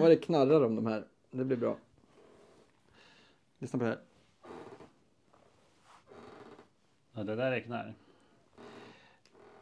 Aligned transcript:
Fan 0.00 0.08
vad 0.08 0.18
det 0.18 0.24
knarrar 0.24 0.64
om 0.64 0.76
de 0.76 0.86
här. 0.86 1.04
Det 1.30 1.44
blir 1.44 1.56
bra. 1.56 1.76
Lyssna 3.58 3.78
på 3.78 3.84
det 3.84 3.90
här. 3.90 4.00
Ja, 7.12 7.24
det 7.24 7.36
där 7.36 7.52
är 7.52 7.60
knarr. 7.60 7.94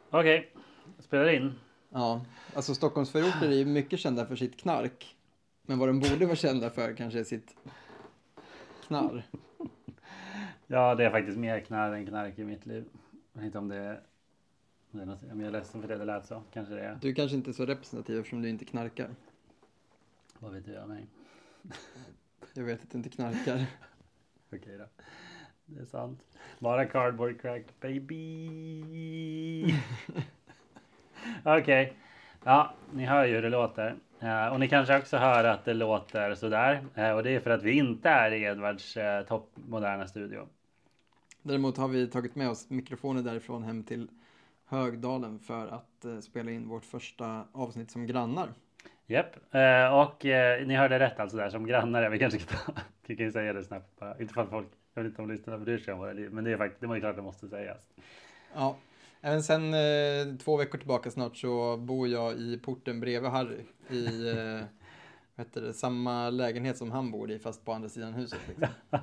Okej, 0.09 0.53
spelar 0.99 1.29
in. 1.29 1.53
Ja, 1.89 2.25
alltså 2.55 2.75
Stockholmsförorter 2.75 3.47
är 3.47 3.55
ju 3.55 3.65
mycket 3.65 3.99
kända 3.99 4.25
för 4.25 4.35
sitt 4.35 4.59
knark. 4.59 5.15
Men 5.61 5.79
vad 5.79 5.89
de 5.89 5.99
borde 5.99 6.25
vara 6.25 6.35
kända 6.35 6.69
för 6.69 6.95
kanske 6.95 7.19
är 7.19 7.23
sitt 7.23 7.55
knarr. 8.87 9.23
Ja, 10.67 10.95
det 10.95 11.05
är 11.05 11.11
faktiskt 11.11 11.37
mer 11.37 11.59
knarr 11.59 11.93
än 11.93 12.05
knark 12.05 12.39
i 12.39 12.43
mitt 12.43 12.65
liv. 12.65 12.85
Jag 13.33 13.41
vet 13.41 13.45
inte 13.45 13.57
om 13.57 13.67
det 13.67 13.75
är... 13.75 14.01
om 14.91 14.99
det 14.99 15.01
är 15.01 15.05
något, 15.05 15.23
om 15.31 15.39
jag 15.39 15.47
är 15.47 15.51
ledsen 15.51 15.81
för 15.81 15.87
det 15.87 15.97
det 15.97 16.05
lät 16.05 16.25
så. 16.25 16.43
Kanske 16.53 16.73
det 16.73 16.81
är. 16.81 16.97
Du 17.01 17.13
kanske 17.13 17.37
inte 17.37 17.51
är 17.51 17.53
så 17.53 17.65
representativ 17.65 18.19
eftersom 18.19 18.41
du 18.41 18.49
inte 18.49 18.65
knarkar. 18.65 19.09
Vad 20.39 20.53
vet 20.53 20.65
du 20.65 20.79
om 20.79 20.89
mig? 20.89 21.07
Jag 22.53 22.63
vet 22.63 22.83
att 22.83 22.91
du 22.91 22.97
inte 22.97 23.09
knarkar. 23.09 23.65
Okej 24.53 24.77
då. 24.77 24.85
Det 25.65 25.81
är 25.81 25.85
sant. 25.85 26.19
Bara 26.59 26.85
cardboard 26.85 27.41
crack 27.41 27.63
baby. 27.79 29.63
Okej. 31.43 31.93
Ja, 32.43 32.73
ni 32.93 33.05
hör 33.05 33.25
ju 33.25 33.35
hur 33.35 33.41
det 33.41 33.49
låter. 33.49 33.95
Eh, 34.19 34.47
och 34.47 34.59
ni 34.59 34.69
kanske 34.69 34.97
också 34.97 35.17
hör 35.17 35.43
att 35.43 35.65
det 35.65 35.73
låter 35.73 36.35
sådär. 36.35 36.85
Uh, 36.97 37.11
och 37.11 37.23
det 37.23 37.31
är 37.31 37.39
för 37.39 37.49
att 37.49 37.63
vi 37.63 37.71
inte 37.71 38.09
är 38.09 38.31
i 38.31 38.43
Edvards 38.43 38.97
uh, 38.97 39.21
toppmoderna 39.27 40.07
studio. 40.07 40.47
Däremot 41.41 41.77
har 41.77 41.87
vi 41.87 42.07
tagit 42.07 42.35
med 42.35 42.49
oss 42.49 42.69
mikrofoner 42.69 43.21
därifrån 43.21 43.63
hem 43.63 43.83
till 43.83 44.09
Högdalen 44.65 45.39
för 45.39 45.67
att 45.67 46.05
uh, 46.05 46.19
spela 46.19 46.51
in 46.51 46.67
vårt 46.67 46.85
första 46.85 47.45
avsnitt 47.51 47.91
som 47.91 48.07
grannar. 48.07 48.53
Japp, 49.09 49.35
och 49.93 50.25
ni 50.67 50.75
hörde 50.75 50.99
rätt 50.99 51.19
alltså 51.19 51.37
där 51.37 51.49
som 51.49 51.67
grannar. 51.67 52.09
Vi 52.09 52.19
kanske 52.19 52.39
ska 52.39 52.55
ta, 52.65 52.81
vi 53.07 53.15
kan 53.15 53.31
säga 53.31 53.53
det 53.53 53.63
snabbt 53.63 53.99
bara. 53.99 54.19
Inte 54.19 54.33
för 54.33 54.41
att 54.41 54.49
folk, 54.49 54.67
jag 54.93 55.03
vet 55.03 55.09
inte 55.09 55.21
om 55.21 55.31
lyssnarna 55.31 55.59
bryr 55.59 55.77
sig 55.77 55.93
om 55.93 55.99
våra 55.99 56.13
liv, 56.13 56.29
men 56.31 56.43
det 56.43 56.51
är 56.51 56.57
faktiskt, 56.57 56.81
det 56.81 56.87
var 56.87 56.95
ju 56.95 57.01
klart 57.01 57.15
det 57.15 57.21
måste 57.21 57.47
sägas. 57.47 57.85
Ja, 58.55 58.77
Även 59.21 59.43
sen 59.43 59.73
eh, 59.73 60.37
två 60.43 60.57
veckor 60.57 60.77
tillbaka 60.77 61.11
snart 61.11 61.37
så 61.37 61.77
bor 61.77 62.07
jag 62.07 62.33
i 62.33 62.59
porten 62.63 62.99
bredvid 62.99 63.31
Harry. 63.31 63.63
I 63.89 64.29
eh, 64.29 64.61
vet 65.35 65.53
det, 65.53 65.73
samma 65.73 66.29
lägenhet 66.29 66.77
som 66.77 66.91
han 66.91 67.11
bor 67.11 67.31
i 67.31 67.39
fast 67.39 67.65
på 67.65 67.73
andra 67.73 67.89
sidan 67.89 68.13
huset. 68.13 68.39
Liksom. 68.47 68.67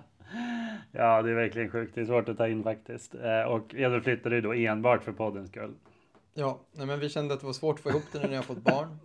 ja, 0.92 1.22
det 1.22 1.30
är 1.30 1.34
verkligen 1.34 1.70
sjukt. 1.70 1.94
Det 1.94 2.00
är 2.00 2.04
svårt 2.04 2.28
att 2.28 2.38
ta 2.38 2.48
in 2.48 2.62
faktiskt. 2.62 3.14
Eh, 3.14 3.42
och 3.42 3.74
Edvard 3.74 4.04
flyttade 4.04 4.34
ju 4.34 4.41
då 4.41 4.52
enbart 4.52 5.04
för 5.04 5.12
poddens 5.12 5.48
skull. 5.48 5.74
Ja, 6.34 6.60
nej, 6.72 6.86
men 6.86 7.00
vi 7.00 7.08
kände 7.08 7.34
att 7.34 7.41
det 7.41 7.46
var 7.46 7.52
svårt 7.52 7.76
att 7.76 7.82
få 7.82 7.91
ihop 7.91 8.04
det 8.12 8.18
när 8.18 8.34
jag 8.34 8.44
fått 8.44 8.62
barn. 8.62 8.98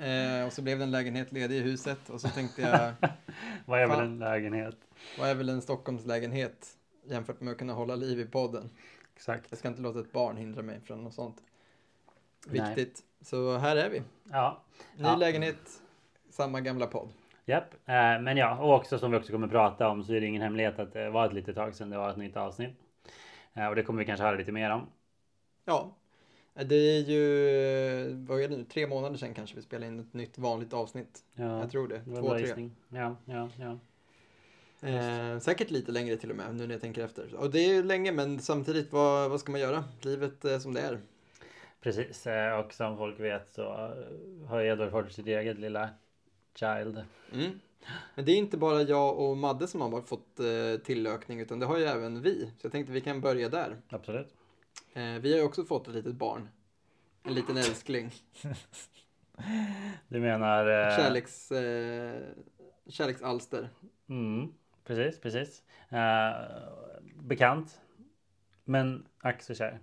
Eh, 0.00 0.46
och 0.46 0.52
så 0.52 0.62
blev 0.62 0.78
det 0.78 0.84
en 0.84 0.90
lägenhet 0.90 1.32
ledig 1.32 1.56
i 1.56 1.60
huset 1.60 2.10
och 2.10 2.20
så 2.20 2.28
tänkte 2.28 2.62
jag. 2.62 2.92
vad 3.66 3.80
är 3.80 3.86
väl 3.86 4.00
en 4.00 4.18
lägenhet? 4.18 4.76
Vad 5.18 5.28
är 5.28 5.34
väl 5.34 5.48
en 5.48 5.62
Stockholmslägenhet 5.62 6.66
jämfört 7.04 7.40
med 7.40 7.52
att 7.52 7.58
kunna 7.58 7.72
hålla 7.72 7.96
liv 7.96 8.20
i 8.20 8.24
podden? 8.24 8.70
Exakt. 9.14 9.46
Jag 9.50 9.58
ska 9.58 9.68
inte 9.68 9.82
låta 9.82 10.00
ett 10.00 10.12
barn 10.12 10.36
hindra 10.36 10.62
mig 10.62 10.80
från 10.80 11.04
något 11.04 11.14
sånt. 11.14 11.42
Viktigt. 12.46 13.04
Nej. 13.18 13.26
Så 13.26 13.56
här 13.56 13.76
är 13.76 13.90
vi. 13.90 14.02
Ja. 14.30 14.62
Ny 14.96 15.04
ja. 15.04 15.16
lägenhet, 15.16 15.82
samma 16.30 16.60
gamla 16.60 16.86
podd. 16.86 17.08
Japp, 17.44 17.74
eh, 17.74 17.94
men 18.20 18.36
ja, 18.36 18.58
och 18.58 18.74
också 18.74 18.98
som 18.98 19.10
vi 19.10 19.18
också 19.18 19.32
kommer 19.32 19.48
prata 19.48 19.88
om 19.88 20.04
så 20.04 20.12
är 20.12 20.20
det 20.20 20.26
ingen 20.26 20.42
hemlighet 20.42 20.78
att 20.78 20.92
det 20.92 21.10
var 21.10 21.26
ett 21.26 21.32
litet 21.32 21.54
tag 21.56 21.74
sedan 21.74 21.90
det 21.90 21.98
var 21.98 22.10
ett 22.10 22.16
nytt 22.16 22.36
avsnitt. 22.36 22.78
Eh, 23.54 23.66
och 23.66 23.74
det 23.74 23.82
kommer 23.82 23.98
vi 23.98 24.06
kanske 24.06 24.24
höra 24.24 24.36
lite 24.36 24.52
mer 24.52 24.70
om. 24.70 24.86
Ja, 25.64 25.96
det 26.64 26.76
är 26.76 27.00
ju, 27.00 28.24
vad 28.28 28.42
är 28.42 28.48
det 28.48 28.56
nu, 28.56 28.64
tre 28.64 28.86
månader 28.86 29.16
sedan 29.16 29.34
kanske 29.34 29.56
vi 29.56 29.62
spelade 29.62 29.86
in 29.86 30.00
ett 30.00 30.14
nytt 30.14 30.38
vanligt 30.38 30.72
avsnitt. 30.72 31.24
Ja, 31.34 31.58
jag 31.58 31.70
tror 31.70 31.88
det. 31.88 32.02
det 32.06 32.16
Två, 32.16 32.38
tre. 32.38 32.70
Ja, 32.88 33.16
ja, 33.24 33.48
ja. 33.56 33.78
Eh, 34.88 35.38
säkert 35.38 35.70
lite 35.70 35.92
längre 35.92 36.16
till 36.16 36.30
och 36.30 36.36
med 36.36 36.54
nu 36.54 36.66
när 36.66 36.74
jag 36.74 36.80
tänker 36.80 37.04
efter. 37.04 37.34
Och 37.34 37.50
det 37.50 37.58
är 37.58 37.74
ju 37.74 37.82
länge 37.82 38.12
men 38.12 38.38
samtidigt 38.40 38.92
vad, 38.92 39.30
vad 39.30 39.40
ska 39.40 39.52
man 39.52 39.60
göra? 39.60 39.84
Livet 40.02 40.44
är 40.44 40.58
som 40.58 40.74
det 40.74 40.80
är. 40.80 40.98
Precis 41.80 42.26
eh, 42.26 42.58
och 42.58 42.72
som 42.72 42.96
folk 42.96 43.20
vet 43.20 43.54
så 43.54 43.92
har 44.46 44.60
Edvard 44.60 44.90
fått 44.90 45.12
sitt 45.12 45.26
eget 45.26 45.58
lilla 45.58 45.88
child. 46.54 47.04
Mm. 47.32 47.60
Men 48.14 48.24
det 48.24 48.32
är 48.32 48.36
inte 48.36 48.56
bara 48.56 48.82
jag 48.82 49.18
och 49.18 49.36
Madde 49.36 49.66
som 49.66 49.80
har 49.80 50.02
fått 50.02 50.40
eh, 50.40 50.84
tillökning 50.84 51.40
utan 51.40 51.58
det 51.58 51.66
har 51.66 51.78
ju 51.78 51.84
även 51.84 52.22
vi. 52.22 52.44
Så 52.44 52.66
jag 52.66 52.72
tänkte 52.72 52.92
vi 52.92 53.00
kan 53.00 53.20
börja 53.20 53.48
där. 53.48 53.76
Absolut. 53.88 54.37
Eh, 54.92 55.20
vi 55.20 55.32
har 55.32 55.38
ju 55.38 55.44
också 55.44 55.64
fått 55.64 55.88
ett 55.88 55.94
litet 55.94 56.14
barn. 56.14 56.48
En 57.22 57.34
liten 57.34 57.56
älskling. 57.56 58.10
Du 60.08 60.20
menar? 60.20 60.66
Eh... 60.66 60.96
Kärleks, 60.96 61.52
eh, 61.52 62.22
kärleksalster. 62.86 63.70
Mm. 64.08 64.52
Precis, 64.84 65.20
precis. 65.20 65.62
Uh, 65.92 66.58
bekant. 67.22 67.80
Men 68.64 69.06
ack 69.18 69.42
så 69.42 69.54
kär. 69.54 69.80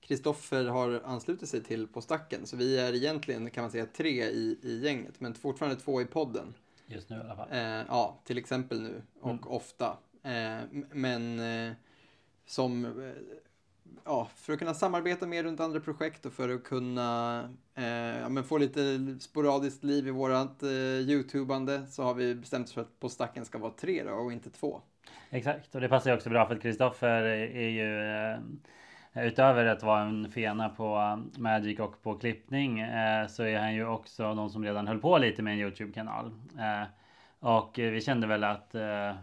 Kristoffer 0.00 0.64
har 0.64 1.00
anslutit 1.04 1.48
sig 1.48 1.62
till 1.62 1.88
På 1.88 2.00
stacken, 2.00 2.46
så 2.46 2.56
vi 2.56 2.78
är 2.78 2.94
egentligen 2.94 3.50
kan 3.50 3.62
man 3.62 3.70
säga 3.70 3.86
tre 3.86 4.24
i, 4.24 4.58
i 4.62 4.80
gänget, 4.84 5.20
men 5.20 5.34
fortfarande 5.34 5.80
två 5.80 6.02
i 6.02 6.04
podden. 6.04 6.54
Just 6.86 7.10
nu 7.10 7.16
i 7.16 7.20
alla 7.20 7.36
fall. 7.36 7.48
Uh, 7.52 7.86
ja, 7.88 8.20
till 8.24 8.38
exempel 8.38 8.82
nu 8.82 9.02
och 9.20 9.30
mm. 9.30 9.44
ofta. 9.44 9.98
Uh, 10.26 10.82
men 10.92 11.40
som 12.46 12.84
ja, 14.04 14.28
för 14.34 14.52
att 14.52 14.58
kunna 14.58 14.74
samarbeta 14.74 15.26
mer 15.26 15.42
runt 15.42 15.60
andra 15.60 15.80
projekt 15.80 16.26
och 16.26 16.32
för 16.32 16.48
att 16.48 16.64
kunna 16.64 17.40
eh, 17.74 17.84
ja, 18.20 18.28
men 18.28 18.44
få 18.44 18.58
lite 18.58 18.80
sporadiskt 19.20 19.84
liv 19.84 20.08
i 20.08 20.10
vårat 20.10 20.62
eh, 20.62 20.68
YouTubande 20.70 21.86
så 21.86 22.02
har 22.02 22.14
vi 22.14 22.34
bestämt 22.34 22.66
oss 22.66 22.72
för 22.72 22.80
att 22.80 23.00
På 23.00 23.08
stacken 23.08 23.44
ska 23.44 23.58
vara 23.58 23.72
tre 23.72 24.02
då, 24.02 24.12
och 24.12 24.32
inte 24.32 24.50
två. 24.50 24.80
Exakt, 25.30 25.74
och 25.74 25.80
det 25.80 25.88
passar 25.88 26.10
ju 26.10 26.16
också 26.16 26.30
bra 26.30 26.46
för 26.46 26.54
att 26.54 26.62
Kristoffer 26.62 27.22
är 27.22 27.68
ju 27.68 28.00
eh, 28.00 28.38
Utöver 29.16 29.66
att 29.66 29.82
vara 29.82 30.00
en 30.00 30.30
fena 30.30 30.68
på 30.68 30.96
eh, 30.96 31.40
Magic 31.40 31.80
och 31.80 32.02
på 32.02 32.18
klippning 32.18 32.80
eh, 32.80 33.26
så 33.26 33.42
är 33.42 33.58
han 33.58 33.74
ju 33.74 33.86
också 33.86 34.34
någon 34.34 34.50
som 34.50 34.64
redan 34.64 34.86
höll 34.86 34.98
på 34.98 35.18
lite 35.18 35.42
med 35.42 35.52
en 35.52 35.60
Youtube-kanal. 35.60 36.26
Eh, 36.58 36.88
och 37.38 37.72
vi 37.76 38.00
kände 38.00 38.26
väl 38.26 38.44
att 38.44 38.74
eh, 38.74 39.14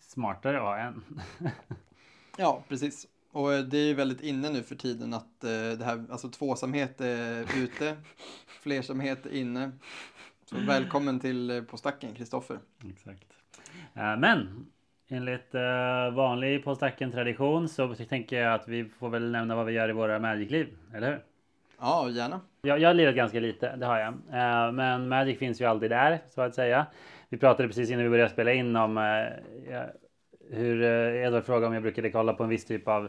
smartare 0.00 0.56
att 0.56 0.62
ha 0.62 0.78
en. 0.78 1.04
Ja, 2.36 2.62
precis. 2.68 3.06
Och 3.32 3.52
eh, 3.52 3.60
det 3.60 3.78
är 3.78 3.86
ju 3.86 3.94
väldigt 3.94 4.20
inne 4.20 4.50
nu 4.50 4.62
för 4.62 4.74
tiden 4.74 5.14
att 5.14 5.44
eh, 5.44 5.78
det 5.78 5.84
här, 5.84 6.04
alltså 6.10 6.28
tvåsamhet 6.28 7.00
är 7.00 7.62
ute, 7.62 7.96
flersamhet 8.62 9.26
är 9.26 9.34
inne. 9.34 9.70
Så 10.50 10.56
välkommen 10.56 11.20
till 11.20 11.50
eh, 11.50 11.62
På 11.62 11.76
stacken, 11.76 12.14
Kristoffer. 12.14 12.58
Exakt. 12.90 13.26
Men 13.94 14.66
enligt 15.08 15.54
vanlig 16.12 16.64
På 16.64 16.74
stacken 16.74 17.12
tradition 17.12 17.68
så 17.68 17.94
tänker 17.94 18.40
jag 18.40 18.54
att 18.54 18.68
vi 18.68 18.84
får 18.84 19.08
väl 19.08 19.30
nämna 19.30 19.56
vad 19.56 19.66
vi 19.66 19.72
gör 19.72 19.88
i 19.88 19.92
våra 19.92 20.18
Magic-liv, 20.18 20.76
eller 20.94 21.10
hur? 21.10 21.24
Ja, 21.80 22.10
gärna. 22.10 22.40
Jag, 22.62 22.80
jag 22.80 22.88
har 22.88 22.94
lirat 22.94 23.14
ganska 23.14 23.40
lite, 23.40 23.76
det 23.76 23.86
har 23.86 23.98
jag. 23.98 24.14
Men 24.74 25.08
Magic 25.08 25.38
finns 25.38 25.60
ju 25.60 25.64
alltid 25.64 25.90
där, 25.90 26.20
så 26.30 26.40
att 26.40 26.54
säga. 26.54 26.86
Vi 27.28 27.38
pratade 27.38 27.68
precis 27.68 27.90
innan 27.90 28.04
vi 28.04 28.10
började 28.10 28.30
spela 28.30 28.52
in 28.52 28.76
om 28.76 28.98
hur 30.50 30.82
eh, 30.82 31.26
Edvard 31.26 31.44
frågade 31.44 31.66
om 31.66 31.74
jag 31.74 31.82
brukade 31.82 32.10
kolla 32.10 32.32
på 32.32 32.42
en 32.44 32.48
viss 32.48 32.64
typ 32.64 32.88
av 32.88 33.08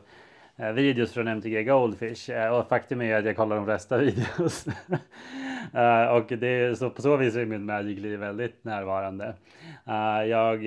eh, 0.56 0.72
videos 0.72 1.14
från 1.14 1.28
MTG 1.28 1.64
Goldfish 1.64 2.30
eh, 2.30 2.50
och 2.50 2.70
faktum 2.70 3.02
är 3.02 3.16
att 3.16 3.26
jag 3.26 3.36
kollar 3.36 3.56
de 3.56 3.66
flesta 3.66 3.98
videos. 3.98 4.66
och 6.12 6.38
det 6.38 6.48
är, 6.48 6.74
så 6.74 6.90
på 6.90 7.02
så 7.02 7.18
vis 7.18 7.36
är 7.36 7.46
mitt 7.46 7.62
Magic-liv 7.62 8.20
väldigt 8.20 8.64
närvarande. 8.64 9.34
jag 10.28 10.64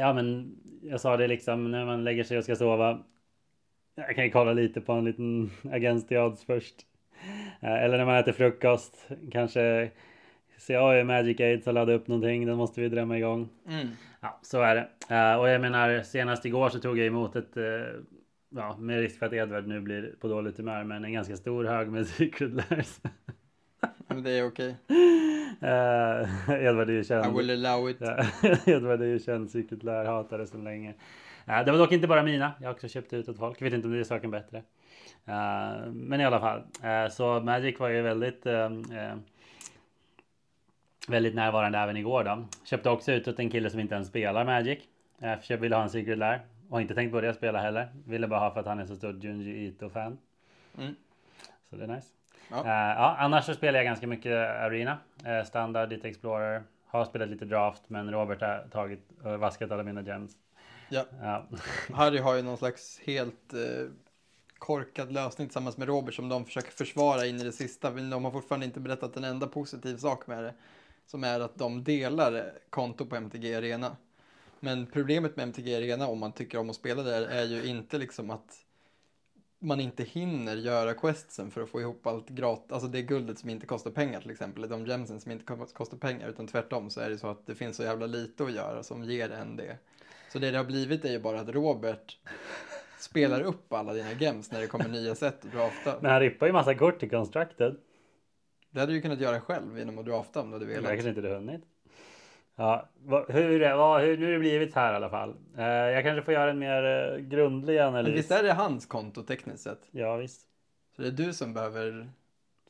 ja 0.00 0.12
men 0.12 0.56
jag 0.82 1.00
sa 1.00 1.16
det 1.16 1.28
liksom 1.28 1.70
när 1.70 1.84
man 1.84 2.04
lägger 2.04 2.24
sig 2.24 2.38
och 2.38 2.44
ska 2.44 2.56
sova. 2.56 3.02
Jag 3.94 4.14
kan 4.14 4.24
ju 4.24 4.30
kolla 4.30 4.52
lite 4.52 4.80
på 4.80 4.92
en 4.92 5.04
liten 5.04 5.50
Against 5.72 6.08
the 6.08 6.18
Odds 6.18 6.44
först. 6.44 6.74
Eller 7.60 7.98
när 7.98 8.04
man 8.04 8.16
äter 8.16 8.32
frukost. 8.32 9.08
Kanske 9.32 9.90
se 10.58 10.72
ja, 10.72 11.04
Magic 11.04 11.40
Aids 11.40 11.66
har 11.66 11.72
laddat 11.72 12.00
upp 12.00 12.08
någonting. 12.08 12.46
Den 12.46 12.56
måste 12.56 12.80
vi 12.80 12.88
drämma 12.88 13.18
igång. 13.18 13.48
Mm. 13.68 13.88
Ja, 14.24 14.38
så 14.42 14.60
är 14.60 14.74
det. 14.74 15.14
Uh, 15.14 15.40
och 15.40 15.48
jag 15.48 15.60
menar, 15.60 16.02
senast 16.02 16.44
igår 16.44 16.68
så 16.68 16.78
tog 16.78 16.98
jag 16.98 17.06
emot 17.06 17.36
ett, 17.36 17.56
uh, 17.56 17.64
ja, 18.48 18.76
med 18.76 19.00
risk 19.00 19.18
för 19.18 19.26
att 19.26 19.32
Edvard 19.32 19.66
nu 19.66 19.80
blir 19.80 20.14
på 20.20 20.28
dåligt 20.28 20.56
humör, 20.56 20.84
men 20.84 21.04
en 21.04 21.12
ganska 21.12 21.36
stor 21.36 21.64
hög 21.64 21.88
med 21.88 22.06
Secret 22.16 22.50
Lairs. 22.50 23.00
men 24.08 24.22
det 24.22 24.30
är 24.30 24.46
okej. 24.46 24.76
Okay. 24.84 25.00
Uh, 25.70 26.64
Edvard 26.64 26.90
är 26.90 26.92
ju 26.92 27.04
känd. 27.04 27.26
I 27.26 27.38
will 27.38 27.66
allow 27.66 27.90
it. 27.90 28.02
Edvard 28.68 29.02
är 29.02 29.06
ju 29.06 29.18
känd 29.18 29.50
Secret 29.50 29.82
Lair-hatare 29.82 30.46
sedan 30.46 30.64
länge. 30.64 30.94
Det 31.46 31.70
var 31.70 31.78
dock 31.78 31.92
inte 31.92 32.08
bara 32.08 32.22
mina. 32.22 32.52
Jag 32.60 32.68
har 32.68 32.74
också 32.74 32.88
köpt 32.88 33.12
ut 33.12 33.28
åt 33.28 33.38
folk. 33.38 33.60
Jag 33.60 33.64
vet 33.64 33.74
inte 33.74 33.88
om 33.88 33.94
det 33.94 34.00
är 34.00 34.04
saken 34.04 34.30
bättre. 34.30 34.62
Men 35.92 36.20
i 36.20 36.24
alla 36.24 36.40
fall. 36.40 36.62
så 37.10 37.40
Magic 37.40 37.80
var 37.80 37.88
ju 37.88 38.02
väldigt 38.02 38.46
väldigt 41.08 41.34
närvarande 41.34 41.78
även 41.78 41.96
igår 41.96 42.24
då. 42.24 42.44
Köpte 42.64 42.90
också 42.90 43.12
ut 43.12 43.28
åt 43.28 43.38
en 43.38 43.50
kille 43.50 43.70
som 43.70 43.80
inte 43.80 43.94
ens 43.94 44.08
spelar 44.08 44.44
Magic. 44.44 44.78
Eh, 45.20 45.34
jag 45.48 45.58
ville 45.58 45.76
ha 45.76 45.82
en 45.82 45.90
Secret 45.90 46.18
Lair. 46.18 46.40
Och 46.68 46.80
inte 46.80 46.94
tänkt 46.94 47.12
börja 47.12 47.34
spela 47.34 47.60
heller. 47.60 47.88
Ville 48.06 48.28
bara 48.28 48.40
ha 48.40 48.50
för 48.50 48.60
att 48.60 48.66
han 48.66 48.78
är 48.78 48.86
så 48.86 48.96
stor 48.96 49.24
Junji 49.24 49.66
Ito-fan. 49.66 50.18
Mm. 50.78 50.94
Så 51.70 51.76
det 51.76 51.84
är 51.84 51.88
nice. 51.88 52.08
Ja. 52.50 52.56
Uh, 52.56 52.66
ja, 53.02 53.16
annars 53.18 53.44
så 53.44 53.54
spelar 53.54 53.78
jag 53.78 53.84
ganska 53.84 54.06
mycket 54.06 54.32
Arena, 54.32 54.98
uh, 55.26 55.44
standard, 55.44 55.88
lite 55.88 56.08
Explorer. 56.08 56.62
Har 56.86 57.04
spelat 57.04 57.28
lite 57.28 57.44
draft, 57.44 57.82
men 57.86 58.10
Robert 58.10 58.40
har 58.40 58.68
tagit 58.70 59.00
och 59.22 59.38
vaskat 59.38 59.70
alla 59.70 59.82
mina 59.82 60.02
gems. 60.02 60.32
Ja. 60.88 61.04
ja. 61.22 61.46
Harry 61.94 62.18
har 62.18 62.36
ju 62.36 62.42
någon 62.42 62.56
slags 62.56 63.00
helt 63.04 63.54
uh, 63.54 63.90
korkad 64.58 65.12
lösning 65.12 65.48
tillsammans 65.48 65.76
med 65.76 65.88
Robert 65.88 66.14
som 66.14 66.28
de 66.28 66.44
försöker 66.44 66.70
försvara 66.70 67.26
in 67.26 67.40
i 67.40 67.44
det 67.44 67.52
sista. 67.52 67.90
Men 67.90 68.10
de 68.10 68.24
har 68.24 68.30
fortfarande 68.30 68.66
inte 68.66 68.80
berättat 68.80 69.16
en 69.16 69.24
enda 69.24 69.46
positiv 69.46 69.96
sak 69.96 70.26
med 70.26 70.44
det. 70.44 70.54
Som 71.06 71.24
är 71.24 71.40
att 71.40 71.58
de 71.58 71.84
delar 71.84 72.52
konto 72.70 73.06
på 73.06 73.16
MTG 73.16 73.54
Arena. 73.54 73.96
Men 74.60 74.86
problemet 74.86 75.36
med 75.36 75.42
MTG 75.42 75.76
Arena 75.76 76.06
om 76.08 76.18
man 76.18 76.32
tycker 76.32 76.58
om 76.58 76.70
att 76.70 76.76
spela 76.76 77.02
där 77.02 77.22
är 77.22 77.44
ju 77.44 77.64
inte 77.64 77.98
liksom 77.98 78.30
att 78.30 78.64
man 79.58 79.80
inte 79.80 80.04
hinner 80.04 80.56
göra 80.56 80.94
questsen 80.94 81.50
för 81.50 81.62
att 81.62 81.68
få 81.68 81.80
ihop 81.80 82.06
allt 82.06 82.28
gratis, 82.28 82.72
alltså 82.72 82.88
det 82.88 83.02
guldet 83.02 83.38
som 83.38 83.50
inte 83.50 83.66
kostar 83.66 83.90
pengar 83.90 84.20
till 84.20 84.30
exempel, 84.30 84.68
de 84.68 84.86
gemsen 84.86 85.20
som 85.20 85.32
inte 85.32 85.44
kostar 85.74 85.96
pengar, 85.96 86.28
utan 86.28 86.46
tvärtom 86.46 86.90
så 86.90 87.00
är 87.00 87.10
det 87.10 87.18
så 87.18 87.26
att 87.26 87.46
det 87.46 87.54
finns 87.54 87.76
så 87.76 87.82
jävla 87.82 88.06
lite 88.06 88.44
att 88.44 88.52
göra 88.52 88.82
som 88.82 89.04
ger 89.04 89.30
en 89.32 89.56
det. 89.56 89.78
Så 90.32 90.38
det 90.38 90.50
det 90.50 90.58
har 90.58 90.64
blivit 90.64 91.04
är 91.04 91.10
ju 91.10 91.18
bara 91.18 91.40
att 91.40 91.48
Robert 91.48 92.18
spelar 92.98 93.40
upp 93.40 93.72
alla 93.72 93.92
dina 93.92 94.12
gems 94.12 94.52
när 94.52 94.60
det 94.60 94.66
kommer 94.66 94.88
nya 94.88 95.14
sätt 95.14 95.44
att 95.44 95.52
drafta. 95.52 95.98
Men 96.00 96.10
han 96.10 96.20
rippar 96.20 96.46
ju 96.46 96.52
massa 96.52 96.74
kort 96.74 97.02
i 97.02 97.08
Constructed. 97.08 97.76
Det 98.74 98.80
hade 98.80 98.92
du 98.92 99.00
kunnat 99.00 99.20
göra 99.20 99.40
själv 99.40 99.78
genom 99.78 99.98
att 99.98 100.04
drafta 100.04 100.40
om 100.40 100.50
du 100.50 100.54
hade 100.54 100.66
velat. 100.66 100.84
Jag 100.84 100.92
kanske 100.92 101.08
inte 101.08 101.20
hade 101.20 101.34
hunnit. 101.34 101.62
Ja, 102.56 102.88
hur, 103.28 103.76
vad, 103.76 104.02
hur, 104.02 104.18
nu 104.18 104.24
har 104.24 104.32
det 104.32 104.38
blivit 104.38 104.74
här 104.74 104.92
i 104.92 104.96
alla 104.96 105.10
fall. 105.10 105.34
Eh, 105.56 105.64
jag 105.64 106.04
kanske 106.04 106.22
får 106.22 106.34
göra 106.34 106.50
en 106.50 106.58
mer 106.58 106.84
eh, 106.84 107.18
grundlig 107.18 107.78
analys. 107.78 108.06
Men 108.06 108.14
visst 108.14 108.30
är 108.30 108.42
det 108.42 108.52
hans 108.52 108.86
konto 108.86 109.22
tekniskt 109.22 109.62
sett? 109.62 109.80
Ja, 109.90 110.16
visst. 110.16 110.40
Så 110.96 111.02
det 111.02 111.08
är 111.08 111.12
du 111.12 111.32
som 111.32 111.54
behöver... 111.54 112.08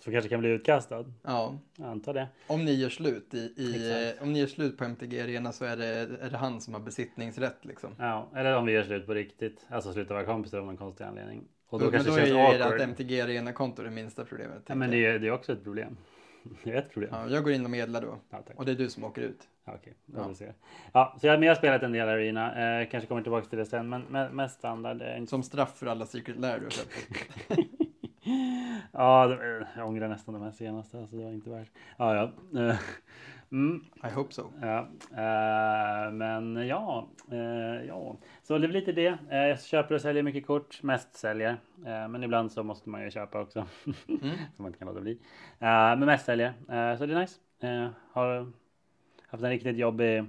Som 0.01 0.12
kanske 0.12 0.29
kan 0.29 0.41
bli 0.41 0.49
utkastad? 0.49 1.05
Ja. 1.23 1.59
Jag 1.77 1.89
antar 1.89 2.15
det. 2.15 2.29
Om 2.47 2.65
ni 2.65 2.73
gör 2.75 2.89
slut 2.89 3.35
i, 3.35 3.39
i 3.39 4.12
om 4.21 4.33
ni 4.33 4.39
gör 4.39 4.47
slut 4.47 4.79
på 4.79 4.85
MTG 4.85 5.21
Arena 5.21 5.53
så 5.53 5.65
är 5.65 5.77
det, 5.77 5.87
är 6.21 6.31
det 6.31 6.37
han 6.37 6.61
som 6.61 6.75
har 6.75 6.81
besittningsrätt 6.81 7.65
liksom. 7.65 7.91
Ja, 7.99 8.31
eller 8.35 8.56
om 8.56 8.67
vi 8.67 8.73
gör 8.73 8.83
slut 8.83 9.06
på 9.06 9.15
riktigt. 9.15 9.67
Alltså 9.69 9.93
slutar 9.93 10.15
vara 10.15 10.25
kompisar 10.25 10.59
av 10.59 10.67
någon 10.67 10.77
konstig 10.77 11.05
anledning. 11.05 11.45
Och 11.75 11.81
då, 11.81 11.87
då 11.87 11.93
kanske 11.93 12.11
men 12.11 12.31
då 12.31 12.38
är 12.38 12.53
ju 12.53 12.75
ert 12.75 12.81
MTG 12.81 13.21
Arena-konto 13.21 13.82
det 13.82 13.91
minsta 13.91 14.25
problemet. 14.25 14.62
Ja, 14.67 14.75
men 14.75 14.91
det 14.91 15.06
är, 15.06 15.19
det 15.19 15.26
är 15.26 15.31
också 15.31 15.53
ett 15.53 15.65
problem. 15.65 15.97
Det 16.65 16.71
är 16.71 16.76
ett 16.76 16.91
problem. 16.91 17.11
Ja, 17.12 17.29
jag 17.29 17.44
går 17.44 17.53
in 17.53 17.65
och 17.65 17.71
medlar 17.71 18.03
då. 18.03 18.19
Ja, 18.31 18.43
och 18.56 18.65
det 18.65 18.73
är 18.73 18.76
du 18.76 18.91
som 18.91 19.05
åker 19.05 19.23
ut. 19.23 19.49
Ja, 19.65 19.73
Okej, 19.75 19.94
ja. 20.15 20.35
Se. 20.35 20.53
ja, 20.93 21.17
så 21.21 21.26
jag, 21.26 21.32
men 21.32 21.43
jag 21.43 21.50
har 21.50 21.59
spelat 21.59 21.82
en 21.82 21.93
del 21.93 22.09
Arena. 22.09 22.81
Eh, 22.81 22.88
kanske 22.88 23.09
kommer 23.09 23.23
tillbaka 23.23 23.47
till 23.47 23.59
det 23.59 23.67
sen, 23.67 23.88
men 23.88 24.03
mest 24.37 24.59
standard. 24.59 25.03
Eh, 25.03 25.19
inte... 25.19 25.31
Som 25.31 25.43
straff 25.43 25.79
för 25.79 25.87
alla 25.87 26.06
Secret 26.06 26.38
Lair 26.38 26.59
du 26.59 26.65
har 26.65 26.71
köpt. 26.71 26.94
ja, 28.93 29.27
det, 29.27 29.67
jag 29.77 29.88
ångrar 29.88 30.09
nästan 30.09 30.35
de 30.35 30.43
här 30.43 30.53
senaste, 30.53 30.99
alltså 30.99 31.17
det 31.17 31.25
var 31.25 31.32
inte 31.32 31.50
värt. 31.50 31.69
Ja, 31.97 32.31
ja. 32.53 32.77
Eh, 33.50 33.56
mm. 33.56 33.85
I 34.05 34.11
hope 34.11 34.35
so. 34.35 34.52
Ja, 34.61 34.88
uh, 35.11 36.12
men 36.12 36.67
ja, 36.69 37.08
uh, 37.32 37.87
ja, 37.87 38.17
så 38.43 38.58
det 38.58 38.69
blir 38.69 38.81
lite 38.81 38.93
det. 38.93 39.11
Uh, 39.11 39.37
jag 39.37 39.62
köper 39.62 39.94
och 39.94 40.00
säljer 40.00 40.23
mycket 40.23 40.46
kort, 40.46 40.82
mest 40.82 41.14
säljer, 41.14 41.56
men 42.08 42.23
ibland 42.23 42.52
så 42.52 42.62
måste 42.62 42.88
man 42.88 43.02
ju 43.02 43.11
köpa 43.11 43.41
också. 43.41 43.58
mm. 44.08 44.37
så 44.56 44.62
man 44.62 44.67
inte 44.67 44.79
kan 44.79 44.88
låta 44.88 45.00
bli. 45.00 45.19
men 45.58 45.99
mest 45.99 46.26
säljer, 46.26 46.52
så 46.96 47.06
det 47.06 47.14
är 47.14 47.20
nice. 47.20 47.41
har 48.11 48.52
haft 49.26 49.43
en 49.43 49.50
riktigt 49.50 49.76
jobbig 49.76 50.25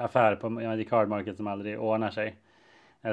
affär 0.00 0.36
på 0.36 0.50
Magic 0.50 0.88
Card 0.88 1.08
Market 1.08 1.36
som 1.36 1.46
aldrig 1.46 1.80
ordnar 1.80 2.10
sig. 2.10 2.36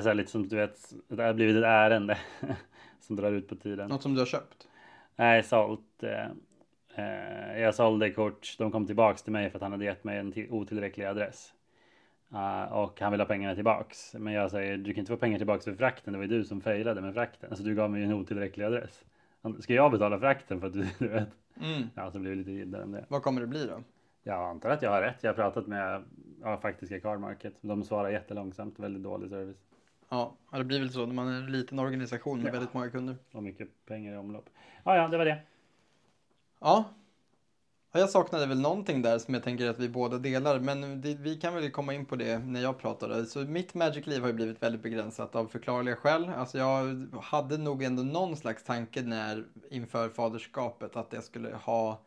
Så 0.04 0.14
lite 0.14 0.32
som 0.32 0.48
du 0.48 0.56
vet, 0.56 0.94
det 1.08 1.24
har 1.24 1.34
blivit 1.34 1.56
ett 1.56 1.64
ärende 1.64 2.18
som 3.00 3.16
drar 3.16 3.32
ut 3.32 3.48
på 3.48 3.56
tiden. 3.56 3.90
Något 3.90 4.02
som 4.02 4.14
du 4.14 4.22
har 4.22 4.26
köpt? 4.26 4.68
Nej, 5.16 5.44
sålt. 5.44 6.04
Eh, 6.96 7.62
jag 7.62 7.76
sålde 7.76 8.12
kort, 8.12 8.56
de 8.58 8.72
kom 8.72 8.86
tillbaks 8.86 9.24
till 9.24 9.34
mig 9.34 9.50
för 9.50 9.58
att 9.58 9.62
han 9.62 9.72
hade 9.72 9.86
gett 9.86 10.04
mig 10.04 10.18
en 10.18 10.34
otillräcklig 10.50 11.06
adress. 11.06 11.54
Uh, 12.34 12.74
och 12.74 13.02
han 13.02 13.12
vill 13.12 13.22
ha 13.22 13.28
pengarna 13.28 13.56
tillbaks. 13.56 14.14
Men 14.14 14.34
jag 14.34 14.52
säger, 14.52 14.78
du 14.78 14.94
kan 14.94 15.00
inte 15.00 15.12
få 15.12 15.18
pengar 15.18 15.38
tillbaks 15.38 15.66
för 15.66 15.74
frakten, 15.74 16.14
det 16.14 16.20
var 16.20 16.26
ju 16.26 16.38
du 16.38 16.46
som 16.46 16.62
failade 16.62 17.02
med 17.02 17.14
frakten. 17.14 17.50
Alltså 17.50 17.66
du 17.66 17.76
gav 17.76 17.92
mig 17.92 18.04
en 18.04 18.14
otillräcklig 18.14 18.66
adress. 18.66 19.04
Ska 19.60 19.74
jag 19.74 19.92
betala 19.92 20.20
frakten 20.20 20.60
för 20.60 20.68
att 20.68 20.74
du, 20.74 20.88
du 21.00 21.08
vet? 21.08 21.30
Mm. 21.62 21.90
Ja, 21.96 22.12
så 22.12 22.20
blir 22.20 22.32
det 22.32 22.38
lite 22.38 22.52
jiddare 22.52 22.84
om 22.84 22.92
det. 22.92 23.06
Vad 23.08 23.24
kommer 23.24 23.42
det 23.42 23.48
bli 23.48 23.66
då? 23.66 23.84
Jag 24.24 24.50
antar 24.50 24.70
att 24.70 24.82
jag 24.82 24.92
har 24.92 25.02
rätt. 25.02 25.18
Jag 25.22 25.30
har 25.30 25.36
pratat 25.36 25.68
med 25.68 26.04
ja, 26.42 26.58
faktiska 26.58 27.00
Card 27.00 27.20
Market. 27.20 27.54
De 27.62 27.84
svarar 27.84 28.10
jättelångsamt, 28.10 28.80
väldigt 28.80 29.04
dålig 29.04 29.30
service. 29.30 29.58
Ja, 30.10 30.34
det 30.52 30.64
blir 30.64 30.80
väl 30.80 30.90
så 30.90 31.06
när 31.06 31.14
man 31.14 31.28
är 31.28 31.38
en 31.38 31.52
liten 31.52 31.80
organisation 31.80 32.38
med 32.38 32.48
ja. 32.48 32.52
väldigt 32.52 32.74
många 32.74 32.90
kunder. 32.90 33.16
Och 33.32 33.44
mycket 33.44 33.86
pengar 33.86 34.14
i 34.14 34.18
omlopp. 34.18 34.50
Ja, 34.84 34.96
ja, 34.96 35.08
det 35.08 35.18
var 35.18 35.26
det. 35.26 35.38
Ja. 36.62 36.86
Jag 37.94 38.10
saknade 38.10 38.46
väl 38.46 38.62
någonting 38.62 39.02
där 39.02 39.20
som 39.20 39.34
jag 39.34 39.44
tänker 39.44 39.70
att 39.70 39.80
vi 39.80 39.90
båda 39.90 40.18
delar, 40.18 40.60
men 40.60 41.02
det, 41.02 41.16
vi 41.16 41.38
kan 41.38 41.54
väl 41.54 41.72
komma 41.72 41.94
in 41.94 42.06
på 42.06 42.16
det 42.16 42.40
när 42.40 42.62
jag 42.62 42.80
pratade. 42.80 43.26
Så 43.26 43.40
mitt 43.40 43.74
Magic-liv 43.74 44.22
har 44.22 44.28
ju 44.28 44.34
blivit 44.34 44.64
väldigt 44.64 44.84
begränsat 44.84 45.36
av 45.36 45.48
förklarliga 45.48 45.96
skäl. 45.96 46.30
Alltså 46.30 46.58
jag 46.58 47.08
hade 47.22 47.58
nog 47.58 47.84
ändå 47.84 48.04
någon 48.04 48.38
slags 48.38 48.64
tanke 48.64 49.02
när 49.02 49.46
inför 49.70 50.10
faderskapet 50.10 50.96
att 50.96 51.14
jag 51.14 51.24
skulle 51.24 51.56
ha 51.56 52.02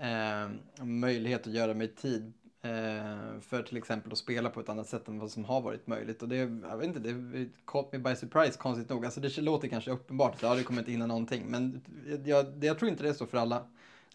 eh, 0.00 0.84
möjlighet 0.84 1.46
att 1.46 1.52
göra 1.52 1.74
mig 1.74 1.88
tid 1.88 2.32
Eh, 2.64 3.40
för 3.40 3.62
till 3.62 3.76
exempel 3.76 4.12
att 4.12 4.18
spela 4.18 4.50
på 4.50 4.60
ett 4.60 4.68
annat 4.68 4.88
sätt 4.88 5.08
än 5.08 5.18
vad 5.18 5.30
som 5.30 5.44
har 5.44 5.60
varit 5.60 5.86
möjligt. 5.86 6.22
Och 6.22 6.28
det, 6.28 6.36
jag 6.36 6.76
vet 6.76 6.86
inte, 6.86 7.00
det 7.00 7.48
caught 7.66 7.92
me 7.92 7.98
by 7.98 8.16
surprise 8.16 8.58
konstigt 8.58 8.88
nog. 8.88 9.04
Alltså 9.04 9.20
det 9.20 9.38
låter 9.38 9.68
kanske 9.68 9.90
uppenbart, 9.90 10.40
så 10.40 10.46
ja, 10.46 10.54
det 10.54 10.62
kommer 10.62 10.80
inte 10.80 10.90
hinna 10.90 11.06
någonting. 11.06 11.44
Men 11.46 11.80
jag, 12.24 12.46
jag 12.64 12.78
tror 12.78 12.90
inte 12.90 13.02
det 13.02 13.08
är 13.08 13.12
så 13.12 13.26
för 13.26 13.38
alla. 13.38 13.62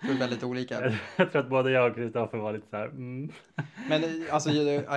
Det 0.02 0.12
är 0.12 0.18
väldigt 0.18 0.44
olika. 0.44 0.94
jag 1.16 1.32
tror 1.32 1.42
att 1.42 1.50
både 1.50 1.72
jag 1.72 1.90
och 1.90 1.96
Kristoffer 1.96 2.38
var 2.38 2.54
lite 2.54 2.68
så 2.70 2.78
här. 2.78 2.86
Mm. 2.86 3.32
Men 3.90 4.04
alltså, 4.32 4.50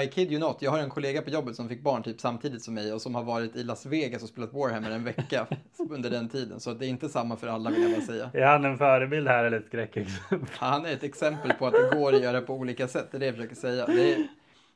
I 0.02 0.10
kid 0.12 0.32
you 0.32 0.40
not. 0.40 0.56
Jag 0.60 0.70
har 0.70 0.78
en 0.78 0.90
kollega 0.90 1.22
på 1.22 1.30
jobbet 1.30 1.56
som 1.56 1.68
fick 1.68 1.82
barn 1.82 2.02
typ 2.02 2.20
samtidigt 2.20 2.62
som 2.62 2.74
mig 2.74 2.92
och 2.92 3.02
som 3.02 3.14
har 3.14 3.22
varit 3.22 3.56
i 3.56 3.64
Las 3.64 3.86
Vegas 3.86 4.22
och 4.22 4.28
spelat 4.28 4.52
Warhammer 4.52 4.90
en 4.90 5.04
vecka 5.04 5.46
under 5.90 6.10
den 6.10 6.28
tiden. 6.28 6.60
Så 6.60 6.72
det 6.74 6.86
är 6.86 6.88
inte 6.88 7.08
samma 7.08 7.36
för 7.36 7.46
alla 7.46 7.70
vill 7.70 7.82
jag 7.82 7.92
bara 7.92 8.00
säga. 8.00 8.30
Är 8.34 8.46
han 8.46 8.64
en 8.64 8.78
förebild 8.78 9.28
här 9.28 9.44
eller 9.44 9.60
ett 9.60 9.66
skräckexempel? 9.66 10.48
Han 10.52 10.86
är 10.86 10.92
ett 10.92 11.02
exempel 11.02 11.52
på 11.52 11.66
att 11.66 11.72
det 11.72 11.96
går 11.96 12.14
att 12.14 12.22
göra 12.22 12.40
på 12.40 12.54
olika 12.54 12.88
sätt. 12.88 13.08
Det 13.10 13.16
är 13.16 13.20
det 13.20 13.26
jag 13.26 13.34
försöker 13.34 13.56
säga. 13.56 13.86
Det 13.86 14.12
är, 14.12 14.26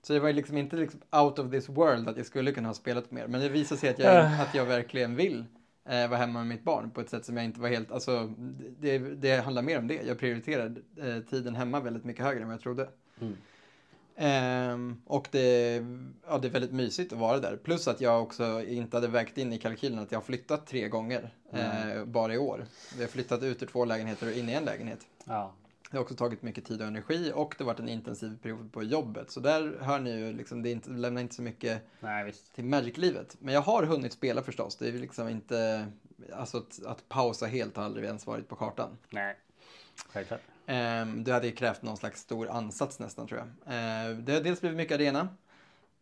så 0.02 0.12
det 0.12 0.20
var 0.20 0.32
liksom 0.32 0.56
inte 0.56 0.76
liksom 0.76 1.00
out 1.10 1.38
of 1.38 1.50
this 1.50 1.68
world 1.68 2.08
att 2.08 2.16
jag 2.16 2.26
skulle 2.26 2.52
kunna 2.52 2.68
ha 2.68 2.74
spelat 2.74 3.10
mer. 3.10 3.26
Men 3.26 3.40
det 3.40 3.48
visar 3.48 3.76
sig 3.76 3.90
att 3.90 3.98
jag, 3.98 4.24
att 4.24 4.54
jag 4.54 4.64
verkligen 4.64 5.16
vill 5.16 5.44
eh, 5.88 6.08
vara 6.08 6.18
hemma 6.18 6.38
med 6.38 6.46
mitt 6.46 6.64
barn 6.64 6.90
på 6.90 7.00
ett 7.00 7.10
sätt 7.10 7.24
som 7.24 7.36
jag 7.36 7.44
inte 7.44 7.60
var 7.60 7.68
helt, 7.68 7.92
alltså 7.92 8.32
det, 8.80 8.98
det 8.98 9.36
handlar 9.36 9.62
mer 9.62 9.78
om 9.78 9.88
det. 9.88 10.02
Jag 10.06 10.18
prioriterar 10.18 10.74
eh, 10.96 11.18
tiden 11.30 11.54
hemma 11.54 11.80
väldigt 11.80 12.04
mycket 12.04 12.24
högre 12.24 12.40
än 12.40 12.46
vad 12.46 12.54
jag 12.54 12.62
trodde. 12.62 12.88
Mm. 13.20 13.36
Um, 14.18 15.02
och 15.06 15.28
det, 15.30 15.74
ja, 16.26 16.38
det 16.38 16.48
är 16.48 16.52
väldigt 16.52 16.72
mysigt 16.72 17.12
att 17.12 17.18
vara 17.18 17.38
där. 17.38 17.56
Plus 17.56 17.88
att 17.88 18.00
jag 18.00 18.22
också 18.22 18.62
inte 18.62 18.96
hade 18.96 19.08
vägt 19.08 19.38
in 19.38 19.52
i 19.52 19.58
kalkylen 19.58 19.98
att 19.98 20.12
jag 20.12 20.18
har 20.18 20.24
flyttat 20.24 20.66
tre 20.66 20.88
gånger 20.88 21.34
mm. 21.52 21.98
eh, 21.98 22.04
bara 22.04 22.34
i 22.34 22.38
år. 22.38 22.64
Vi 22.96 23.02
har 23.02 23.08
flyttat 23.08 23.42
ut 23.42 23.62
ur 23.62 23.66
två 23.66 23.84
lägenheter 23.84 24.26
och 24.26 24.32
in 24.32 24.48
i 24.48 24.52
en 24.52 24.64
lägenhet. 24.64 25.00
Ja. 25.24 25.52
Det 25.90 25.96
har 25.96 26.02
också 26.02 26.14
tagit 26.14 26.42
mycket 26.42 26.64
tid 26.64 26.80
och 26.80 26.86
energi 26.86 27.32
och 27.34 27.54
det 27.58 27.64
har 27.64 27.66
varit 27.66 27.80
en 27.80 27.88
intensiv 27.88 28.38
period 28.42 28.72
på 28.72 28.82
jobbet. 28.82 29.30
Så 29.30 29.40
där 29.40 29.78
hör 29.80 29.98
ni 29.98 30.10
ju, 30.10 30.32
liksom, 30.32 30.62
det, 30.62 30.70
inte, 30.70 30.90
lämnar 30.90 31.20
inte 31.20 31.34
så 31.34 31.42
mycket 31.42 31.82
Nej, 32.00 32.32
till 32.54 32.64
Magic-livet. 32.64 33.36
Men 33.40 33.54
jag 33.54 33.60
har 33.60 33.82
hunnit 33.82 34.12
spela 34.12 34.42
förstås. 34.42 34.76
Det 34.76 34.88
är 34.88 34.92
liksom 34.92 35.28
inte, 35.28 35.86
alltså 36.32 36.58
att, 36.58 36.84
att 36.86 37.08
pausa 37.08 37.46
helt 37.46 37.76
har 37.76 37.84
aldrig 37.84 38.04
ens 38.04 38.26
varit 38.26 38.48
på 38.48 38.56
kartan. 38.56 38.98
Nej, 39.10 39.36
självklart. 40.08 40.40
Um, 40.68 41.24
det 41.24 41.32
hade 41.32 41.50
krävt 41.50 41.82
någon 41.82 41.96
slags 41.96 42.20
stor 42.20 42.48
ansats 42.48 42.98
nästan 42.98 43.26
tror 43.26 43.40
jag. 43.40 43.46
Uh, 43.46 44.18
det 44.18 44.32
har 44.32 44.40
dels 44.40 44.60
blivit 44.60 44.76
mycket 44.76 44.94
arena. 44.94 45.20
Uh, 45.20 45.28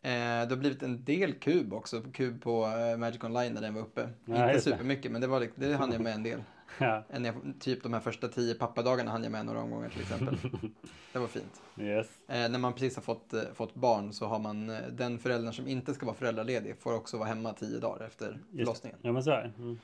det 0.03 0.50
har 0.50 0.57
blivit 0.57 0.83
en 0.83 1.05
del 1.05 1.35
kub 1.35 1.73
också, 1.73 2.03
kub 2.12 2.43
på 2.43 2.67
uh, 2.67 2.97
Magic 2.97 3.25
Online 3.25 3.55
när 3.55 3.61
den 3.61 3.75
var 3.75 3.83
uppe. 3.83 4.09
Ja, 4.25 4.49
inte 4.49 4.61
supermycket 4.61 5.12
men 5.12 5.21
det, 5.21 5.26
var, 5.26 5.49
det 5.55 5.75
hann 5.75 5.93
jag 5.93 6.00
med 6.00 6.14
en 6.14 6.23
del. 6.23 6.43
Ja. 6.78 7.04
En, 7.09 7.54
typ 7.61 7.83
de 7.83 7.93
här 7.93 8.00
första 8.00 8.28
tio 8.28 8.54
pappadagarna 8.54 9.11
hann 9.11 9.23
jag 9.23 9.33
med 9.33 9.47
några 9.47 9.61
omgångar 9.61 9.88
till 9.88 10.00
exempel. 10.00 10.38
det 11.12 11.19
var 11.19 11.26
fint. 11.26 11.62
Yes. 11.78 12.07
Eh, 12.28 12.49
när 12.49 12.59
man 12.59 12.73
precis 12.73 12.97
har 12.97 13.02
fått, 13.02 13.33
eh, 13.33 13.43
fått 13.54 13.75
barn 13.75 14.12
så 14.12 14.26
har 14.26 14.38
man 14.38 14.71
eh, 14.71 14.87
den 14.93 15.19
föräldern 15.19 15.52
som 15.52 15.69
inte 15.69 15.95
ska 15.95 16.07
vara 16.07 16.16
föräldraledig 16.16 16.76
får 16.78 16.95
också 16.95 17.19
vara 17.19 17.28
hemma 17.28 17.52
tio 17.52 17.78
dagar 17.78 18.07
efter 18.07 18.38
förlossningen. 18.57 18.99
Ja, 19.02 19.12
men 19.12 19.25
så 19.25 19.31
är 19.31 19.52
mm. 19.59 19.78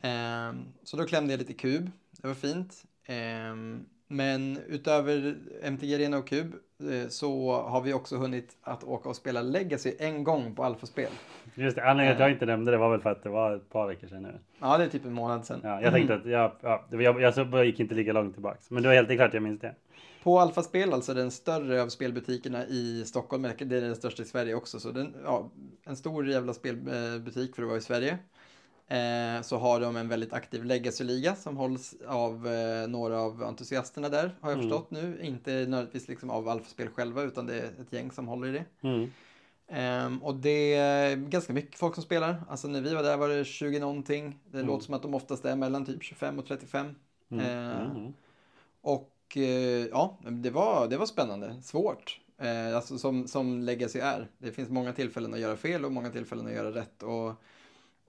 eh, 0.00 0.64
Så 0.84 0.96
då 0.96 1.04
klämde 1.04 1.32
jag 1.32 1.38
lite 1.38 1.54
kub. 1.54 1.90
Det 2.10 2.26
var 2.26 2.34
fint. 2.34 2.84
Ehm, 3.04 3.86
men 4.08 4.58
utöver 4.66 5.36
MTG 5.62 5.94
Arena 5.94 6.18
och 6.18 6.28
Kub 6.28 6.54
eh, 6.90 7.08
så 7.08 7.52
har 7.52 7.80
vi 7.80 7.92
också 7.92 8.16
hunnit 8.16 8.56
att 8.62 8.84
åka 8.84 9.08
och 9.08 9.16
spela 9.16 9.42
Legacy 9.42 9.94
en 9.98 10.24
gång 10.24 10.54
på 10.54 10.64
Alfaspel. 10.64 11.10
Just 11.58 11.76
det, 11.76 11.84
anledningen 11.84 12.12
att 12.16 12.20
jag 12.20 12.30
inte 12.30 12.46
nämnde 12.46 12.70
det 12.70 12.76
var 12.76 12.90
väl 12.90 13.00
för 13.00 13.10
att 13.10 13.22
det 13.22 13.28
var 13.28 13.56
ett 13.56 13.70
par 13.70 13.86
veckor 13.86 14.08
sedan 14.08 14.22
nu. 14.22 14.38
Ja, 14.60 14.78
det 14.78 14.84
är 14.84 14.88
typ 14.88 15.04
en 15.04 15.12
månad 15.12 15.44
sedan. 15.46 15.60
Ja, 15.62 15.80
jag 15.80 15.92
tänkte 15.92 16.14
att 16.14 16.26
jag, 16.26 16.52
ja, 16.62 16.84
jag, 16.90 17.20
jag, 17.20 17.34
jag 17.52 17.66
gick 17.66 17.80
inte 17.80 17.94
lika 17.94 18.12
långt 18.12 18.34
tillbaks. 18.34 18.70
Men 18.70 18.82
det 18.82 18.88
var 18.88 18.94
helt 18.96 19.08
klart 19.10 19.34
jag 19.34 19.42
minns 19.42 19.60
det. 19.60 19.74
På 20.22 20.38
Alfaspel, 20.38 20.92
alltså 20.92 21.14
den 21.14 21.30
större 21.30 21.82
av 21.82 21.88
spelbutikerna 21.88 22.66
i 22.66 23.04
Stockholm, 23.06 23.42
det 23.42 23.76
är 23.76 23.80
den 23.80 23.96
största 23.96 24.22
i 24.22 24.26
Sverige 24.26 24.54
också, 24.54 24.80
så 24.80 24.90
den, 24.90 25.14
ja, 25.24 25.50
en 25.84 25.96
stor 25.96 26.28
jävla 26.28 26.52
spelbutik 26.54 27.54
för 27.54 27.62
att 27.62 27.68
vara 27.68 27.78
i 27.78 27.80
Sverige. 27.80 28.18
Eh, 28.88 29.42
så 29.42 29.56
har 29.56 29.80
de 29.80 29.96
en 29.96 30.08
väldigt 30.08 30.32
aktiv 30.32 30.64
legacy-liga 30.64 31.34
som 31.34 31.56
hålls 31.56 31.94
av 32.08 32.46
eh, 32.46 32.88
några 32.88 33.20
av 33.20 33.42
entusiasterna 33.42 34.08
där, 34.08 34.30
har 34.40 34.50
jag 34.50 34.58
Mm. 34.58 34.62
förstått 34.70 34.90
nu. 34.90 35.18
Inte 35.22 35.50
nödvändigtvis 35.50 36.08
liksom 36.08 36.30
av 36.30 36.48
Alfaspel 36.48 36.88
själva, 36.88 37.22
utan 37.22 37.46
det 37.46 37.54
är 37.54 37.64
ett 37.64 37.92
gäng 37.92 38.10
som 38.10 38.28
håller 38.28 38.48
i 38.48 38.52
det. 38.52 38.64
Mm. 38.88 39.10
Ehm, 39.68 40.22
och 40.22 40.34
det 40.34 40.74
är 40.74 41.16
ganska 41.16 41.52
mycket 41.52 41.78
folk 41.78 41.94
som 41.94 42.04
spelar. 42.04 42.44
Alltså 42.48 42.68
när 42.68 42.80
vi 42.80 42.94
var 42.94 43.02
där 43.02 43.16
var 43.16 43.28
det 43.28 43.44
20 43.44 43.78
någonting. 43.80 44.38
Det 44.50 44.58
Mm. 44.58 44.66
låter 44.66 44.84
som 44.84 44.94
att 44.94 45.02
de 45.02 45.14
oftast 45.14 45.44
är 45.44 45.56
mellan 45.56 45.86
typ 45.86 46.02
25 46.02 46.38
och 46.38 46.46
35. 46.46 46.94
Mm. 47.30 47.44
Eh, 47.46 47.90
Mm. 47.96 48.12
Och 48.80 49.12
eh, 49.36 49.86
ja, 49.86 50.18
det 50.30 50.50
var, 50.50 50.88
det 50.88 50.96
var 50.96 51.06
spännande. 51.06 51.62
Svårt. 51.62 52.20
Eh, 52.38 52.76
alltså 52.76 52.98
som, 52.98 53.28
som 53.28 53.62
legacy 53.62 53.98
är. 53.98 54.28
Det 54.38 54.52
finns 54.52 54.68
många 54.68 54.92
tillfällen 54.92 55.34
att 55.34 55.40
göra 55.40 55.56
fel 55.56 55.84
och 55.84 55.92
många 55.92 56.10
tillfällen 56.10 56.46
att 56.46 56.52
göra 56.52 56.70
rätt. 56.74 57.02
Och, 57.02 57.32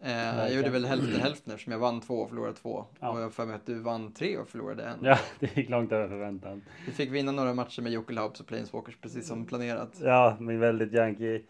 eh, 0.01 0.37
jag 0.37 0.53
gjorde 0.53 0.69
väl 0.69 0.85
hälften 0.85 1.21
hälften 1.21 1.53
eftersom 1.53 1.71
jag 1.71 1.79
vann 1.79 2.01
två 2.01 2.13
och 2.13 2.29
förlorade 2.29 2.53
två. 2.53 2.85
Ja. 2.99 3.09
Och 3.09 3.19
jag 3.19 3.33
för 3.33 3.45
mig 3.45 3.55
att 3.55 3.65
du 3.65 3.79
vann 3.79 4.13
tre 4.13 4.37
och 4.37 4.49
förlorade 4.49 4.83
en. 4.83 4.99
Ja, 5.01 5.17
det 5.39 5.57
gick 5.57 5.69
långt 5.69 5.91
över 5.91 6.07
förväntan. 6.07 6.61
Vi 6.85 6.91
fick 6.91 7.11
vinna 7.11 7.31
några 7.31 7.53
matcher 7.53 7.81
med 7.81 7.91
Jokelhaubs 7.91 8.39
och 8.39 8.47
Planeswalkers 8.47 8.97
precis 9.01 9.27
som 9.27 9.45
planerat. 9.45 10.01
Ja, 10.03 10.37
min 10.39 10.59
väldigt 10.59 10.93
janky 10.93 11.41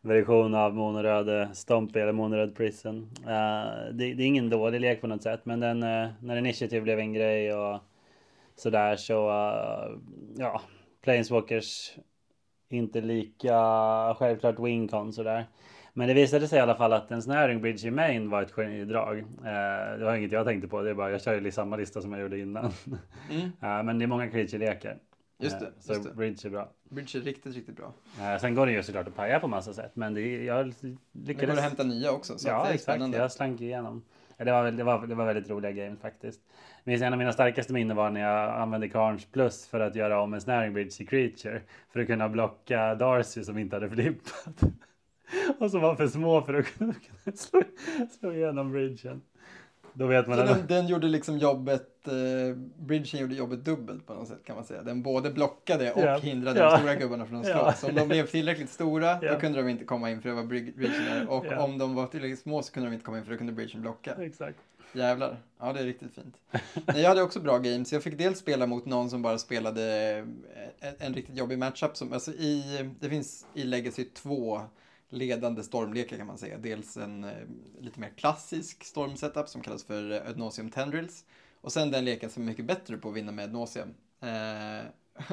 version 0.00 0.54
av 0.54 0.74
Monoröd 0.74 1.56
Stompy 1.56 2.00
eller 2.00 2.12
Monoröd 2.12 2.56
Prison. 2.56 3.10
Eh, 3.26 3.92
det, 3.92 4.14
det 4.14 4.22
är 4.22 4.26
ingen 4.26 4.50
dålig 4.50 4.80
lek 4.80 5.00
på 5.00 5.06
något 5.06 5.22
sätt, 5.22 5.40
men 5.44 5.60
den, 5.60 5.82
eh, 5.82 6.08
när 6.20 6.36
Initiative 6.36 6.80
blev 6.80 6.98
en 6.98 7.12
grej 7.12 7.54
och 7.54 7.80
sådär 8.56 8.96
så, 8.96 9.28
uh, 9.28 9.98
ja, 10.36 10.60
Planeswalkers 11.02 11.96
inte 12.68 13.00
lika 13.00 13.54
självklart 14.18 14.58
wincon 14.58 15.12
sådär. 15.12 15.46
Men 15.92 16.08
det 16.08 16.14
visade 16.14 16.48
sig 16.48 16.58
i 16.58 16.60
alla 16.60 16.74
fall 16.74 16.92
att 16.92 17.10
en 17.10 17.22
snaring 17.22 17.60
bridge 17.60 17.88
i 17.88 17.90
main 17.90 18.30
var 18.30 18.42
ett 18.42 18.52
genidrag. 18.52 19.18
Eh, 19.18 19.98
det 19.98 20.04
var 20.04 20.14
inget 20.14 20.32
jag 20.32 20.46
tänkte 20.46 20.68
på, 20.68 20.82
det 20.82 20.90
är 20.90 20.94
bara 20.94 21.10
jag 21.10 21.22
kör 21.22 21.40
ju 21.40 21.50
samma 21.50 21.76
lista 21.76 22.00
som 22.00 22.12
jag 22.12 22.20
gjorde 22.20 22.38
innan. 22.38 22.72
Mm, 23.30 23.42
Eh, 23.62 23.82
men 23.82 23.98
det 23.98 24.04
är 24.04 24.06
många 24.06 24.26
creature-lekar. 24.30 24.96
just 25.38 25.60
det. 25.60 25.66
Eh, 25.66 25.72
så 25.80 25.92
Just 25.92 26.04
det. 26.04 26.14
bridge 26.14 26.48
är 26.48 26.50
bra. 26.50 26.70
Bridge 26.90 27.18
är 27.18 27.22
riktigt, 27.22 27.54
riktigt 27.54 27.76
bra. 27.76 27.92
Eh, 28.20 28.38
sen 28.40 28.54
går 28.54 28.66
det 28.66 28.72
ju 28.72 28.82
såklart 28.82 29.08
att 29.08 29.16
paja 29.16 29.40
på 29.40 29.48
massa 29.48 29.72
sätt, 29.72 29.90
men 29.94 30.14
det, 30.14 30.44
jag 30.44 30.66
Det 30.66 30.72
går 30.82 30.98
lyckades. 31.26 31.56
att 31.58 31.64
hämta 31.64 31.82
nya 31.84 32.12
också, 32.12 32.38
så 32.38 32.48
ja, 32.48 32.54
det 32.62 32.68
är 32.70 32.74
exakt. 32.74 32.82
spännande. 32.82 33.18
Jag 33.18 33.32
slank 33.32 33.60
igenom. 33.60 34.02
Det 34.36 34.52
var, 34.52 34.70
det, 34.70 34.84
var, 34.84 35.06
det 35.06 35.14
var 35.14 35.26
väldigt 35.26 35.50
roliga 35.50 35.72
games 35.72 36.00
faktiskt. 36.00 36.40
Minns 36.84 37.02
en 37.02 37.12
av 37.12 37.18
mina 37.18 37.32
starkaste 37.32 37.72
minnen 37.72 37.96
var 37.96 38.10
när 38.10 38.20
jag 38.20 38.60
använde 38.60 38.88
Carns 38.88 39.24
plus 39.26 39.66
för 39.66 39.80
att 39.80 39.94
göra 39.94 40.20
om 40.20 40.34
en 40.34 40.40
snaring 40.40 40.72
bridge 40.72 41.02
i 41.02 41.06
creature. 41.06 41.60
För 41.92 42.00
att 42.00 42.06
kunna 42.06 42.28
blocka 42.28 42.94
Darcy 42.94 43.44
som 43.44 43.58
inte 43.58 43.76
hade 43.76 43.90
flippat. 43.90 44.60
Och 45.58 45.70
som 45.70 45.80
var 45.80 45.96
för 45.96 46.08
små 46.08 46.42
för 46.42 46.54
att 46.54 46.66
kunna 46.78 46.94
slå, 47.34 47.62
slå 48.20 48.32
igenom 48.32 48.72
bridgen. 48.72 49.22
Då 49.94 50.06
vet 50.06 50.26
man 50.26 50.36
Så 50.38 50.44
den, 50.44 50.66
den 50.66 50.86
gjorde 50.86 51.06
liksom 51.08 51.38
jobbet, 51.38 52.08
eh, 52.08 52.56
bridgen 52.78 53.20
gjorde 53.20 53.34
jobbet 53.34 53.64
dubbelt 53.64 54.06
på 54.06 54.14
något 54.14 54.28
sätt 54.28 54.44
kan 54.44 54.56
man 54.56 54.64
säga. 54.64 54.82
Den 54.82 55.02
både 55.02 55.30
blockade 55.30 55.92
och 55.92 56.02
Ja. 56.02 56.16
hindrade 56.18 56.60
Ja. 56.60 56.70
de 56.70 56.78
stora 56.78 56.94
gubbarna 56.94 57.26
från 57.26 57.38
att 57.38 57.44
slå. 57.46 57.54
Ja. 57.54 57.72
Så 57.72 57.88
om 57.88 57.94
de 57.94 58.08
blev 58.08 58.26
tillräckligt 58.26 58.70
stora, 58.70 59.14
då 59.20 59.40
kunde 59.40 59.58
de 59.62 59.68
inte 59.68 59.84
komma 59.84 60.10
in 60.10 60.22
för 60.22 60.28
det 60.28 60.34
var 60.34 60.44
bridgen 60.44 61.04
där. 61.04 61.30
Och 61.30 61.46
om 61.64 61.78
de 61.78 61.94
var 61.94 62.06
tillräckligt 62.06 62.40
små 62.40 62.62
så 62.62 62.72
kunde 62.72 62.88
de 62.88 62.92
inte 62.92 63.04
komma 63.04 63.18
in 63.18 63.24
för 63.24 63.32
då 63.32 63.38
kunde 63.38 63.52
bridgen 63.52 63.80
blocka. 63.80 64.14
Exakt. 64.20 64.58
Jävlar. 64.94 65.36
Ja, 65.60 65.72
det 65.72 65.80
är 65.80 65.84
riktigt 65.84 66.14
fint. 66.14 66.36
Nej, 66.86 67.02
jag 67.02 67.08
hade 67.08 67.22
också 67.22 67.40
bra 67.40 67.58
games. 67.58 67.92
Jag 67.92 68.02
fick 68.02 68.18
dels 68.18 68.38
spela 68.38 68.66
mot 68.66 68.86
någon 68.86 69.10
som 69.10 69.22
bara 69.22 69.38
spelade 69.38 69.84
en, 70.80 70.94
en 70.98 71.14
riktigt 71.14 71.36
jobbig 71.36 71.58
matchup. 71.58 71.96
Som, 71.96 72.12
alltså 72.12 72.30
i, 72.30 72.90
det 73.00 73.08
finns 73.08 73.46
i 73.54 73.64
Legacy 73.64 74.04
två 74.04 74.60
ledande 75.12 75.62
stormlekar 75.62 76.16
kan 76.16 76.26
man 76.26 76.38
säga. 76.38 76.58
Dels 76.58 76.96
en 76.96 77.24
eh, 77.24 77.30
lite 77.80 78.00
mer 78.00 78.12
klassisk 78.16 78.84
stormsetup 78.84 79.48
som 79.48 79.60
kallas 79.62 79.84
för 79.84 80.10
eh, 80.10 80.28
Adnosium 80.30 80.70
Tendrils. 80.70 81.24
Och 81.60 81.72
sen 81.72 81.90
den 81.90 82.04
leken 82.04 82.30
som 82.30 82.42
är 82.42 82.46
mycket 82.46 82.64
bättre 82.64 82.96
på 82.96 83.08
att 83.08 83.14
vinna 83.14 83.32
med 83.32 83.44
Adnosium. 83.44 83.94
Eh, 84.20 84.86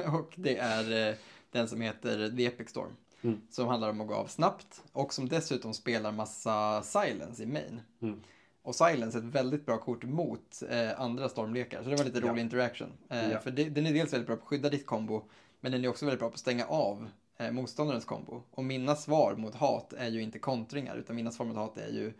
och 0.14 0.32
det 0.36 0.56
är 0.56 1.08
eh, 1.10 1.14
den 1.50 1.68
som 1.68 1.80
heter 1.80 2.36
The 2.36 2.46
Epic 2.46 2.68
Storm. 2.68 2.92
Mm. 3.22 3.40
Som 3.50 3.66
handlar 3.68 3.90
om 3.90 4.00
att 4.00 4.06
gå 4.08 4.14
av 4.14 4.26
snabbt 4.26 4.82
och 4.92 5.14
som 5.14 5.28
dessutom 5.28 5.74
spelar 5.74 6.12
massa 6.12 6.82
silence 6.82 7.42
i 7.42 7.46
main. 7.46 7.80
Mm. 8.02 8.20
Och 8.62 8.74
Silence 8.74 9.18
är 9.18 9.22
ett 9.22 9.34
väldigt 9.34 9.66
bra 9.66 9.78
kort 9.78 10.04
mot 10.04 10.62
eh, 10.70 11.00
andra 11.00 11.28
stormlekar. 11.28 11.82
Så 11.82 11.90
det 11.90 11.96
var 11.96 12.04
lite 12.04 12.18
Ja. 12.18 12.32
rolig 12.32 12.40
interaction. 12.42 12.88
Eh, 13.08 13.30
Ja. 13.30 13.38
För 13.40 13.50
det, 13.50 13.64
den 13.64 13.86
är 13.86 13.92
dels 13.92 14.12
väldigt 14.12 14.26
bra 14.26 14.36
på 14.36 14.42
att 14.42 14.48
skydda 14.48 14.68
ditt 14.68 14.86
kombo, 14.86 15.22
men 15.60 15.72
den 15.72 15.84
är 15.84 15.88
också 15.88 16.06
väldigt 16.06 16.20
bra 16.20 16.28
på 16.28 16.34
att 16.34 16.40
stänga 16.40 16.66
av 16.66 17.08
eh, 17.40 17.50
motståndarens 17.50 18.04
kombo. 18.04 18.42
Och 18.50 18.64
mina 18.64 18.96
svar 18.96 19.34
mot 19.36 19.54
hat 19.54 19.92
är 19.92 20.08
ju 20.08 20.22
inte 20.22 20.38
kontringar, 20.38 20.96
utan 20.96 21.16
mina 21.16 21.30
svar 21.30 21.46
mot 21.46 21.56
hat 21.56 21.78
är 21.78 21.88
ju 21.88 22.12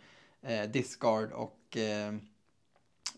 eh, 0.43 0.71
discard 0.71 1.33
och 1.33 1.77
eh, 1.77 2.15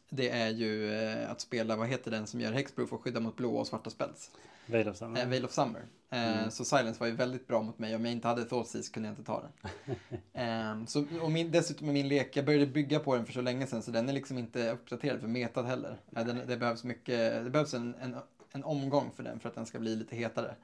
det 0.08 0.30
är 0.30 0.48
ju 0.50 0.94
eh, 0.94 1.30
att 1.30 1.40
spela, 1.40 1.76
vad 1.76 1.88
heter 1.88 2.10
den 2.10 2.26
som 2.26 2.40
gör 2.40 2.52
hexproof 2.52 2.92
och 2.92 3.02
skydda 3.02 3.20
mot 3.20 3.36
blåa 3.36 3.60
och 3.60 3.66
svarta 3.66 3.90
spells? 3.90 4.30
Veil 4.66 4.88
of 4.88 4.96
Summer. 4.96 5.20
Eh, 5.20 5.28
Veil 5.28 5.44
of 5.44 5.52
Summer. 5.52 5.80
Eh, 6.10 6.38
Mm. 6.38 6.50
Så 6.50 6.64
Silence 6.64 7.00
var 7.00 7.06
ju 7.06 7.12
väldigt 7.12 7.46
bra 7.46 7.62
mot 7.62 7.78
mig. 7.78 7.96
Om 7.96 8.04
jag 8.04 8.12
inte 8.12 8.28
hade 8.28 8.44
Thoughtseize 8.44 8.92
kunde 8.92 9.08
jag 9.08 9.12
inte 9.12 9.24
ta 9.24 9.42
den. 9.42 9.70
Ehm, 10.32 10.86
så, 10.86 11.04
och 11.22 11.30
min, 11.30 11.50
dessutom 11.50 11.88
är 11.88 11.92
min 11.92 12.08
lek, 12.08 12.36
jag 12.36 12.44
började 12.44 12.66
bygga 12.66 12.98
på 12.98 13.16
den 13.16 13.26
för 13.26 13.32
så 13.32 13.40
länge 13.40 13.66
sedan 13.66 13.82
så 13.82 13.90
den 13.90 14.08
är 14.08 14.12
liksom 14.12 14.38
inte 14.38 14.70
uppdaterad 14.70 15.20
för 15.20 15.28
metad 15.28 15.66
heller. 15.66 15.98
Eh, 16.16 16.26
den, 16.26 16.40
det 16.46 16.56
behövs 16.56 16.84
mycket, 16.84 17.44
det 17.44 17.50
behövs 17.50 17.74
en, 17.74 17.94
en, 18.00 18.16
en 18.52 18.64
omgång 18.64 19.10
för 19.16 19.22
den 19.22 19.40
för 19.40 19.48
att 19.48 19.54
den 19.54 19.66
ska 19.66 19.78
bli 19.78 19.96
lite 19.96 20.16
hetare. 20.16 20.54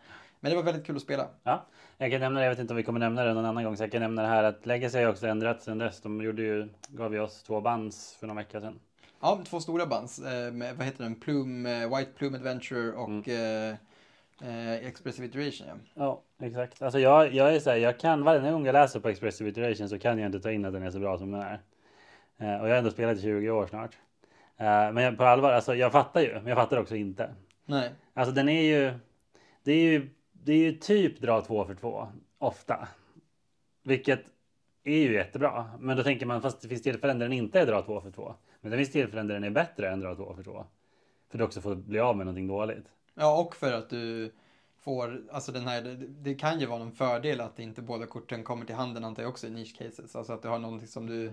Men 0.41 0.51
det 0.51 0.57
var 0.57 0.63
väldigt 0.63 0.87
kul 0.87 0.97
att 0.97 1.03
spela. 1.03 1.29
Ja, 1.43 1.67
jag 1.99 2.11
kan 2.11 2.21
nämna 2.21 2.41
det, 2.41 2.47
jag 2.47 2.53
vet 2.53 2.59
inte 2.59 2.73
om 2.73 2.77
vi 2.77 2.83
kommer 2.83 3.01
nämna 3.01 3.25
det 3.25 3.35
någon 3.35 3.45
annan 3.45 3.65
gång, 3.65 3.77
så 3.77 3.83
jag 3.83 3.93
kan 3.93 4.03
nämna 4.03 4.23
det 4.23 4.29
här 4.29 4.45
att 4.45 4.67
Legacy 4.67 4.99
har 4.99 5.11
också 5.11 5.27
ändrats 5.27 5.65
sen 5.65 5.79
dess. 5.79 6.01
De 6.01 6.21
gjorde 6.23 6.43
ju, 6.43 6.69
gav 6.89 7.15
ju 7.15 7.21
oss 7.21 7.43
två 7.43 7.61
bands 7.61 8.17
för 8.21 8.27
någon 8.27 8.37
vecka 8.37 8.61
sedan. 8.61 8.81
Ja, 9.21 9.41
två 9.45 9.61
stora 9.61 9.87
bands. 9.87 10.19
Eh, 10.19 10.53
vad 10.77 10.87
heter 10.87 11.03
den? 11.03 11.15
Plume, 11.15 11.83
eh, 11.83 11.97
White 11.97 12.11
Plume 12.13 12.37
Adventure 12.39 12.93
och 12.93 13.29
eh, 13.29 13.75
eh, 14.43 14.87
Expressive 14.87 15.27
Iteration. 15.27 15.67
Ja. 15.69 16.23
Ja, 16.39 16.47
exakt. 16.47 16.83
Alltså 16.83 16.99
jag, 16.99 17.35
jag 17.35 17.55
är 17.55 17.61
så 17.61 17.71
här, 17.71 17.77
jag 17.77 17.99
kan 17.99 18.25
varje 18.25 18.53
gång 18.53 18.67
jag 18.67 18.73
läser 18.73 19.01
på 19.01 19.09
Expressive 19.09 19.51
Iteration 19.51 19.89
så 19.89 19.99
kan 19.99 20.19
jag 20.19 20.27
inte 20.27 20.41
ta 20.41 20.51
in 20.51 20.65
att 20.65 20.73
den 20.73 20.83
är 20.83 20.91
så 20.91 20.99
bra 20.99 21.19
som 21.19 21.31
den 21.31 21.41
är. 21.41 21.61
Eh, 22.39 22.61
och 22.61 22.69
jag 22.69 22.73
har 22.73 22.79
ändå 22.79 22.91
spelat 22.91 23.19
i 23.19 23.23
20 23.23 23.51
år 23.51 23.67
snart. 23.67 23.99
Eh, 24.57 24.93
men 24.93 24.97
jag, 24.97 25.17
på 25.17 25.25
allvar, 25.25 25.53
alltså 25.53 25.75
jag 25.75 25.93
fattar 25.93 26.21
ju, 26.21 26.35
men 26.35 26.47
jag 26.47 26.57
fattar 26.57 26.81
också 26.81 26.97
inte. 26.97 27.35
Nej. 27.65 27.91
Alltså 28.15 28.35
den 28.35 28.49
är 28.49 28.63
ju, 28.63 28.93
det 29.63 29.73
är 29.73 29.77
ju, 29.77 30.09
det 30.49 30.55
är 30.55 30.59
ju 30.59 30.73
typ 30.73 31.21
dra 31.21 31.41
två 31.41 31.65
för 31.65 31.75
två, 31.75 32.09
ofta. 32.39 32.89
Vilket 33.83 34.25
är 34.85 34.99
ju 34.99 35.15
jättebra. 35.15 35.71
Men 35.79 35.97
då 35.97 36.03
tänker 36.03 36.27
man, 36.27 36.43
fast 36.43 36.61
det 36.61 36.69
finns 36.69 36.83
tillfällen 36.83 37.19
där 37.19 37.27
den 37.27 37.33
inte 37.33 37.61
är 37.61 37.67
dra 37.67 37.83
två 37.83 38.01
för 38.01 38.11
två. 38.11 38.35
Men 38.61 38.71
det 38.71 38.77
finns 38.77 38.93
tillfällen 38.93 39.27
där 39.27 39.35
den 39.35 39.45
är 39.45 39.51
bättre 39.51 39.91
än 39.91 40.01
dra 40.01 40.15
två 40.15 40.35
för 40.35 40.43
två. 40.43 40.65
För 41.31 41.39
du 41.39 41.45
också 41.45 41.61
får 41.61 41.75
bli 41.75 42.01
av 42.01 42.17
med 42.17 42.27
någonting 42.27 42.47
dåligt. 42.47 42.85
Ja, 43.15 43.41
och 43.41 43.57
för 43.57 43.73
att 43.73 43.91
du 43.91 44.33
får, 44.81 45.23
alltså 45.31 45.53
den 45.53 45.67
här, 45.67 45.83
det, 46.09 46.35
kan 46.35 46.61
ju 46.61 46.67
vara 46.67 46.83
en 46.83 46.93
fördel 46.93 47.41
att 47.41 47.59
inte 47.59 47.83
båda 47.83 48.07
korten 48.07 48.45
kommer 48.45 48.67
till 48.67 48.75
handen 48.75 49.05
antar 49.05 49.23
jag 49.23 49.31
också 49.31 49.47
i 49.47 49.51
niche 49.51 49.85
cases. 49.85 50.17
Alltså 50.17 50.33
att 50.33 50.43
du 50.43 50.49
har 50.49 50.59
någonting 50.59 50.89
som 50.89 51.07
du 51.07 51.33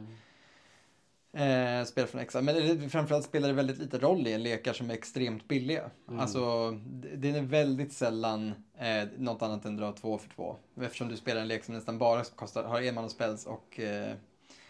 eh, 1.35 1.85
spelar 1.85 2.07
från 2.07 2.21
extra. 2.21 2.41
Men 2.41 2.55
det, 2.55 2.89
framförallt 2.89 3.25
spelar 3.25 3.47
det 3.47 3.53
väldigt 3.53 3.77
lite 3.77 3.97
roll 3.99 4.27
i 4.27 4.33
en 4.33 4.43
lekar 4.43 4.73
som 4.73 4.89
är 4.89 4.93
extremt 4.93 5.47
billiga. 5.47 5.89
Mm. 6.07 6.19
Alltså, 6.19 6.71
det, 7.15 7.29
är 7.29 7.41
väldigt 7.41 7.93
sällan 7.93 8.53
eh, 8.77 9.07
något 9.17 9.41
annat 9.41 9.65
än 9.65 9.77
dra 9.77 9.91
två 9.91 10.17
för 10.17 10.29
två. 10.29 10.55
Eftersom 10.81 11.07
du 11.07 11.17
spelar 11.17 11.41
en 11.41 11.47
lek 11.47 11.63
som 11.63 11.75
nästan 11.75 11.97
bara 11.97 12.23
kostar, 12.23 12.63
har 12.63 12.81
en 12.81 12.95
mana 12.95 13.09
spells 13.09 13.45
och 13.45 13.79
eh, 13.79 14.13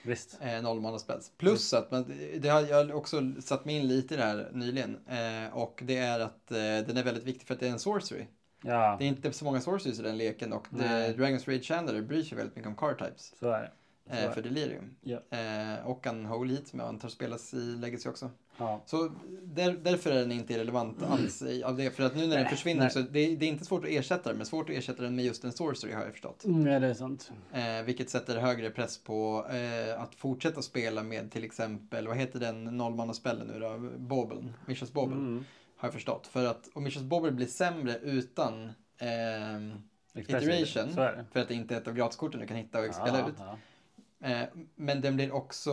Visst. 0.03 0.37
eh, 0.41 0.61
noll 0.61 0.81
mana 0.81 0.99
spells. 0.99 1.31
Plus 1.37 1.73
att 1.73 1.91
man, 1.91 2.13
det 2.37 2.49
har 2.49 2.61
jag 2.61 2.85
har 2.85 2.93
också 2.93 3.21
satt 3.41 3.65
mig 3.65 3.75
in 3.75 3.87
lite 3.87 4.13
i 4.13 4.17
det 4.17 4.23
här 4.23 4.49
nyligen. 4.53 4.97
Eh, 5.07 5.57
och 5.57 5.81
det 5.83 5.97
är 5.97 6.19
att 6.19 6.51
eh, 6.51 6.57
den 6.57 6.97
är 6.97 7.03
väldigt 7.03 7.23
viktig 7.23 7.47
för 7.47 7.53
att 7.53 7.59
det 7.59 7.67
är 7.67 7.71
en 7.71 7.79
sorcery. 7.79 8.25
Ja, 8.63 8.95
Det 8.99 9.05
är 9.05 9.07
inte 9.07 9.33
så 9.33 9.45
många 9.45 9.61
sorceries 9.61 9.99
i 9.99 10.03
den 10.03 10.17
leken 10.17 10.53
och 10.53 10.67
det. 10.69 11.13
Dragons 11.17 11.47
Rage 11.47 11.63
Chandler 11.63 12.01
bryr 12.01 12.23
sig 12.23 12.37
väldigt 12.37 12.55
mycket 12.55 12.69
om 12.69 12.75
card 12.75 12.99
types. 12.99 13.33
så 13.39 13.49
är 13.49 13.61
det. 13.61 13.71
Eh, 14.09 14.31
för 14.31 14.41
Delirium. 14.41 14.95
Ja. 15.01 15.19
Eh, 15.29 15.87
och 15.87 16.07
en 16.07 16.25
Holy 16.25 16.53
Heat 16.53 16.67
som 16.67 16.79
jag 16.79 16.87
antar 16.89 17.09
spelas 17.09 17.53
i 17.53 17.75
Legacy 17.75 18.09
också. 18.09 18.29
Ja. 18.57 18.81
Så 18.85 19.11
där, 19.41 19.71
därför 19.71 20.11
är 20.11 20.19
den 20.19 20.31
inte 20.31 20.53
irrelevant 20.53 21.03
alls 21.09 21.41
i, 21.41 21.63
av 21.63 21.77
det. 21.77 21.91
För 21.91 22.03
att 22.03 22.15
nu 22.15 22.21
när 22.21 22.35
den 22.35 22.43
Nej, 22.43 22.51
försvinner 22.51 22.81
nej. 22.81 22.91
så 22.91 22.99
det, 22.99 23.35
det 23.35 23.45
är 23.45 23.49
inte 23.49 23.65
svårt 23.65 23.83
att 23.83 23.89
ersätta 23.89 24.29
den. 24.29 24.37
Men 24.37 24.45
svårt 24.45 24.69
att 24.69 24.75
ersätta 24.75 25.03
den 25.03 25.15
med 25.15 25.25
just 25.25 25.43
en 25.43 25.51
sorcery 25.51 25.93
har 25.93 26.01
jag 26.03 26.11
förstått. 26.11 26.45
Mm, 26.45 26.67
ja, 26.67 26.79
det 26.79 26.87
är 26.87 26.93
sant. 26.93 27.31
Eh, 27.53 27.81
vilket 27.85 28.09
sätter 28.09 28.37
högre 28.37 28.69
press 28.69 28.97
på 28.97 29.47
eh, 29.49 30.01
att 30.01 30.15
fortsätta 30.15 30.61
spela 30.61 31.03
med 31.03 31.31
till 31.31 31.43
exempel, 31.43 32.07
vad 32.07 32.17
heter 32.17 32.39
den 32.39 32.63
nollmannaspellen 32.63 33.47
nu 33.47 33.59
då? 33.59 33.89
Bobeln, 33.97 34.53
Mishas 34.65 34.93
Bobel. 34.93 35.17
Mm. 35.17 35.45
Har 35.77 35.87
jag 35.87 35.93
förstått. 35.93 36.27
För 36.27 36.45
att 36.45 36.69
om 36.73 36.83
Mishas 36.83 37.03
Bobel 37.03 37.31
blir 37.31 37.47
sämre 37.47 37.97
utan 37.97 38.71
Expressive. 40.15 40.59
Iteration. 40.59 40.93
För 41.31 41.39
att 41.39 41.47
det 41.47 41.53
inte 41.53 41.75
är 41.75 41.81
ett 41.81 41.87
av 41.87 41.93
gratiskorten 41.93 42.39
du 42.39 42.47
kan 42.47 42.57
hitta 42.57 42.79
och 42.79 42.95
spela 42.95 43.19
Ja, 43.19 43.29
ut. 43.29 43.35
Eh, 44.19 44.43
men 44.75 45.01
den 45.01 45.15
blir 45.15 45.31
också 45.31 45.71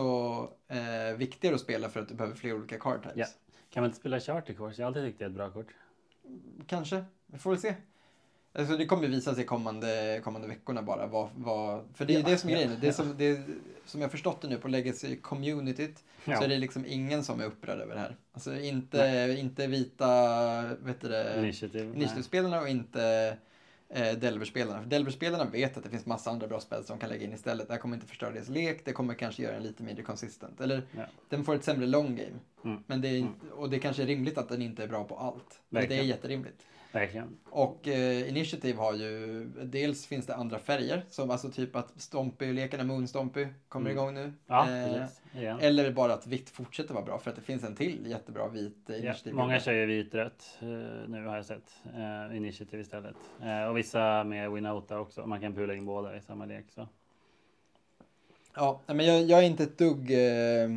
eh, 0.67 1.17
viktigare 1.17 1.55
att 1.55 1.61
spela 1.61 1.89
för 1.89 1.99
att 1.99 2.07
du 2.07 2.15
behöver 2.15 2.35
fler 2.35 2.53
olika 2.53 2.79
card 2.79 3.03
types. 3.03 3.17
Ja. 3.17 3.25
Kan 3.69 3.81
man 3.81 3.89
inte 3.89 3.99
spela 3.99 4.19
Charter 4.19 4.53
Course? 4.53 4.81
Jag 4.81 4.85
har 4.85 4.87
alltid 4.87 5.03
tyckt 5.03 5.19
det 5.19 5.25
är 5.25 5.29
ett 5.29 5.35
bra 5.35 5.49
kort. 5.49 5.67
Kanske, 6.67 7.05
vi 7.25 7.37
får 7.37 7.49
väl 7.49 7.59
se. 7.59 7.75
Alltså 8.55 8.77
det 8.77 8.85
kommer 8.85 9.07
visa 9.07 9.35
sig 9.35 9.45
kommande, 9.45 10.21
kommande 10.23 10.47
veckorna 10.47 10.81
bara. 10.81 11.07
Vad, 11.07 11.29
vad, 11.35 11.83
för 11.93 12.05
det 12.05 12.15
är 12.15 12.19
ja, 12.19 12.25
det 12.25 12.37
som 12.37 12.49
är 12.49 12.53
grejen. 12.53 12.77
Det 12.81 12.87
är 12.87 12.91
som, 12.91 13.17
det 13.17 13.25
är, 13.25 13.43
som 13.85 14.01
jag 14.01 14.11
förstått 14.11 14.41
det 14.41 14.47
nu 14.47 14.57
på 14.57 14.67
Legacy-communityt 14.67 16.03
ja. 16.25 16.37
så 16.37 16.43
är 16.43 16.47
det 16.47 16.57
liksom 16.57 16.85
ingen 16.85 17.23
som 17.23 17.39
är 17.39 17.45
upprörd 17.45 17.79
över 17.79 17.95
det 17.95 18.01
här. 18.01 18.15
Alltså 18.33 18.59
inte, 18.59 19.35
inte 19.39 19.67
vita 19.67 20.75
vet 20.81 21.01
du 21.01 21.45
initiativspelarna 21.95 22.61
och 22.61 22.69
inte 22.69 23.37
eh, 23.93 24.13
Delver-spelarna. 24.13 24.81
För 24.81 24.89
Delver-spelarna 24.89 25.45
vet 25.45 25.77
att 25.77 25.83
det 25.83 25.89
finns 25.89 26.05
massa 26.05 26.31
andra 26.31 26.47
bra 26.47 26.59
spel 26.59 26.83
som 26.83 26.99
kan 26.99 27.09
lägga 27.09 27.25
in 27.25 27.33
istället. 27.33 27.67
Det 27.67 27.73
här 27.73 27.81
kommer 27.81 27.95
inte 27.95 28.07
förstöra 28.07 28.31
deras 28.31 28.49
lek, 28.49 28.85
det 28.85 28.93
kommer 28.93 29.13
kanske 29.13 29.43
göra 29.43 29.53
den 29.53 29.63
lite 29.63 29.83
mindre 29.83 30.03
konsistent. 30.03 30.61
Eller 30.61 30.81
ja. 30.91 31.03
den 31.29 31.43
får 31.43 31.55
ett 31.55 31.63
sämre 31.63 31.87
long 31.87 32.15
game. 32.15 32.39
Mm. 32.65 32.83
Men 32.87 33.01
det 33.01 33.07
är, 33.07 33.19
mm. 33.19 33.33
Och 33.51 33.69
det 33.69 33.79
kanske 33.79 34.03
är 34.03 34.07
rimligt 34.07 34.37
att 34.37 34.49
den 34.49 34.61
inte 34.61 34.83
är 34.83 34.87
bra 34.87 35.03
på 35.03 35.17
allt. 35.17 35.59
Men 35.69 35.89
det 35.89 35.99
är 35.99 36.03
jätterimligt. 36.03 36.65
Verkligen. 36.93 37.37
Och 37.49 37.87
eh, 37.87 38.29
Initiative 38.29 38.77
har 38.77 38.93
ju, 38.93 39.45
dels 39.63 40.07
finns 40.07 40.25
det 40.25 40.35
andra 40.35 40.59
färger, 40.59 41.05
som 41.09 41.29
alltså 41.29 41.49
typ 41.49 41.75
att 41.75 42.01
Stompy-lekarna, 42.01 42.83
Moon 42.83 43.07
Stompy, 43.07 43.47
kommer 43.67 43.91
mm. 43.91 44.03
igång 44.03 44.13
nu. 44.13 44.33
Ja, 44.47 44.69
eh, 44.69 45.05
ja. 45.43 45.59
Eller 45.59 45.91
bara 45.91 46.13
att 46.13 46.27
vitt 46.27 46.49
fortsätter 46.49 46.93
vara 46.93 47.05
bra, 47.05 47.19
för 47.19 47.29
att 47.29 47.35
det 47.35 47.41
finns 47.41 47.63
en 47.63 47.75
till 47.75 48.07
jättebra 48.07 48.47
vit 48.47 48.89
eh, 48.89 48.95
Initiative. 48.95 49.29
Ja, 49.29 49.35
många 49.35 49.59
kör 49.59 49.73
ju 49.73 49.85
vit-rött 49.85 50.57
eh, 50.59 50.67
nu 51.07 51.25
har 51.25 51.35
jag 51.35 51.45
sett, 51.45 51.73
eh, 51.95 52.37
Initiative 52.37 52.81
istället. 52.81 53.15
Eh, 53.41 53.69
och 53.69 53.77
vissa 53.77 54.23
med 54.23 54.51
Winouta 54.51 54.99
också, 54.99 55.25
man 55.25 55.41
kan 55.41 55.55
pula 55.55 55.75
in 55.75 55.85
båda 55.85 56.17
i 56.17 56.21
samma 56.21 56.45
lek. 56.45 56.65
Så. 56.75 56.87
Ja, 58.55 58.81
men 58.85 59.05
jag, 59.05 59.23
jag 59.23 59.39
är 59.39 59.43
inte 59.43 59.63
ett 59.63 59.77
dugg 59.77 60.11
eh, 60.11 60.69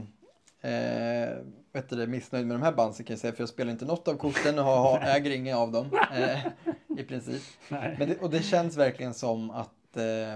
vet 1.76 1.88
du, 1.88 2.06
missnöjd 2.06 2.47
med 2.47 2.56
de 2.56 2.62
här 2.62 2.73
bandsen 2.73 3.06
kan 3.06 3.14
jag 3.14 3.21
säga, 3.21 3.33
för 3.33 3.42
jag 3.42 3.49
spelar 3.49 3.73
inte 3.73 3.85
något 3.85 4.09
av 4.09 4.14
korten 4.14 4.59
och 4.59 4.64
har, 4.64 4.99
äger 4.99 5.30
inga 5.30 5.56
av 5.56 5.73
dem 5.73 5.87
eh, 6.14 6.47
i 6.99 7.04
princip. 7.04 7.42
Men 7.68 7.99
det, 7.99 8.21
och 8.21 8.30
det 8.30 8.42
känns 8.42 8.76
verkligen 8.76 9.14
som 9.14 9.50
att 9.50 9.97
eh, 9.97 10.35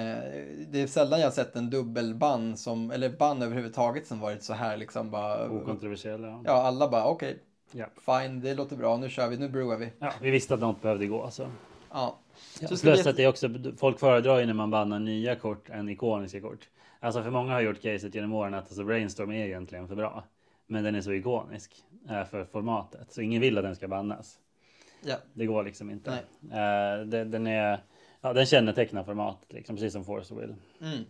eh, 0.00 0.22
det 0.68 0.82
är 0.82 0.86
sällan 0.86 1.20
jag 1.20 1.26
har 1.26 1.32
sett 1.32 1.56
en 1.56 1.70
dubbelband 1.70 2.58
som, 2.58 2.90
eller 2.90 3.10
band 3.10 3.42
överhuvudtaget 3.42 4.06
som 4.06 4.20
varit 4.20 4.42
så 4.42 4.52
här 4.52 4.76
liksom 4.76 5.10
bara... 5.10 5.50
Okontroversiella. 5.50 6.42
Ja, 6.44 6.52
alla 6.52 6.88
bara 6.88 7.04
okej, 7.04 7.38
okay, 7.70 7.84
ja. 8.04 8.20
fine, 8.20 8.40
det 8.40 8.54
låter 8.54 8.76
bra, 8.76 8.96
nu 8.96 9.08
kör 9.08 9.28
vi, 9.28 9.36
nu 9.36 9.48
brewar 9.48 9.76
vi. 9.76 9.90
Ja, 9.98 10.12
vi 10.20 10.30
visste 10.30 10.54
att 10.54 10.60
något 10.60 10.82
behövde 10.82 11.06
gå 11.06 11.22
alltså. 11.22 11.50
Ja. 11.90 12.18
ja 12.60 12.68
plus 12.68 13.06
att 13.06 13.16
det 13.16 13.24
är 13.24 13.28
också, 13.28 13.48
folk 13.78 13.98
föredrar 13.98 14.38
ju 14.38 14.46
när 14.46 14.54
man 14.54 14.70
bannar 14.70 14.98
nya 14.98 15.36
kort 15.36 15.70
än 15.70 15.88
ikoniska 15.88 16.40
kort. 16.40 16.68
Alltså 17.00 17.22
för 17.22 17.30
många 17.30 17.52
har 17.52 17.60
gjort 17.60 17.82
caset 17.82 18.14
genom 18.14 18.32
åren 18.32 18.54
att 18.54 18.64
alltså 18.64 18.84
Brainstorm 18.84 19.30
är 19.30 19.46
egentligen 19.46 19.88
för 19.88 19.94
bra. 19.94 20.24
Men 20.66 20.84
den 20.84 20.94
är 20.94 21.00
så 21.00 21.12
ikonisk 21.12 21.84
äh, 22.10 22.24
för 22.24 22.44
formatet. 22.44 23.12
Så 23.12 23.20
ingen 23.20 23.40
vill 23.40 23.58
att 23.58 23.64
den 23.64 23.76
ska 23.76 23.88
bannas. 23.88 24.38
Ja. 25.04 25.16
Det 25.34 25.46
går 25.46 25.64
liksom 25.64 25.90
inte. 25.90 26.10
Äh, 26.10 27.06
den, 27.06 27.30
den, 27.30 27.46
är, 27.46 27.82
ja, 28.20 28.32
den 28.32 28.46
kännetecknar 28.46 29.04
formatet 29.04 29.52
liksom, 29.52 29.76
precis 29.76 29.92
som 29.92 30.04
Force 30.04 30.34
Will. 30.34 30.54
Mm. 30.80 31.04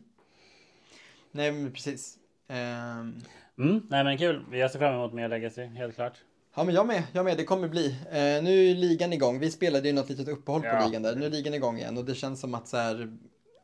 Nej 1.31 1.53
men 1.53 1.73
precis. 1.73 2.19
Um... 2.49 3.23
Mm, 3.59 3.87
nej 3.89 4.05
men 4.05 4.19
kul. 4.19 4.45
Jag 4.53 4.71
ser 4.71 4.79
fram 4.79 4.95
emot 4.95 5.13
mer 5.13 5.29
Legacy, 5.29 5.65
helt 5.65 5.95
klart. 5.95 6.15
Ja 6.55 6.65
men 6.65 6.75
jag 6.75 6.87
med, 6.87 7.03
jag 7.13 7.25
med. 7.25 7.37
Det 7.37 7.45
kommer 7.45 7.69
bli. 7.69 7.87
Eh, 8.11 8.43
nu 8.43 8.71
är 8.71 8.75
ligan 8.75 9.13
igång. 9.13 9.39
Vi 9.39 9.51
spelade 9.51 9.89
ju 9.89 9.95
något 9.95 10.09
litet 10.09 10.29
uppehåll 10.29 10.61
ja. 10.65 10.71
på 10.71 10.87
ligan 10.87 11.03
där. 11.03 11.17
Nu 11.17 11.27
är 11.27 11.31
ligan 11.31 11.55
igång 11.55 11.79
igen 11.79 11.99
och 11.99 12.05
det 12.05 12.15
känns 12.15 12.41
som 12.41 12.55
att 12.55 12.69
så 12.69 12.77
här, 12.77 13.17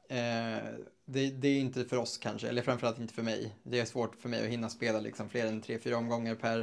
eh, 0.08 0.62
det, 1.04 1.30
det, 1.30 1.48
är 1.48 1.60
inte 1.60 1.84
för 1.84 1.96
oss 1.96 2.18
kanske, 2.18 2.48
eller 2.48 2.62
framförallt 2.62 2.98
inte 2.98 3.14
för 3.14 3.22
mig. 3.22 3.54
Det 3.62 3.80
är 3.80 3.84
svårt 3.84 4.16
för 4.16 4.28
mig 4.28 4.42
att 4.44 4.50
hinna 4.50 4.68
spela 4.68 5.00
liksom 5.00 5.28
fler 5.28 5.46
än 5.46 5.60
tre, 5.60 5.78
fyra 5.78 5.96
omgångar 5.96 6.34
per, 6.34 6.60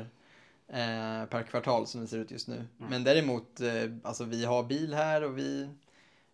eh, 0.68 1.26
per 1.30 1.44
kvartal 1.44 1.88
som 1.88 2.02
det 2.02 2.08
ser 2.08 2.18
ut 2.18 2.32
just 2.32 2.48
nu. 2.48 2.56
Mm. 2.56 2.90
Men 2.90 3.04
däremot, 3.04 3.62
eh, 3.62 3.84
alltså 4.04 4.24
vi 4.24 4.46
har 4.46 4.64
bil 4.64 4.94
här 4.94 5.24
och 5.24 5.38
vi 5.38 5.70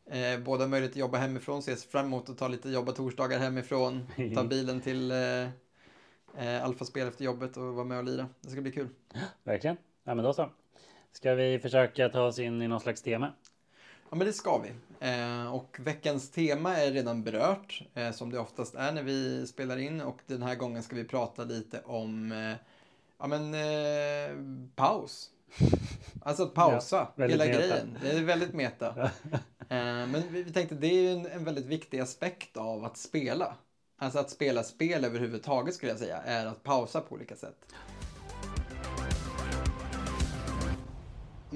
eh, 0.06 0.40
båda 0.40 0.64
har 0.64 0.70
möjlighet 0.70 0.92
att 0.92 0.98
jobba 1.00 1.18
hemifrån, 1.18 1.60
ses 1.60 1.86
fram 1.86 2.06
emot 2.06 2.30
att 2.30 2.38
ta 2.38 2.48
lite 2.48 2.70
jobba 2.70 2.92
torsdagar 2.92 3.40
hemifrån, 3.40 4.08
ta 4.36 4.44
bilen 4.50 4.82
till 4.82 5.12
eh, 5.12 5.50
eh, 6.38 6.64
Alfa-spel 6.64 7.08
efter 7.08 7.26
jobbet 7.26 7.58
och 7.58 7.74
vara 7.76 7.86
med 7.86 7.98
och 7.98 8.04
lira. 8.04 8.30
Det 8.42 8.50
ska 8.50 8.62
bli 8.62 8.72
kul. 8.72 8.88
Verkligen. 9.44 9.78
Ja 10.04 10.16
men 10.16 10.26
då 10.26 10.34
så. 10.34 10.50
Ska 11.12 11.34
vi 11.34 11.60
försöka 11.60 12.10
ta 12.10 12.22
oss 12.22 12.40
in 12.40 12.62
i 12.62 12.68
någon 12.68 12.80
slags 12.80 13.02
tema? 13.02 13.34
Ja, 14.10 14.16
men 14.16 14.28
det 14.28 14.34
ska 14.34 14.58
vi. 14.58 14.72
Eh, 15.00 15.54
och 15.54 15.78
veckans 15.80 16.32
tema 16.32 16.78
är 16.78 16.92
redan 16.92 17.24
berört, 17.24 17.82
eh, 17.94 18.12
som 18.12 18.32
det 18.32 18.40
oftast 18.40 18.76
är 18.76 18.92
när 18.92 19.04
vi 19.04 19.48
spelar 19.48 19.78
in. 19.78 20.02
Och 20.02 20.20
den 20.26 20.44
här 20.44 20.56
gången 20.56 20.84
ska 20.84 20.96
vi 20.96 21.04
prata 21.04 21.44
lite 21.44 21.82
om 21.86 22.32
eh, 22.32 22.56
ja, 23.20 23.28
men, 23.28 23.54
eh, 23.54 24.60
paus. 24.76 25.30
Alltså 26.22 26.44
att 26.44 26.54
pausa, 26.54 27.08
ja, 27.16 27.28
hela 27.28 27.46
meta. 27.46 27.60
grejen. 27.60 27.98
Det 28.02 28.12
är 28.12 28.24
väldigt 28.24 28.54
meta. 28.54 29.12
Eh, 29.70 29.78
men 29.78 30.24
vi, 30.32 30.44
vi 30.44 30.54
tänkte 30.54 30.76
det 30.76 30.88
är 30.88 31.12
en, 31.12 31.26
en 31.26 31.44
väldigt 31.44 31.66
viktig 31.66 32.00
aspekt 32.00 32.58
av 32.58 32.86
att 32.86 32.98
spela. 32.98 33.56
Alltså 33.98 34.20
att 34.20 34.30
spela 34.30 34.64
spel 34.64 35.06
överhuvudtaget 35.06 35.76
skulle 35.76 35.92
jag 35.92 36.00
säga, 36.00 36.18
är 36.18 36.46
att 36.46 36.64
pausa 36.64 37.02
på 37.02 37.16
olika 37.16 37.36
sätt. 37.36 37.66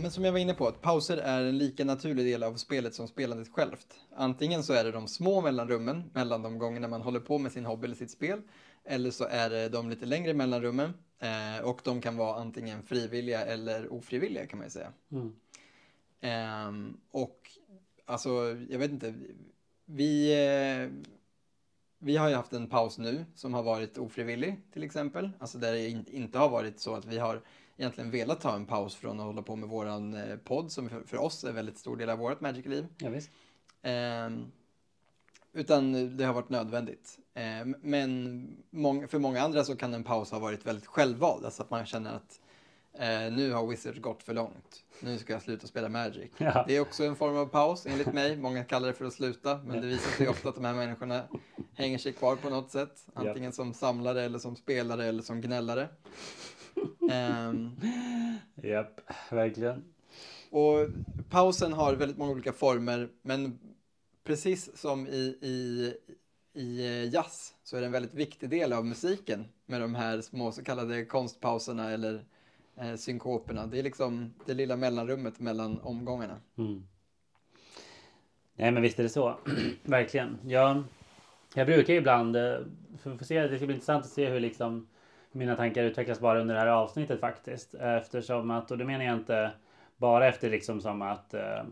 Men 0.02 0.12
som 0.12 0.26
jag 0.26 0.32
var 0.32 0.40
inne 0.40 0.54
på, 0.54 0.68
att 0.68 0.82
pauser 0.82 1.18
är 1.18 1.42
en 1.42 1.58
lika 1.58 1.86
naturlig 1.86 2.26
del 2.26 2.44
av 2.44 2.56
spelet 2.56 2.96
som 2.96 3.08
spelandet 3.08 3.50
självt. 3.54 3.88
Antingen 4.16 4.64
så 4.64 4.74
är 4.74 4.84
det 4.84 4.92
de 4.92 5.08
små 5.08 5.42
mellanrummen 5.42 6.10
mellan 6.14 6.42
de 6.42 6.60
gångerna 6.60 6.88
man 6.88 7.02
håller 7.02 7.20
på 7.20 7.38
med 7.38 7.52
sin 7.52 7.66
hobby 7.66 7.86
eller 7.86 7.96
sitt 7.96 8.12
spel. 8.12 8.42
Eller 8.86 9.12
så 9.12 9.24
är 9.24 9.50
det 9.50 9.70
de 9.70 9.90
lite 9.90 10.06
längre 10.06 10.34
mellanrummen. 10.34 10.94
Eh, 11.20 11.64
och 11.64 11.82
de 11.84 12.02
kan 12.02 12.18
vara 12.18 12.42
antingen 12.42 12.84
frivilliga 12.84 13.46
eller 13.46 13.94
ofrivilliga 13.94 14.46
kan 14.46 14.60
man 14.60 14.66
ju 14.66 14.72
säga. 14.72 14.94
Mm. 15.12 15.36
Eh, 16.22 16.94
och 17.12 17.52
alltså, 18.06 18.30
jag 18.70 18.80
vet 18.80 18.92
inte. 18.92 19.14
Vi, 19.86 20.32
eh, 20.32 20.90
vi 22.00 22.18
har 22.18 22.30
ju 22.30 22.36
haft 22.36 22.54
en 22.54 22.68
paus 22.68 22.98
nu 22.98 23.26
som 23.36 23.54
har 23.54 23.64
varit 23.64 23.98
ofrivillig 23.98 24.62
till 24.74 24.84
exempel. 24.84 25.30
Alltså 25.40 25.58
där 25.58 25.72
det 25.72 25.90
inte 25.90 26.40
har 26.40 26.50
varit 26.50 26.80
så 26.80 26.96
att 26.96 27.06
vi 27.06 27.18
har 27.18 27.42
egentligen 27.82 28.12
velat 28.12 28.42
ta 28.42 28.56
en 28.56 28.66
paus 28.66 28.96
från 28.96 29.20
att 29.20 29.26
hålla 29.26 29.42
på 29.42 29.56
med 29.56 29.70
våran 29.70 30.14
eh, 30.14 30.38
podd 30.38 30.72
som 30.72 30.90
för, 30.90 31.04
för 31.04 31.18
oss 31.18 31.44
är 31.44 31.50
en 31.50 31.56
väldigt 31.56 31.78
stor 31.78 31.98
del 31.98 32.10
av 32.10 32.18
vårt 32.18 32.42
Magic-liv. 32.42 32.86
Ja, 32.98 33.10
visst. 33.10 33.32
Eh, 33.82 34.30
utan 35.54 36.18
det 36.18 36.24
har 36.24 36.34
varit 36.34 36.50
nödvändigt. 36.50 37.20
Eh, 37.34 37.66
men 37.82 38.48
mång, 38.70 39.08
för 39.08 39.20
många 39.20 39.42
andra 39.42 39.64
så 39.64 39.76
kan 39.76 39.94
en 39.94 40.04
paus 40.04 40.32
ha 40.32 40.40
varit 40.40 40.66
väldigt 40.66 40.86
självvald. 40.86 41.46
Alltså 41.46 41.64
att 41.64 41.70
man 41.70 41.86
känner 41.86 42.16
att 42.16 42.42
eh, 42.94 43.34
nu 43.34 43.52
har 43.52 43.68
Wizards 43.68 44.00
gått 44.00 44.24
för 44.24 44.34
långt. 44.34 44.84
Nu 45.00 45.18
ska 45.18 45.34
jag 45.34 45.42
sluta 45.42 45.68
spela 45.68 45.90
Magic. 45.90 46.32
Ja. 46.38 46.66
Det 46.68 46.76
är 46.76 46.82
också 46.82 47.04
en 47.04 47.16
form 47.16 47.38
av 47.38 47.46
paus 47.46 47.86
enligt 47.86 48.14
mig. 48.14 48.38
Många 48.38 48.64
kallar 48.64 48.88
det 48.88 48.94
för 48.94 49.06
att 49.06 49.14
sluta. 49.14 49.58
Men 49.58 49.82
det 49.82 49.88
visar 49.88 50.12
sig 50.12 50.28
ofta 50.28 50.50
att 50.50 50.56
de 50.56 50.66
här 50.66 50.74
människorna 50.74 51.24
hänger 51.74 51.98
sig 51.98 52.14
kvar 52.14 52.36
på 52.36 52.50
något 52.50 52.72
sätt. 52.72 53.06
Antingen 53.14 53.44
ja. 53.44 53.52
som 53.52 53.74
samlare 53.74 54.24
eller 54.24 54.40
som 54.40 54.56
spelare 54.56 55.06
eller 55.06 55.24
som 55.24 55.42
gnällare 55.42 55.90
um, 57.00 57.80
Japp, 58.64 59.02
verkligen. 59.32 59.84
Och 60.50 60.88
pausen 61.30 61.74
har 61.74 61.96
väldigt 61.96 62.18
många 62.18 62.32
olika 62.32 62.54
former, 62.54 63.10
men 63.22 63.60
precis 64.24 64.78
som 64.78 65.08
i, 65.08 65.38
i, 65.42 65.94
i 66.54 67.10
jazz 67.14 67.54
så 67.64 67.78
är 67.78 67.82
det 67.82 67.86
en 67.86 67.92
väldigt 67.92 68.14
viktig 68.14 68.50
del 68.50 68.74
av 68.74 68.86
musiken 68.86 69.46
med 69.66 69.82
de 69.82 69.96
här 69.96 70.22
små 70.22 70.52
så 70.52 70.64
kallade 70.64 71.06
konstpauserna 71.06 71.92
eller 71.92 72.26
eh, 72.78 72.96
synkoperna. 72.96 73.68
Det 73.68 73.80
är 73.80 73.84
liksom 73.84 74.34
det 74.46 74.54
lilla 74.54 74.76
mellanrummet 74.76 75.40
mellan 75.40 75.80
omgångarna. 75.80 76.38
Mm. 76.58 76.84
Nej 78.56 78.72
men 78.72 78.82
visst 78.82 79.00
är 79.00 79.04
det 79.04 79.10
så. 79.10 79.38
Verkligen. 79.84 80.38
Jag, 80.46 80.84
jag 81.56 81.68
brukar 81.68 81.94
ibland, 81.94 82.36
eh, 82.36 82.58
för, 83.02 83.18
för 83.18 83.26
se, 83.26 83.48
det 83.48 83.58
ska 83.58 83.66
bli 83.66 83.76
intressant 83.76 84.06
att 84.06 84.12
se 84.12 84.30
hur 84.30 84.40
liksom 84.40 84.88
mina 85.32 85.56
tankar 85.56 85.84
utvecklas 85.84 86.20
bara 86.20 86.42
under 86.42 86.54
det 86.54 86.60
här 86.60 86.68
avsnittet 86.68 87.20
faktiskt. 87.20 87.76
Eh, 87.76 87.96
eftersom 87.96 88.52
att, 88.52 88.72
och 88.72 88.78
det 88.78 88.86
menar 88.86 89.06
jag 89.06 89.16
inte 89.16 89.52
bara 89.98 90.28
efter 90.28 90.50
liksom 90.50 90.82
som 90.82 91.02
att 91.02 91.34
eh, 91.34 91.64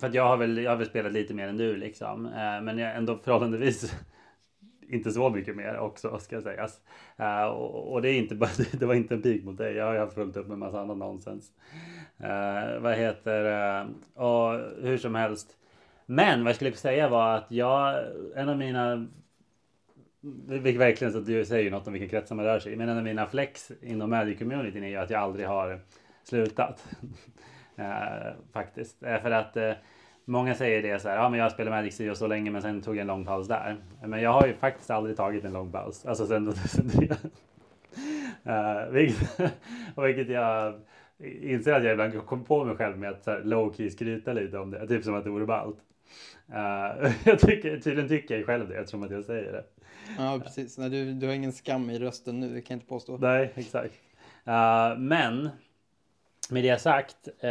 för 0.00 0.06
att 0.06 0.14
jag 0.14 0.28
har 0.28 0.36
väl, 0.36 0.58
jag 0.58 0.70
har 0.70 0.76
väl 0.76 0.86
spelat 0.86 1.12
lite 1.12 1.34
mer 1.34 1.48
än 1.48 1.56
du 1.56 1.76
liksom. 1.76 2.26
Eh, 2.26 2.62
men 2.62 2.78
jag 2.78 2.96
ändå 2.96 3.18
förhållandevis 3.24 3.94
inte 4.88 5.10
så 5.10 5.30
mycket 5.30 5.56
mer 5.56 5.78
också 5.78 6.18
ska 6.18 6.40
sägas. 6.40 6.80
Uh, 7.20 7.44
och, 7.44 7.92
och, 7.92 8.02
det 8.02 8.10
är 8.10 8.18
inte 8.18 8.34
bara, 8.34 8.50
det 8.72 8.86
var 8.86 8.94
inte 8.94 9.14
en 9.14 9.22
pik 9.22 9.44
mot 9.44 9.58
dig. 9.58 9.74
Jag 9.74 9.84
har 9.84 9.92
ju 9.92 9.98
haft 9.98 10.14
fullt 10.14 10.36
upp 10.36 10.48
med 10.48 10.58
massa 10.58 10.80
annat 10.80 10.96
nonsens. 10.96 11.52
Uh, 12.20 12.80
vad 12.80 12.94
heter 12.94 13.44
uh, 13.44 13.86
och 14.14 14.60
hur 14.82 14.98
som 14.98 15.14
helst. 15.14 15.56
Men 16.06 16.44
vad 16.44 16.48
jag 16.48 16.56
skulle 16.56 16.72
säga 16.72 17.08
var 17.08 17.34
att 17.34 17.46
jag, 17.48 18.04
en 18.36 18.48
av 18.48 18.56
mina 18.56 19.06
vilket 20.46 20.80
verkligen 20.80 21.12
så 21.12 21.18
att 21.18 21.26
du 21.26 21.44
säger 21.44 21.70
något 21.70 21.86
om 21.86 21.92
vilka 21.92 22.08
kretsar 22.08 22.34
man 22.34 22.44
rör 22.44 22.58
sig 22.58 22.72
i. 22.72 22.76
Men 22.76 22.88
en 22.88 22.98
av 22.98 23.04
mina 23.04 23.26
flex 23.26 23.72
inom 23.82 24.10
Magic-communityn 24.14 24.84
är 24.84 24.88
ju 24.88 24.96
att 24.96 25.10
jag 25.10 25.22
aldrig 25.22 25.46
har 25.46 25.80
slutat. 26.24 26.88
uh, 27.78 27.84
faktiskt. 28.52 29.02
Eh, 29.02 29.22
för 29.22 29.30
att 29.30 29.56
uh, 29.56 29.72
många 30.24 30.54
säger 30.54 30.82
det 30.82 30.98
så 30.98 31.08
här, 31.08 31.16
ja 31.16 31.28
men 31.28 31.40
jag 31.40 31.52
spelar 31.52 31.70
Magic 31.70 31.96
si 31.96 32.10
och 32.10 32.16
så 32.16 32.26
länge 32.26 32.50
men 32.50 32.62
sen 32.62 32.82
tog 32.82 32.96
jag 32.96 33.00
en 33.00 33.06
lång 33.06 33.24
paus 33.24 33.48
där. 33.48 33.76
Men 34.04 34.22
jag 34.22 34.32
har 34.32 34.46
ju 34.46 34.54
faktiskt 34.54 34.90
aldrig 34.90 35.16
tagit 35.16 35.44
en 35.44 35.52
lång 35.52 35.72
paus. 35.72 36.06
Alltså 36.06 36.26
sen 36.26 36.46
2003. 36.46 37.16
uh, 38.46 38.90
vilket, 38.90 39.52
vilket 39.96 40.28
jag 40.28 40.74
inser 41.20 41.72
att 41.72 41.84
jag 41.84 41.92
ibland 41.92 42.26
kommer 42.26 42.44
på 42.44 42.64
mig 42.64 42.76
själv 42.76 42.98
med 42.98 43.10
att 43.10 43.24
så 43.24 43.30
här, 43.30 43.42
low 43.44 43.72
key 43.72 43.90
skryta 43.90 44.32
lite 44.32 44.58
om 44.58 44.70
det. 44.70 44.86
Typ 44.86 45.04
som 45.04 45.14
att 45.14 45.24
det 45.24 45.30
vore 45.30 45.46
ballt. 45.46 45.78
Uh, 46.50 47.12
jag 47.24 47.38
tycker, 47.38 47.78
tydligen 47.80 48.08
tycker 48.08 48.36
jag 48.36 48.46
själv 48.46 48.68
det 48.68 48.76
eftersom 48.76 49.02
att 49.02 49.10
jag 49.10 49.24
säger 49.24 49.52
det. 49.52 49.64
Ja, 50.18 50.40
precis. 50.44 50.78
Nej, 50.78 50.90
du, 50.90 51.12
du 51.12 51.26
har 51.26 51.34
ingen 51.34 51.52
skam 51.52 51.90
i 51.90 51.98
rösten 51.98 52.40
nu, 52.40 52.54
det 52.54 52.60
kan 52.60 52.74
jag 52.74 52.76
inte 52.76 52.88
påstå. 52.88 53.16
Nej, 53.16 53.52
exakt. 53.54 53.94
Uh, 54.48 54.98
men 54.98 55.50
med 56.50 56.64
det 56.64 56.80
sagt. 56.80 57.28
Uh, 57.44 57.50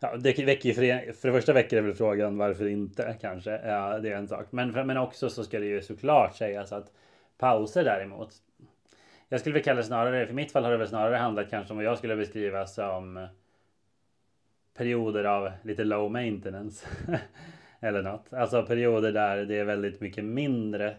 ja, 0.00 0.16
det 0.18 0.38
väcker 0.38 0.72
för, 0.72 1.12
för 1.12 1.28
det 1.28 1.34
första 1.34 1.52
väcker 1.52 1.76
det 1.76 1.82
väl 1.82 1.94
frågan 1.94 2.38
varför 2.38 2.66
inte 2.66 3.16
kanske. 3.20 3.50
Uh, 3.50 4.02
det 4.02 4.12
är 4.12 4.16
en 4.16 4.28
sak. 4.28 4.46
Men, 4.50 4.86
men 4.86 4.96
också 4.96 5.30
så 5.30 5.44
ska 5.44 5.58
det 5.58 5.66
ju 5.66 5.82
såklart 5.82 6.36
sägas 6.36 6.72
att 6.72 6.92
pauser 7.38 7.84
däremot. 7.84 8.34
Jag 9.28 9.40
skulle 9.40 9.52
väl 9.52 9.62
kalla 9.62 9.76
det 9.76 9.86
snarare, 9.86 10.26
för 10.26 10.34
mitt 10.34 10.52
fall 10.52 10.64
har 10.64 10.70
det 10.70 10.76
väl 10.76 10.88
snarare 10.88 11.16
handlat 11.16 11.50
kanske 11.50 11.72
om 11.72 11.76
vad 11.76 11.86
jag 11.86 11.98
skulle 11.98 12.16
beskriva 12.16 12.66
som 12.66 13.28
perioder 14.76 15.24
av 15.24 15.52
lite 15.62 15.84
low 15.84 16.10
maintenance. 16.10 16.86
Eller 17.80 18.02
något. 18.02 18.32
Alltså 18.32 18.62
perioder 18.62 19.12
där 19.12 19.44
det 19.44 19.56
är 19.56 19.64
väldigt 19.64 20.00
mycket 20.00 20.24
mindre 20.24 20.96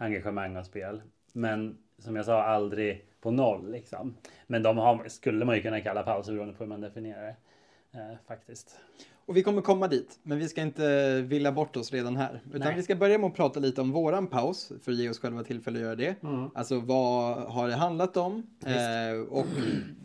engagemang 0.00 0.56
och 0.56 0.66
spel. 0.66 1.02
Men 1.32 1.78
som 1.98 2.16
jag 2.16 2.24
sa, 2.24 2.42
aldrig 2.42 3.04
på 3.20 3.30
noll 3.30 3.70
liksom. 3.70 4.14
Men 4.46 4.62
de 4.62 4.78
har, 4.78 5.08
skulle 5.08 5.44
man 5.44 5.56
ju 5.56 5.62
kunna 5.62 5.80
kalla 5.80 6.02
pauser 6.02 6.32
beroende 6.32 6.54
på 6.54 6.64
hur 6.64 6.68
man 6.68 6.80
definierar 6.80 7.22
det. 7.22 7.36
Eh, 7.98 8.16
faktiskt. 8.26 8.80
Och 9.26 9.36
vi 9.36 9.42
kommer 9.42 9.62
komma 9.62 9.88
dit, 9.88 10.18
men 10.22 10.38
vi 10.38 10.48
ska 10.48 10.62
inte 10.62 11.20
vilja 11.20 11.52
bort 11.52 11.76
oss 11.76 11.92
redan 11.92 12.16
här. 12.16 12.40
Utan 12.48 12.60
Nej. 12.60 12.76
vi 12.76 12.82
ska 12.82 12.94
börja 12.94 13.18
med 13.18 13.26
att 13.26 13.36
prata 13.36 13.60
lite 13.60 13.80
om 13.80 13.92
våran 13.92 14.26
paus, 14.26 14.72
för 14.82 14.92
att 14.92 14.98
ge 14.98 15.10
oss 15.10 15.18
själva 15.18 15.44
tillfälle 15.44 15.78
att 15.78 15.84
göra 15.84 15.96
det. 15.96 16.22
Mm. 16.22 16.50
Alltså 16.54 16.80
vad 16.80 17.36
har 17.36 17.68
det 17.68 17.74
handlat 17.74 18.16
om? 18.16 18.46
Eh, 18.66 19.20
och 19.28 19.46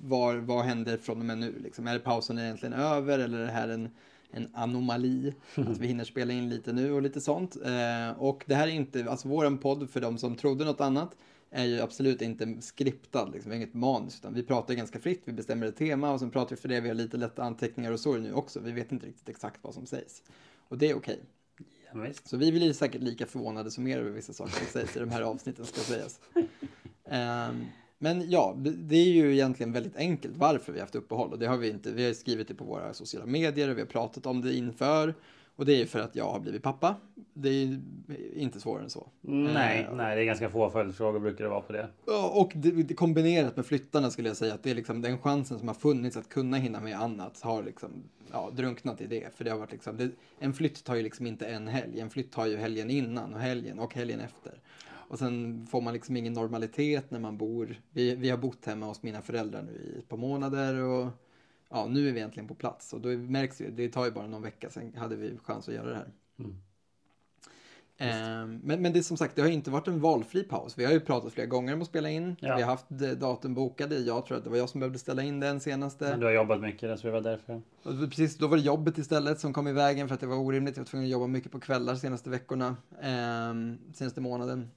var, 0.01 0.35
vad 0.35 0.65
händer 0.65 0.97
från 0.97 1.19
och 1.19 1.25
med 1.25 1.37
nu? 1.37 1.59
Liksom? 1.63 1.87
Är 1.87 1.99
pausen 1.99 2.39
egentligen 2.39 2.73
över 2.73 3.19
eller 3.19 3.37
är 3.37 3.45
det 3.45 3.51
här 3.51 3.67
en 3.67 3.89
en 4.35 4.49
anomali. 4.53 5.33
Att 5.55 5.77
vi 5.77 5.87
hinner 5.87 6.03
spela 6.03 6.33
in 6.33 6.49
lite 6.49 6.73
nu 6.73 6.91
och 6.91 7.01
lite 7.01 7.21
sånt. 7.21 7.55
Eh, 7.55 8.09
och 8.17 8.43
det 8.47 8.55
här 8.55 8.67
är 8.67 8.71
inte, 8.71 9.05
alltså 9.09 9.27
våran 9.27 9.57
podd 9.57 9.89
för 9.89 10.01
de 10.01 10.17
som 10.17 10.35
trodde 10.35 10.65
något 10.65 10.81
annat 10.81 11.15
är 11.51 11.65
ju 11.65 11.81
absolut 11.81 12.21
inte 12.21 12.61
skriptad, 12.61 13.25
liksom, 13.25 13.51
vi 13.51 13.57
har 13.57 13.63
inget 13.63 13.73
manus, 13.73 14.19
utan 14.19 14.33
vi 14.33 14.43
pratar 14.43 14.73
ganska 14.73 14.99
fritt, 14.99 15.21
vi 15.25 15.33
bestämmer 15.33 15.67
ett 15.67 15.75
tema 15.75 16.11
och 16.11 16.19
sen 16.19 16.31
pratar 16.31 16.55
vi 16.55 16.61
för 16.61 16.69
det, 16.69 16.81
vi 16.81 16.87
har 16.87 16.95
lite 16.95 17.17
lätta 17.17 17.43
anteckningar 17.43 17.91
och 17.91 17.99
så 17.99 18.17
nu 18.17 18.33
också, 18.33 18.59
vi 18.59 18.71
vet 18.71 18.91
inte 18.91 19.07
riktigt 19.07 19.29
exakt 19.29 19.59
vad 19.61 19.73
som 19.73 19.85
sägs. 19.85 20.23
Och 20.67 20.77
det 20.77 20.89
är 20.89 20.97
okej. 20.97 21.19
Okay. 21.93 22.05
Ja, 22.05 22.13
så 22.23 22.37
vi 22.37 22.51
blir 22.51 22.73
säkert 22.73 23.01
lika 23.01 23.25
förvånade 23.25 23.71
som 23.71 23.87
er 23.87 23.97
över 23.97 24.11
vissa 24.11 24.33
saker 24.33 24.51
som 24.51 24.65
sägs 24.65 24.97
i 24.97 24.99
de 24.99 25.09
här 25.09 25.21
avsnitten, 25.21 25.65
ska 25.65 25.81
sägas. 25.81 26.19
Um, 27.05 27.65
Men 27.97 28.29
ja, 28.29 28.55
det 28.57 28.95
är 28.95 29.09
ju 29.09 29.33
egentligen 29.33 29.71
väldigt 29.71 29.97
enkelt 29.97 30.37
varför 30.37 30.71
vi 30.71 30.79
har 30.79 30.83
haft 30.83 30.95
uppehåll 30.95 31.31
och 31.31 31.39
det 31.39 31.47
har 31.47 31.57
vi 31.57 31.69
inte. 31.69 31.91
Vi 31.91 32.05
har 32.05 32.13
skrivit 32.13 32.47
det 32.47 32.55
på 32.55 32.65
våra 32.65 32.93
sociala 32.93 33.25
medier 33.25 33.69
och 33.69 33.77
vi 33.77 33.81
har 33.81 33.87
pratat 33.87 34.25
om 34.25 34.41
det 34.41 34.53
inför. 34.53 35.13
Och 35.55 35.65
det 35.65 35.81
är 35.81 35.85
för 35.85 35.99
att 35.99 36.15
jag 36.15 36.31
har 36.31 36.39
blivit 36.39 36.63
pappa. 36.63 36.95
Det 37.33 37.49
är 37.49 37.79
inte 38.35 38.59
svårare 38.59 38.83
än 38.83 38.89
så. 38.89 39.07
Nej, 39.21 39.87
eh, 39.89 39.95
nej 39.95 40.15
det 40.15 40.21
är 40.21 40.25
ganska 40.25 40.49
få 40.49 40.69
följdfrågor 40.69 41.19
brukar 41.19 41.43
det 41.43 41.49
vara 41.49 41.61
på 41.61 41.73
det. 41.73 41.89
Och 42.31 42.51
det, 42.55 42.71
det, 42.71 42.93
kombinerat 42.93 43.55
med 43.55 43.65
flyttarna 43.65 44.11
skulle 44.11 44.27
jag 44.27 44.37
säga 44.37 44.53
att 44.53 44.63
det 44.63 44.71
är 44.71 44.75
liksom 44.75 45.01
den 45.01 45.17
chansen 45.17 45.59
som 45.59 45.67
har 45.67 45.75
funnits 45.75 46.17
att 46.17 46.29
kunna 46.29 46.57
hinna 46.57 46.79
med 46.79 46.99
annat 46.99 47.41
har 47.41 47.63
liksom 47.63 48.03
ja, 48.31 48.51
drunknat 48.53 49.01
i 49.01 49.07
det. 49.07 49.35
För 49.35 49.43
det 49.43 49.51
har 49.51 49.57
varit 49.57 49.71
liksom, 49.71 49.97
det, 49.97 50.09
en 50.39 50.53
flytt 50.53 50.83
tar 50.83 50.95
ju 50.95 51.03
liksom 51.03 51.27
inte 51.27 51.45
en 51.45 51.67
helg. 51.67 51.99
En 51.99 52.09
flytt 52.09 52.31
tar 52.31 52.45
ju 52.45 52.57
helgen 52.57 52.89
innan 52.89 53.33
och 53.33 53.39
helgen 53.39 53.79
och 53.79 53.95
helgen 53.95 54.19
efter. 54.19 54.53
Och 55.07 55.19
sen 55.19 55.67
får 55.67 55.81
man 55.81 55.93
liksom 55.93 56.17
ingen 56.17 56.33
normalitet 56.33 57.11
när 57.11 57.19
man 57.19 57.37
bor. 57.37 57.81
Vi, 57.89 58.15
vi 58.15 58.29
har 58.29 58.37
bott 58.37 58.65
hemma 58.65 58.85
hos 58.85 59.03
mina 59.03 59.21
föräldrar 59.21 59.63
nu 59.63 59.93
i 59.95 59.99
ett 59.99 60.09
par 60.09 60.17
månader 60.17 60.81
och 60.81 61.07
ja, 61.69 61.87
nu 61.89 62.09
är 62.09 62.13
vi 62.13 62.19
äntligen 62.19 62.47
på 62.47 62.55
plats. 62.55 62.93
Och 62.93 63.01
då 63.01 63.09
märks 63.09 63.57
det, 63.57 63.69
det 63.69 63.89
tar 63.89 64.05
ju 64.05 64.11
bara 64.11 64.27
någon 64.27 64.41
vecka, 64.41 64.69
sen 64.69 64.95
hade 64.95 65.15
vi 65.15 65.37
chans 65.43 65.67
att 65.67 65.75
göra 65.75 65.89
det 65.89 65.95
här. 65.95 66.11
Mm. 66.39 66.55
Eh, 67.97 68.47
men, 68.63 68.81
men 68.81 68.93
det 68.93 69.03
som 69.03 69.17
sagt, 69.17 69.35
det 69.35 69.41
har 69.41 69.49
inte 69.49 69.71
varit 69.71 69.87
en 69.87 69.99
valfri 69.99 70.43
paus. 70.43 70.77
Vi 70.77 70.85
har 70.85 70.91
ju 70.91 70.99
pratat 70.99 71.33
flera 71.33 71.47
gånger 71.47 71.73
om 71.73 71.81
att 71.81 71.87
spela 71.87 72.09
in. 72.09 72.35
Ja. 72.39 72.55
Vi 72.55 72.61
har 72.61 72.69
haft 72.69 72.89
datum 73.19 73.53
bokade. 73.53 73.97
Jag 73.97 74.25
tror 74.25 74.37
att 74.37 74.43
det 74.43 74.49
var 74.49 74.57
jag 74.57 74.69
som 74.69 74.79
behövde 74.79 74.99
ställa 74.99 75.23
in 75.23 75.39
den 75.39 75.59
senaste. 75.59 76.09
Men 76.09 76.19
du 76.19 76.25
har 76.25 76.33
jobbat 76.33 76.61
mycket, 76.61 76.99
tror 76.99 77.11
det 77.11 77.21
var 77.21 77.29
därför. 77.31 77.61
Och 77.83 78.09
precis, 78.09 78.37
då 78.37 78.47
var 78.47 78.57
det 78.57 78.63
jobbet 78.63 78.97
istället 78.97 79.39
som 79.39 79.53
kom 79.53 79.67
i 79.67 79.73
vägen 79.73 80.07
för 80.07 80.15
att 80.15 80.21
det 80.21 80.27
var 80.27 80.37
orimligt. 80.37 80.77
Jag 80.77 80.83
var 80.83 80.87
tvungen 80.87 81.07
att 81.07 81.11
jobba 81.11 81.27
mycket 81.27 81.51
på 81.51 81.59
kvällar 81.59 81.95
senaste 81.95 82.29
veckorna, 82.29 82.75
eh, 83.01 83.53
senaste 83.93 84.21
månaden. 84.21 84.71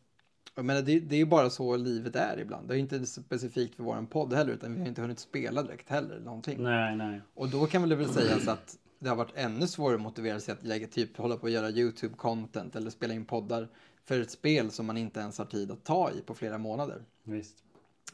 Men 0.62 0.84
det, 0.84 1.00
det 1.00 1.14
är 1.14 1.18
ju 1.18 1.26
bara 1.26 1.50
så 1.50 1.76
livet 1.76 2.16
är 2.16 2.40
ibland. 2.40 2.68
Det 2.68 2.74
är 2.74 2.78
inte 2.78 3.06
specifikt 3.06 3.74
för 3.74 3.82
våran 3.82 4.06
podd 4.06 4.32
heller, 4.32 4.52
utan 4.52 4.74
vi 4.74 4.80
har 4.80 4.88
inte 4.88 5.00
hunnit 5.00 5.18
spela 5.18 5.62
direkt 5.62 5.88
heller. 5.88 6.20
Någonting. 6.20 6.62
Nej, 6.62 6.96
nej. 6.96 7.20
Och 7.34 7.48
då 7.48 7.66
kan 7.66 7.82
väl 7.82 7.94
väl 7.94 8.08
sägas 8.08 8.48
att 8.48 8.78
det 8.98 9.08
har 9.08 9.16
varit 9.16 9.32
ännu 9.34 9.66
svårare 9.66 9.94
att 9.94 10.02
motivera 10.02 10.40
sig 10.40 10.52
att 10.52 10.64
lägga, 10.64 10.86
typ 10.86 11.16
hålla 11.16 11.36
på 11.36 11.46
att 11.46 11.52
göra 11.52 11.70
YouTube-content 11.70 12.76
eller 12.76 12.90
spela 12.90 13.14
in 13.14 13.24
poddar 13.24 13.68
för 14.04 14.20
ett 14.20 14.30
spel 14.30 14.70
som 14.70 14.86
man 14.86 14.96
inte 14.96 15.20
ens 15.20 15.38
har 15.38 15.44
tid 15.44 15.70
att 15.70 15.84
ta 15.84 16.10
i 16.10 16.20
på 16.20 16.34
flera 16.34 16.58
månader. 16.58 17.02
Visst. 17.22 17.64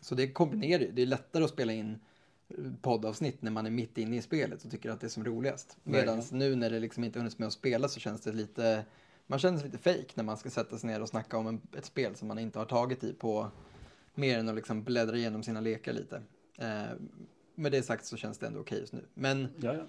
Så 0.01 0.15
det 0.15 0.33
kombinerar 0.33 0.83
ju. 0.83 0.93
Det 0.93 1.03
är 1.03 1.07
lättare 1.07 1.45
att 1.45 1.51
spela 1.51 1.73
in 1.73 1.99
poddavsnitt 2.83 3.43
när 3.43 3.51
man 3.51 3.67
är 3.67 3.71
mitt 3.71 3.99
inne 3.99 4.17
i 4.17 4.23
spelet 4.23 4.65
och 4.65 4.71
tycker 4.71 4.91
att 4.91 5.01
det 5.01 5.07
är 5.07 5.09
som 5.09 5.25
roligast. 5.25 5.77
Medan 5.83 6.23
nu 6.33 6.57
när 6.57 6.71
det 6.71 6.81
liksom 6.81 7.05
inte 7.05 7.19
hunnits 7.19 7.39
med 7.39 7.47
att 7.47 7.53
spela 7.53 7.89
så 7.89 8.01
känns 8.01 8.21
det 8.21 8.33
lite 8.33 8.85
man 9.27 9.39
känner 9.39 9.59
sig 9.59 9.71
lite 9.71 9.83
fake 9.83 10.13
när 10.15 10.25
man 10.25 10.37
ska 10.37 10.51
sätta 10.51 10.79
sig 10.79 10.91
ner 10.91 11.03
och 11.03 11.09
snacka 11.09 11.39
om 11.39 11.47
en, 11.47 11.61
ett 11.77 11.85
spel 11.85 12.17
som 12.17 12.29
man 12.29 12.39
inte 12.39 12.59
har 12.59 12.67
tagit 12.67 13.05
i 13.05 13.13
på 13.13 13.51
mer 14.15 14.39
än 14.39 14.49
att 14.49 14.55
liksom 14.55 14.85
bläddra 14.85 15.17
igenom 15.17 15.43
sina 15.43 15.61
lekar 15.61 15.93
lite. 15.93 16.23
Eh, 16.59 16.85
med 17.55 17.73
det 17.73 17.83
sagt 17.83 18.07
så 18.07 18.17
känns 18.17 18.39
det 18.39 18.47
ändå 18.47 18.61
okej 18.61 18.81
just 18.81 18.93
nu. 18.93 19.05
Men 19.15 19.49
ja, 19.61 19.75
ja. 19.75 19.85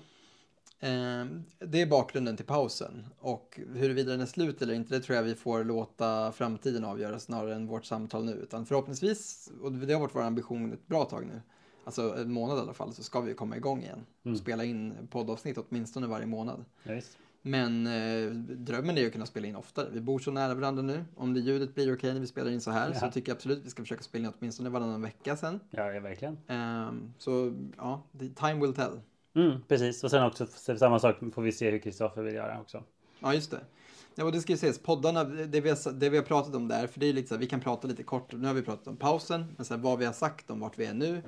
Eh, 0.79 1.25
det 1.59 1.81
är 1.81 1.85
bakgrunden 1.85 2.37
till 2.37 2.45
pausen. 2.45 3.05
Och 3.19 3.59
huruvida 3.73 4.11
den 4.11 4.21
är 4.21 4.25
slut 4.25 4.61
eller 4.61 4.73
inte, 4.73 4.95
det 4.95 5.01
tror 5.01 5.15
jag 5.15 5.23
vi 5.23 5.35
får 5.35 5.63
låta 5.63 6.31
framtiden 6.31 6.85
avgöra 6.85 7.19
snarare 7.19 7.55
än 7.55 7.67
vårt 7.67 7.85
samtal 7.85 8.25
nu. 8.25 8.31
Utan 8.31 8.65
förhoppningsvis, 8.65 9.51
och 9.61 9.71
det 9.71 9.93
har 9.93 10.01
varit 10.01 10.15
vår 10.15 10.21
ambition 10.21 10.73
ett 10.73 10.87
bra 10.87 11.05
tag 11.05 11.25
nu, 11.25 11.41
alltså 11.83 12.15
en 12.17 12.31
månad 12.31 12.57
i 12.57 12.61
alla 12.61 12.73
fall, 12.73 12.93
så 12.93 13.03
ska 13.03 13.21
vi 13.21 13.33
komma 13.33 13.57
igång 13.57 13.83
igen. 13.83 14.05
Mm. 14.23 14.37
Spela 14.37 14.63
in 14.63 14.93
poddavsnitt 15.11 15.57
åtminstone 15.57 16.07
varje 16.07 16.25
månad. 16.25 16.65
Ja, 16.83 17.01
men 17.47 17.87
eh, 17.87 18.31
drömmen 18.35 18.97
är 18.97 19.01
ju 19.01 19.07
att 19.07 19.13
kunna 19.13 19.25
spela 19.25 19.47
in 19.47 19.55
oftare. 19.55 19.89
Vi 19.91 20.01
bor 20.01 20.19
så 20.19 20.31
nära 20.31 20.53
varandra 20.53 20.83
nu. 20.83 21.05
Om 21.15 21.33
det 21.33 21.39
ljudet 21.39 21.75
blir 21.75 21.95
okej 21.95 22.13
när 22.13 22.19
vi 22.19 22.27
spelar 22.27 22.51
in 22.51 22.61
så 22.61 22.71
här 22.71 22.91
ja. 22.93 22.99
så 22.99 23.11
tycker 23.11 23.31
jag 23.31 23.35
absolut 23.35 23.59
att 23.59 23.65
vi 23.65 23.69
ska 23.69 23.83
försöka 23.83 24.03
spela 24.03 24.27
in 24.27 24.33
åtminstone 24.39 24.69
varannan 24.69 25.01
vecka 25.01 25.37
sen. 25.37 25.59
Ja, 25.69 25.91
ja 25.91 25.99
verkligen. 25.99 26.37
Eh, 26.47 26.91
så 27.17 27.53
ja, 27.77 28.03
time 28.35 28.53
will 28.53 28.73
tell. 28.73 28.99
Mm, 29.35 29.61
precis, 29.67 30.03
och 30.03 30.11
sen 30.11 30.23
också 30.23 30.47
samma 30.77 30.99
sak 30.99 31.15
får 31.33 31.41
vi 31.41 31.51
se 31.51 31.71
hur 31.71 31.79
Kristoffer 31.79 32.21
vill 32.21 32.35
göra 32.35 32.61
också. 32.61 32.83
Ja, 33.19 33.33
just 33.33 33.51
det. 33.51 33.59
Ja, 34.15 34.23
och 34.23 34.31
det 34.31 34.41
ska 34.41 34.51
ju 34.51 34.55
ses, 34.55 34.79
poddarna, 34.79 35.23
det 35.23 35.61
vi, 35.61 35.69
har, 35.69 35.91
det 35.91 36.09
vi 36.09 36.17
har 36.17 36.23
pratat 36.23 36.55
om 36.55 36.67
där, 36.67 36.87
för 36.87 36.99
det 36.99 37.05
är 37.05 37.13
lite 37.13 37.27
så 37.27 37.35
här, 37.35 37.39
vi 37.39 37.47
kan 37.47 37.59
prata 37.59 37.87
lite 37.87 38.03
kort, 38.03 38.33
nu 38.33 38.47
har 38.47 38.53
vi 38.53 38.61
pratat 38.61 38.87
om 38.87 38.97
pausen, 38.97 39.45
men 39.55 39.65
sen 39.65 39.81
vad 39.81 39.99
vi 39.99 40.05
har 40.05 40.13
sagt 40.13 40.49
om 40.49 40.59
vart 40.59 40.79
vi 40.79 40.85
är 40.85 40.93
nu, 40.93 41.21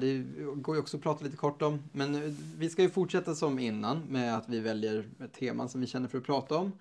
det 0.00 0.24
går 0.56 0.74
ju 0.74 0.80
också 0.80 0.96
att 0.96 1.02
prata 1.02 1.24
lite 1.24 1.36
kort 1.36 1.62
om. 1.62 1.82
Men 1.92 2.14
eh, 2.14 2.32
vi 2.58 2.70
ska 2.70 2.82
ju 2.82 2.90
fortsätta 2.90 3.34
som 3.34 3.58
innan 3.58 4.02
med 4.08 4.36
att 4.36 4.48
vi 4.48 4.60
väljer 4.60 5.08
teman 5.38 5.68
som 5.68 5.80
vi 5.80 5.86
känner 5.86 6.08
för 6.08 6.18
att 6.18 6.24
prata 6.24 6.56
om. 6.56 6.72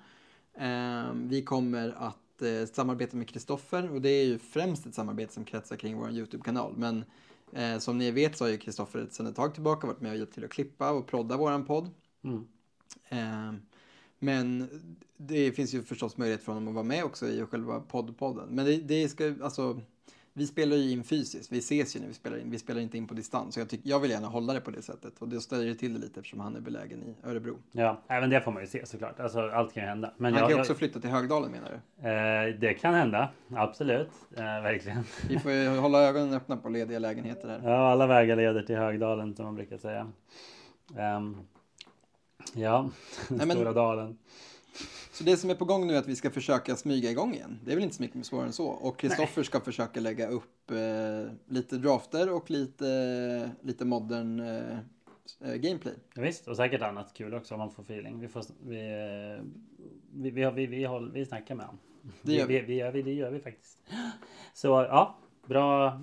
Eh, 0.54 1.14
vi 1.14 1.44
kommer 1.46 1.96
att 1.98 2.18
samarbeta 2.74 3.18
med 3.18 3.30
Kristoffer 3.30 3.92
och 3.92 4.02
det 4.02 4.10
är 4.10 4.26
ju 4.26 4.40
främst 4.40 4.86
ett 4.86 4.96
samarbete 4.96 5.34
som 5.34 5.46
kretsar 5.46 5.76
kring 5.76 5.98
vår 5.98 6.12
YouTube-kanal. 6.12 6.74
Men 6.78 7.04
som 7.80 7.98
ni 7.98 8.12
vet 8.12 8.38
så 8.38 8.44
har 8.44 8.50
ju 8.50 8.58
Kristoffer 8.58 9.08
sedan 9.10 9.28
ett 9.28 9.36
tag 9.36 9.54
tillbaka 9.54 9.88
varit 9.88 10.02
med 10.02 10.12
och 10.12 10.18
hjälpt 10.18 10.34
till 10.34 10.44
att 10.44 10.50
klippa 10.50 10.92
och 10.92 11.08
prodda 11.08 11.38
våran 11.38 11.66
podd. 11.66 11.90
Mm. 12.24 13.62
Men 14.20 14.70
det 15.18 15.52
finns 15.52 15.74
ju 15.74 15.84
förstås 15.84 16.18
möjlighet 16.18 16.44
för 16.44 16.54
honom 16.54 16.68
att 16.68 16.74
vara 16.74 16.84
med 16.84 17.04
också 17.04 17.28
i 17.28 17.46
själva 17.46 17.80
poddpodden. 17.80 18.50
Men 18.50 18.66
det, 18.66 18.78
det 18.78 19.10
ska, 19.10 19.36
alltså 19.42 19.82
vi 20.34 20.48
spelar 20.48 20.78
ju 20.78 20.92
in 20.92 21.04
fysiskt, 21.04 21.52
vi 21.52 21.58
ses 21.58 21.96
ju 21.96 22.00
när 22.00 22.08
vi 22.08 22.14
spelar 22.14 22.38
in, 22.38 22.52
vi 22.52 22.60
spelar 22.60 22.82
inte 22.82 22.98
in 22.98 23.08
på 23.08 23.14
distans. 23.14 23.54
Så 23.54 23.60
jag, 23.60 23.70
tyck, 23.70 23.82
jag 23.84 24.00
vill 24.00 24.12
gärna 24.12 24.28
hålla 24.28 24.54
det 24.54 24.62
på 24.62 24.72
det 24.72 24.82
sättet 24.82 25.20
och 25.20 25.28
det 25.28 25.42
ställer 25.42 25.74
till 25.74 25.94
det 25.94 26.00
lite 26.00 26.20
eftersom 26.20 26.40
han 26.40 26.56
är 26.56 26.60
belägen 26.60 27.04
i 27.04 27.28
Örebro. 27.28 27.58
Ja, 27.72 28.02
även 28.08 28.30
det 28.30 28.42
får 28.42 28.52
man 28.52 28.62
ju 28.62 28.68
se 28.68 28.86
såklart. 28.86 29.20
Alltså, 29.20 29.40
allt 29.40 29.74
kan 29.74 29.84
ju 29.84 29.90
hända. 29.90 30.14
Men 30.18 30.34
han 30.34 30.40
jag, 30.40 30.50
kan 30.50 30.58
ju 30.58 30.62
också 30.62 30.76
flytta 30.76 31.00
till 31.00 31.10
Högdalen 31.10 31.52
menar 31.52 31.70
du? 31.70 32.10
Eh, 32.10 32.60
det 32.60 32.74
kan 32.74 32.94
hända, 32.94 33.30
absolut. 33.56 34.10
Eh, 34.36 34.44
verkligen. 34.44 35.04
Vi 35.30 35.40
får 35.40 35.52
ju 35.52 35.68
hålla 35.68 36.02
ögonen 36.02 36.34
öppna 36.34 36.58
på 36.58 36.70
lediga 36.70 37.00
lägenheter 37.00 37.48
här. 37.48 37.62
Ja, 37.64 37.92
alla 37.92 38.08
vägar 38.08 38.36
leder 38.36 38.64
till 38.64 38.78
Högdalen 38.78 39.36
som 39.36 39.46
man 39.46 39.56
brukar 39.56 39.78
säga. 39.78 40.12
Um, 41.18 41.48
ja, 42.54 42.90
Nej, 43.30 43.48
men... 43.48 43.52
Stora 43.52 43.74
dalen. 43.74 44.18
Så 45.22 45.26
det 45.26 45.38
som 45.38 45.50
är 45.50 45.56
på 45.56 45.66
gång 45.66 45.88
nu 45.88 45.94
är 45.94 45.98
att 45.98 46.08
vi 46.08 46.16
ska 46.16 46.30
försöka 46.30 46.76
smyga 46.76 47.12
igång 47.12 47.34
igen. 47.34 47.60
Det 47.66 47.72
är 47.72 47.76
väl 47.76 47.84
inte 47.84 47.96
så 47.96 48.04
mycket 48.04 48.26
svårare 48.26 48.46
än 48.46 48.54
så. 48.54 48.68
Och 48.68 49.00
Kristoffer 49.00 49.44
ska 49.44 49.60
försöka 49.60 50.00
lägga 50.00 50.28
upp 50.28 50.72
eh, 50.72 50.78
lite 51.48 51.78
drafter 51.78 52.34
och 52.34 52.50
lite, 52.50 53.52
lite 53.62 53.86
modern 53.86 54.40
eh, 54.40 54.78
eh, 55.42 55.56
gameplay. 55.56 55.94
Ja, 56.14 56.22
visst, 56.22 56.48
och 56.48 56.56
säkert 56.56 56.82
annat 56.82 57.14
kul 57.14 57.34
också 57.34 57.54
om 57.54 57.60
man 57.60 57.72
får 57.72 57.84
feeling. 57.84 58.20
Vi, 58.20 58.28
får, 58.28 58.44
vi, 58.64 58.78
eh, 58.78 59.44
vi, 60.14 60.30
vi, 60.32 60.46
vi, 60.46 60.66
vi, 60.66 60.66
vi, 60.66 61.10
vi 61.14 61.26
snackar 61.26 61.56
med 61.56 61.66
honom. 61.66 61.80
Det 62.22 62.34
gör 62.34 62.48
vi. 62.48 62.62
Vi, 62.62 62.82
vi, 62.84 62.92
vi, 62.92 63.02
det 63.02 63.14
gör 63.14 63.32
vi 63.32 63.40
faktiskt. 63.40 63.78
Så 64.54 64.68
ja, 64.68 65.18
bra 65.46 66.02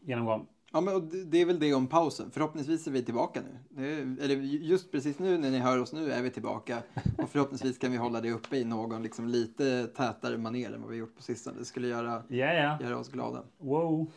genomgång. 0.00 0.46
Ja, 0.72 0.80
men 0.80 1.10
det 1.30 1.40
är 1.40 1.44
väl 1.46 1.60
det 1.60 1.74
om 1.74 1.86
pausen. 1.86 2.30
Förhoppningsvis 2.30 2.86
är 2.86 2.90
vi 2.90 3.04
tillbaka 3.04 3.40
nu. 3.42 3.84
Är, 3.84 4.24
eller 4.24 4.36
just 4.42 4.92
precis 4.92 5.18
nu 5.18 5.38
när 5.38 5.50
ni 5.50 5.58
hör 5.58 5.80
oss 5.80 5.92
nu 5.92 6.12
är 6.12 6.22
vi 6.22 6.30
tillbaka. 6.30 6.82
Och 7.18 7.30
förhoppningsvis 7.30 7.78
kan 7.78 7.90
vi 7.92 7.96
hålla 7.96 8.20
det 8.20 8.30
uppe 8.32 8.56
i 8.56 8.64
någon 8.64 9.02
liksom 9.02 9.28
lite 9.28 9.86
tätare 9.86 10.38
manér 10.38 10.72
än 10.72 10.82
vad 10.82 10.90
vi 10.90 10.96
gjort 10.96 11.16
på 11.16 11.22
sistone. 11.22 11.58
Det 11.58 11.64
skulle 11.64 11.88
göra, 11.88 12.22
Ja, 12.28 12.52
ja. 12.52 12.78
göra 12.80 12.98
oss 12.98 13.08
glada. 13.08 13.42
Wow. 13.58 14.12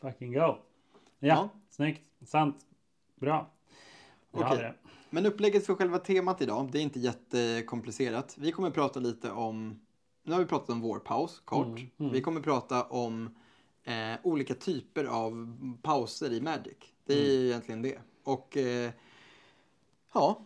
Fucking 0.00 0.32
go. 0.32 0.38
Ja, 0.40 0.56
Ja. 1.18 1.48
snyggt. 1.70 2.02
Sant. 2.26 2.56
Bra. 3.20 3.50
Okej. 4.30 4.58
det. 4.58 4.74
Men 5.10 5.26
upplägget 5.26 5.66
för 5.66 5.74
själva 5.74 5.98
temat 5.98 6.42
idag, 6.42 6.68
det 6.72 6.78
är 6.78 6.82
inte 6.82 7.00
jättekomplicerat. 7.00 8.34
Vi 8.38 8.52
kommer 8.52 8.70
prata 8.70 9.00
lite 9.00 9.30
om, 9.30 9.80
nu 10.22 10.32
har 10.32 10.40
vi 10.40 10.46
pratat 10.46 10.70
om 10.70 10.80
vår 10.80 10.98
paus, 10.98 11.42
kort. 11.44 11.66
Mm, 11.66 11.90
mm. 11.98 12.12
Vi 12.12 12.20
kommer 12.20 12.40
prata 12.40 12.82
om 12.84 13.34
eh, 13.84 14.18
olika 14.22 14.54
typer 14.54 15.04
av 15.04 15.56
pauser 15.82 16.32
i 16.32 16.40
Magic. 16.40 16.76
Det 17.06 17.14
är 17.14 17.34
Mm. 17.34 17.46
egentligen 17.46 17.82
det. 17.82 17.98
Och 18.24 18.56
eh, 18.56 18.90
ja, 20.14 20.40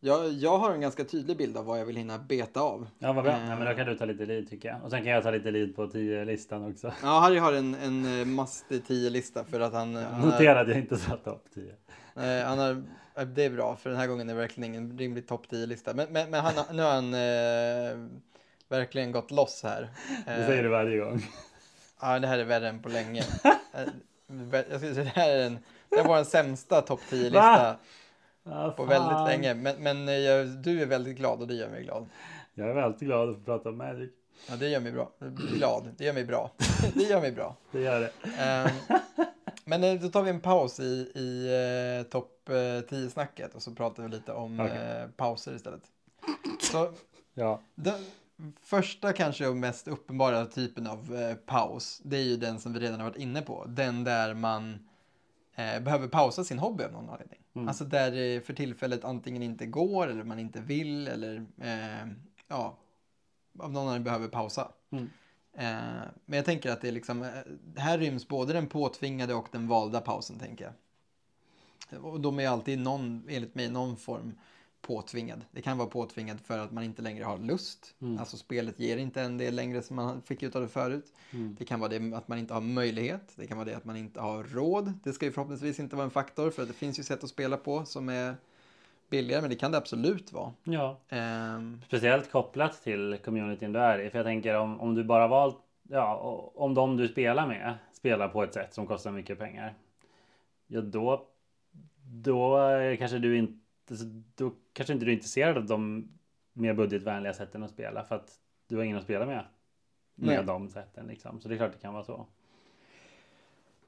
jag, 0.00 0.32
jag 0.32 0.58
har 0.58 0.70
en 0.74 0.80
ganska 0.80 1.04
tydlig 1.04 1.36
bild 1.36 1.56
av 1.56 1.64
vad 1.64 1.80
jag 1.80 1.86
vill 1.86 1.96
hinna 1.96 2.18
beta 2.18 2.60
av. 2.60 2.86
Ja, 2.98 3.12
vad 3.12 3.24
bra. 3.24 3.32
Eh. 3.32 3.48
Ja, 3.48 3.56
men 3.56 3.66
då 3.66 3.74
kan 3.74 3.86
du 3.86 3.94
ta 3.98 4.04
lite 4.04 4.26
lead 4.26 4.50
tycker 4.50 4.68
jag. 4.68 4.84
Och 4.84 4.90
sen 4.90 5.02
kan 5.02 5.12
jag 5.12 5.22
ta 5.22 5.30
lite 5.30 5.50
lead 5.50 5.76
på 5.76 5.86
10-listan 5.86 6.70
också. 6.70 6.92
Ja, 7.02 7.18
Harry 7.18 7.38
har 7.38 7.52
en, 7.52 7.74
en 7.74 8.20
eh, 8.20 8.26
mastig 8.26 8.82
10-lista 8.82 9.44
för 9.44 9.60
att 9.60 9.72
han, 9.72 9.94
han, 9.96 10.28
Notera 10.28 10.60
att 10.60 10.68
jag 10.68 10.78
inte 10.78 10.96
satt 10.98 11.24
topp 11.24 11.44
10. 11.54 11.74
eh, 12.16 12.46
han 12.46 12.58
har, 12.58 12.82
eh, 13.16 13.26
det 13.26 13.44
är 13.44 13.50
bra 13.50 13.76
för 13.76 13.90
den 13.90 13.98
här 13.98 14.06
gången 14.06 14.28
är 14.30 14.34
det 14.34 14.40
verkligen 14.40 14.74
ingen 14.74 14.98
rimlig 14.98 15.26
topp 15.28 15.46
10-lista. 15.50 15.94
Men, 15.94 16.06
men, 16.12 16.30
men 16.30 16.40
han, 16.40 16.76
nu 16.76 16.82
har 16.82 16.90
han 16.90 17.14
eh, 17.14 18.08
verkligen 18.68 19.12
gått 19.12 19.30
loss 19.30 19.60
här. 19.62 19.90
Det 20.26 20.32
Eh, 20.32 20.46
säger 20.46 20.62
du 20.62 20.68
varje 20.68 20.98
gång. 20.98 21.22
Ja, 22.02 22.18
det 22.18 22.26
här 22.26 22.38
är 22.38 22.44
värre 22.44 22.68
än 22.68 22.82
på 22.82 22.88
länge. 22.88 23.20
Eh, 23.44 23.82
Jag 24.70 24.80
skulle 24.80 24.94
säga 24.94 25.04
det 25.04 25.10
här 25.20 25.30
är 25.30 25.46
en, 25.46 25.58
det 25.88 25.96
här 25.96 26.08
var 26.08 26.16
den 26.16 26.24
sämsta 26.24 26.80
topp 26.82 27.00
10-lista 27.10 27.40
Va? 27.40 27.76
Ah, 28.44 28.70
på 28.70 28.84
väldigt 28.84 29.26
länge. 29.28 29.54
Men, 29.54 29.82
men 29.82 30.08
eh, 30.08 30.14
jag, 30.14 30.46
du 30.48 30.82
är 30.82 30.86
väldigt 30.86 31.16
glad 31.16 31.40
och 31.40 31.48
det 31.48 31.54
gör 31.54 31.68
mig 31.68 31.82
glad. 31.84 32.06
Jag 32.54 32.68
är 32.70 32.76
alltid 32.76 33.08
glad 33.08 33.30
att 33.30 33.36
få 33.36 33.42
prata 33.42 33.68
om 33.68 33.76
Magic. 33.76 34.10
Ja, 34.48 34.56
det 34.56 34.68
gör 34.68 34.80
mig 34.80 34.92
bra. 34.92 35.10
Glad. 35.52 35.88
Det 35.98 36.04
gör 36.04 36.12
mig 36.12 36.24
bra. 36.24 36.50
Det 36.94 37.02
gör 37.02 37.20
mig 37.20 37.32
bra. 37.32 37.56
Det 37.72 37.80
gör 37.80 38.00
det. 38.00 38.10
Ehm, 38.38 38.68
men 39.64 39.84
eh, 39.84 39.94
då 40.00 40.08
tar 40.08 40.22
vi 40.22 40.30
en 40.30 40.40
paus 40.40 40.80
i, 40.80 41.12
i 41.14 41.48
eh, 42.04 42.10
topp 42.10 42.48
eh, 42.48 42.52
10-snacket 42.54 43.54
och 43.54 43.62
så 43.62 43.70
pratar 43.74 44.02
vi 44.02 44.08
lite 44.08 44.32
om 44.32 44.60
Okej. 44.60 44.76
eh, 44.76 45.08
pauser 45.16 45.54
istället. 45.54 45.82
Så 46.60 46.92
Ja. 47.34 47.60
den 47.74 48.04
första 48.62 49.12
kanske 49.12 49.46
och 49.46 49.56
mest 49.56 49.88
uppenbara 49.88 50.46
typen 50.46 50.86
av 50.86 51.14
eh, 51.14 51.34
paus, 51.34 52.00
det 52.04 52.16
är 52.16 52.22
ju 52.22 52.36
den 52.36 52.60
som 52.60 52.72
vi 52.72 52.80
redan 52.80 53.00
har 53.00 53.08
varit 53.08 53.20
inne 53.20 53.42
på. 53.42 53.64
Den 53.68 54.04
där 54.04 54.34
man 54.34 54.88
eh, 55.54 55.80
behöver 55.80 56.08
pausa 56.08 56.44
sin 56.44 56.58
hobby 56.58 56.84
av 56.84 56.92
någon 56.92 57.10
anledning. 57.10 57.38
Mm. 57.54 57.68
Alltså 57.68 57.84
där 57.84 58.10
det 58.10 58.46
för 58.46 58.54
tillfället 58.54 59.04
antingen 59.04 59.42
inte 59.42 59.66
går 59.66 60.06
eller 60.08 60.24
man 60.24 60.38
inte 60.38 60.60
vill 60.60 61.08
eller 61.08 61.46
eh, 61.60 62.08
ja, 62.48 62.78
av 63.58 63.72
någon 63.72 63.82
anledning 63.82 64.04
behöver 64.04 64.28
pausa. 64.28 64.68
Mm. 64.90 65.10
Eh, 65.54 66.08
men 66.24 66.36
jag 66.36 66.44
tänker 66.44 66.70
att 66.70 66.80
det 66.80 66.88
är 66.88 66.92
liksom, 66.92 67.22
eh, 67.22 67.30
här 67.76 67.98
ryms 67.98 68.28
både 68.28 68.52
den 68.52 68.66
påtvingade 68.66 69.34
och 69.34 69.48
den 69.52 69.68
valda 69.68 70.00
pausen 70.00 70.38
tänker 70.38 70.64
jag. 70.64 70.74
Och 72.04 72.20
de 72.20 72.40
är 72.40 72.48
alltid 72.48 72.78
någon, 72.78 73.24
enligt 73.28 73.54
mig, 73.54 73.70
någon 73.70 73.96
form 73.96 74.34
påtvingad. 74.82 75.44
Det 75.50 75.62
kan 75.62 75.78
vara 75.78 75.88
påtvingad 75.88 76.40
för 76.40 76.58
att 76.58 76.72
man 76.72 76.84
inte 76.84 77.02
längre 77.02 77.24
har 77.24 77.38
lust. 77.38 77.94
Mm. 78.02 78.18
Alltså 78.18 78.36
spelet 78.36 78.78
ger 78.80 78.96
inte 78.96 79.20
en 79.22 79.38
det 79.38 79.50
längre 79.50 79.82
som 79.82 79.96
man 79.96 80.22
fick 80.22 80.42
ut 80.42 80.56
av 80.56 80.62
det 80.62 80.68
förut. 80.68 81.12
Mm. 81.30 81.56
Det 81.58 81.64
kan 81.64 81.80
vara 81.80 81.90
det 81.90 82.16
att 82.16 82.28
man 82.28 82.38
inte 82.38 82.54
har 82.54 82.60
möjlighet. 82.60 83.32
Det 83.36 83.46
kan 83.46 83.56
vara 83.56 83.68
det 83.68 83.76
att 83.76 83.84
man 83.84 83.96
inte 83.96 84.20
har 84.20 84.44
råd. 84.44 84.92
Det 85.04 85.12
ska 85.12 85.26
ju 85.26 85.32
förhoppningsvis 85.32 85.80
inte 85.80 85.96
vara 85.96 86.04
en 86.04 86.10
faktor 86.10 86.50
för 86.50 86.62
att 86.62 86.68
det 86.68 86.74
finns 86.74 86.98
ju 86.98 87.02
sätt 87.02 87.24
att 87.24 87.30
spela 87.30 87.56
på 87.56 87.84
som 87.84 88.08
är 88.08 88.34
billigare. 89.10 89.40
Men 89.40 89.50
det 89.50 89.56
kan 89.56 89.72
det 89.72 89.78
absolut 89.78 90.32
vara. 90.32 90.52
ja. 90.64 90.98
Ehm, 91.08 91.80
Speciellt 91.86 92.30
kopplat 92.32 92.82
till 92.82 93.18
communityn 93.24 93.72
du 93.72 93.78
är 93.78 93.98
i. 93.98 94.10
För 94.10 94.18
jag 94.18 94.26
tänker 94.26 94.54
om, 94.54 94.80
om 94.80 94.94
du 94.94 95.04
bara 95.04 95.28
valt, 95.28 95.56
ja, 95.88 96.16
om 96.54 96.74
de 96.74 96.96
du 96.96 97.08
spelar 97.08 97.46
med 97.46 97.74
spelar 97.92 98.28
på 98.28 98.42
ett 98.42 98.54
sätt 98.54 98.74
som 98.74 98.86
kostar 98.86 99.10
mycket 99.10 99.38
pengar. 99.38 99.74
Ja, 100.66 100.80
då, 100.80 101.26
då 102.02 102.58
kanske 102.98 103.18
du 103.18 103.38
inte, 103.38 103.58
då 104.34 104.52
kanske 104.72 104.92
inte 104.92 105.04
du 105.04 105.10
är 105.10 105.14
intresserad 105.14 105.56
av 105.56 105.66
de 105.66 106.08
mer 106.52 106.74
budgetvänliga 106.74 107.34
sätten 107.34 107.62
att 107.62 107.70
spela. 107.70 108.04
För 108.04 108.14
att 108.14 108.38
du 108.68 108.76
har 108.76 108.84
ingen 108.84 108.96
att 108.96 109.04
spela 109.04 109.26
med. 109.26 109.44
Med 110.14 110.36
Nej. 110.36 110.44
de 110.44 110.68
sätten 110.68 111.06
liksom. 111.06 111.40
Så 111.40 111.48
det 111.48 111.54
är 111.54 111.56
klart 111.56 111.72
det 111.72 111.78
kan 111.78 111.94
vara 111.94 112.04
så. 112.04 112.26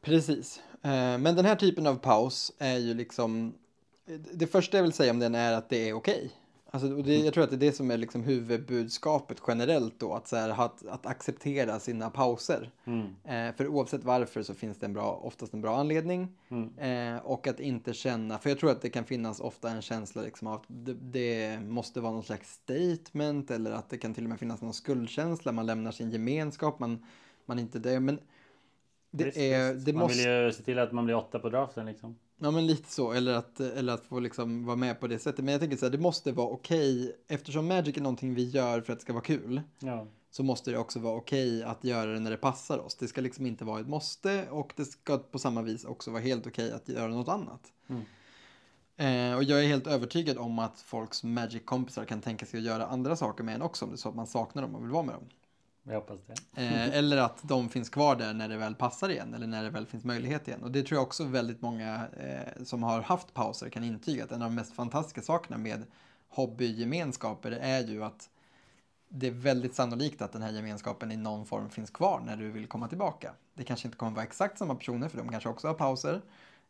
Precis. 0.00 0.62
Eh, 0.82 1.18
Men 1.18 1.36
den 1.36 1.44
här 1.44 1.56
typen 1.56 1.86
av 1.86 1.94
paus 1.94 2.52
är 2.58 2.76
ju 2.76 2.94
liksom... 2.94 3.54
Det 4.32 4.46
första 4.46 4.76
jag 4.76 4.82
vill 4.82 4.92
säga 4.92 5.10
om 5.10 5.18
den 5.18 5.34
är 5.34 5.52
att 5.52 5.68
det 5.68 5.88
är 5.88 5.92
okej. 5.92 6.32
Alltså, 6.74 6.88
det, 6.88 7.16
jag 7.16 7.34
tror 7.34 7.44
att 7.44 7.50
det 7.50 7.56
är 7.56 7.60
det 7.60 7.72
som 7.72 7.90
är 7.90 7.96
liksom 7.96 8.22
huvudbudskapet 8.22 9.42
generellt 9.48 10.00
då. 10.00 10.14
Att, 10.14 10.28
så 10.28 10.36
här, 10.36 10.64
att, 10.64 10.86
att 10.86 11.06
acceptera 11.06 11.80
sina 11.80 12.10
pauser. 12.10 12.70
Mm. 12.84 13.06
Eh, 13.24 13.56
för 13.56 13.68
oavsett 13.68 14.04
varför 14.04 14.42
så 14.42 14.54
finns 14.54 14.78
det 14.78 14.86
en 14.86 14.92
bra, 14.92 15.20
oftast 15.22 15.54
en 15.54 15.60
bra 15.60 15.76
anledning. 15.76 16.28
Mm. 16.48 16.78
Eh, 17.16 17.22
och 17.22 17.46
att 17.46 17.60
inte 17.60 17.94
känna, 17.94 18.38
för 18.38 18.50
jag 18.50 18.58
tror 18.58 18.70
att 18.70 18.82
det 18.82 18.90
kan 18.90 19.04
finnas 19.04 19.40
ofta 19.40 19.70
en 19.70 19.82
känsla 19.82 20.22
liksom 20.22 20.48
av 20.48 20.54
att 20.54 20.64
det, 20.66 20.94
det 20.94 21.60
måste 21.60 22.00
vara 22.00 22.12
någon 22.12 22.22
slags 22.22 22.52
statement. 22.52 23.50
Eller 23.50 23.70
att 23.70 23.90
det 23.90 23.98
kan 23.98 24.14
till 24.14 24.24
och 24.24 24.30
med 24.30 24.38
finnas 24.38 24.62
någon 24.62 24.74
skuldkänsla. 24.74 25.52
Man 25.52 25.66
lämnar 25.66 25.90
sin 25.90 26.10
gemenskap, 26.10 26.78
man, 26.78 27.04
man 27.46 27.58
inte 27.58 27.78
det. 27.78 28.00
Men 28.00 28.18
det 29.10 29.24
Visst, 29.24 29.36
är, 29.36 29.72
visst. 29.72 29.86
det 29.86 29.92
man 29.92 30.02
måste... 30.02 30.18
vill 30.18 30.44
ju 30.44 30.52
se 30.52 30.62
till 30.62 30.78
att 30.78 30.92
man 30.92 31.04
blir 31.04 31.16
åtta 31.16 31.38
på 31.38 31.48
draften 31.48 31.86
liksom. 31.86 32.16
Ja 32.38 32.50
men 32.50 32.66
lite 32.66 32.90
så, 32.90 33.12
eller 33.12 33.34
att, 33.34 33.60
eller 33.60 33.92
att 33.92 34.04
få 34.06 34.20
liksom 34.20 34.64
vara 34.66 34.76
med 34.76 35.00
på 35.00 35.06
det 35.06 35.18
sättet. 35.18 35.44
Men 35.44 35.52
jag 35.52 35.60
tänker 35.60 35.76
så 35.76 35.86
här, 35.86 35.90
det 35.90 35.98
måste 35.98 36.32
vara 36.32 36.48
okej, 36.48 37.16
eftersom 37.28 37.66
Magic 37.66 37.96
är 37.96 38.00
någonting 38.00 38.34
vi 38.34 38.48
gör 38.48 38.80
för 38.80 38.92
att 38.92 38.98
det 38.98 39.02
ska 39.02 39.12
vara 39.12 39.24
kul, 39.24 39.62
Ja. 39.78 40.06
så 40.30 40.42
måste 40.42 40.70
det 40.70 40.78
också 40.78 40.98
vara 40.98 41.14
okej 41.16 41.62
att 41.62 41.84
göra 41.84 42.12
det 42.12 42.20
när 42.20 42.30
det 42.30 42.36
passar 42.36 42.78
oss. 42.78 42.94
Det 42.94 43.08
ska 43.08 43.20
liksom 43.20 43.46
inte 43.46 43.64
vara 43.64 43.80
ett 43.80 43.88
måste 43.88 44.48
och 44.50 44.72
det 44.76 44.84
ska 44.84 45.18
på 45.18 45.38
samma 45.38 45.62
vis 45.62 45.84
också 45.84 46.10
vara 46.10 46.22
helt 46.22 46.46
okej 46.46 46.72
att 46.72 46.88
göra 46.88 47.08
något 47.08 47.28
annat. 47.28 47.72
Mm. 47.88 48.02
Eh, 48.96 49.36
och 49.36 49.44
jag 49.44 49.64
är 49.64 49.68
helt 49.68 49.86
övertygad 49.86 50.38
om 50.38 50.58
att 50.58 50.80
folks 50.80 51.24
Magic-kompisar 51.24 52.04
kan 52.04 52.20
tänka 52.20 52.46
sig 52.46 52.58
att 52.58 52.64
göra 52.64 52.86
andra 52.86 53.16
saker 53.16 53.44
med 53.44 53.54
en 53.54 53.62
också 53.62 53.84
om 53.84 53.90
det 53.90 53.94
är 53.94 53.98
så 53.98 54.08
att 54.08 54.14
man 54.14 54.26
saknar 54.26 54.62
dem 54.62 54.74
och 54.74 54.82
vill 54.82 54.90
vara 54.90 55.02
med 55.02 55.14
dem. 55.14 55.24
Jag 55.84 55.94
hoppas 55.94 56.20
det. 56.26 56.62
Eh, 56.62 56.98
eller 56.98 57.16
att 57.16 57.38
de 57.42 57.68
finns 57.68 57.88
kvar 57.88 58.16
där 58.16 58.34
när 58.34 58.48
det 58.48 58.56
väl 58.56 58.74
passar 58.74 59.08
igen 59.08 59.34
eller 59.34 59.46
när 59.46 59.64
det 59.64 59.70
väl 59.70 59.86
finns 59.86 60.04
möjlighet 60.04 60.48
igen. 60.48 60.62
Och 60.62 60.70
det 60.70 60.82
tror 60.82 60.96
jag 60.96 61.02
också 61.02 61.24
väldigt 61.24 61.62
många 61.62 62.08
eh, 62.16 62.64
som 62.64 62.82
har 62.82 63.00
haft 63.00 63.34
pauser 63.34 63.68
kan 63.68 63.84
intyga 63.84 64.24
att 64.24 64.32
en 64.32 64.42
av 64.42 64.48
de 64.48 64.54
mest 64.54 64.74
fantastiska 64.74 65.22
sakerna 65.22 65.58
med 65.58 65.84
hobbygemenskaper 66.28 67.50
är 67.50 67.86
ju 67.86 68.04
att 68.04 68.30
det 69.08 69.26
är 69.26 69.30
väldigt 69.30 69.74
sannolikt 69.74 70.22
att 70.22 70.32
den 70.32 70.42
här 70.42 70.52
gemenskapen 70.52 71.12
i 71.12 71.16
någon 71.16 71.46
form 71.46 71.70
finns 71.70 71.90
kvar 71.90 72.22
när 72.26 72.36
du 72.36 72.50
vill 72.50 72.66
komma 72.66 72.88
tillbaka. 72.88 73.34
Det 73.54 73.64
kanske 73.64 73.88
inte 73.88 73.98
kommer 73.98 74.12
vara 74.12 74.24
exakt 74.24 74.58
samma 74.58 74.74
personer 74.74 75.08
för 75.08 75.18
de 75.18 75.28
kanske 75.28 75.48
också 75.48 75.66
har 75.66 75.74
pauser. 75.74 76.20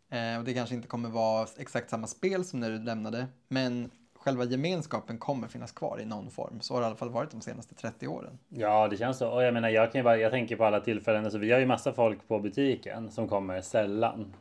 Eh, 0.09 0.38
och 0.38 0.44
det 0.44 0.55
kanske 0.55 0.74
inte 0.74 0.88
kommer 0.88 1.09
vara 1.09 1.48
exakt 1.57 1.90
samma 1.90 2.07
spel 2.07 2.44
som 2.44 2.61
när 2.61 2.70
du 2.70 2.79
lämnade. 2.79 3.27
Men 3.48 3.90
själva 4.25 4.45
gemenskapen 4.45 5.19
kommer 5.19 5.49
finnas 5.49 5.73
kvar 5.73 6.01
i 6.01 6.05
någon 6.05 6.31
form. 6.31 6.61
Så 6.61 6.75
har 6.75 6.81
det 6.81 6.85
i 6.85 6.87
alla 6.87 6.97
fall 6.97 7.11
varit 7.11 7.31
de 7.31 7.41
senaste 7.41 7.75
30 7.75 8.07
åren. 8.07 8.39
Ja, 8.49 8.89
det 8.89 8.97
känns 8.97 9.19
så. 9.19 9.29
Och 9.29 9.43
jag 9.43 9.55
menar, 9.55 9.69
jag 9.69 9.93
kan 9.93 10.05
bara, 10.05 10.17
jag 10.17 10.31
tänker 10.31 10.57
på 10.57 10.65
alla 10.65 10.81
tillfällen. 10.81 11.25
Alltså, 11.25 11.39
vi 11.39 11.53
har 11.53 11.61
ju 11.61 11.67
massa 11.67 11.93
folk 11.93 12.29
på 12.29 12.39
butiken 12.39 13.11
som 13.11 13.29
kommer 13.29 13.61
sällan. 13.61 14.35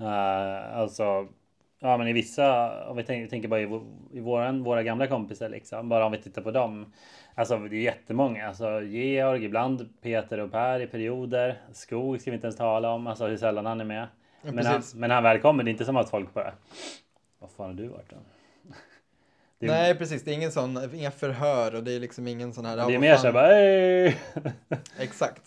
Uh, 0.00 0.78
alltså, 0.78 1.28
ja, 1.78 1.96
men 1.96 2.08
i 2.08 2.12
vissa, 2.12 2.70
om 2.88 2.96
vi 2.96 3.04
tänker, 3.04 3.30
tänker 3.30 3.48
bara 3.48 3.60
i, 3.60 3.80
i 4.12 4.20
våran, 4.20 4.62
våra 4.62 4.82
gamla 4.82 5.06
kompisar 5.06 5.48
liksom, 5.48 5.88
bara 5.88 6.06
om 6.06 6.12
vi 6.12 6.18
tittar 6.18 6.42
på 6.42 6.50
dem. 6.50 6.92
Alltså, 7.34 7.58
det 7.58 7.76
är 7.76 7.80
jättemånga. 7.80 8.48
Alltså, 8.48 8.82
Georg, 8.82 9.44
ibland 9.44 9.88
Peter 10.02 10.40
och 10.40 10.52
Per 10.52 10.80
i 10.80 10.86
perioder. 10.86 11.60
Skog 11.72 12.20
ska 12.20 12.30
vi 12.30 12.34
inte 12.34 12.46
ens 12.46 12.56
tala 12.56 12.90
om. 12.90 13.06
Alltså 13.06 13.26
hur 13.26 13.36
sällan 13.36 13.66
han 13.66 13.80
är 13.80 13.84
med. 13.84 14.06
Ja, 14.42 14.52
men, 14.52 14.66
han, 14.66 14.82
men 14.94 15.10
han 15.10 15.22
väl 15.22 15.40
kommer, 15.40 15.64
det 15.64 15.70
är 15.70 15.72
inte 15.72 15.84
som 15.84 15.96
att 15.96 16.10
folk 16.10 16.34
bara. 16.34 16.52
Vad 17.38 17.50
fan 17.50 17.66
har 17.66 17.74
du 17.74 17.88
varit 17.88 18.10
då? 18.10 18.16
Är- 19.64 19.68
Nej, 19.68 19.94
precis. 19.94 20.22
Det 20.24 20.30
är 20.30 20.34
ingen 20.34 20.52
sån, 20.52 20.94
inga 20.94 21.10
förhör 21.10 21.74
och 21.74 21.82
det 21.84 21.92
är 21.92 22.00
liksom 22.00 22.26
ingen 22.28 22.52
sån 22.52 22.64
här... 22.64 22.76
Det 22.76 22.94
är 22.94 22.98
mer 22.98 23.16
fan- 23.16 23.20
så 23.20 23.26
här 23.26 24.14
bara! 24.68 24.80
Exakt. 24.98 25.42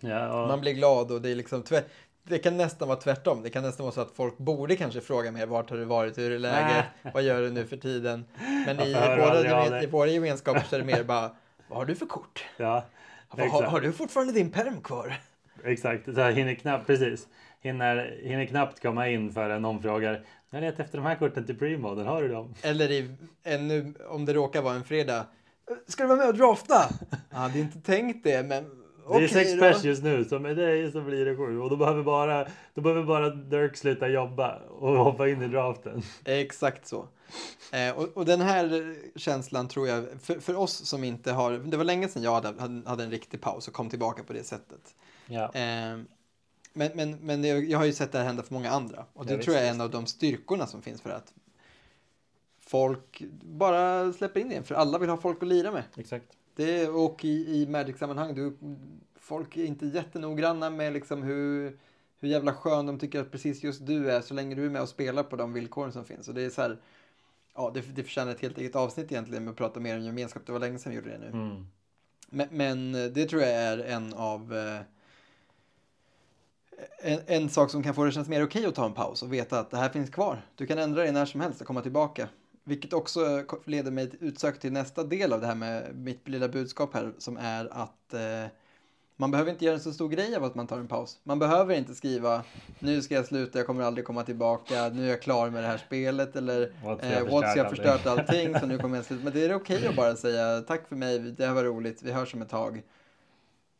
ja, 0.00 0.42
och, 0.42 0.48
Man 0.48 0.60
blir 0.60 0.72
glad 0.72 1.10
och 1.12 1.22
det 1.22 1.30
är 1.30 1.34
liksom... 1.34 1.62
tvär- 1.62 1.84
Det 2.24 2.38
kan 2.38 2.56
nästan 2.56 2.88
vara 2.88 2.98
tvärtom. 2.98 3.42
Det 3.42 3.50
kan 3.50 3.62
nästan 3.62 3.84
vara 3.84 3.94
så 3.94 4.00
att 4.00 4.10
folk 4.16 4.38
borde 4.38 4.76
kanske 4.76 5.00
fråga 5.00 5.32
mer. 5.32 5.46
Vart 5.46 5.70
har 5.70 5.76
du 5.76 5.84
varit? 5.84 6.18
Hur 6.18 6.32
är 6.32 6.38
läget? 6.38 6.84
Vad 7.14 7.22
gör 7.22 7.42
du 7.42 7.50
nu 7.50 7.66
för 7.66 7.76
tiden? 7.76 8.24
Men 8.66 8.80
i, 8.80 8.94
våra, 8.94 9.82
i 9.82 9.86
våra 9.86 10.08
gemenskaper 10.08 10.60
så 10.70 10.74
är 10.76 10.80
det 10.80 10.86
mer 10.86 11.02
bara... 11.04 11.30
Vad 11.68 11.78
har 11.78 11.84
du 11.86 11.94
för 11.94 12.06
kort? 12.06 12.44
ja, 12.56 12.84
Har, 13.28 13.62
har 13.62 13.80
du 13.80 13.92
fortfarande 13.92 14.32
din 14.32 14.50
perm 14.50 14.80
kvar? 14.80 15.14
Exakt, 15.64 16.04
så 16.04 16.20
här, 16.20 16.32
hinner 16.32 16.54
knappt, 16.54 16.86
precis. 16.86 17.26
Hinner, 17.62 18.20
hinner 18.22 18.44
knappt 18.46 18.82
komma 18.82 19.08
in 19.08 19.32
förrän 19.32 19.62
någon 19.62 19.82
frågar. 19.82 20.24
Jag 20.50 20.58
har 20.58 20.66
letat 20.66 20.80
efter 20.80 20.98
de 20.98 21.06
här 21.06 21.16
korten 21.16 21.46
till 21.46 21.58
premoden, 21.58 22.06
har 22.06 22.22
du 22.22 22.28
dem? 22.28 22.54
Eller 22.62 22.90
i, 22.90 23.10
ännu, 23.42 23.94
om 24.08 24.24
det 24.24 24.32
råkar 24.32 24.62
vara 24.62 24.74
en 24.74 24.84
fredag. 24.84 25.26
Ska 25.86 26.02
du 26.02 26.08
vara 26.08 26.18
med 26.18 26.28
och 26.28 26.34
drafta? 26.34 26.88
Jag 27.30 27.38
hade 27.38 27.58
inte 27.58 27.80
tänkt 27.80 28.24
det, 28.24 28.46
men 28.46 28.64
Det 29.12 29.24
är 29.24 29.28
sex 29.28 29.58
pers 29.58 29.84
just 29.84 30.02
nu, 30.02 30.24
så 30.24 30.38
med 30.38 30.56
dig 30.56 30.92
så 30.92 31.00
blir 31.00 31.24
det 31.24 31.36
sju. 31.36 31.58
Och 31.58 31.70
då 31.70 31.76
behöver 31.76 32.02
bara, 32.02 32.46
då 32.74 32.80
behöver 32.80 33.02
bara 33.02 33.30
Dirk 33.30 33.76
sluta 33.76 34.08
jobba 34.08 34.58
och 34.58 34.96
hoppa 34.96 35.28
in 35.28 35.42
i 35.42 35.48
draften. 35.48 36.02
Exakt 36.24 36.86
så. 36.86 37.08
Eh, 37.72 37.98
och, 37.98 38.16
och 38.16 38.24
den 38.24 38.40
här 38.40 38.94
känslan 39.18 39.68
tror 39.68 39.88
jag, 39.88 40.04
för, 40.22 40.40
för 40.40 40.56
oss 40.56 40.86
som 40.86 41.04
inte 41.04 41.32
har, 41.32 41.52
det 41.52 41.76
var 41.76 41.84
länge 41.84 42.08
sedan 42.08 42.22
jag 42.22 42.34
hade, 42.34 42.60
hade, 42.60 42.88
hade 42.90 43.04
en 43.04 43.10
riktig 43.10 43.40
paus 43.40 43.68
och 43.68 43.74
kom 43.74 43.88
tillbaka 43.88 44.22
på 44.22 44.32
det 44.32 44.44
sättet. 44.44 44.94
Ja. 45.26 45.52
Eh, 45.54 45.98
men 46.72 46.90
men, 46.94 47.18
men 47.20 47.44
jag 47.70 47.78
har 47.78 47.84
ju 47.84 47.92
sett 47.92 48.12
det 48.12 48.18
här 48.18 48.24
hända 48.24 48.42
för 48.42 48.54
många 48.54 48.70
andra. 48.70 49.06
Och 49.12 49.26
det 49.26 49.34
Ja, 49.34 49.42
tror 49.42 49.56
jag 49.56 49.64
är 49.66 49.70
en 49.70 49.80
av 49.80 49.90
de 49.90 50.06
styrkorna 50.06 50.66
som 50.66 50.82
finns 50.82 51.00
för 51.00 51.10
att 51.10 51.34
folk 52.60 53.22
bara 53.42 54.12
släpper 54.12 54.40
in 54.40 54.48
det. 54.48 54.62
För 54.62 54.74
alla 54.74 54.98
vill 54.98 55.10
ha 55.10 55.16
folk 55.16 55.42
att 55.42 55.48
lira 55.48 55.72
med. 55.72 55.84
Exakt. 55.96 56.26
Det, 56.54 56.88
och 56.88 57.24
i, 57.24 57.62
i 57.62 57.66
Magic-sammanhang, 57.66 58.34
du, 58.34 58.56
folk 59.16 59.56
är 59.56 59.64
inte 59.64 59.86
jättenoggranna 59.86 60.70
med 60.70 60.92
liksom 60.92 61.22
hur, 61.22 61.78
hur 62.20 62.28
jävla 62.28 62.54
skön 62.54 62.86
de 62.86 62.98
tycker 62.98 63.20
att 63.20 63.30
precis 63.30 63.62
just 63.62 63.86
du 63.86 64.10
är 64.10 64.20
så 64.20 64.34
länge 64.34 64.54
du 64.54 64.66
är 64.66 64.70
med 64.70 64.82
och 64.82 64.88
spelar 64.88 65.22
på 65.22 65.36
de 65.36 65.52
villkoren 65.52 65.92
som 65.92 66.04
finns. 66.04 66.28
Och 66.28 66.34
det 66.34 66.42
är 66.42 66.50
så 66.50 66.62
här, 66.62 66.80
ja 67.54 67.70
det, 67.74 67.80
det 67.80 68.02
förtjänar 68.02 68.32
ett 68.32 68.40
helt 68.40 68.58
eget 68.58 68.76
avsnitt 68.76 69.12
egentligen 69.12 69.44
med 69.44 69.50
att 69.50 69.56
prata 69.56 69.80
mer 69.80 69.96
om 69.96 70.04
gemenskap. 70.04 70.42
Det 70.46 70.52
var 70.52 70.58
länge 70.58 70.78
sedan 70.78 70.90
vi 70.90 70.96
gjorde 70.96 71.10
det 71.10 71.18
nu. 71.18 71.26
Mm. 71.26 71.66
Men, 72.30 72.48
men 72.50 72.92
det 72.92 73.26
tror 73.26 73.42
jag 73.42 73.50
är 73.50 73.78
en 73.78 74.14
av 74.14 74.56
eh, 74.56 74.80
en, 76.98 77.20
en 77.26 77.48
sak 77.48 77.70
som 77.70 77.82
kan 77.82 77.94
få 77.94 78.02
det 78.02 78.08
att 78.08 78.14
kännas 78.14 78.28
mer 78.28 78.44
okej 78.44 78.66
att 78.66 78.74
ta 78.74 78.86
en 78.86 78.92
paus 78.92 79.22
och 79.22 79.32
veta 79.32 79.58
att 79.58 79.70
det 79.70 79.76
här 79.76 79.88
finns 79.88 80.10
kvar. 80.10 80.46
Du 80.54 80.66
kan 80.66 80.78
ändra 80.78 81.02
dig 81.02 81.12
när 81.12 81.26
som 81.26 81.40
helst 81.40 81.60
och 81.60 81.66
komma 81.66 81.82
tillbaka. 81.82 82.28
Vilket 82.64 82.92
också 82.92 83.44
leder 83.64 83.90
mig 83.90 84.10
utsökt 84.20 84.60
till 84.60 84.72
nästa 84.72 85.04
del 85.04 85.32
av 85.32 85.40
det 85.40 85.46
här 85.46 85.54
med 85.54 85.96
mitt 85.96 86.28
lilla 86.28 86.48
budskap 86.48 86.94
här 86.94 87.12
som 87.18 87.36
är 87.36 87.68
att 87.72 88.14
eh, 88.14 88.50
man 89.16 89.30
behöver 89.30 89.50
inte 89.50 89.64
göra 89.64 89.74
en 89.74 89.80
så 89.80 89.92
stor 89.92 90.08
grej 90.08 90.36
av 90.36 90.44
att 90.44 90.54
man 90.54 90.66
tar 90.66 90.78
en 90.78 90.88
paus. 90.88 91.18
Man 91.22 91.38
behöver 91.38 91.74
inte 91.74 91.94
skriva 91.94 92.42
nu 92.78 93.02
ska 93.02 93.14
jag 93.14 93.26
sluta, 93.26 93.58
jag 93.58 93.66
kommer 93.66 93.84
aldrig 93.84 94.06
komma 94.06 94.22
tillbaka, 94.22 94.88
nu 94.88 95.04
är 95.04 95.10
jag 95.10 95.22
klar 95.22 95.50
med 95.50 95.62
det 95.62 95.68
här 95.68 95.78
spelet 95.78 96.36
eller 96.36 96.72
What's 96.84 97.02
eh, 97.02 97.56
jag 97.56 97.70
förstört 97.70 98.06
allting 98.06 98.60
så 98.60 98.66
nu 98.66 98.78
kommer 98.78 98.96
jag 98.96 99.04
sluta. 99.04 99.24
Men 99.24 99.32
det 99.32 99.44
är 99.44 99.54
okej 99.54 99.86
att 99.86 99.96
bara 99.96 100.16
säga 100.16 100.60
tack 100.60 100.88
för 100.88 100.96
mig, 100.96 101.18
det 101.18 101.46
här 101.46 101.54
var 101.54 101.64
roligt, 101.64 102.02
vi 102.02 102.12
hörs 102.12 102.34
om 102.34 102.42
ett 102.42 102.48
tag. 102.48 102.82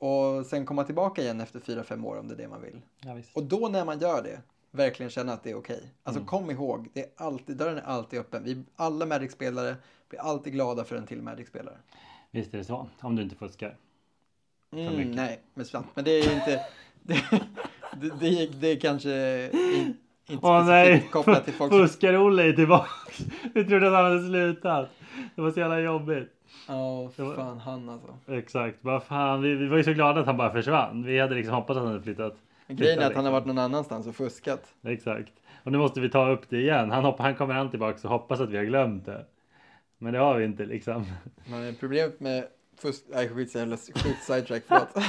Och 0.02 0.46
sen 0.46 0.66
komma 0.66 0.84
tillbaka 0.84 1.22
igen 1.22 1.40
efter 1.40 1.60
fyra 1.60 1.84
fem 1.84 2.04
år 2.06 2.18
om 2.18 2.28
det 2.28 2.34
är 2.34 2.38
det 2.38 2.48
man 2.48 2.62
vill. 2.62 2.80
Ja. 3.00 3.16
Och 3.34 3.42
då 3.42 3.68
när 3.68 3.84
man 3.84 3.98
gör 3.98 4.22
det, 4.22 4.40
verkligen 4.70 5.10
känna 5.10 5.32
att 5.32 5.42
det 5.44 5.50
är 5.50 5.54
okej. 5.58 5.82
Alltså 6.02 6.18
Mm. 6.20 6.28
kom 6.28 6.50
ihåg, 6.50 6.88
det 6.92 7.00
är 7.00 7.06
alltid, 7.16 7.56
dörren 7.56 7.78
är 7.78 7.82
alltid 7.82 8.20
öppen. 8.20 8.44
Vi 8.44 8.62
alla 8.76 9.06
Magic-spelare 9.06 9.76
blir 10.08 10.20
alltid 10.20 10.52
glada 10.52 10.84
för 10.84 10.96
en 10.96 11.06
till 11.06 11.22
Magic-spelare. 11.22 11.76
Visst 12.30 12.54
är 12.54 12.58
det 12.58 12.64
så. 12.64 12.88
Om 13.00 13.16
du 13.16 13.22
inte 13.22 13.36
fuskar. 13.36 13.76
Mm, 14.72 15.10
nej, 15.10 15.40
men 15.54 15.66
sant. 15.66 15.86
Men 15.94 16.04
det 16.04 16.10
är 16.10 16.34
inte... 16.34 16.60
Det, 17.04 17.14
det, 18.00 18.10
det, 18.20 18.46
det 18.60 18.68
är 18.72 18.80
kanske 18.80 19.10
in, 19.52 19.96
inte 20.26 20.46
Åh 20.46 20.66
nej! 20.66 21.08
kopplat 21.12 21.44
till 21.44 21.54
folk 21.54 21.72
som... 21.72 21.80
Fuskar-Olle 21.80 22.48
är 22.48 22.52
tillbaka. 22.52 22.90
Vi 23.54 23.64
trodde 23.64 23.86
att 23.88 23.94
han 23.94 24.04
hade 24.04 24.26
slutat. 24.26 24.88
Det 25.34 25.42
var 25.42 25.50
så 25.50 25.60
jävla 25.60 25.80
jobbigt. 25.80 26.28
Ja, 26.72 27.10
var- 27.16 27.34
fan 27.34 27.58
han 27.58 27.88
alltså. 27.88 28.14
Exakt. 28.28 28.76
Vad 28.80 29.02
fan. 29.02 29.42
Vi, 29.42 29.54
vi 29.54 29.68
var 29.68 29.76
ju 29.76 29.84
så 29.84 29.92
glada 29.92 30.20
att 30.20 30.26
han 30.26 30.36
bara 30.36 30.52
försvann. 30.52 31.04
Vi 31.04 31.20
hade 31.20 31.34
liksom 31.34 31.54
hoppats 31.54 31.76
att 31.76 31.82
han 31.82 31.92
hade 31.92 32.02
flyttat. 32.02 32.36
Men 32.66 32.76
grejen 32.76 32.98
är 32.98 33.06
att 33.06 33.14
han 33.14 33.24
har 33.24 33.32
liksom. 33.32 33.32
varit 33.32 33.46
någon 33.46 33.58
annanstans 33.58 34.06
och 34.06 34.14
fuskat. 34.16 34.74
Exakt. 34.86 35.32
Och 35.64 35.72
nu 35.72 35.78
måste 35.78 36.00
vi 36.00 36.10
ta 36.10 36.30
upp 36.30 36.48
det 36.48 36.56
igen. 36.60 36.90
Han, 36.90 37.04
hoppar, 37.04 37.24
han 37.24 37.34
kommer 37.34 37.54
han 37.54 37.70
tillbaka 37.70 37.98
och 38.08 38.10
hoppas 38.10 38.40
att 38.40 38.50
vi 38.50 38.56
har 38.56 38.64
glömt 38.64 39.06
det. 39.06 39.24
Men 39.98 40.12
det 40.12 40.18
har 40.18 40.38
vi 40.38 40.44
inte 40.44 40.64
liksom. 40.64 41.06
Men 41.46 41.74
problemet 41.74 42.20
med 42.20 42.44
fusk... 42.78 43.04
Nej, 43.08 43.28
skit 43.28 43.54
jävla 43.54 43.76
skit 43.76 44.16
sidetrack, 44.22 44.62
förlåt. 44.68 44.88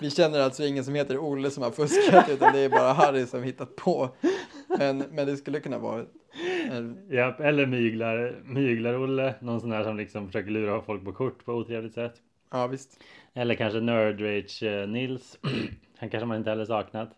Vi 0.00 0.10
känner 0.10 0.40
alltså 0.40 0.64
ingen 0.64 0.84
som 0.84 0.94
heter 0.94 1.18
Olle 1.18 1.50
som 1.50 1.62
har 1.62 1.70
fuskat, 1.70 2.28
utan 2.28 2.52
det 2.52 2.60
är 2.60 2.68
bara 2.68 2.92
Harry 2.92 3.26
som 3.26 3.42
hittat 3.42 3.76
på. 3.76 4.10
Men, 4.78 4.98
men 4.98 5.26
det 5.26 5.36
skulle 5.36 5.60
kunna 5.60 5.78
vara... 5.78 6.04
En, 6.70 6.98
Ja, 7.10 7.34
eller 7.38 7.66
myglar, 7.66 8.34
myglar-Olle. 8.44 9.34
Någon 9.40 9.60
sån 9.60 9.70
där 9.70 9.84
som 9.84 9.96
liksom 9.96 10.26
försöker 10.26 10.50
lura 10.50 10.80
folk 10.82 11.04
på 11.04 11.12
kort 11.12 11.44
på 11.44 11.52
otrevligt 11.52 11.94
sätt. 11.94 12.14
ja, 12.50 12.66
visst. 12.66 13.00
Eller 13.34 13.54
kanske 13.54 13.80
Nerd 13.80 14.20
Rage 14.20 14.62
eh, 14.62 14.88
Nils. 14.88 15.38
Han 15.98 16.10
kanske 16.10 16.26
man 16.26 16.36
inte 16.36 16.50
heller 16.50 16.64
saknat. 16.64 17.10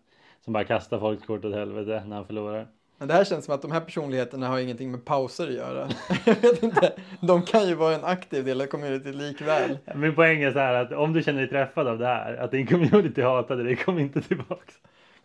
Som 0.45 0.53
bara 0.53 0.65
kastar 0.65 0.99
folks 1.01 1.27
kort 1.27 1.45
åt 1.45 1.55
helvete 1.55 2.03
när 2.07 2.17
han 2.17 2.27
förlorar. 2.27 2.67
Men 2.99 3.09
det 3.09 3.15
här 3.15 3.25
känns 3.25 3.45
som 3.45 3.55
att 3.55 3.63
de 3.63 3.73
här 3.73 3.81
personligheterna 3.81 4.49
har 4.49 4.59
ingenting 4.59 4.91
med 4.91 5.05
pauser 5.05 5.49
att 5.49 5.55
göra. 5.55 5.89
Jag 6.25 6.35
vet 6.35 6.63
inte. 6.63 6.93
De 7.21 7.43
kan 7.43 7.69
ju 7.69 7.75
vara 7.75 7.95
en 7.95 8.05
aktiv 8.05 8.45
del 8.45 8.61
av 8.61 8.67
communityt 8.67 9.15
likväl. 9.15 9.79
Min 9.95 10.15
poäng 10.15 10.43
är 10.43 10.53
så 10.53 10.59
här 10.59 10.75
att 10.75 10.93
om 10.93 11.13
du 11.13 11.23
känner 11.23 11.41
dig 11.41 11.49
träffad 11.49 11.89
av 11.89 11.99
det 11.99 12.07
här, 12.07 12.37
att 12.37 12.51
din 12.51 12.67
community 12.67 13.23
hatade 13.23 13.63
dig, 13.63 13.77
kom 13.77 13.99
inte 13.99 14.21
tillbaks. 14.21 14.75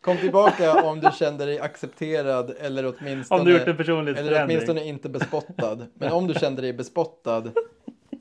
Kom 0.01 0.17
tillbaka 0.17 0.83
om 0.83 0.99
du 0.99 1.11
kände 1.11 1.45
dig 1.45 1.59
accepterad 1.59 2.53
eller 2.59 2.85
åtminstone... 2.85 3.41
Om 3.41 3.47
du 3.47 3.53
gjort 3.53 3.67
en 3.89 4.07
Eller 4.07 4.45
åtminstone 4.45 4.83
inte 4.83 5.09
bespottad. 5.09 5.87
Men 5.93 6.11
om 6.11 6.27
du 6.27 6.33
kände 6.33 6.61
dig 6.61 6.73
bespottad, 6.73 7.51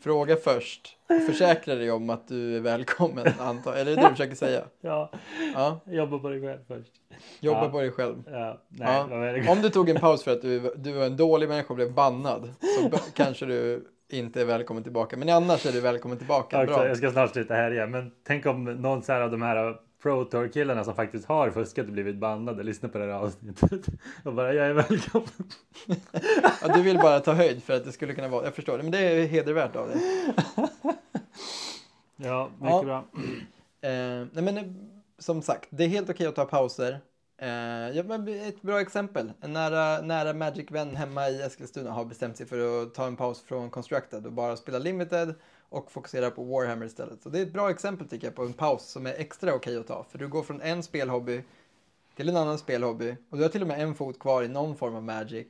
fråga 0.03 0.37
först. 0.37 0.97
Och 1.09 1.27
försäkra 1.27 1.75
dig 1.75 1.91
om 1.91 2.11
att 2.11 2.29
du 2.29 2.57
är 2.57 2.61
välkommen, 2.61 3.27
antar 3.39 3.73
Eller 3.75 3.93
är 3.93 3.97
det 3.97 4.03
du 4.03 4.09
försöker 4.09 4.35
säga? 4.35 4.63
Ja, 4.81 5.11
Ja, 5.55 5.81
jobba 5.87 6.19
på 6.19 6.29
dig 6.29 6.41
själv 6.41 6.59
först. 6.69 6.93
jobba 7.41 7.65
Ja. 7.65 7.71
på 7.71 7.81
dig 7.81 7.91
själv. 7.91 8.17
Ja, 8.27 8.61
nej, 8.69 9.43
Ja. 9.47 9.53
Om 9.53 9.63
du 9.63 9.71
tog 9.71 9.89
en 9.89 9.97
paus 9.97 10.25
för 10.25 10.33
att 10.33 10.43
du, 10.43 10.75
du 10.77 10.93
var 10.93 11.07
en 11.07 11.17
dålig 11.17 11.49
människa 11.49 11.69
och 11.69 11.77
blev 11.77 11.93
bannad, 11.95 12.51
så 12.61 12.99
kanske 13.15 13.47
du 13.47 13.87
inte 14.09 14.41
är 14.41 14.45
välkommen 14.45 14.83
tillbaka. 14.83 15.17
Men 15.17 15.29
annars 15.29 15.67
är 15.67 15.73
du 15.73 15.81
välkommen 15.81 16.19
tillbaka. 16.19 16.65
Bra. 16.67 16.87
jag 16.89 16.97
ska 16.97 17.11
snart 17.11 17.33
sluta 17.33 17.55
här 17.55 17.71
igen, 17.71 17.91
men 17.91 18.11
tänk 18.27 18.47
om 18.47 18.65
någon 18.65 19.03
av 19.09 19.31
de 19.31 19.43
här 19.43 19.77
Pro 20.03 20.25
Tour 20.25 20.49
killarna 20.49 20.85
som 20.85 20.95
faktiskt 20.95 21.27
har 21.27 21.51
fuskat 21.51 21.87
och 21.87 21.93
blivit 21.93 22.17
bannade 22.17 22.63
lyssnar 22.63 22.91
på 22.91 22.99
det 22.99 23.05
här 23.05 23.13
avsnittet 23.13 23.87
och 24.25 24.35
bara 24.35 24.55
jag 24.55 24.67
är 24.67 24.73
välkommen. 24.73 25.29
Ja, 26.63 26.75
du 26.75 26.83
vill 26.83 26.97
bara 26.99 27.21
ta 27.21 27.33
höjd 27.33 27.63
för 27.63 27.75
att 27.75 27.85
det 27.85 27.93
skulle 27.93 28.15
kunna 28.15 28.29
vara, 28.29 28.45
jag 28.45 28.55
förstår 28.55 28.77
det, 28.77 28.83
men 28.83 28.93
det 28.93 28.99
är 28.99 29.27
hedervärt 29.27 29.77
av 29.77 29.89
dig. 29.89 29.97
Ja, 32.17 32.51
mycket 32.61 32.71
Ja. 32.71 32.83
bra. 32.83 33.05
Eh, 33.83 34.27
nej 34.33 34.45
men 34.45 34.57
eh, 34.59 34.65
som 35.19 35.43
sagt, 35.43 35.69
det 35.71 35.85
är 35.85 35.89
helt 35.89 36.11
okej 36.11 36.27
att 36.27 36.35
ta 36.35 36.45
pauser. 36.45 37.01
Eh, 37.43 37.49
ja, 37.97 38.29
ett 38.29 38.63
bra 38.63 38.81
exempel. 38.81 39.33
En 39.41 39.53
nära, 39.53 40.01
nära 40.03 40.33
Magic-vän 40.33 40.97
hemma 40.97 41.29
i 41.29 41.43
Eskilstuna 41.43 41.91
har 41.91 42.05
bestämt 42.05 42.37
sig 42.37 42.47
för 42.47 42.83
att 42.83 42.95
ta 42.95 43.07
en 43.07 43.17
paus 43.17 43.43
från 43.43 43.71
Constructed 43.71 44.27
och 44.27 44.33
bara 44.33 44.57
spela 44.57 44.79
Limited 44.79 45.35
och 45.71 45.93
fokuserar 45.93 46.31
på 46.31 46.45
Warhammer 46.45 46.87
istället. 46.87 47.23
Så 47.23 47.29
det 47.29 47.39
är 47.39 47.43
ett 47.43 47.53
bra 47.53 47.71
exempel 47.71 48.09
tycker 48.09 48.27
jag 48.27 48.35
på 48.35 48.43
en 48.43 48.53
paus 48.53 48.91
som 48.91 49.07
är 49.07 49.15
extra 49.15 49.55
okej 49.55 49.77
att 49.77 49.87
ta. 49.87 50.05
För 50.05 50.19
du 50.19 50.29
går 50.29 50.43
från 50.43 50.61
en 50.61 50.83
spelhobby 50.83 51.43
till 52.17 52.29
en 52.29 52.37
annan 52.37 52.59
spelhobby 52.59 53.17
och 53.31 53.37
du 53.37 53.43
har 53.43 53.51
till 53.51 53.63
och 53.63 53.69
med 53.69 53.81
en 53.81 53.95
fot 53.95 54.19
kvar 54.19 54.43
i 54.43 54.49
någon 54.49 54.77
form 54.77 54.95
av 54.95 55.03
Magic. 55.03 55.47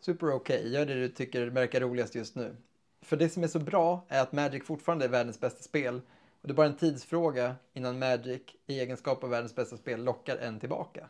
Super 0.00 0.34
okej, 0.34 0.72
gör 0.72 0.86
det 0.86 0.94
du 0.94 1.08
tycker 1.08 1.46
verkar 1.46 1.80
roligast 1.80 2.14
just 2.14 2.34
nu. 2.34 2.56
För 3.02 3.16
det 3.16 3.28
som 3.28 3.42
är 3.44 3.48
så 3.48 3.58
bra 3.58 4.04
är 4.08 4.22
att 4.22 4.32
Magic 4.32 4.64
fortfarande 4.64 5.04
är 5.04 5.08
världens 5.08 5.40
bästa 5.40 5.62
spel 5.62 6.00
och 6.40 6.48
det 6.48 6.52
är 6.52 6.54
bara 6.54 6.66
en 6.66 6.76
tidsfråga 6.76 7.54
innan 7.72 7.98
Magic 7.98 8.42
i 8.66 8.80
egenskap 8.80 9.24
av 9.24 9.30
världens 9.30 9.54
bästa 9.54 9.76
spel 9.76 10.04
lockar 10.04 10.36
en 10.36 10.60
tillbaka. 10.60 11.08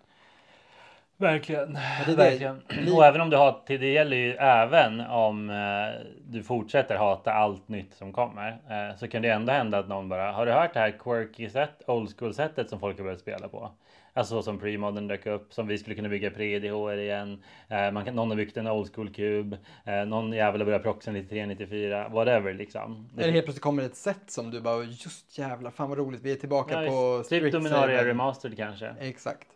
Verkligen. 1.22 1.72
det 1.72 1.78
är 1.78 2.06
det. 2.06 2.14
Verkligen. 2.16 2.62
Li- 2.68 2.92
Och 2.92 3.04
även 3.04 3.20
om 3.20 3.30
du 3.30 3.36
har, 3.36 3.60
det 3.66 3.92
gäller 3.92 4.16
ju 4.16 4.32
även 4.34 5.00
om 5.00 5.50
eh, 5.50 6.06
du 6.26 6.42
fortsätter 6.42 6.96
hata 6.96 7.32
allt 7.32 7.68
nytt 7.68 7.94
som 7.94 8.12
kommer. 8.12 8.48
Eh, 8.48 8.96
så 8.96 9.08
kan 9.08 9.22
det 9.22 9.28
ändå 9.30 9.52
hända 9.52 9.78
att 9.78 9.88
någon 9.88 10.08
bara, 10.08 10.32
har 10.32 10.46
du 10.46 10.52
hört 10.52 10.74
det 10.74 10.80
här 10.80 10.90
quirky 10.98 11.48
set, 11.48 11.82
old 11.86 12.18
school 12.18 12.34
sättet 12.34 12.70
som 12.70 12.80
folk 12.80 12.96
har 12.96 13.04
börjat 13.04 13.20
spela 13.20 13.48
på? 13.48 13.70
Alltså 14.14 14.42
som 14.42 14.60
pre-modern 14.60 15.08
dök 15.08 15.26
upp, 15.26 15.52
som 15.52 15.66
vi 15.66 15.78
skulle 15.78 15.96
kunna 15.96 16.08
bygga 16.08 16.30
pre-DH 16.30 16.98
igen. 17.00 17.42
Eh, 17.68 17.90
man 17.90 18.04
kan, 18.04 18.14
någon 18.14 18.28
har 18.30 18.36
byggt 18.36 18.56
en 18.56 18.66
old 18.66 18.94
school 18.94 19.14
kub. 19.14 19.56
Eh, 19.84 20.04
någon 20.06 20.32
jävel 20.32 20.60
har 20.60 20.66
börjat 20.66 20.82
proxa 20.82 21.10
93, 21.12 21.46
94, 21.46 22.08
whatever 22.08 22.54
liksom. 22.54 23.08
Eller 23.18 23.32
helt 23.32 23.44
plötsligt 23.46 23.62
kommer 23.62 23.82
ett 23.82 23.96
sätt 23.96 24.22
som 24.26 24.50
du 24.50 24.60
bara, 24.60 24.82
just 24.84 25.38
jävla 25.38 25.70
fan 25.70 25.88
vad 25.88 25.98
roligt, 25.98 26.20
vi 26.22 26.32
är 26.32 26.36
tillbaka 26.36 26.82
Ja, 26.84 26.88
på 26.90 27.22
typ 27.28 27.52
Dominaria. 27.52 28.04
Remastered 28.04 28.56
kanske. 28.56 28.94
Exakt. 29.00 29.48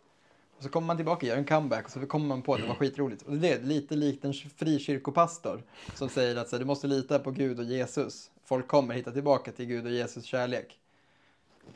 Och 0.57 0.63
så 0.63 0.69
kommer 0.69 0.87
man 0.87 0.95
tillbaka, 0.95 1.25
gör 1.25 1.37
en 1.37 1.45
comeback 1.45 1.85
och 1.85 1.91
så 1.91 2.05
kommer 2.05 2.25
man 2.25 2.41
på 2.41 2.53
att 2.53 2.61
det 2.61 2.67
var 2.67 2.75
skitroligt. 2.75 3.21
Och 3.21 3.37
det 3.37 3.53
är 3.53 3.61
lite 3.61 3.95
likt 3.95 4.25
en 4.25 4.33
frikyrkopastor 4.33 5.63
som 5.95 6.09
säger 6.09 6.35
att 6.35 6.49
så 6.49 6.57
du 6.57 6.65
måste 6.65 6.87
lita 6.87 7.19
på 7.19 7.31
Gud 7.31 7.59
och 7.59 7.65
Jesus. 7.65 8.31
Folk 8.43 8.67
kommer 8.67 8.93
hitta 8.93 9.11
tillbaka 9.11 9.51
till 9.51 9.65
Gud 9.65 9.85
och 9.85 9.91
Jesus 9.91 10.25
kärlek. 10.25 10.79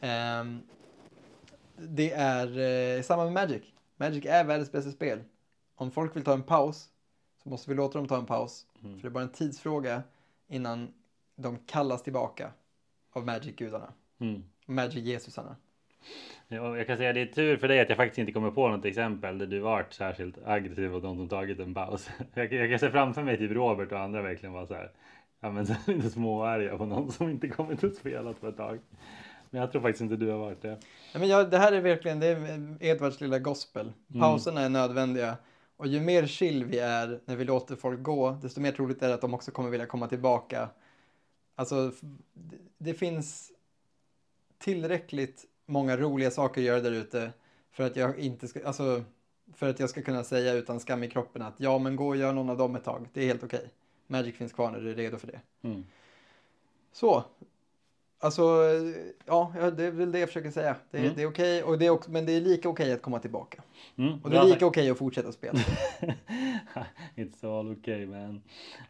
Ehm, 0.01 0.61
det 1.75 2.11
är 2.11 2.59
eh, 2.97 3.03
samma 3.03 3.23
med 3.23 3.33
Magic. 3.33 3.63
Magic 3.97 4.25
är 4.25 4.43
världens 4.43 4.71
bästa 4.71 4.91
spel. 4.91 5.23
Om 5.75 5.91
folk 5.91 6.15
vill 6.15 6.23
ta 6.23 6.33
en 6.33 6.43
paus 6.43 6.89
så 7.43 7.49
måste 7.49 7.69
vi 7.69 7.75
låta 7.75 7.97
dem 7.97 8.07
ta 8.07 8.17
en 8.17 8.25
paus. 8.25 8.65
Mm. 8.83 8.95
För 8.95 9.01
det 9.01 9.07
är 9.07 9.13
bara 9.13 9.23
en 9.23 9.31
tidsfråga 9.31 10.03
innan 10.47 10.93
de 11.35 11.57
kallas 11.65 12.03
tillbaka 12.03 12.51
av 13.11 13.25
Magic-gudarna. 13.25 13.93
Mm. 14.19 14.43
Magic-Jesusarna. 14.65 15.55
Ja, 16.53 16.77
jag 16.77 16.87
kan 16.87 16.97
säga 16.97 17.13
det 17.13 17.21
är 17.21 17.25
tur 17.25 17.57
för 17.57 17.67
dig 17.67 17.79
att 17.79 17.89
jag 17.89 17.97
faktiskt 17.97 18.17
inte 18.17 18.31
kommer 18.31 18.51
på 18.51 18.69
något 18.69 18.85
exempel 18.85 19.37
där 19.37 19.47
du 19.47 19.59
varit 19.59 19.93
särskilt 19.93 20.35
aggressiv 20.45 20.95
och 20.95 21.01
de 21.01 21.17
som 21.17 21.29
tagit 21.29 21.59
en 21.59 21.73
paus. 21.73 22.09
Jag, 22.33 22.53
jag 22.53 22.69
kan 22.69 22.79
se 22.79 22.89
framför 22.89 23.23
mig 23.23 23.37
typ 23.37 23.51
Robert 23.51 23.91
och 23.91 23.99
andra 23.99 24.21
verkligen 24.21 24.53
var 24.53 24.65
så 24.65 24.73
här. 24.73 24.91
Ja 25.39 25.51
men 25.51 25.65
lite 25.87 26.09
småarga 26.09 26.77
på 26.77 26.85
någon 26.85 27.11
som 27.11 27.29
inte 27.29 27.47
kommit 27.47 27.83
och 27.83 27.93
spelat 27.93 28.41
på 28.41 28.47
ett 28.47 28.57
tag. 28.57 28.79
Men 29.49 29.61
jag 29.61 29.71
tror 29.71 29.81
faktiskt 29.81 30.01
inte 30.01 30.15
du 30.15 30.29
har 30.29 30.37
varit 30.37 30.61
det. 30.61 30.69
Nej, 30.69 31.19
men 31.19 31.27
jag, 31.27 31.51
det 31.51 31.57
här 31.57 31.71
är 31.71 31.81
verkligen 31.81 32.19
det 32.19 32.27
är 32.27 32.77
Edvards 32.79 33.21
lilla 33.21 33.39
gospel. 33.39 33.93
Pauserna 34.19 34.61
är 34.61 34.69
nödvändiga. 34.69 35.37
Och 35.77 35.87
ju 35.87 35.99
mer 35.99 36.25
chill 36.25 36.65
vi 36.65 36.79
är 36.79 37.19
när 37.25 37.35
vi 37.35 37.45
låter 37.45 37.75
folk 37.75 38.01
gå, 38.01 38.31
desto 38.41 38.61
mer 38.61 38.71
troligt 38.71 39.03
är 39.03 39.07
det 39.07 39.13
att 39.13 39.21
de 39.21 39.33
också 39.33 39.51
kommer 39.51 39.69
vilja 39.69 39.85
komma 39.85 40.07
tillbaka. 40.07 40.69
Alltså, 41.55 41.91
det, 42.33 42.57
det 42.77 42.93
finns 42.93 43.51
tillräckligt 44.57 45.45
många 45.71 45.97
roliga 45.97 46.31
saker 46.31 46.61
att 46.61 46.67
göra 46.67 46.79
där 46.79 46.91
ute 46.91 47.31
för 47.71 47.83
att 47.83 47.95
jag 47.95 48.19
inte 48.19 48.47
ska, 48.47 48.67
alltså, 48.67 49.03
för 49.53 49.69
att 49.69 49.79
jag 49.79 49.89
ska 49.89 50.01
kunna 50.01 50.23
säga 50.23 50.53
utan 50.53 50.79
skam 50.79 51.03
i 51.03 51.09
kroppen 51.09 51.41
att 51.41 51.53
ja, 51.57 51.79
men 51.79 51.95
gå 51.95 52.07
och 52.07 52.17
gör 52.17 52.33
någon 52.33 52.49
av 52.49 52.57
dem 52.57 52.75
ett 52.75 52.83
tag. 52.83 53.09
Det 53.13 53.21
är 53.21 53.25
helt 53.25 53.43
okej. 53.43 53.69
Magic 54.07 54.35
finns 54.35 54.53
kvar 54.53 54.71
när 54.71 54.79
du 54.79 54.91
är 54.91 54.95
redo 54.95 55.17
för 55.17 55.27
det. 55.27 55.39
Mm. 55.61 55.85
Så. 56.91 57.23
Alltså, 58.23 58.41
ja, 59.25 59.51
det 59.77 59.83
är 59.85 59.91
väl 59.91 60.11
det 60.11 60.19
jag 60.19 60.29
försöker 60.29 60.51
säga. 60.51 60.75
Det, 60.91 60.97
är- 60.97 61.01
Mm. 61.01 61.13
det 61.15 61.21
är 61.23 61.27
okej, 61.27 61.63
och 61.63 61.77
det 61.77 61.85
är 61.85 61.89
också, 61.89 62.11
men 62.11 62.25
det 62.25 62.31
är 62.31 62.41
lika 62.41 62.69
okej 62.69 62.93
att 62.93 63.01
komma 63.01 63.19
tillbaka. 63.19 63.61
Mm. 63.97 64.19
Och 64.23 64.29
det 64.29 64.37
är 64.37 64.43
lika 64.43 64.65
okej 64.65 64.89
att 64.89 64.97
fortsätta 64.97 65.31
spela. 65.31 65.59
It's 67.15 67.59
all 67.59 67.71
okay 67.71 68.05
man. 68.05 68.41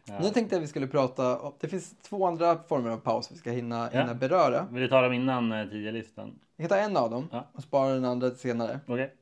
Ja. 0.04 0.18
Nu 0.22 0.28
tänkte 0.30 0.54
jag 0.54 0.60
att 0.60 0.64
vi 0.64 0.68
skulle 0.68 0.86
prata, 0.86 1.38
om- 1.38 1.52
det 1.60 1.68
finns 1.68 1.94
två 2.02 2.26
andra 2.26 2.58
former 2.68 2.90
av 2.90 2.96
paus 2.96 3.28
vi 3.32 3.36
ska 3.36 3.50
hinna, 3.50 3.90
Ja. 3.92 4.00
hinna 4.00 4.14
beröra. 4.14 4.66
Vill 4.70 4.82
du 4.82 4.88
ta 4.88 5.00
dem 5.02 5.12
innan 5.12 5.52
eh, 5.52 5.56
10-listan? 5.66 6.38
Vi 6.56 6.62
hittar 6.64 6.78
en 6.78 6.96
av 6.96 7.10
dem 7.10 7.28
Ja. 7.32 7.48
och 7.52 7.62
sparar 7.62 7.94
den 7.94 8.04
andra 8.04 8.30
till 8.30 8.38
senare. 8.38 8.80
Okej. 8.86 9.14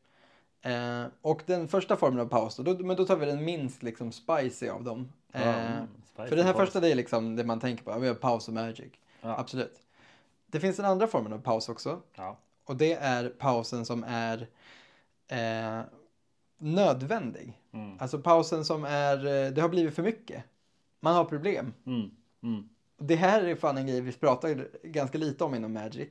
Eh, 0.63 1.05
och 1.23 1.43
den 1.47 1.69
första 1.69 1.97
formen 1.97 2.21
av 2.21 2.27
paus, 2.27 2.57
då, 2.57 2.63
då, 2.63 2.85
men 2.85 2.97
då 2.97 3.05
tar 3.05 3.17
vi 3.17 3.27
den 3.27 3.45
minst 3.45 3.83
liksom 3.83 4.13
spicy 4.13 4.69
av 4.69 4.85
dem. 4.85 5.09
Eh, 5.33 5.73
Mm, 5.73 5.87
för 6.29 6.37
den 6.37 6.47
här 6.47 6.53
paus. 6.53 6.63
första 6.67 6.81
det 6.81 6.91
är 6.91 6.95
liksom 6.95 7.37
det 7.37 7.45
man 7.45 7.61
tänker 7.61 7.85
på, 7.85 7.99
vi 7.99 8.09
har 8.09 8.15
paus 8.15 8.49
och 8.49 8.55
magic. 8.55 8.93
Absolut. 9.23 9.73
Det 10.51 10.61
finns 10.61 10.76
den 10.76 10.86
andra 10.86 11.07
formen 11.07 11.32
av 11.32 11.38
paus 11.38 11.68
också. 11.68 12.03
Ja. 12.14 12.36
Och 12.64 12.76
det 12.76 12.92
är 12.92 13.28
pausen 13.28 13.84
som 13.84 14.05
är 14.09 14.48
eh, 15.28 15.80
nödvändig. 16.59 17.59
Mm. 17.72 17.96
Alltså 18.01 18.18
pausen 18.18 18.64
som 18.64 18.84
är, 18.84 19.16
eh, 19.26 19.53
det 19.53 19.61
har 19.61 19.68
blivit 19.68 19.94
för 19.94 20.03
mycket. 20.03 20.44
Man 21.01 21.14
har 21.14 21.24
problem. 21.24 21.72
Mm. 21.86 22.11
Mm. 22.42 22.68
Det 22.98 23.16
här 23.16 23.42
är 23.42 23.55
fan 23.57 23.78
en 23.78 23.86
grej 23.86 24.01
vi 24.01 24.12
pratar 24.12 24.68
ganska 24.82 25.18
lite 25.18 25.44
om 25.44 25.55
inom 25.55 25.72
Magic. 25.72 26.09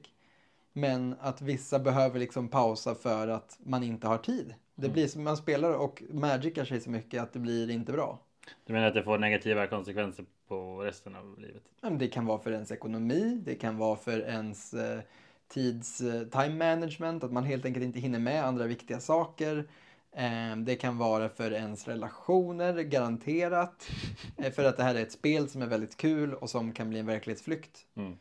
Men 0.74 1.16
att 1.20 1.42
vissa 1.42 1.80
behöver 1.80 2.20
liksom 2.20 2.48
pausa 2.48 2.96
för 2.96 3.28
att 3.28 3.58
man 3.64 3.84
inte 3.84 4.08
har 4.08 4.18
tid. 4.18 4.54
Det 4.76 4.86
Mm. 4.86 4.94
blir 4.94 5.08
som 5.08 5.24
man 5.24 5.38
spelar 5.38 5.74
och 5.74 6.04
magicar 6.10 6.66
sig 6.66 6.82
så 6.82 6.90
mycket 6.90 7.22
att 7.24 7.34
det 7.34 7.40
blir 7.40 7.70
inte 7.70 7.92
bra. 7.92 8.20
Du 8.66 8.74
menar 8.74 8.88
att 8.88 8.94
det 8.94 9.04
får 9.04 9.18
negativa 9.18 9.68
konsekvenser 9.68 10.26
på 10.48 10.82
resten 10.84 11.16
av 11.16 11.40
livet? 11.40 11.64
Det 12.00 12.08
kan 12.08 12.26
vara 12.26 12.40
för 12.40 12.52
ens 12.52 12.72
ekonomi, 12.72 13.42
det 13.46 13.56
kan 13.56 13.78
vara 13.78 13.96
för 13.96 14.20
ens 14.20 14.74
eh, 14.74 15.00
tids 15.48 16.02
eh, 16.02 16.24
time 16.24 16.56
management, 16.56 17.24
att 17.24 17.32
man 17.32 17.44
helt 17.44 17.66
enkelt 17.66 17.86
inte 17.86 18.00
hinner 18.00 18.20
med 18.20 18.46
andra 18.46 18.66
viktiga 18.66 19.00
saker. 19.00 19.68
Eh, 20.12 20.58
det 20.58 20.76
kan 20.76 20.98
vara 20.98 21.30
för 21.30 21.52
ens 21.52 21.88
relationer, 21.88 22.74
garanterat. 22.74 23.90
För 24.56 24.64
att 24.64 24.78
det 24.78 24.84
här 24.84 24.96
är 24.96 25.02
ett 25.02 25.12
spel 25.12 25.50
som 25.50 25.62
är 25.62 25.68
väldigt 25.68 25.98
kul 25.98 26.34
och 26.34 26.50
som 26.50 26.72
kan 26.72 26.90
bli 26.90 27.00
en 27.00 27.06
verklighetsflykt. 27.06 27.86
Mm. 27.96 28.18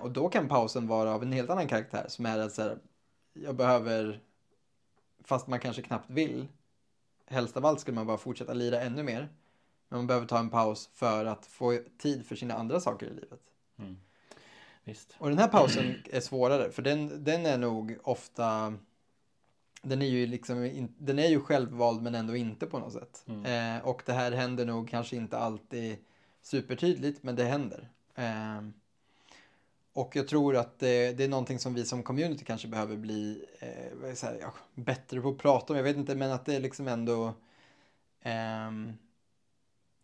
Och 0.00 0.10
då 0.10 0.28
kan 0.28 0.48
pausen 0.48 0.86
vara 0.86 1.14
av 1.14 1.22
en 1.22 1.32
helt 1.32 1.50
annan 1.50 1.68
karaktär 1.68 2.04
som 2.08 2.26
är 2.26 2.38
att 2.38 2.52
så 2.52 2.62
här, 2.62 2.78
jag 3.34 3.56
behöver, 3.56 4.20
fast 5.24 5.46
man 5.46 5.60
kanske 5.60 5.82
knappt 5.82 6.10
vill, 6.10 6.46
helst 7.26 7.56
av 7.56 7.66
allt 7.66 7.80
skulle 7.80 7.94
man 7.94 8.06
bara 8.06 8.18
fortsätta 8.18 8.54
lira 8.54 8.80
ännu 8.80 9.02
mer. 9.02 9.28
Men 9.90 9.98
man 9.98 10.06
behöver 10.06 10.26
ta 10.26 10.38
en 10.38 10.50
paus 10.50 10.90
för 10.92 11.24
att 11.24 11.46
få 11.46 11.78
tid 11.98 12.26
för 12.26 12.36
sina 12.36 12.54
andra 12.54 12.80
saker 12.80 13.06
i 13.06 13.14
livet. 13.14 13.40
Mm. 13.78 13.96
Visst. 14.84 15.16
Och 15.18 15.28
den 15.28 15.38
här 15.38 15.48
pausen 15.48 15.94
är 16.10 16.20
svårare 16.20 16.70
för 16.70 16.82
den, 16.82 17.24
den 17.24 17.46
är 17.46 17.58
nog 17.58 17.98
ofta, 18.02 18.74
den 19.82 20.02
är 20.02 20.06
ju 20.06 20.26
liksom, 20.26 20.88
den 20.98 21.18
är 21.18 21.28
ju 21.28 21.40
självvald 21.40 22.02
men 22.02 22.14
ändå 22.14 22.36
inte 22.36 22.66
på 22.66 22.78
något 22.78 22.92
sätt. 22.92 23.24
Mm. 23.26 23.76
Eh, 23.76 23.84
och 23.86 24.02
det 24.06 24.12
här 24.12 24.32
händer 24.32 24.66
nog 24.66 24.88
kanske 24.88 25.16
inte 25.16 25.38
alltid 25.38 25.96
supertydligt 26.42 27.22
men 27.22 27.36
det 27.36 27.44
händer. 27.44 27.88
Eh, 28.14 28.60
och 29.92 30.16
jag 30.16 30.28
tror 30.28 30.56
att 30.56 30.78
det, 30.78 31.12
det 31.12 31.24
är 31.24 31.28
någonting 31.28 31.58
som 31.58 31.74
vi 31.74 31.84
som 31.84 32.02
community 32.02 32.44
kanske 32.44 32.68
behöver 32.68 32.96
bli 32.96 33.44
eh, 33.58 34.12
här, 34.22 34.38
ja, 34.40 34.54
bättre 34.74 35.20
på 35.20 35.28
att 35.28 35.38
prata 35.38 35.72
om. 35.72 35.76
Jag 35.76 35.84
vet 35.84 35.96
inte, 35.96 36.14
men 36.14 36.30
att 36.30 36.46
det 36.46 36.54
är 36.54 36.60
liksom 36.60 36.88
ändå 36.88 37.34
ehm, 38.22 38.92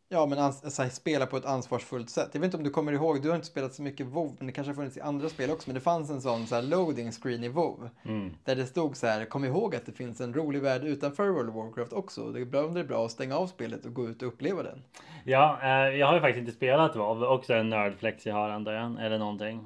Ja, 0.08 0.26
men 0.26 0.38
ans- 0.38 0.82
här, 0.82 0.88
spela 0.88 1.26
på 1.26 1.36
ett 1.36 1.44
ansvarsfullt 1.44 2.10
sätt. 2.10 2.28
Jag 2.32 2.40
vet 2.40 2.44
inte 2.46 2.56
om 2.56 2.62
du 2.62 2.70
kommer 2.70 2.92
ihåg, 2.92 3.22
du 3.22 3.28
har 3.28 3.34
inte 3.36 3.46
spelat 3.46 3.74
så 3.74 3.82
mycket 3.82 4.06
WoW, 4.06 4.34
men 4.38 4.46
det 4.46 4.52
kanske 4.52 4.70
har 4.70 4.74
funnits 4.74 4.96
i 4.96 5.00
andra 5.00 5.28
spel 5.28 5.50
också. 5.50 5.68
Men 5.68 5.74
det 5.74 5.80
fanns 5.80 6.10
en 6.10 6.20
sån 6.22 6.46
så 6.46 6.54
här, 6.54 6.62
loading 6.62 7.12
screen 7.12 7.44
i 7.44 7.48
WoW. 7.48 7.88
Mm. 8.04 8.34
Där 8.44 8.56
det 8.56 8.66
stod 8.66 8.96
så 8.96 9.06
här, 9.06 9.24
kom 9.24 9.44
ihåg 9.44 9.74
att 9.74 9.86
det 9.86 9.92
finns 9.92 10.20
en 10.20 10.34
rolig 10.34 10.62
värld 10.62 10.84
utanför 10.84 11.28
World 11.28 11.48
of 11.48 11.54
Warcraft 11.54 11.92
också. 11.92 12.32
Det 12.32 12.40
är 12.40 12.44
bra 12.44 12.64
om 12.64 12.74
det 12.74 12.80
är 12.80 12.84
bra 12.84 13.04
att 13.04 13.10
stänga 13.12 13.36
av 13.36 13.46
spelet 13.46 13.84
och 13.86 13.94
gå 13.94 14.08
ut 14.08 14.22
och 14.22 14.28
uppleva 14.28 14.62
den. 14.62 14.82
Ja, 15.24 15.58
eh, 15.62 15.96
jag 15.96 16.06
har 16.06 16.14
ju 16.14 16.20
faktiskt 16.20 16.40
inte 16.40 16.52
spelat 16.52 16.96
WoW. 16.96 17.22
Också 17.24 17.54
en 17.54 17.70
nördflex 17.70 18.26
jag 18.26 18.34
har 18.34 18.50
antar 18.50 18.72
jag. 18.72 19.04
Eller 19.06 19.18
någonting. 19.18 19.64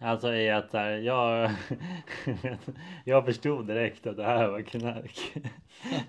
Alltså 0.00 0.34
i 0.34 0.50
att 0.50 0.72
här, 0.72 0.90
jag, 0.90 1.50
jag 3.04 3.24
förstod 3.24 3.66
direkt 3.66 4.06
att 4.06 4.16
det 4.16 4.24
här 4.24 4.48
var 4.48 4.62
knark. 4.62 5.36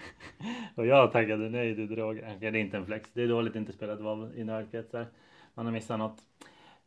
och 0.75 0.85
jag 0.85 1.11
tackade 1.11 1.49
nej 1.49 1.75
till 1.75 1.89
droger. 1.89 2.37
Det 2.39 2.47
är 2.47 2.55
inte 2.55 2.77
en 2.77 2.85
flex. 2.85 3.09
Det 3.13 3.23
är 3.23 3.27
dåligt 3.27 3.51
att 3.51 3.55
inte 3.55 3.73
spelat 3.73 3.99
WoW 3.99 4.31
i 4.35 4.43
nördkretsar. 4.43 5.07
Man 5.53 5.65
har 5.65 5.73
missat 5.73 5.99
något. 5.99 6.17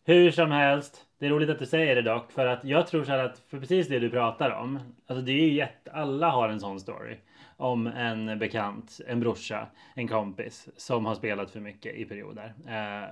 Hur 0.04 0.30
som 0.30 0.50
helst, 0.50 1.06
det 1.18 1.26
är 1.26 1.30
roligt 1.30 1.50
att 1.50 1.58
du 1.58 1.66
säger 1.66 1.94
det 1.94 2.02
dock, 2.02 2.32
för 2.32 2.46
att 2.46 2.64
jag 2.64 2.86
tror 2.86 3.04
så 3.04 3.10
här 3.10 3.24
att 3.24 3.38
för 3.38 3.60
precis 3.60 3.88
det 3.88 3.98
du 3.98 4.10
pratar 4.10 4.50
om, 4.50 4.78
alltså 5.06 5.24
det 5.24 5.32
är 5.32 5.46
ju 5.46 5.52
jätte, 5.52 5.92
alla 5.92 6.30
har 6.30 6.48
en 6.48 6.60
sån 6.60 6.80
story 6.80 7.16
om 7.56 7.86
en 7.86 8.38
bekant, 8.38 9.00
en 9.06 9.20
brorsa, 9.20 9.66
en 9.94 10.08
kompis 10.08 10.68
som 10.76 11.06
har 11.06 11.14
spelat 11.14 11.50
för 11.50 11.60
mycket 11.60 11.94
i 11.94 12.04
perioder 12.04 12.54
eh, 12.68 13.08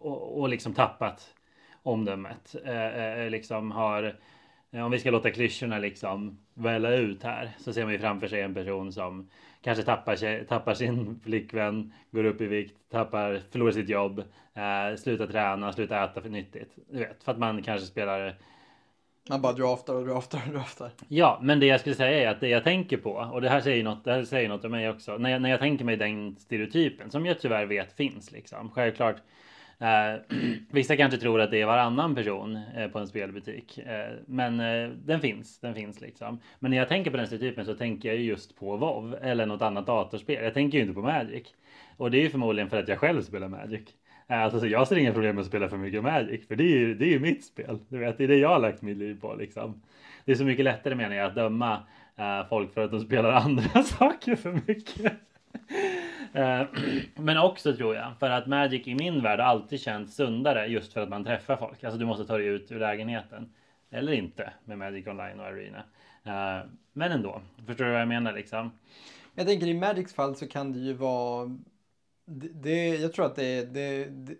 och, 0.00 0.40
och 0.40 0.48
liksom 0.48 0.74
tappat 0.74 1.34
omdömet. 1.84 2.56
Eh, 2.64 3.22
eh, 3.22 3.30
liksom 3.30 3.70
har, 3.70 4.16
eh, 4.70 4.84
om 4.84 4.90
vi 4.90 4.98
ska 4.98 5.10
låta 5.10 5.30
klyschorna 5.30 5.78
liksom 5.78 6.38
välla 6.54 6.90
ut 6.94 7.22
här 7.22 7.50
så 7.58 7.72
ser 7.72 7.84
man 7.84 7.92
ju 7.92 7.98
framför 7.98 8.28
sig 8.28 8.40
en 8.40 8.54
person 8.54 8.92
som 8.92 9.30
kanske 9.62 9.84
tappar, 9.84 10.16
sig, 10.16 10.46
tappar 10.46 10.74
sin 10.74 11.20
flickvän, 11.24 11.92
går 12.10 12.24
upp 12.24 12.40
i 12.40 12.46
vikt, 12.46 12.76
tappar, 12.90 13.42
förlorar 13.50 13.72
sitt 13.72 13.88
jobb, 13.88 14.18
eh, 14.54 14.96
slutar 14.96 15.26
träna, 15.26 15.72
slutar 15.72 16.04
äta 16.04 16.20
för 16.22 16.28
nyttigt. 16.28 16.78
Du 16.90 16.98
vet, 16.98 17.24
för 17.24 17.32
att 17.32 17.38
man 17.38 17.62
kanske 17.62 17.86
spelar 17.86 18.36
Man 19.30 19.42
bara 19.42 19.52
draftar 19.52 19.94
och 19.94 20.06
draftar 20.06 20.42
och 20.46 20.52
draftar. 20.52 20.90
Ja, 21.08 21.38
men 21.42 21.60
det 21.60 21.66
jag 21.66 21.80
skulle 21.80 21.94
säga 21.94 22.30
är 22.30 22.34
att 22.34 22.40
det 22.40 22.48
jag 22.48 22.64
tänker 22.64 22.96
på 22.96 23.10
och 23.10 23.40
det 23.40 23.48
här 23.48 23.60
säger 23.60 23.84
något. 23.84 24.04
Det 24.04 24.12
här 24.12 24.24
säger 24.24 24.48
något 24.48 24.64
om 24.64 24.70
mig 24.70 24.90
också. 24.90 25.18
När 25.18 25.30
jag, 25.30 25.42
när 25.42 25.50
jag 25.50 25.60
tänker 25.60 25.84
mig 25.84 25.96
den 25.96 26.36
stereotypen 26.36 27.10
som 27.10 27.26
jag 27.26 27.40
tyvärr 27.40 27.66
vet 27.66 27.92
finns 27.92 28.32
liksom. 28.32 28.70
Självklart. 28.70 29.16
Eh, 29.78 30.20
vissa 30.70 30.96
kanske 30.96 31.18
tror 31.18 31.40
att 31.40 31.50
det 31.50 31.60
är 31.60 31.66
varannan 31.66 32.14
person 32.14 32.56
eh, 32.76 32.88
på 32.88 32.98
en 32.98 33.06
spelbutik, 33.06 33.78
eh, 33.78 34.12
men 34.26 34.60
eh, 34.60 34.88
den 34.88 35.20
finns. 35.20 35.60
Den 35.60 35.74
finns 35.74 36.00
liksom. 36.00 36.40
Men 36.58 36.70
när 36.70 36.78
jag 36.78 36.88
tänker 36.88 37.10
på 37.10 37.16
den 37.16 37.26
stereotypen 37.26 37.64
så 37.64 37.74
tänker 37.74 38.08
jag 38.08 38.18
ju 38.18 38.24
just 38.24 38.56
på 38.56 38.76
WoW 38.76 39.14
eller 39.22 39.46
något 39.46 39.62
annat 39.62 39.86
datorspel. 39.86 40.44
Jag 40.44 40.54
tänker 40.54 40.78
ju 40.78 40.82
inte 40.82 40.94
på 40.94 41.02
Magic 41.02 41.54
och 41.96 42.10
det 42.10 42.18
är 42.18 42.22
ju 42.22 42.30
förmodligen 42.30 42.70
för 42.70 42.78
att 42.78 42.88
jag 42.88 42.98
själv 42.98 43.22
spelar 43.22 43.48
Magic. 43.48 43.88
Eh, 44.28 44.42
alltså, 44.42 44.60
så 44.60 44.66
jag 44.66 44.88
ser 44.88 44.96
inga 44.96 45.12
problem 45.12 45.34
med 45.34 45.42
att 45.42 45.48
spela 45.48 45.68
för 45.68 45.76
mycket 45.76 46.02
Magic, 46.02 46.48
för 46.48 46.56
det 46.56 46.64
är 46.64 46.78
ju 46.78 46.94
det 46.94 47.04
är 47.04 47.10
ju 47.10 47.20
mitt 47.20 47.44
spel. 47.44 47.78
Du 47.88 47.98
vet, 47.98 48.18
det 48.18 48.24
är 48.24 48.28
det 48.28 48.36
jag 48.36 48.48
har 48.48 48.58
lagt 48.58 48.82
mitt 48.82 48.96
liv 48.96 49.20
på 49.20 49.34
liksom. 49.34 49.82
Det 50.24 50.32
är 50.32 50.36
så 50.36 50.44
mycket 50.44 50.64
lättare 50.64 50.94
menar 50.94 51.16
jag 51.16 51.26
att 51.26 51.34
döma 51.34 51.82
eh, 52.16 52.48
folk 52.48 52.74
för 52.74 52.84
att 52.84 52.90
de 52.90 53.00
spelar 53.00 53.32
andra 53.44 53.82
saker 53.82 54.36
för 54.36 54.60
mycket. 54.66 55.12
Eh, 56.34 56.66
Men 57.16 57.38
också 57.38 57.76
tror 57.76 57.94
jag, 57.94 58.12
för 58.18 58.30
att 58.30 58.46
Magic 58.46 58.86
i 58.86 58.94
min 58.94 59.22
värld 59.22 59.40
alltid 59.40 59.80
känts 59.80 60.14
sundare 60.16 60.66
just 60.66 60.92
för 60.92 61.00
att 61.00 61.08
man 61.08 61.24
träffar 61.24 61.56
folk. 61.56 61.84
Alltså 61.84 61.98
du 61.98 62.06
måste 62.06 62.26
ta 62.26 62.38
dig 62.38 62.46
ut 62.46 62.72
ur 62.72 62.78
lägenheten. 62.80 63.52
Eller 63.90 64.12
inte 64.12 64.52
med 64.64 64.78
Magic 64.78 65.06
Online 65.06 65.40
och 65.40 65.46
Arena. 65.46 65.84
Eh, 66.24 66.66
Men 66.92 67.12
ändå, 67.12 67.42
förstår 67.66 67.84
du 67.84 67.90
vad 67.90 68.00
jag 68.00 68.08
menar 68.08 68.32
liksom? 68.32 68.72
Jag 69.34 69.46
tänker 69.46 69.66
i 69.66 69.74
Magics 69.74 70.14
fall 70.14 70.36
så 70.36 70.46
kan 70.48 70.72
det 70.72 70.78
ju 70.78 70.92
vara... 70.92 71.58
Det, 72.26 72.48
det, 72.48 72.88
jag 72.88 73.12
tror 73.12 73.26
att 73.26 73.36
det, 73.36 73.74
det, 73.74 74.04
det 74.04 74.36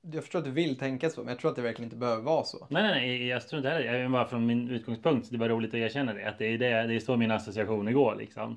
jag 0.00 0.24
förstår 0.24 0.38
att 0.38 0.44
du 0.44 0.50
vill 0.50 0.78
tänka 0.78 1.10
så, 1.10 1.20
men 1.20 1.28
jag 1.28 1.38
tror 1.38 1.50
att 1.50 1.56
det 1.56 1.62
verkligen 1.62 1.86
inte 1.86 1.96
behöver 1.96 2.22
vara 2.22 2.44
så. 2.44 2.66
Nej, 2.70 2.82
nej, 2.82 2.92
nej, 2.92 3.26
jag 3.26 3.48
tror 3.48 3.58
inte 3.58 3.70
heller 3.70 3.86
Jag 3.86 3.96
är 3.96 4.08
bara 4.08 4.28
från 4.28 4.46
min 4.46 4.70
utgångspunkt. 4.70 5.30
Det 5.30 5.38
var 5.38 5.48
roligt 5.48 5.70
att 5.70 5.74
erkänna 5.74 6.14
det. 6.14 6.28
Att 6.28 6.38
det 6.38 6.46
är, 6.46 6.58
det, 6.58 6.86
det 6.86 6.94
är 6.94 7.00
så 7.00 7.16
min 7.16 7.30
association 7.30 7.92
går 7.92 8.14
liksom. 8.14 8.56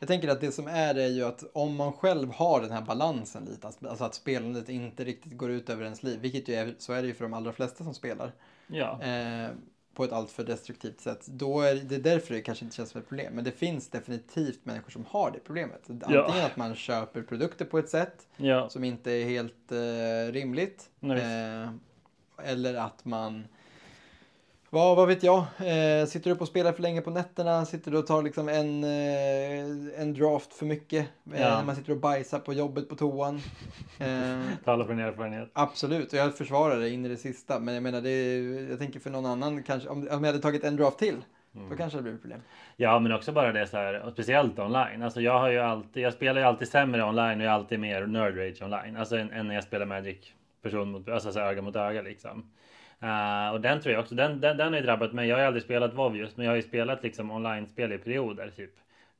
Jag 0.00 0.08
tänker 0.08 0.28
att 0.28 0.40
det 0.40 0.52
som 0.52 0.66
är 0.66 0.94
är 0.94 1.08
ju 1.08 1.24
att 1.24 1.44
om 1.52 1.76
man 1.76 1.92
själv 1.92 2.32
har 2.32 2.60
den 2.60 2.70
här 2.70 2.82
balansen 2.82 3.44
lite, 3.44 3.66
alltså 3.66 4.04
att 4.04 4.14
spelandet 4.14 4.68
inte 4.68 5.04
riktigt 5.04 5.36
går 5.36 5.50
ut 5.50 5.70
över 5.70 5.84
ens 5.84 6.02
liv, 6.02 6.20
vilket 6.20 6.48
ju 6.48 6.54
är, 6.54 6.74
så 6.78 6.92
är 6.92 7.02
det 7.02 7.08
ju 7.08 7.14
för 7.14 7.24
de 7.24 7.34
allra 7.34 7.52
flesta 7.52 7.84
som 7.84 7.94
spelar, 7.94 8.32
Ja, 8.66 9.02
eh, 9.02 9.48
på 9.94 10.04
ett 10.04 10.12
alltför 10.12 10.44
destruktivt 10.44 11.00
sätt, 11.00 11.26
då 11.26 11.60
är 11.60 11.74
det 11.74 11.98
därför 11.98 12.34
det 12.34 12.40
kanske 12.40 12.64
inte 12.64 12.76
känns 12.76 12.90
som 12.90 13.00
ett 13.00 13.08
problem. 13.08 13.34
Men 13.34 13.44
det 13.44 13.52
finns 13.52 13.88
definitivt 13.88 14.64
människor 14.64 14.90
som 14.90 15.04
har 15.08 15.30
det 15.30 15.38
problemet. 15.38 15.80
Antingen 15.90 16.14
Ja. 16.14 16.46
att 16.46 16.56
man 16.56 16.74
köper 16.74 17.22
produkter 17.22 17.64
på 17.64 17.78
ett 17.78 17.88
sätt 17.88 18.28
ja, 18.36 18.68
som 18.68 18.84
inte 18.84 19.10
är 19.10 19.24
helt 19.24 19.72
eh, 19.72 20.32
rimligt. 20.32 20.90
Eh, 21.02 21.70
eller 22.44 22.74
att 22.74 23.04
man 23.04 23.44
Vad, 24.72 24.96
vad 24.96 25.08
vet 25.08 25.22
jag? 25.22 25.38
Eh, 25.38 26.06
sitter 26.06 26.24
du 26.24 26.30
upp 26.30 26.40
och 26.40 26.48
spelar 26.48 26.72
för 26.72 26.82
länge 26.82 27.00
på 27.00 27.10
nätterna? 27.10 27.64
Sitter 27.64 27.90
du 27.90 27.98
och 27.98 28.06
tar 28.06 28.22
liksom 28.22 28.48
en, 28.48 28.84
eh, 28.84 30.00
en 30.02 30.14
draft 30.14 30.54
för 30.54 30.66
mycket? 30.66 31.06
Eh, 31.32 31.40
Ja. 31.40 31.56
När 31.58 31.64
man 31.64 31.76
sitter 31.76 31.92
och 31.92 31.98
bajsar 32.00 32.38
på 32.38 32.52
jobbet 32.52 32.88
på 32.88 32.94
toan? 32.96 33.40
Eh, 34.00 34.40
Tala 34.64 34.84
från 34.84 34.98
erfarenhet. 35.00 35.50
absolut, 35.52 36.12
och 36.12 36.18
jag 36.18 36.36
försvarar 36.36 36.78
det 36.80 36.90
in 36.90 37.04
i 37.06 37.08
det 37.08 37.16
sista. 37.16 37.58
Men 37.58 37.74
jag 37.74 37.82
menar, 37.82 38.00
det 38.00 38.10
är, 38.10 38.70
jag 38.70 38.78
tänker 38.78 39.00
för 39.00 39.10
någon 39.10 39.26
annan 39.26 39.62
kanske. 39.62 39.88
Om, 39.88 39.98
om 39.98 40.24
jag 40.24 40.32
hade 40.32 40.38
tagit 40.38 40.64
en 40.64 40.76
draft 40.76 40.98
till, 40.98 41.16
då 41.70 41.76
kanske 41.76 41.98
det 41.98 42.02
blivit 42.02 42.20
problem. 42.20 42.40
Ja, 42.76 42.98
men 42.98 43.12
också 43.12 43.32
bara 43.32 43.52
det 43.52 43.66
så 43.66 43.76
här, 43.76 44.10
speciellt 44.12 44.58
online. 44.58 45.02
Alltså 45.02 45.20
jag 45.20 45.38
har 45.40 45.50
ju 45.50 45.58
alltid, 45.58 46.02
jag 46.02 46.12
spelar 46.12 46.40
ju 46.40 46.46
alltid 46.46 46.68
sämre 46.68 47.04
online 47.04 47.40
och 47.40 47.46
jag 47.46 47.50
är 47.52 47.54
alltid 47.54 47.80
mer 47.80 48.06
nerd 48.06 48.36
rage 48.38 48.62
online. 48.62 48.96
Alltså 48.96 49.16
än, 49.16 49.30
än 49.30 49.48
när 49.48 49.54
jag 49.54 49.64
spelar 49.64 49.86
Magic 49.86 50.16
person 50.62 50.90
mot, 50.92 51.08
alltså 51.08 51.32
så 51.32 51.40
öga 51.40 51.62
mot 51.62 51.76
öga 51.76 52.02
liksom. 52.02 52.50
Eh, 53.02 53.52
och 53.52 53.60
den 53.60 53.80
tror 53.80 53.92
jag 53.92 54.00
också, 54.00 54.14
den, 54.14 54.40
den, 54.40 54.56
den 54.56 54.72
har 54.72 54.80
ju 54.80 54.86
drabbat 54.86 55.12
mig. 55.12 55.28
Jag 55.28 55.36
har 55.36 55.40
ju 55.40 55.46
aldrig 55.46 55.62
spelat 55.62 55.94
WoW 55.94 56.16
just, 56.16 56.36
men 56.36 56.46
jag 56.46 56.52
har 56.52 56.56
ju 56.56 56.62
spelat 56.62 57.02
liksom 57.02 57.30
online-spel 57.30 57.92
i 57.92 57.98
perioder. 57.98 58.50
Typ 58.56 58.70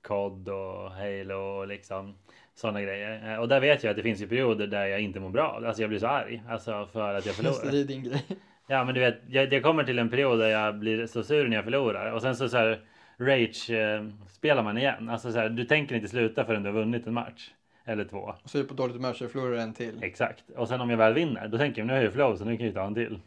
COD 0.02 0.48
och 0.48 0.90
Halo 0.90 1.34
och 1.34 1.68
liksom 1.68 2.14
sådana 2.54 2.82
grejer. 2.82 3.32
Eh, 3.32 3.40
och 3.40 3.48
där 3.48 3.60
vet 3.60 3.84
jag 3.84 3.90
att 3.90 3.96
det 3.96 4.02
finns 4.02 4.20
ju 4.22 4.26
perioder 4.28 4.66
där 4.66 4.86
jag 4.86 5.00
inte 5.00 5.20
mår 5.20 5.30
bra. 5.30 5.62
Alltså 5.66 5.82
jag 5.82 5.88
blir 5.88 5.98
så 5.98 6.06
arg. 6.06 6.42
Alltså 6.48 6.88
för 6.92 7.14
att 7.14 7.26
jag 7.26 7.34
Just 7.42 7.42
det, 7.42 7.52
förlorar. 7.52 7.72
det 7.72 7.80
är 7.80 7.84
din 7.84 8.02
grej. 8.04 8.24
Ja 8.66 8.84
men 8.84 8.94
du 8.94 9.00
vet, 9.00 9.18
jag, 9.28 9.52
jag 9.52 9.62
kommer 9.62 9.84
till 9.84 9.98
en 9.98 10.10
period 10.10 10.38
där 10.38 10.48
jag 10.48 10.78
blir 10.78 11.06
så 11.06 11.22
sur 11.22 11.48
när 11.48 11.56
jag 11.56 11.64
förlorar 11.64 12.12
och 12.12 12.22
sen 12.22 12.36
så, 12.36 12.48
så 12.48 12.56
här 12.56 12.80
rage 13.18 13.70
eh, 13.70 14.04
spelar 14.28 14.62
man 14.62 14.78
igen. 14.78 15.08
Alltså 15.08 15.32
så 15.32 15.38
här, 15.38 15.48
du 15.48 15.64
tänker 15.64 15.94
inte 15.94 16.08
sluta 16.08 16.44
förrän 16.44 16.62
du 16.62 16.68
har 16.68 16.74
vunnit 16.74 17.06
en 17.06 17.14
match. 17.14 17.50
Eller 17.84 18.04
två. 18.04 18.18
Och 18.42 18.50
så 18.50 18.58
är 18.58 18.62
du 18.62 18.68
på 18.68 18.74
dåligt 18.74 18.96
humör 18.96 19.12
så 19.12 19.28
förlorar 19.28 19.50
du 19.50 19.60
en 19.60 19.74
till. 19.74 20.02
Exakt. 20.02 20.44
Och 20.56 20.68
sen 20.68 20.80
om 20.80 20.90
jag 20.90 20.96
väl 20.96 21.14
vinner, 21.14 21.48
då 21.48 21.58
tänker 21.58 21.80
jag 21.80 21.86
nu 21.86 21.92
har 21.92 21.98
jag 21.98 22.04
ju 22.04 22.10
flow 22.10 22.36
så 22.36 22.44
nu 22.44 22.56
kan 22.56 22.66
jag 22.66 22.70
ju 22.70 22.74
ta 22.74 22.86
en 22.86 22.94
till. 22.94 23.20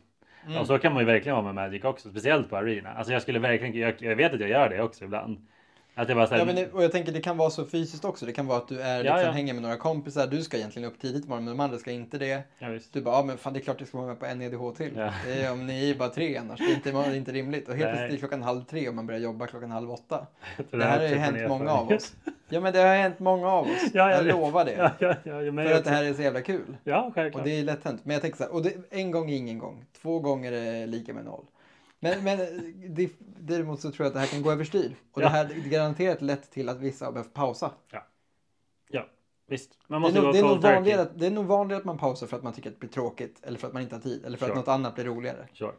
Mm. 0.47 0.57
Och 0.61 0.67
så 0.67 0.79
kan 0.79 0.93
man 0.93 1.01
ju 1.01 1.05
verkligen 1.05 1.35
vara 1.35 1.53
med 1.53 1.55
Magic 1.55 1.83
också, 1.83 2.09
speciellt 2.09 2.49
på 2.49 2.57
Arena. 2.57 2.89
Alltså 2.89 3.13
jag 3.13 3.21
skulle 3.21 3.39
verkligen, 3.39 3.79
jag, 3.79 3.93
jag 3.99 4.15
vet 4.15 4.33
att 4.33 4.39
jag 4.39 4.49
gör 4.49 4.69
det 4.69 4.81
också 4.81 5.05
ibland. 5.05 5.47
Att 5.95 6.07
det 6.07 6.15
bara 6.15 6.27
så 6.27 6.33
här, 6.33 6.39
Ja, 6.41 6.45
men 6.45 6.55
det, 6.55 6.71
och 6.71 6.83
jag 6.83 6.91
tänker 6.91 7.11
det 7.11 7.21
kan 7.21 7.37
vara 7.37 7.49
så 7.49 7.65
fysiskt 7.65 8.05
också. 8.05 8.25
Det 8.25 8.31
kan 8.33 8.47
vara 8.47 8.57
att 8.57 8.67
du 8.67 8.81
är, 8.81 9.03
liksom, 9.03 9.19
ja. 9.19 9.31
hänger 9.31 9.53
med 9.53 9.63
några 9.63 9.77
kompisar. 9.77 10.27
Du 10.27 10.43
ska 10.43 10.57
egentligen 10.57 10.87
upp 10.87 10.99
tidigt 11.01 11.25
imorgon 11.25 11.45
men 11.45 11.57
de 11.57 11.63
andra 11.63 11.77
ska 11.77 11.91
inte 11.91 12.17
det. 12.17 12.43
ja. 12.59 12.79
Du 12.91 13.01
bara, 13.01 13.15
ja 13.15 13.23
men 13.23 13.37
fan 13.37 13.53
det 13.53 13.59
är 13.59 13.61
klart 13.61 13.79
jag 13.79 13.87
ska 13.87 13.97
vara 13.97 14.07
med 14.07 14.19
på 14.19 14.25
en 14.25 14.41
EDH 14.41 14.71
till. 14.77 14.93
Det 15.25 15.43
är, 15.43 15.51
om 15.51 15.67
ni 15.67 15.89
är 15.89 15.95
bara 15.95 16.09
tre 16.09 16.37
annars. 16.37 16.59
Det 16.59 16.65
är 16.65 16.75
inte, 16.75 16.91
det 16.91 16.97
är 16.97 17.15
inte 17.15 17.31
rimligt. 17.31 17.69
Och 17.69 17.75
helt 17.75 17.91
plötsligt 17.91 18.13
är 18.13 18.17
klockan 18.17 18.43
halv 18.43 18.63
tre 18.63 18.89
och 18.89 18.95
man 18.95 19.07
börjar 19.07 19.21
jobba 19.21 19.47
klockan 19.47 19.71
halv 19.71 19.91
åtta. 19.91 20.27
Jag 20.57 20.79
Det 20.79 20.85
här 20.85 20.99
har 20.99 21.07
ju 21.07 21.15
hänt 21.15 21.49
många 21.49 21.71
av 21.71 21.91
oss. 21.91 22.13
Ja 22.49 22.59
men 22.59 22.73
det 22.73 22.79
har 22.79 22.95
hänt 22.95 23.19
många 23.19 23.47
av 23.47 23.65
oss. 23.65 23.89
Ja, 23.93 24.11
jag 24.11 24.19
jag 24.19 24.25
lovar 24.25 24.65
det. 24.65 24.91
För 24.99 25.19
jag 25.65 25.71
att 25.71 25.83
det 25.83 25.89
här 25.89 26.03
är 26.03 26.13
så 26.13 26.21
jävla 26.21 26.41
kul. 26.41 26.77
Ja, 26.83 27.01
Och 27.01 27.13
självklart. 27.13 27.45
det 27.45 27.59
är 27.59 27.63
lätt 27.63 27.83
hänt. 27.83 28.01
Men 28.03 28.13
jag 28.13 28.21
tänker 28.21 28.37
så 28.37 28.43
här, 28.43 28.53
och 28.53 28.63
det, 28.63 28.73
en 28.89 29.11
gång 29.11 29.31
är 29.31 29.35
ingen 29.35 29.59
gång. 29.59 29.85
Två 30.01 30.19
gånger 30.19 30.51
är 30.51 30.87
lika 30.87 31.13
med 31.13 31.25
noll. 31.25 31.45
Men, 32.03 32.23
men 32.23 32.37
det, 32.95 33.11
däremot 33.39 33.81
så 33.81 33.91
tror 33.91 34.05
jag 34.05 34.07
att 34.07 34.13
det 34.13 34.19
här 34.19 34.27
kan 34.27 34.41
gå 34.41 34.51
överstyr. 34.51 34.95
Och 35.11 35.21
Ja. 35.21 35.25
det 35.25 35.29
här 35.29 35.69
garanterat 35.69 36.21
lett 36.21 36.51
till 36.51 36.69
att 36.69 36.79
vissa 36.79 37.05
har 37.05 37.11
behövt 37.11 37.33
pausa. 37.33 37.71
Ja, 38.89 39.05
visst. 39.47 39.77
Man 39.87 40.01
Det 40.01 40.07
är, 40.07 40.11
måste 40.11 40.21
nog, 40.21 40.33
det, 40.33 40.39
är 40.39 40.43
nog 40.43 40.61
vanligare, 40.61 41.01
att- 41.01 41.19
det 41.19 41.25
är 41.27 41.31
nog 41.31 41.45
vanligare 41.45 41.79
att 41.79 41.85
man 41.85 41.97
pausar 41.97 42.27
för 42.27 42.37
att 42.37 42.43
man 42.43 42.53
tycker 42.53 42.69
att 42.69 42.75
det 42.75 42.79
blir 42.79 42.89
tråkigt. 42.89 43.39
Eller 43.43 43.57
för 43.59 43.67
att 43.67 43.73
man 43.73 43.81
inte 43.81 43.95
har 43.95 44.01
tid. 44.01 44.25
Eller 44.25 44.37
för 44.37 44.45
Sure. 44.45 44.51
att 44.53 44.57
något 44.65 44.67
annat 44.67 44.95
blir 44.95 45.05
roligare. 45.05 45.47
Sure. 45.53 45.71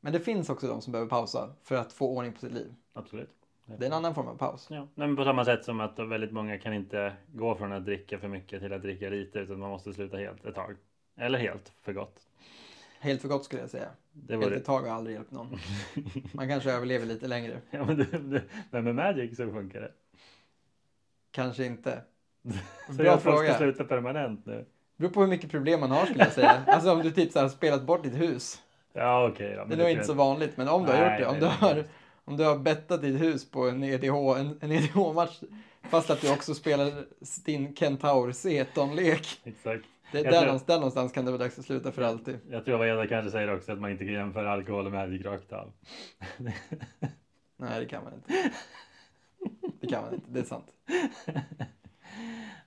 Men 0.00 0.12
det 0.12 0.20
finns 0.20 0.50
också 0.50 0.66
de 0.68 0.80
som 0.80 0.92
behöver 0.92 1.10
pausa 1.10 1.50
för 1.62 1.76
att 1.76 1.92
få 1.92 2.16
ordning 2.16 2.32
på 2.32 2.38
sitt 2.40 2.52
liv. 2.52 2.74
Absolut. 2.92 3.30
Det 3.66 3.84
är 3.84 3.86
en 3.86 3.92
annan 3.92 4.14
form 4.14 4.28
av 4.28 4.34
paus. 4.36 4.66
Ja, 4.70 4.76
nej, 4.94 5.06
men 5.08 5.16
på 5.16 5.24
samma 5.24 5.44
sätt 5.44 5.64
som 5.64 5.80
att 5.80 5.98
väldigt 5.98 6.32
många 6.32 6.58
kan 6.58 6.72
inte 6.74 7.12
gå 7.34 7.54
från 7.54 7.72
att 7.72 7.84
dricka 7.84 8.18
för 8.18 8.28
mycket 8.28 8.60
till 8.60 8.72
att 8.72 8.82
dricka 8.82 9.08
lite 9.08 9.38
utan 9.38 9.58
man 9.58 9.70
måste 9.70 9.92
sluta 9.94 10.16
helt 10.16 10.44
ett 10.44 10.54
tag. 10.54 10.76
Eller 11.16 11.38
helt 11.38 11.72
för 11.82 11.92
gott. 11.92 12.20
Helt 13.00 13.20
för 13.22 13.28
gott 13.28 13.44
skulle 13.44 13.62
jag 13.62 13.70
säga. 13.70 13.88
Det 14.12 14.36
vore... 14.36 14.56
ett 14.56 14.64
tag 14.64 14.80
har 14.82 14.96
aldrig 14.96 15.16
hjälpt 15.16 15.30
någon. 15.30 15.58
Man 16.32 16.48
kanske 16.48 16.72
överlever 16.72 17.06
lite 17.06 17.28
längre. 17.28 17.60
Ja, 17.70 17.84
men, 17.84 17.96
det, 17.96 18.04
det, 18.18 18.42
men 18.70 18.84
med 18.84 18.94
Magic 18.94 19.36
så 19.36 19.50
funkar 19.50 19.80
det. 19.80 19.92
Kanske 21.30 21.64
inte. 21.64 22.02
Så 22.86 22.92
Bra 22.92 23.06
jag 23.06 23.22
fråga. 23.22 23.48
ska 23.48 23.58
sluta 23.58 23.84
permanent 23.84 24.46
nu. 24.46 24.64
beror 24.96 25.10
på 25.10 25.20
hur 25.20 25.28
mycket 25.28 25.50
problem 25.50 25.80
man 25.80 25.90
har 25.90 26.06
skulle 26.06 26.24
jag 26.24 26.32
säga. 26.32 26.62
Alltså 26.66 26.92
om 26.92 27.02
du 27.02 27.10
typ 27.10 27.32
så 27.32 27.38
här 27.38 27.46
har 27.46 27.50
spelat 27.50 27.82
bort 27.82 28.02
ditt 28.02 28.20
hus. 28.20 28.62
Ja 28.92 29.28
okej 29.28 29.56
då. 29.56 29.64
Det 29.64 29.74
är 29.74 29.78
nog 29.78 29.90
inte 29.90 30.04
så 30.04 30.14
vanligt. 30.14 30.56
Men 30.56 30.68
om 30.68 30.82
du 30.86 30.92
har 30.92 30.98
Nej, 30.98 31.10
gjort 31.10 31.20
det. 31.20 31.26
Om 31.28 31.40
du 31.40 31.46
har, 31.46 31.84
om 32.24 32.36
du 32.36 32.44
har 32.44 32.58
bettat 32.58 33.02
ditt 33.02 33.20
hus 33.20 33.50
på 33.50 33.68
en 33.68 33.84
EDH, 33.84 34.14
en, 34.14 34.58
en 34.60 34.72
EDH-match. 34.72 35.40
Fast 35.82 36.10
att 36.10 36.20
du 36.20 36.32
också 36.32 36.54
spelar 36.54 36.92
din 37.44 37.76
Kentaur 37.76 38.32
Zeton-lek. 38.32 39.40
Exakt. 39.44 39.84
Det, 40.12 40.18
Jag 40.18 40.24
där, 40.24 40.30
tror- 40.32 40.40
någonstans, 40.46 40.66
där 40.66 40.76
någonstans 40.76 41.12
kan 41.12 41.24
det 41.24 41.30
vara 41.30 41.42
dags 41.42 41.58
att 41.58 41.64
sluta 41.64 41.92
för 41.92 42.02
alltid. 42.02 42.38
Jag 42.50 42.64
tror 42.64 42.78
vad 42.78 42.88
Edda 42.88 43.06
kanske 43.06 43.30
säger 43.30 43.54
också 43.56 43.72
att 43.72 43.80
man 43.80 43.90
inte 43.90 44.04
kan 44.04 44.12
jämföra 44.12 44.52
alkohol 44.52 44.86
och 44.86 44.92
Magic 44.92 45.24
rakt 45.26 45.52
av. 45.52 45.72
Nej, 47.56 47.80
det 47.80 47.86
kan 47.86 48.04
man 48.04 48.12
inte. 48.14 48.52
Det 49.80 49.86
kan 49.86 50.02
man 50.04 50.14
inte, 50.14 50.30
det 50.30 50.40
är 50.40 50.44
sant. 50.44 50.66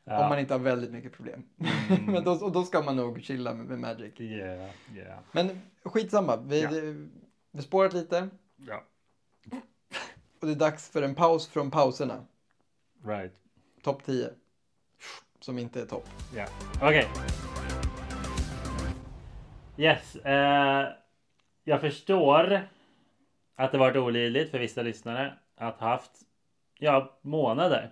Ja. 0.08 0.24
Om 0.24 0.30
man 0.30 0.40
inte 0.40 0.54
har 0.54 0.60
väldigt 0.60 0.92
mycket 0.92 1.14
problem. 1.14 1.44
Mm. 1.90 2.06
Men 2.14 2.24
då, 2.24 2.32
och 2.32 2.52
då 2.52 2.64
ska 2.64 2.82
man 2.82 2.96
nog 2.96 3.22
chilla 3.24 3.54
med, 3.54 3.66
med 3.66 3.80
Magic. 3.80 4.20
Yeah, 4.20 4.70
yeah. 4.96 5.20
Men 5.32 5.62
skitsamma, 5.84 6.38
vi, 6.38 6.62
det, 6.62 7.08
vi 7.52 7.62
spårat 7.62 7.94
lite. 7.94 8.30
Ja, 8.56 8.84
Och 10.42 10.48
det 10.48 10.52
är 10.52 10.56
dags 10.56 10.90
för 10.90 11.02
en 11.02 11.16
paus 11.16 11.48
från 11.48 11.72
pauserna. 11.72 12.26
right. 13.06 13.34
Topp 13.84 14.04
10. 14.06 14.30
Som 15.40 15.58
inte 15.58 15.82
är 15.82 15.86
topp. 15.86 16.10
Ja, 16.36 16.46
okej. 16.82 17.08
Yes, 19.78 20.16
eh, 20.16 20.88
jag 21.64 21.82
förstår 21.82 22.62
att 23.56 23.72
det 23.72 23.78
varit 23.78 23.96
olidligt 23.96 24.52
för 24.52 24.60
vissa 24.60 24.82
lyssnare 24.82 25.34
att 25.56 25.80
ha 25.80 25.88
haft 25.88 26.12
ja, 26.80 27.18
månader 27.22 27.90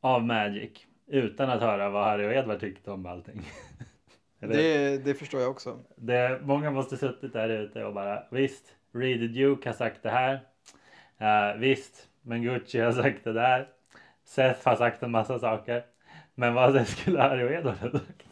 av 0.00 0.22
Magic 0.22 0.86
utan 1.06 1.50
att 1.50 1.60
höra 1.60 1.90
vad 1.90 2.04
Harry 2.04 2.26
och 2.26 2.32
Edvard 2.32 2.60
tyckte 2.60 2.90
om 2.90 3.06
allting. 3.06 3.42
Det, 4.38 5.04
det 5.04 5.14
förstår 5.14 5.40
jag 5.40 5.50
också. 5.50 5.78
Det, 5.96 6.40
många 6.42 6.70
måste 6.70 6.96
suttit 6.96 7.32
där 7.32 7.48
ute 7.48 7.84
och 7.84 7.94
bara 7.94 8.22
visst, 8.30 8.74
Reed 8.92 9.30
Duke 9.30 9.68
har 9.68 9.74
sagt 9.74 10.02
det 10.02 10.10
här. 10.10 10.40
Eh, 11.18 11.56
visst, 11.58 12.08
men 12.22 12.42
Gucci 12.42 12.80
har 12.80 12.92
sagt 12.92 13.24
det 13.24 13.32
där. 13.32 13.68
Seth 14.24 14.68
har 14.68 14.76
sagt 14.76 15.02
en 15.02 15.10
massa 15.10 15.38
saker. 15.38 15.84
Men 16.34 16.54
vad 16.54 16.86
skulle 16.86 17.20
Harry 17.20 17.44
och 17.44 17.50
Edward 17.50 17.76
ha 17.76 17.90
sagt? 17.90 18.22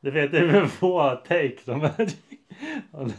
Det 0.00 0.12
finns 0.12 0.30
det 0.30 0.38
är 0.38 0.52
för 0.52 0.66
få 0.66 1.16
takes 1.28 1.68
om 1.68 1.78
Magic. 1.78 2.16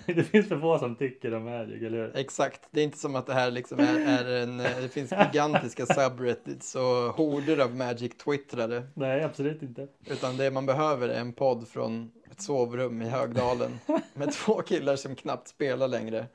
Det 0.05 0.23
finns 0.23 0.47
för 0.47 0.59
få 0.59 0.79
som 0.79 0.95
tycker 0.95 1.33
om 1.33 1.43
Magic, 1.43 1.83
eller 1.83 1.97
hur? 1.97 2.15
Exakt. 2.15 2.61
Det 2.71 2.79
är 2.79 2.83
inte 2.83 2.97
som 2.97 3.15
att 3.15 3.27
det 3.27 3.33
här 3.33 3.51
liksom 3.51 3.79
är, 3.79 3.99
är 3.99 4.43
en... 4.43 4.57
Det 4.57 4.93
finns 4.93 5.11
gigantiska 5.11 5.85
subreddits 5.85 6.75
och 6.75 6.83
horder 6.83 7.57
av 7.57 7.75
Magic-twittrare. 7.75 8.83
Nej, 8.93 9.23
absolut 9.23 9.63
inte. 9.63 9.87
Utan 10.05 10.37
det 10.37 10.51
man 10.51 10.65
behöver 10.65 11.09
är 11.09 11.19
en 11.19 11.33
podd 11.33 11.67
från 11.67 12.11
ett 12.31 12.41
sovrum 12.41 13.01
i 13.01 13.09
Högdalen. 13.09 13.79
Med 14.13 14.31
två 14.31 14.61
killar 14.61 14.95
som 14.95 15.15
knappt 15.15 15.47
spelar 15.47 15.87
längre. 15.87 16.25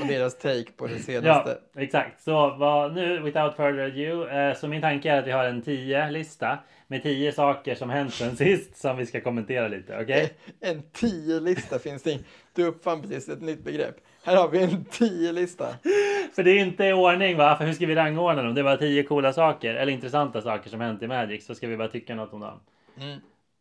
Och 0.00 0.06
deras 0.08 0.38
take 0.38 0.72
på 0.76 0.86
det 0.86 0.92
Ja, 0.92 0.98
senaste. 0.98 1.58
exakt. 1.76 2.22
Så 2.22 2.54
vad, 2.58 2.94
nu, 2.94 3.20
without 3.20 3.54
further 3.56 3.78
ado, 3.86 4.26
eh, 4.28 4.54
så 4.54 4.68
min 4.68 4.80
tanke 4.80 5.10
är 5.10 5.18
att 5.18 5.26
vi 5.26 5.30
har 5.30 5.44
en 5.44 5.62
10-lista 5.62 6.58
med 6.86 7.02
10 7.02 7.32
saker 7.32 7.74
som 7.74 7.90
hänt 7.90 8.14
sen 8.14 8.36
sist 8.36 8.76
som 8.76 8.96
vi 8.96 9.06
ska 9.06 9.20
kommentera 9.20 9.68
lite, 9.68 9.98
okej? 10.02 10.32
En 10.60 10.82
tio-lista 10.92 11.78
finns 11.78 12.02
det 12.02 12.18
Du 12.54 12.64
uppfann 12.64 13.02
precis 13.02 13.28
ett 13.28 13.40
nytt 13.42 13.64
begrepp. 13.64 13.96
Här 14.24 14.36
har 14.36 14.48
vi 14.48 14.62
en 14.62 14.84
tio-lista. 14.84 15.66
För 16.34 16.42
det 16.42 16.50
är 16.50 16.58
inte 16.58 16.84
i 16.84 16.92
ordning 16.92 17.36
va? 17.36 17.56
För 17.58 17.64
hur 17.64 17.72
ska 17.72 17.86
vi 17.86 17.94
rangordna 17.94 18.42
dem? 18.42 18.54
Det 18.54 18.60
är 18.60 18.64
bara 18.64 18.76
10 18.76 19.02
coola 19.02 19.32
saker 19.32 19.74
eller 19.74 19.92
intressanta 19.92 20.40
saker 20.40 20.70
som 20.70 20.80
hänt 20.80 21.02
i 21.02 21.06
Magic 21.06 21.46
så 21.46 21.54
ska 21.54 21.66
vi 21.68 21.76
bara 21.76 21.88
tycka 21.88 22.14
något 22.14 22.32
om 22.32 22.40
dem. 22.40 22.60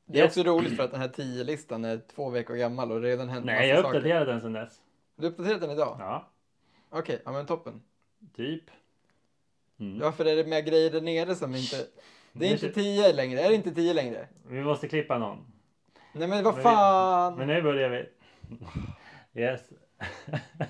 Det 0.06 0.20
är 0.20 0.24
Yes. 0.24 0.38
också 0.38 0.44
roligt 0.50 0.76
för 0.76 0.84
att 0.84 0.92
den 0.92 1.02
här 1.02 1.08
tio-listan 1.08 1.86
är 1.86 2.00
två 2.16 2.30
veckor 2.30 2.56
gammal 2.56 2.92
och 2.92 3.02
redan 3.02 3.30
hänt 3.30 3.46
Nej, 3.46 3.56
massa 3.56 3.66
jag 3.68 3.82
saker. 3.82 3.98
uppdaterade 3.98 4.32
den 4.32 4.42
sen 4.42 4.54
dess. 4.54 4.74
Du 5.16 5.28
uppdaterade 5.28 5.60
den 5.60 5.72
idag? 5.72 5.96
Ja, 6.00 6.30
Okej, 6.90 7.22
ja 7.26 7.32
men 7.32 7.46
toppen. 7.46 7.82
typ. 8.36 8.64
Mm. 9.80 10.00
Varför 10.00 10.26
är 10.26 10.36
det 10.36 10.46
mer 10.50 10.62
grejer 10.62 10.92
där 10.92 11.02
nere 11.02 11.36
som 11.36 11.56
inte... 11.56 11.76
Det 12.34 12.48
är 12.48 12.52
inte 12.52 12.70
tio 12.72 13.14
längre. 13.14 13.40
Är 13.42 13.50
det 13.50 13.56
inte 13.56 13.72
tio 13.72 13.94
längre? 13.94 14.28
Vi 14.48 14.64
måste 14.64 14.88
klippa 14.88 15.18
någon. 15.18 15.46
Nej 16.14 16.28
men 16.28 16.44
vad 16.44 16.54
Men 16.54 16.58
vi- 16.58 16.64
fan! 16.64 17.36
Men 17.36 17.48
nu 17.48 17.62
börjar 17.62 17.90
vi. 17.90 18.10
Yes. 19.42 19.62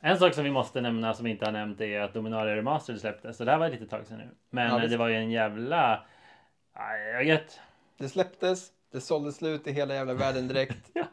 En 0.00 0.18
sak 0.18 0.34
som 0.34 0.44
vi 0.44 0.50
måste 0.50 0.80
nämna 0.80 1.14
som 1.14 1.24
vi 1.24 1.30
inte 1.30 1.44
har 1.44 1.52
nämnt 1.52 1.80
är 1.80 2.00
att 2.00 2.14
Dominaria 2.14 2.56
Remastered 2.56 3.00
släpptes. 3.00 3.36
Så 3.36 3.44
det 3.44 3.50
här 3.50 3.58
var 3.58 3.66
ett 3.66 3.72
litet 3.72 3.90
tag 3.90 4.06
sedan 4.06 4.18
nu. 4.18 4.28
Men 4.50 4.70
Ja, 4.72 4.78
det, 4.78 4.88
det- 4.88 4.96
var 4.96 5.08
ju 5.08 5.14
en 5.16 5.30
jävla... 5.30 6.06
Jag 7.12 7.24
vet. 7.24 7.60
Det 7.98 8.08
släpptes, 8.08 8.72
det 8.94 9.00
såldes 9.00 9.36
slut 9.36 9.66
i 9.66 9.72
hela 9.72 9.94
jävla 9.94 10.14
världen 10.14 10.48
direkt. 10.48 10.90
Ja. 10.94 11.04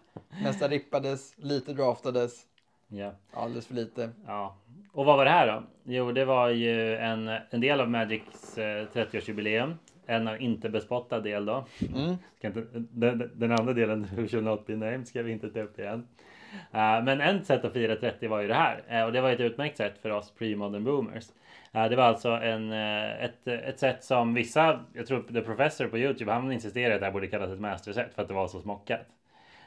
Nästa 0.43 0.67
rippades, 0.67 1.33
lite 1.37 1.73
draftades. 1.73 2.45
Ja. 2.87 3.11
Alldeles 3.33 3.67
för 3.67 3.75
lite. 3.75 4.09
ja. 4.27 4.55
Och 4.91 5.05
vad 5.05 5.17
var 5.17 5.25
det 5.25 5.31
här 5.31 5.47
då? 5.47 5.63
Jo, 5.83 6.11
det 6.11 6.25
var 6.25 6.49
ju 6.49 6.95
en, 6.95 7.27
en 7.49 7.61
del 7.61 7.81
av 7.81 7.89
Magics 7.89 8.57
eh, 8.57 8.87
30-årsjubileum. 8.93 9.73
En 10.05 10.41
inte 10.41 10.69
bespottad 10.69 11.19
del 11.19 11.45
då. 11.45 11.65
Mm. 11.95 12.15
Inte, 12.41 12.65
den, 12.73 13.31
den 13.35 13.51
andra 13.51 13.73
delen, 13.73 14.07
Who 14.15 14.27
shall 14.27 14.43
not 14.43 14.67
be 14.67 14.75
named, 14.75 15.07
ska 15.07 15.23
vi 15.23 15.31
inte 15.31 15.49
ta 15.49 15.59
upp 15.61 15.79
igen. 15.79 16.07
Uh, 16.53 17.03
men 17.03 17.21
ett 17.21 17.45
sätt 17.45 17.65
att 17.65 17.73
fira 17.73 17.95
30 17.95 18.27
var 18.27 18.41
ju 18.41 18.47
det 18.47 18.53
här 18.53 18.83
uh, 18.91 19.05
och 19.05 19.11
det 19.11 19.21
var 19.21 19.29
ett 19.31 19.39
utmärkt 19.39 19.77
sätt 19.77 19.97
för 20.01 20.09
oss 20.09 20.33
pre-modern 20.39 20.83
boomers. 20.83 21.25
Eh, 21.73 21.89
det 21.89 21.95
var 21.95 22.03
alltså 22.03 22.29
en, 22.29 22.71
eh, 22.71 23.23
ett, 23.23 23.47
ett 23.47 23.79
sätt 23.79 24.03
som 24.03 24.33
vissa, 24.33 24.85
jag 24.93 25.07
tror 25.07 25.21
The 25.21 25.41
Professor 25.41 25.87
på 25.87 25.97
Youtube, 25.97 26.31
han 26.31 26.51
insisterade 26.51 26.95
att 26.95 27.01
det 27.01 27.05
här 27.05 27.13
borde 27.13 27.27
kallas 27.27 27.51
ett 27.51 27.59
masterset 27.59 28.13
för 28.13 28.21
att 28.21 28.27
det 28.27 28.33
var 28.33 28.47
så 28.47 28.61
smockat. 28.61 29.07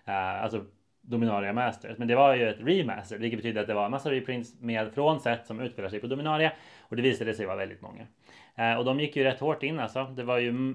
Eh, 0.05 0.42
alltså 0.42 0.64
Dominaria 1.00 1.52
Masters. 1.52 1.98
Men 1.98 2.09
det 2.09 2.14
var 2.14 2.34
ju 2.34 2.48
ett 2.48 2.61
remaster, 2.61 3.18
vilket 3.18 3.38
betyder 3.38 3.61
att 3.61 3.66
det 3.66 3.74
var 3.74 3.84
en 3.84 3.90
massa 3.90 4.11
reprints 4.11 4.61
med 4.61 4.94
från 4.94 5.20
set 5.20 5.46
som 5.46 5.61
utspelar 5.61 5.88
sig 5.88 6.00
på 6.00 6.07
Dominaria 6.07 6.52
och 6.80 6.96
det 6.96 7.02
visade 7.02 7.34
sig 7.34 7.46
vara 7.46 7.57
väldigt 7.57 7.80
många. 7.82 8.07
Och 8.78 8.84
de 8.84 9.00
gick 9.00 9.16
ju 9.16 9.24
rätt 9.24 9.40
hårt 9.40 9.62
in 9.62 9.80
alltså. 9.80 10.05
Det 10.05 10.22
var 10.22 10.38
ju 10.38 10.74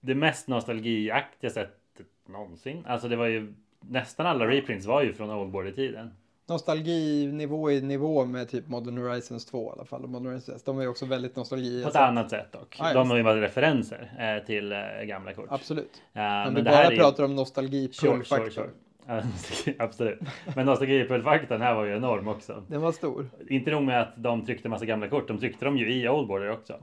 det 0.00 0.14
mest 0.14 0.48
nostalgiaktiga 0.48 1.50
sättet 1.50 2.06
någonsin. 2.26 2.84
Alltså 2.86 3.08
det 3.08 3.16
var 3.16 3.26
ju 3.26 3.54
nästan 3.80 4.26
alla 4.26 4.46
reprints 4.46 4.86
var 4.86 5.02
ju 5.02 5.12
från 5.12 5.30
Oldboarder-tiden. 5.30 6.10
Nostalginivå 6.48 7.70
i 7.70 7.80
nivå 7.80 8.24
med 8.24 8.48
typ 8.48 8.68
Modern 8.68 8.98
Horizons 8.98 9.46
2 9.46 9.68
i 9.68 9.72
alla 9.72 9.84
fall. 9.84 10.06
Modern 10.06 10.26
Horizons, 10.26 10.62
de 10.62 10.78
är 10.78 10.82
ju 10.82 10.88
också 10.88 11.06
väldigt 11.06 11.36
nostalgi. 11.36 11.82
På 11.82 11.88
ett 11.88 11.96
annat 11.96 12.30
sätt 12.30 12.52
dock. 12.52 12.76
Ah, 12.78 12.92
de 12.92 13.10
har 13.10 13.16
ju 13.16 13.22
varit 13.22 13.42
referenser 13.42 14.12
eh, 14.18 14.46
till 14.46 14.72
eh, 14.72 14.78
gamla 15.04 15.32
kort. 15.32 15.46
Absolut. 15.48 15.84
Uh, 15.84 16.12
men, 16.14 16.44
men 16.44 16.54
vi 16.54 16.70
bara 16.70 16.90
pratar 16.90 17.24
om 17.24 17.36
nostalgi 17.36 17.88
sure, 17.92 18.24
sure, 18.24 18.50
sure. 18.50 18.70
Absolut. 19.78 20.18
Men 20.56 20.66
nostalgipulfaktorn 20.66 21.60
här 21.60 21.74
var 21.74 21.84
ju 21.84 21.96
enorm 21.96 22.28
också. 22.28 22.64
Den 22.68 22.80
var 22.80 22.92
stor. 22.92 23.30
Inte 23.48 23.70
nog 23.70 23.82
med 23.82 24.00
att 24.00 24.12
de 24.16 24.46
tryckte 24.46 24.68
massa 24.68 24.84
gamla 24.84 25.08
kort, 25.08 25.28
de 25.28 25.38
tryckte 25.38 25.64
dem 25.64 25.78
ju 25.78 25.92
i 25.92 26.08
Oldboarder 26.08 26.50
också. 26.50 26.76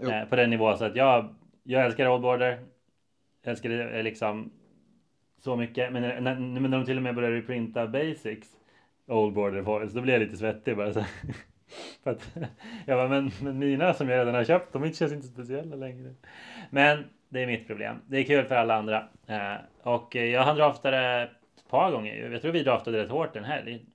Eh, 0.00 0.24
på 0.28 0.36
den 0.36 0.50
nivån 0.50 0.78
så 0.78 0.84
att 0.84 0.96
jag, 0.96 1.34
jag 1.62 1.84
älskar 1.84 2.08
Oldboarder. 2.08 2.60
Jag 3.42 3.50
älskar 3.50 3.68
det 3.68 4.02
liksom 4.02 4.50
så 5.44 5.56
mycket. 5.56 5.92
Men 5.92 6.02
när, 6.02 6.20
när, 6.20 6.34
när 6.34 6.78
de 6.78 6.84
till 6.86 6.96
och 6.96 7.02
med 7.02 7.14
började 7.14 7.42
printa 7.42 7.86
basics 7.86 8.48
Oldboarder 9.06 9.62
foils, 9.62 9.92
då 9.92 10.00
blev 10.00 10.14
jag 10.14 10.20
lite 10.20 10.36
svettig 10.36 10.76
bara 10.76 10.92
så. 10.92 11.04
För 12.02 12.10
att, 12.10 12.36
jag 12.86 12.98
bara, 12.98 13.08
men, 13.08 13.30
men 13.42 13.58
mina 13.58 13.94
som 13.94 14.08
jag 14.08 14.20
redan 14.20 14.34
har 14.34 14.44
köpt, 14.44 14.72
de 14.72 14.92
känns 14.92 15.12
inte 15.12 15.26
speciella 15.26 15.76
längre. 15.76 16.14
Men 16.70 17.04
det 17.28 17.42
är 17.42 17.46
mitt 17.46 17.66
problem. 17.66 17.96
Det 18.06 18.18
är 18.18 18.24
kul 18.24 18.44
för 18.44 18.54
alla 18.54 18.74
andra. 18.74 19.08
Eh, 19.26 19.54
och 19.82 20.14
jag 20.14 20.42
hann 20.42 20.56
drafta 20.56 20.90
det 20.90 21.22
ett 21.22 21.68
par 21.68 21.92
gånger. 21.92 22.30
Jag 22.30 22.42
tror 22.42 22.52
vi 22.52 22.62
draftade 22.62 23.02
rätt 23.02 23.10
hårt 23.10 23.36
en 23.36 23.44
helg. 23.44 23.86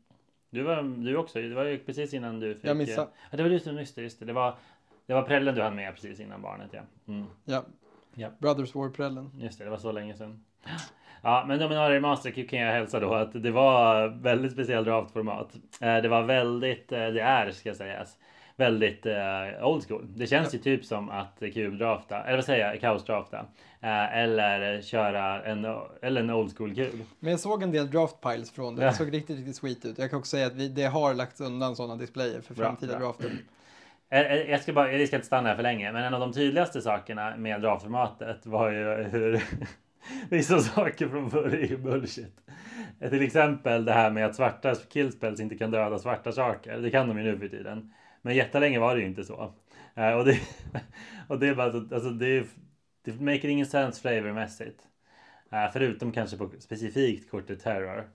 Du 0.50 0.62
var 0.62 0.84
du 1.06 1.18
också. 1.18 1.42
Det 1.42 1.56
var 1.56 1.66
ju 1.66 1.78
precis 1.78 2.14
innan 2.14 2.40
du 2.40 2.56
fick. 2.56 2.66
Jag 2.66 2.78
missade. 2.78 3.08
Ja, 3.32 3.38
det 3.38 3.44
var 3.44 3.50
du 3.50 3.60
som 3.60 3.76
missade. 3.76 4.02
Just 4.02 4.20
det. 4.20 4.26
Det 4.26 4.34
var, 4.34 4.56
det 5.06 5.14
var 5.14 5.22
prällen 5.22 5.56
du 5.56 5.62
hann 5.62 5.76
med 5.76 5.94
precis 5.94 6.20
innan 6.20 6.42
barnet. 6.42 6.70
Ja. 6.72 6.82
Mm. 7.08 7.26
Ja. 7.46 7.64
ja. 8.16 8.30
Brothers 8.40 8.76
War 8.76 8.90
prällen. 8.90 9.32
Just 9.38 9.58
det, 9.58 9.64
det 9.64 9.70
var 9.70 9.78
så 9.78 9.92
länge 9.92 10.16
sedan. 10.16 10.44
Ja, 11.22 11.46
men 11.48 11.60
Dominaria 11.60 12.00
Master 12.00 12.48
kan 12.48 12.60
jag 12.60 12.74
hälsa 12.74 13.00
då 13.00 13.14
att 13.14 13.44
det 13.44 13.52
var 13.52 14.08
väldigt 14.08 14.52
speciellt 14.52 14.88
draftformat. 14.88 15.56
Eh, 15.82 15.98
det 15.98 16.08
var 16.08 16.22
väldigt, 16.24 16.92
eh, 16.92 17.08
det 17.08 17.22
är 17.22 17.52
ska 17.52 17.74
sägas, 17.74 18.18
väldigt 18.56 19.06
eh, 19.06 19.68
old 19.68 19.88
school. 19.88 20.06
Det 20.16 20.28
känns 20.28 20.54
ju 20.54 20.58
typ 20.58 20.86
som 20.86 21.10
att 21.10 21.40
kubdrafta, 21.54 22.24
eller 22.24 22.38
vad 22.38 22.46
säger 22.46 22.68
jag, 22.68 22.82
kaosdrafta. 22.82 23.46
Eh, 23.82 24.18
eller 24.18 24.82
köra 24.82 25.44
en, 25.44 25.66
eller 26.02 26.22
en 26.22 26.30
old 26.30 26.58
school 26.58 26.76
kul. 26.76 27.04
Men 27.20 27.32
jag 27.32 27.40
såg 27.40 27.64
en 27.64 27.72
del 27.72 27.92
draft 27.92 28.22
piles 28.22 28.52
från 28.52 28.76
det. 28.76 28.86
Det 28.86 28.94
såg 28.94 29.14
riktigt, 29.14 29.38
riktigt 29.38 29.56
sweet 29.56 29.86
ut. 29.86 29.98
Jag 29.98 30.10
kan 30.10 30.20
också 30.20 30.30
säga 30.30 30.48
att 30.48 30.56
vi, 30.56 30.68
det 30.68 30.86
har 30.86 31.14
lagts 31.14 31.42
undan 31.42 31.76
sådana 31.76 31.96
displayer 31.96 32.42
för 32.42 32.54
framtida 32.54 33.00
bra, 33.00 33.06
drafter. 33.08 33.32
Jag 34.50 34.62
ska, 34.62 34.74
bara, 34.74 34.92
jag 34.92 35.08
ska 35.08 35.16
inte 35.16 35.28
stanna 35.28 35.50
här 35.50 35.56
för 35.56 35.64
länge, 35.64 35.92
men 35.92 36.04
en 36.04 36.14
av 36.14 36.20
de 36.20 36.34
tydligaste 36.34 36.82
sakerna 36.82 37.36
med 37.38 37.62
draftformatet 37.62 38.46
var 38.46 38.72
ju 38.72 39.04
hur 39.04 39.44
vissa 40.30 40.60
saker 40.60 41.08
från 41.08 41.32
förr 41.32 41.56
är 41.56 41.78
bullshit. 41.78 42.42
Till 43.00 43.22
exempel 43.22 43.86
det 43.86 43.94
här 43.94 44.12
med 44.12 44.26
att 44.26 44.36
svarta 44.36 44.76
killspells 44.76 45.40
inte 45.40 45.58
kan 45.58 45.72
döda 45.72 46.00
svarta 46.00 46.32
saker. 46.32 46.78
Det 46.78 46.92
kan 46.92 47.08
de 47.08 47.18
ju 47.18 47.24
nu 47.24 47.40
för 47.40 47.48
tiden. 47.48 47.94
Men 48.22 48.36
jättelänge 48.36 48.80
var 48.80 48.96
det 48.96 49.02
ju 49.02 49.08
inte 49.08 49.24
så. 49.24 49.54
Uh, 49.98 50.12
och, 50.12 50.26
det, 50.26 50.40
och 51.28 51.40
det 51.40 51.48
är 51.48 51.56
bara 51.56 51.72
alltså, 51.72 52.10
det, 52.10 52.48
det 53.04 53.22
maker 53.22 53.48
ingen 53.48 53.66
sense 53.66 54.02
flavormässigt. 54.02 54.88
Uh, 55.54 55.72
förutom 55.74 56.12
kanske 56.12 56.38
på 56.38 56.50
specifikt 56.60 57.32
kortet 57.32 57.64
Terror. 57.64 58.10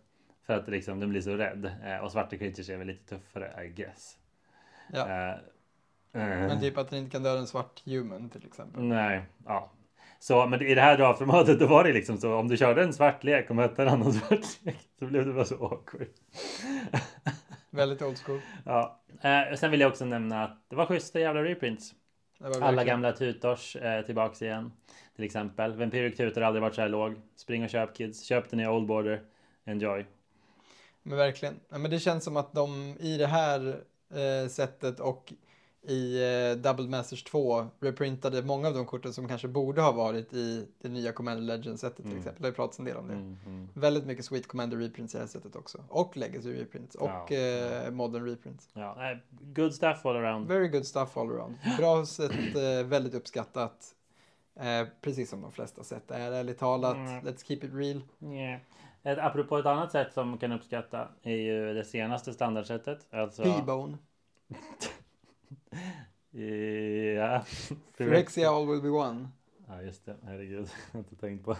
För 0.46 0.54
att 0.54 0.68
liksom, 0.68 1.00
den 1.00 1.08
blir 1.08 1.20
så 1.20 1.36
rädd. 1.36 1.70
Uh, 1.86 2.04
och 2.04 2.12
svarta 2.12 2.36
creatures 2.36 2.68
är 2.68 2.76
väl 2.76 2.86
lite 2.86 3.16
tuffare, 3.16 3.64
I 3.64 3.68
guess. 3.68 4.18
Ja. 4.92 5.38
Men 6.12 6.60
typ 6.60 6.78
att 6.78 6.90
den 6.90 6.98
inte 6.98 7.10
kan 7.10 7.22
döda 7.22 7.38
en 7.38 7.46
svart 7.46 7.82
human 7.84 8.30
till 8.30 8.46
exempel. 8.46 8.82
Nej, 8.82 9.22
ja. 9.46 9.70
Så, 10.18 10.46
men 10.46 10.62
i 10.62 10.74
det 10.74 10.80
här 10.80 10.96
draftformatet 10.96 11.60
då 11.60 11.66
var 11.66 11.84
det 11.84 11.92
liksom 11.92 12.18
så 12.18 12.34
om 12.34 12.48
du 12.48 12.56
körde 12.56 12.82
en 12.82 12.92
svart 12.92 13.24
lek 13.24 13.50
och 13.50 13.56
mötte 13.56 13.82
en 13.82 13.88
annan 13.88 14.12
svart 14.12 14.46
lek 14.62 14.78
så 14.98 15.04
blev 15.04 15.26
det 15.26 15.32
bara 15.32 15.44
så 15.44 15.54
awkward. 15.54 16.08
Väldigt 17.70 18.02
old 18.02 18.18
school. 18.18 18.40
Ja. 18.64 19.00
Eh, 19.20 19.56
sen 19.56 19.70
vill 19.70 19.80
jag 19.80 19.88
också 19.88 20.04
nämna 20.04 20.44
att 20.44 20.64
det 20.68 20.76
var 20.76 20.86
schyssta 20.86 21.20
jävla 21.20 21.44
reprints. 21.44 21.94
Alla 22.60 22.84
gamla 22.84 23.12
tutors 23.12 23.76
eh, 23.76 24.04
tillbaks 24.04 24.42
igen. 24.42 24.72
Till 25.16 25.24
exempel. 25.24 25.72
Vampiric 25.72 26.16
Tutor 26.16 26.40
har 26.40 26.46
aldrig 26.46 26.62
varit 26.62 26.74
så 26.74 26.80
här 26.80 26.88
låg. 26.88 27.14
Spring 27.36 27.64
och 27.64 27.70
köp 27.70 27.96
kids. 27.96 28.22
Köp 28.22 28.50
den 28.50 28.60
i 28.60 28.66
Old 28.66 28.86
Border. 28.86 29.22
Enjoy. 29.64 30.06
Men 31.02 31.18
verkligen. 31.18 31.60
Ja, 31.68 31.78
men 31.78 31.90
det 31.90 31.98
känns 31.98 32.24
som 32.24 32.36
att 32.36 32.52
de 32.52 32.96
i 33.00 33.16
det 33.18 33.26
här 33.26 33.80
eh, 34.10 34.48
sättet 34.48 35.00
och 35.00 35.32
i 35.86 36.22
eh, 36.22 36.56
Double 36.56 36.88
Masters 36.88 37.24
2 37.24 37.66
reprintade 37.80 38.42
många 38.42 38.68
av 38.68 38.74
de 38.74 38.86
korten 38.86 39.12
som 39.12 39.28
kanske 39.28 39.48
borde 39.48 39.80
ha 39.80 39.92
varit 39.92 40.32
i 40.34 40.68
det 40.82 40.88
nya 40.88 41.12
Commander 41.12 41.42
Legends-sättet 41.42 41.96
till 41.96 42.06
mm. 42.06 42.18
exempel. 42.18 42.42
Det 42.42 42.46
har 42.46 42.50
ju 42.50 42.54
pratats 42.54 42.78
en 42.78 42.84
del 42.84 42.96
om 42.96 43.08
det. 43.08 43.14
Mm, 43.14 43.36
mm. 43.46 43.68
Väldigt 43.74 44.06
mycket 44.06 44.24
Sweet 44.24 44.46
Commander 44.46 44.76
reprints 44.76 45.14
i 45.14 45.18
det 45.18 45.22
här 45.22 45.28
sättet 45.28 45.56
också. 45.56 45.84
Och 45.88 46.16
Legacy 46.16 46.54
reprints 46.54 46.94
och 46.94 47.30
ja, 47.30 47.36
eh. 47.36 47.90
Modern 47.90 48.24
reprints. 48.24 48.68
Ja, 48.72 49.14
good 49.40 49.74
stuff 49.74 50.06
all 50.06 50.16
around. 50.16 50.48
Very 50.48 50.68
good 50.68 50.86
stuff 50.86 51.16
all 51.16 51.30
around. 51.30 51.56
Bra 51.78 52.06
sätt, 52.06 52.56
eh, 52.56 52.86
väldigt 52.86 53.14
uppskattat. 53.14 53.94
Eh, 54.60 54.88
precis 55.00 55.30
som 55.30 55.42
de 55.42 55.52
flesta 55.52 55.84
sätt 55.84 56.10
är 56.10 56.32
ärligt 56.32 56.58
talat. 56.58 56.96
Mm. 56.96 57.24
Let's 57.24 57.44
keep 57.44 57.58
it 57.62 57.74
real. 57.74 58.02
Yeah. 58.20 58.60
Ett, 59.02 59.18
apropå 59.18 59.58
ett 59.58 59.66
annat 59.66 59.92
sätt 59.92 60.12
som 60.12 60.28
man 60.28 60.38
kan 60.38 60.52
uppskatta 60.52 61.08
är 61.22 61.36
ju 61.36 61.74
det 61.74 61.84
senaste 61.84 62.32
standardsättet. 62.32 63.06
Alltså... 63.10 63.42
P-bone. 63.42 63.98
ja. 67.16 67.44
Phyrexia 67.98 68.50
all 68.50 68.66
will 68.66 68.82
be 68.82 68.88
one. 68.88 69.28
Ja 69.68 69.82
just 69.82 70.06
det, 70.06 70.16
herregud. 70.24 70.68
Jag 70.92 70.92
har 70.92 70.98
inte 70.98 71.16
tänkt 71.16 71.44
på. 71.44 71.54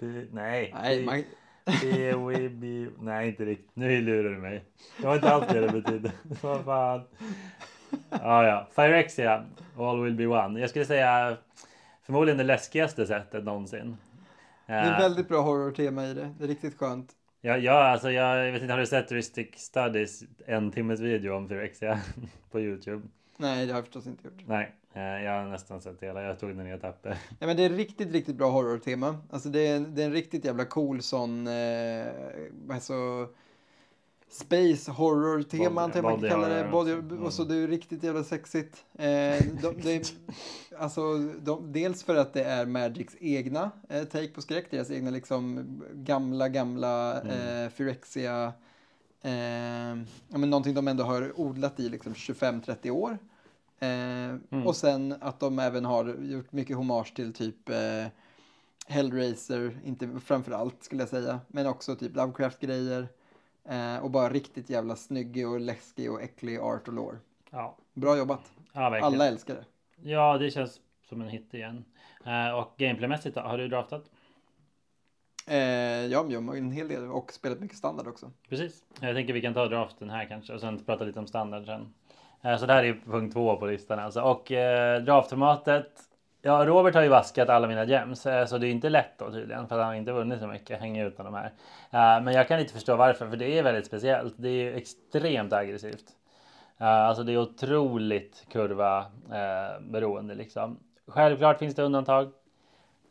P 0.00 0.06
nej. 0.32 0.74
Nej, 0.74 1.04
man... 1.04 1.24
PWB. 1.64 2.90
Nej 2.98 3.28
inte 3.28 3.44
riktigt. 3.44 3.70
Nu 3.74 4.00
lurar 4.00 4.30
du 4.30 4.38
mig. 4.38 4.64
Jag 5.02 5.08
har 5.08 5.14
inte 5.14 5.32
alls 5.32 5.46
det 5.48 5.60
det 5.60 5.72
betyder. 5.72 6.12
Vad 6.42 6.64
fan. 6.64 7.02
Ja 8.10 8.44
ja. 8.46 8.68
Phyrexia 8.74 9.44
all 9.78 10.02
will 10.02 10.14
be 10.14 10.26
one. 10.26 10.60
Jag 10.60 10.70
skulle 10.70 10.84
säga 10.84 11.36
förmodligen 12.02 12.38
det 12.38 12.44
läskigaste 12.44 13.06
sättet 13.06 13.44
någonsin. 13.44 13.96
Det 14.66 14.72
är 14.72 14.98
väldigt 15.00 15.28
bra 15.28 15.42
horror-tema 15.42 16.06
i 16.06 16.14
det. 16.14 16.34
Det 16.38 16.44
är 16.44 16.48
riktigt 16.48 16.78
skönt. 16.78 17.12
Ja, 17.46 17.56
ja, 17.56 17.72
alltså 17.72 18.10
jag 18.10 18.52
vet 18.52 18.62
inte, 18.62 18.74
har 18.74 18.80
du 18.80 18.86
sett 18.86 19.12
Ristic 19.12 19.48
Studies 19.56 20.24
en 20.46 20.70
timmes 20.70 21.00
video 21.00 21.34
om 21.34 21.48
Phyrexia 21.48 22.00
på 22.50 22.60
Youtube? 22.60 23.02
Nej, 23.36 23.66
det 23.66 23.72
har 23.72 23.78
jag 23.78 23.84
förstås 23.84 24.06
inte 24.06 24.28
gjort. 24.28 24.42
Nej, 24.46 24.74
eh, 24.92 25.02
jag 25.02 25.32
har 25.32 25.48
nästan 25.48 25.80
sett 25.80 26.02
hela. 26.02 26.22
Jag 26.22 26.38
tog 26.38 26.56
den 26.56 26.66
i 26.66 26.70
etapper. 26.70 27.18
Ja, 27.38 27.46
men 27.46 27.56
det 27.56 27.64
är 27.64 27.70
riktigt, 27.70 28.12
riktigt 28.12 28.36
bra 28.36 28.50
horror-tema. 28.50 29.18
Alltså 29.30 29.48
det 29.48 29.66
är, 29.66 29.80
det 29.80 30.02
är 30.02 30.06
en 30.06 30.12
riktigt 30.12 30.44
jävla 30.44 30.64
cool 30.64 31.02
sån, 31.02 31.46
eh, 31.46 32.06
alltså 32.70 33.28
space 34.36 34.90
horror-tema, 34.90 35.82
antar 35.82 36.02
man 36.02 36.20
kan 36.20 36.30
kalla 36.30 36.48
det. 36.48 36.68
Body, 36.72 36.92
mm. 36.92 37.22
Och 37.22 37.32
så 37.32 37.44
det 37.44 37.54
är 37.56 37.68
riktigt 37.68 38.02
jävla 38.02 38.24
sexigt. 38.24 38.84
Eh, 38.94 39.44
de, 39.62 39.74
det, 39.82 40.14
alltså, 40.78 41.18
de, 41.18 41.72
dels 41.72 42.02
för 42.02 42.16
att 42.16 42.32
det 42.32 42.44
är 42.44 42.66
Magics 42.66 43.16
egna 43.20 43.70
eh, 43.88 44.04
take 44.04 44.28
på 44.28 44.42
skräck, 44.42 44.70
deras 44.70 44.90
egna 44.90 45.10
liksom 45.10 45.66
gamla, 45.92 46.48
gamla 46.48 47.20
mm. 47.20 47.64
eh, 47.64 47.70
Phyrexia. 47.70 48.52
Eh, 49.22 49.32
ja, 50.28 50.38
men 50.38 50.50
någonting 50.50 50.74
de 50.74 50.88
ändå 50.88 51.04
har 51.04 51.40
odlat 51.40 51.80
i 51.80 51.88
liksom 51.88 52.14
25-30 52.14 52.90
år. 52.90 53.18
Eh, 53.78 53.88
mm. 53.88 54.66
Och 54.66 54.76
sen 54.76 55.14
att 55.20 55.40
de 55.40 55.58
även 55.58 55.84
har 55.84 56.16
gjort 56.20 56.52
mycket 56.52 56.76
hommage 56.76 57.14
till 57.16 57.32
typ 57.32 57.68
eh, 57.68 58.06
Hellraiser, 58.88 59.80
inte 59.84 60.08
framför 60.24 60.52
allt 60.52 60.84
skulle 60.84 61.02
jag 61.02 61.08
säga, 61.08 61.40
men 61.48 61.66
också 61.66 61.96
typ 61.96 62.16
Lovecraft-grejer. 62.16 63.08
Eh, 63.68 63.98
och 63.98 64.10
bara 64.10 64.28
riktigt 64.28 64.70
jävla 64.70 64.96
snyggig 64.96 65.48
och 65.48 65.60
läskig 65.60 66.12
och 66.12 66.22
äcklig 66.22 66.58
art 66.58 66.88
och 66.88 66.94
lore. 66.94 67.18
Ja. 67.50 67.76
Bra 67.94 68.16
jobbat. 68.16 68.52
Ja, 68.72 69.00
Alla 69.02 69.26
älskar 69.26 69.54
det. 69.54 69.64
Ja, 70.10 70.38
det 70.38 70.50
känns 70.50 70.80
som 71.08 71.20
en 71.20 71.28
hit 71.28 71.54
igen. 71.54 71.84
Eh, 72.24 72.58
och 72.58 72.74
gameplaymässigt 72.76 73.34
då, 73.34 73.40
har 73.40 73.58
du 73.58 73.68
draftat? 73.68 74.10
Eh, 75.46 75.56
ja, 76.06 76.26
jag 76.28 76.40
har 76.40 76.56
en 76.56 76.72
hel 76.72 76.88
del 76.88 77.10
och 77.10 77.32
spelat 77.32 77.60
mycket 77.60 77.76
standard 77.78 78.06
också. 78.06 78.30
Precis. 78.48 78.84
Jag 79.00 79.14
tänker 79.14 79.32
vi 79.32 79.40
kan 79.40 79.54
ta 79.54 79.66
draften 79.66 80.10
här 80.10 80.24
kanske 80.28 80.54
och 80.54 80.60
sen 80.60 80.84
prata 80.84 81.04
lite 81.04 81.18
om 81.18 81.26
standard 81.26 81.64
sen. 81.64 81.94
Eh, 82.42 82.58
så 82.58 82.66
det 82.66 82.72
här 82.72 82.84
är 82.84 83.00
punkt 83.04 83.32
två 83.32 83.56
på 83.56 83.66
listan 83.66 83.98
alltså. 83.98 84.20
Och 84.20 84.52
eh, 84.52 85.02
draftformatet 85.02 85.92
Ja, 86.46 86.66
Robert 86.66 86.94
har 86.94 87.02
ju 87.02 87.08
vaskat 87.08 87.48
alla 87.48 87.68
mina 87.68 87.84
gems, 87.84 88.26
eh, 88.26 88.46
så 88.46 88.58
det 88.58 88.66
är 88.66 88.70
inte 88.70 88.88
lätt 88.88 89.18
då 89.18 89.30
tydligen 89.30 89.68
för 89.68 89.78
att 89.78 89.84
han 89.84 89.96
inte 89.96 90.12
vunnit 90.12 90.40
så 90.40 90.46
mycket, 90.46 90.80
hänger 90.80 91.06
utan 91.06 91.24
de 91.24 91.34
här. 91.34 91.46
Eh, 91.90 92.24
men 92.24 92.34
jag 92.34 92.48
kan 92.48 92.60
inte 92.60 92.72
förstå 92.72 92.96
varför, 92.96 93.28
för 93.28 93.36
det 93.36 93.58
är 93.58 93.62
väldigt 93.62 93.86
speciellt. 93.86 94.34
Det 94.36 94.48
är 94.48 94.74
extremt 94.74 95.52
aggressivt. 95.52 96.04
Eh, 96.78 96.86
alltså 96.86 97.22
det 97.22 97.32
är 97.32 97.38
otroligt 97.38 98.46
kurva 98.52 99.06
beroende 99.80 100.34
liksom. 100.34 100.78
Självklart 101.06 101.58
finns 101.58 101.74
det 101.74 101.82
undantag. 101.82 102.32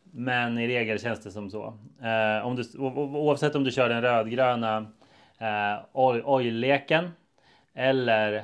Men 0.04 0.58
i 0.58 0.68
regel 0.68 1.00
känns 1.00 1.24
det 1.24 1.32
som 1.32 1.50
så. 1.50 1.78
om 2.44 2.56
du, 2.56 2.80
oavsett 2.80 3.56
om 3.56 3.64
du 3.64 3.72
kör 3.72 3.90
den 3.90 4.02
rödgröna 4.02 4.88
oil-leken 6.24 7.12
eller 7.74 8.44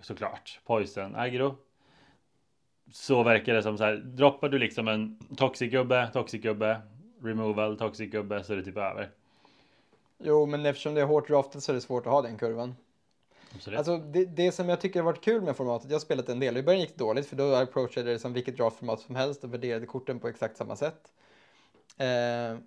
såklart 0.00 0.60
poison 0.66 1.16
agro 1.16 1.56
så 2.92 3.22
verkar 3.22 3.54
det 3.54 3.62
som 3.62 3.78
så 3.78 3.84
här. 3.84 3.96
Droppar 3.96 4.48
du 4.48 4.58
liksom 4.58 4.88
en 4.88 5.18
toxic 5.36 5.72
gubbe, 5.72 6.10
toxic 6.12 6.42
gubbe, 6.42 6.80
removal, 7.22 7.78
toxic 7.78 8.10
gubbe 8.10 8.44
så 8.44 8.52
är 8.52 8.56
det 8.56 8.62
typ 8.62 8.76
över. 8.76 9.10
Jo, 10.18 10.46
men 10.46 10.66
eftersom 10.66 10.94
det 10.94 11.00
är 11.00 11.04
hårt 11.04 11.28
draftat 11.28 11.62
så 11.62 11.72
är 11.72 11.74
det 11.74 11.80
svårt 11.80 12.06
att 12.06 12.12
ha 12.12 12.22
den 12.22 12.38
kurvan. 12.38 12.74
Absolut. 13.54 13.78
Alltså 13.78 13.96
det, 13.96 14.24
det 14.24 14.52
som 14.52 14.68
jag 14.68 14.80
tycker 14.80 15.00
har 15.00 15.04
varit 15.04 15.24
kul 15.24 15.42
med 15.42 15.56
formatet, 15.56 15.90
jag 15.90 15.94
har 15.94 16.00
spelat 16.00 16.28
en 16.28 16.40
del, 16.40 16.56
i 16.56 16.62
början 16.62 16.80
gick 16.80 16.98
det 16.98 17.04
dåligt 17.04 17.26
för 17.26 17.36
då 17.36 17.54
approachade 17.54 18.12
det 18.12 18.18
som 18.18 18.32
vilket 18.32 18.56
draftformat 18.56 19.00
som 19.00 19.16
helst 19.16 19.44
och 19.44 19.54
värderade 19.54 19.86
korten 19.86 20.20
på 20.20 20.28
exakt 20.28 20.56
samma 20.56 20.76
sätt. 20.76 21.12
Eh, 21.96 22.58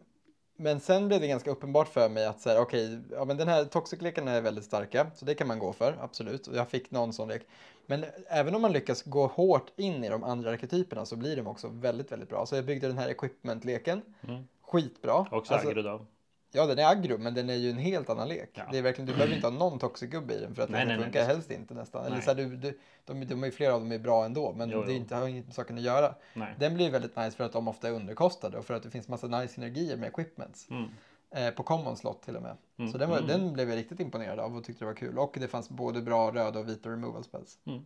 men 0.56 0.80
sen 0.80 1.08
blev 1.08 1.22
det 1.22 1.28
ganska 1.28 1.52
uppenbart 1.52 1.88
för 1.88 2.10
mig 2.10 2.26
att 2.26 2.42
så 2.42 2.50
här, 2.50 2.60
okej, 2.60 2.86
okay, 2.86 3.18
ja 3.18 3.26
men 3.26 3.38
den 3.38 3.48
här 3.48 3.66
toxic-leken 3.66 4.28
är 4.28 4.42
väldigt 4.42 4.66
starka, 4.66 5.12
så 5.16 5.26
det 5.26 5.36
kan 5.36 5.48
man 5.48 5.60
gå 5.60 5.74
för, 5.74 5.98
absolut. 6.02 6.48
Och 6.48 6.56
jag 6.56 6.70
fick 6.70 6.92
någon 6.92 7.14
sån 7.14 7.28
lek. 7.28 7.42
Men 7.90 8.06
även 8.28 8.56
om 8.56 8.62
man 8.62 8.72
lyckas 8.72 9.04
gå 9.04 9.28
hårt 9.28 9.72
in 9.76 10.04
i 10.04 10.10
de 10.10 10.24
andra 10.24 10.52
arketyperna 10.52 11.06
så 11.06 11.16
blir 11.16 11.36
de 11.36 11.48
också 11.48 11.68
väldigt, 11.68 12.12
väldigt 12.12 12.30
bra. 12.30 12.46
Så 12.46 12.56
jag 12.56 12.66
byggde 12.66 12.88
den 12.88 12.98
här 12.98 13.10
equipment-leken, 13.10 14.02
mm. 14.28 14.44
skitbra. 14.62 15.28
Också 15.32 15.54
alltså, 15.54 15.70
aggro 15.70 15.82
då? 15.82 16.06
Ja, 16.52 16.66
den 16.66 16.80
är 16.80 16.92
aggro, 16.92 17.18
men 17.18 17.34
den 17.34 17.50
är 17.50 17.56
ju 17.56 17.70
en 17.70 17.78
helt 17.78 18.10
annan 18.10 18.28
lek. 18.28 18.50
Ja. 18.54 18.64
Det 18.72 18.78
är 18.78 18.82
verkligen, 18.82 19.06
du 19.08 19.14
behöver 19.14 19.36
inte 19.36 19.48
ha 19.48 19.52
någon 19.52 19.80
toxic 19.80 20.10
gubbe 20.10 20.34
i 20.34 20.40
den 20.40 20.56
för 20.56 20.64
att 20.64 20.70
nej, 20.70 20.80
den 20.80 20.88
nej, 20.88 21.04
funkar 21.04 21.20
nej. 21.20 21.28
helst 21.28 21.52
inte 21.52 21.74
nästan. 21.74 22.06
Eller 22.06 22.22
så 22.22 22.30
här, 22.30 22.36
du, 22.36 22.56
du, 22.56 22.80
de, 23.06 23.26
de 23.26 23.44
är 23.44 23.52
flera 23.52 23.74
av 23.74 23.80
dem 23.80 23.92
är 23.92 24.00
bra 24.00 24.26
ändå, 24.26 24.54
men 24.54 24.70
jo, 24.70 24.84
det 24.84 24.94
inte, 24.94 25.16
har 25.16 25.28
inget 25.28 25.46
med 25.46 25.56
saken 25.56 25.78
att 25.78 25.84
göra. 25.84 26.16
Den 26.58 26.74
blir 26.74 26.92
väldigt 26.92 27.16
nice 27.16 27.32
för 27.32 27.44
att 27.44 27.54
de 27.54 27.68
ofta 27.68 27.88
är 27.88 27.92
underkostade 27.92 28.58
och 28.58 28.66
för 28.66 28.74
att 28.74 28.84
det 28.84 28.90
finns 28.90 29.08
massa 29.08 29.28
nice 29.28 29.54
synergier 29.54 29.98
med 29.98 30.08
equipments. 30.10 30.70
Mm. 30.70 30.90
Eh, 31.32 31.50
på 31.50 31.64
common 31.64 31.98
slot 31.98 32.22
till 32.22 32.36
och 32.36 32.42
med. 32.42 32.58
Mm. 32.78 32.92
Så 32.92 32.98
den, 32.98 33.10
var, 33.10 33.18
mm. 33.18 33.28
den 33.28 33.54
blev 33.54 33.70
jag 33.70 33.78
riktigt 33.78 34.00
imponerad 34.00 34.40
av 34.40 34.58
och 34.58 34.64
tyckte 34.64 34.86
det 34.86 34.88
var 34.88 34.96
kul. 34.96 35.18
Och 35.18 35.38
det 35.40 35.48
fanns 35.48 35.70
både 35.70 36.02
bra 36.02 36.32
röda 36.32 36.60
och 36.60 36.70
vita 36.70 36.90
removal 36.90 37.24
spells. 37.24 37.60
Mm. 37.66 37.86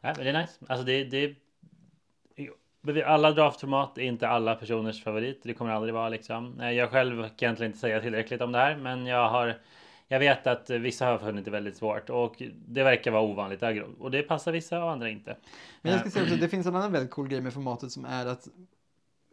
Ja, 0.00 0.14
men 0.16 0.24
det 0.24 0.30
är 0.30 0.40
nice. 0.40 0.52
Alltså 0.68 0.84
det, 0.84 1.04
det 1.04 1.34
alla 3.04 3.30
draftformat 3.30 3.98
är 3.98 4.02
inte 4.02 4.28
alla 4.28 4.54
personers 4.54 5.04
favorit. 5.04 5.40
Det 5.42 5.54
kommer 5.54 5.70
aldrig 5.70 5.94
vara 5.94 6.08
liksom. 6.08 6.60
Jag 6.60 6.90
själv 6.90 7.22
kan 7.22 7.30
egentligen 7.38 7.70
inte 7.70 7.78
säga 7.78 8.00
tillräckligt 8.00 8.40
om 8.40 8.52
det 8.52 8.58
här, 8.58 8.76
men 8.76 9.06
jag 9.06 9.28
har 9.28 9.58
jag 10.08 10.18
vet 10.18 10.46
att 10.46 10.70
vissa 10.70 11.06
har 11.06 11.18
funnit 11.18 11.44
det 11.44 11.50
väldigt 11.50 11.76
svårt 11.76 12.10
och 12.10 12.42
det 12.68 12.82
verkar 12.82 13.10
vara 13.10 13.22
ovanligt 13.22 13.62
och 13.98 14.10
det 14.10 14.22
passar 14.22 14.52
vissa 14.52 14.84
och 14.84 14.90
andra 14.90 15.08
inte. 15.08 15.36
Men 15.82 15.92
jag 15.92 16.00
ska 16.00 16.10
säga 16.10 16.24
också, 16.24 16.36
det 16.36 16.48
finns 16.48 16.66
en 16.66 16.76
annan 16.76 16.92
väldigt 16.92 17.10
cool 17.10 17.28
grej 17.28 17.40
med 17.40 17.52
formatet 17.52 17.92
som 17.92 18.04
är 18.04 18.26
att 18.26 18.48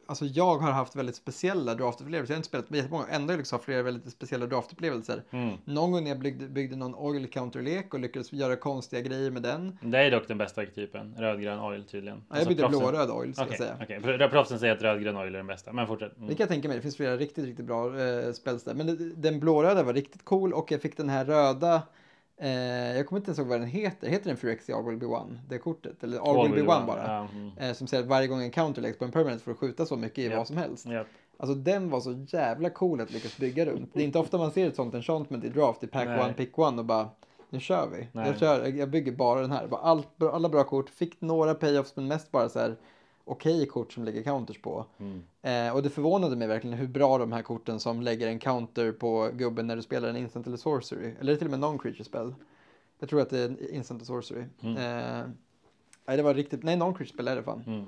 alltså 0.10 0.26
jag 0.26 0.57
har 0.57 0.72
haft 0.72 0.95
väldigt 0.95 1.16
speciella 1.16 1.76
draftupplevelser. 1.76 2.34
Jag 2.34 2.36
har 2.36 2.39
inte 2.39 2.47
spelat 2.47 2.72
jättemånga, 2.72 3.07
ändå 3.07 3.36
liksom 3.36 3.55
har 3.55 3.64
flera 3.64 3.84
väldigt 3.84 4.12
speciella 4.12 4.45
draftupplevelser. 4.45 5.24
Mm. 5.30 5.57
Någon 5.66 5.91
gång 5.91 6.03
när 6.03 6.10
jag 6.10 6.20
byggde, 6.20 6.47
byggde 6.47 6.76
någon 6.76 6.95
oil 6.95 7.28
counter-lek 7.28 7.93
och 7.93 7.99
lyckades 7.99 8.34
göra 8.34 8.55
konstiga 8.55 9.01
grejer 9.01 9.32
med 9.32 9.41
den. 9.41 9.78
Det 9.82 9.97
är 9.97 10.12
dock 10.12 10.28
den 10.28 10.38
bästa 10.38 10.62
arketypen, 10.62 11.16
rödgrön 11.18 11.60
oil 11.60 11.84
tydligen. 11.84 12.18
Ja, 12.18 12.24
jag 12.30 12.38
alltså, 12.38 12.49
byggde 12.49 12.70
blå-röd 12.70 13.10
oil 13.10 13.34
ska 13.34 13.43
okay, 13.43 13.55
jag 13.60 13.68
säga. 13.68 13.78
Okej, 13.84 14.16
okay. 14.16 14.30
proffsen 14.30 14.60
säger 14.60 14.74
att 14.74 14.82
rödgrön 14.82 15.18
oil 15.18 15.34
är 15.34 15.38
den 15.38 15.47
bästa, 15.47 15.74
men 15.74 15.88
fortsätt. 15.88 16.18
Mm. 16.18 16.30
Det 16.30 16.36
kan 16.36 16.43
jag 16.43 16.49
tänka 16.49 16.68
mig, 16.68 16.78
det 16.78 16.84
finns 16.84 16.97
flera 16.97 17.18
riktigt, 17.18 17.45
riktigt 17.45 17.66
bra 17.66 17.99
eh, 18.01 18.32
spels 18.32 18.64
där. 18.64 18.74
Men 18.74 19.14
den 19.16 19.39
blåröda 19.39 19.84
var 19.84 19.93
riktigt 19.93 20.26
cool 20.26 20.53
och 20.53 20.72
jag 20.72 20.82
fick 20.82 20.97
den 20.97 21.10
här 21.10 21.26
röda 21.26 21.82
Eh, 22.41 22.97
jag 22.97 23.07
kommer 23.07 23.19
inte 23.19 23.29
ens 23.29 23.39
ihåg 23.39 23.47
vad 23.47 23.59
den 23.59 23.67
heter. 23.67 24.07
Heter 24.07 24.25
den 24.25 24.37
Phyrexia 24.37 24.75
All 24.75 24.85
Will 24.85 24.97
Be 24.97 25.05
One? 25.05 25.39
Det 25.47 25.57
kortet? 25.57 26.03
Eller 26.03 26.19
All, 26.19 26.39
All 26.39 26.51
Will 26.51 26.65
Be 26.65 26.71
One, 26.71 26.77
one 26.77 26.87
bara. 26.87 27.27
Mm. 27.33 27.51
eh, 27.57 27.73
som 27.73 27.87
säger 27.87 28.03
att 28.03 28.09
varje 28.09 28.27
gång 28.27 28.41
en 28.41 28.51
counter 28.51 28.81
läggs 28.81 28.97
på 28.97 29.05
en 29.05 29.11
permanent 29.11 29.41
får 29.41 29.51
du 29.51 29.57
skjuta 29.57 29.85
så 29.85 29.95
mycket 29.95 30.19
i 30.19 30.23
yep. 30.23 30.37
vad 30.37 30.47
som 30.47 30.57
helst. 30.57 30.87
Yep. 30.87 31.07
Alltså 31.37 31.55
den 31.55 31.89
var 31.89 31.99
så 31.99 32.25
jävla 32.27 32.69
cool 32.69 33.01
att 33.01 33.11
lyckas 33.11 33.37
bygga 33.37 33.65
runt. 33.65 33.89
Det 33.93 34.01
är 34.01 34.05
inte 34.05 34.19
ofta 34.19 34.37
man 34.37 34.51
ser 34.51 34.67
ett 34.67 34.75
sånt 34.75 34.95
enchantment 34.95 35.43
i 35.43 35.49
draft 35.49 35.83
i 35.83 35.87
pack 35.87 36.07
one, 36.07 36.33
pick 36.33 36.59
one 36.59 36.79
och 36.79 36.85
bara 36.85 37.09
nu 37.49 37.59
kör 37.59 37.87
vi. 37.87 38.07
Jag, 38.11 38.39
kör, 38.39 38.67
jag 38.67 38.89
bygger 38.89 39.11
bara 39.11 39.41
den 39.41 39.51
här. 39.51 39.69
Allt, 39.81 40.23
alla 40.23 40.49
bra 40.49 40.63
kort, 40.63 40.89
fick 40.89 41.21
några 41.21 41.53
payoffs 41.53 41.95
men 41.95 42.07
mest 42.07 42.31
bara 42.31 42.49
så 42.49 42.59
här 42.59 42.75
okej 43.32 43.55
okay 43.55 43.65
kort 43.65 43.93
som 43.93 44.03
lägger 44.03 44.23
counters 44.23 44.61
på. 44.61 44.86
Mm. 44.97 45.23
Eh, 45.41 45.75
och 45.75 45.84
det 45.84 45.89
förvånade 45.89 46.36
mig 46.36 46.47
verkligen 46.47 46.77
hur 46.77 46.88
bra 46.88 47.17
de 47.17 47.32
här 47.32 47.41
korten 47.41 47.80
som 47.80 48.01
lägger 48.01 48.27
en 48.27 48.39
counter 48.39 48.91
på 48.91 49.30
gubben 49.34 49.67
när 49.67 49.75
du 49.75 49.82
spelar 49.82 50.09
en 50.09 50.17
instant 50.17 50.47
eller 50.47 50.57
sorcery. 50.57 51.13
Eller 51.19 51.36
till 51.36 51.47
och 51.47 51.51
med 51.51 51.59
non-creature 51.59 52.03
spell. 52.03 52.34
Jag 52.99 53.09
tror 53.09 53.21
att 53.21 53.30
det 53.30 53.39
är 53.39 53.73
Instant 53.73 54.05
Sorcery. 54.05 54.43
Mm. 54.61 54.77
Eh, 54.77 55.27
nej, 56.05 56.17
det 56.17 56.23
var 56.23 56.34
riktigt, 56.34 56.63
nej 56.63 56.77
non-creature 56.77 57.30
är 57.30 57.36
det 57.36 57.43
fan. 57.43 57.63
Mm. 57.67 57.86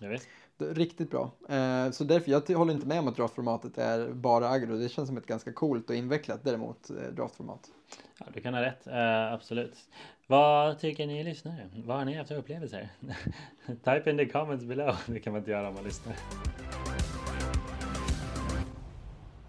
Ja, 0.00 0.08
visst. 0.08 0.28
Riktigt 0.58 1.10
bra. 1.10 1.30
Eh, 1.48 1.90
så 1.90 2.04
därför, 2.04 2.30
jag 2.30 2.58
håller 2.58 2.74
inte 2.74 2.86
med 2.86 2.98
om 2.98 3.08
att 3.08 3.16
draftformatet 3.16 3.78
är 3.78 4.12
bara 4.12 4.50
aggro. 4.50 4.76
Det 4.76 4.88
känns 4.88 5.08
som 5.08 5.16
ett 5.16 5.26
ganska 5.26 5.52
coolt 5.52 5.90
och 5.90 5.96
invecklat 5.96 6.40
däremot 6.44 6.90
eh, 6.90 6.96
draftformat. 6.96 7.70
Ja, 8.18 8.26
du 8.34 8.40
kan 8.40 8.54
ha 8.54 8.62
rätt. 8.62 8.86
Uh, 8.86 9.32
absolut. 9.32 9.74
Vad 10.26 10.78
tycker 10.78 11.06
ni 11.06 11.24
lyssnare? 11.24 11.68
Vad 11.74 11.96
har 11.96 12.04
ni 12.04 12.14
haft 12.14 12.28
för 12.28 12.36
upplevelser? 12.36 12.88
Type 13.66 14.10
in 14.10 14.18
the 14.18 14.26
comments 14.26 14.64
below. 14.64 14.96
Det 15.06 15.20
kan 15.20 15.32
man 15.32 15.40
inte 15.40 15.50
göra 15.50 15.68
om 15.68 15.74
man 15.74 15.84
lyssnar. 15.84 16.14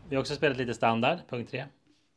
Vi 0.09 0.15
har 0.15 0.21
också 0.21 0.35
spelat 0.35 0.57
lite 0.57 0.73
standard, 0.73 1.19
punkt 1.29 1.51
3. 1.51 1.65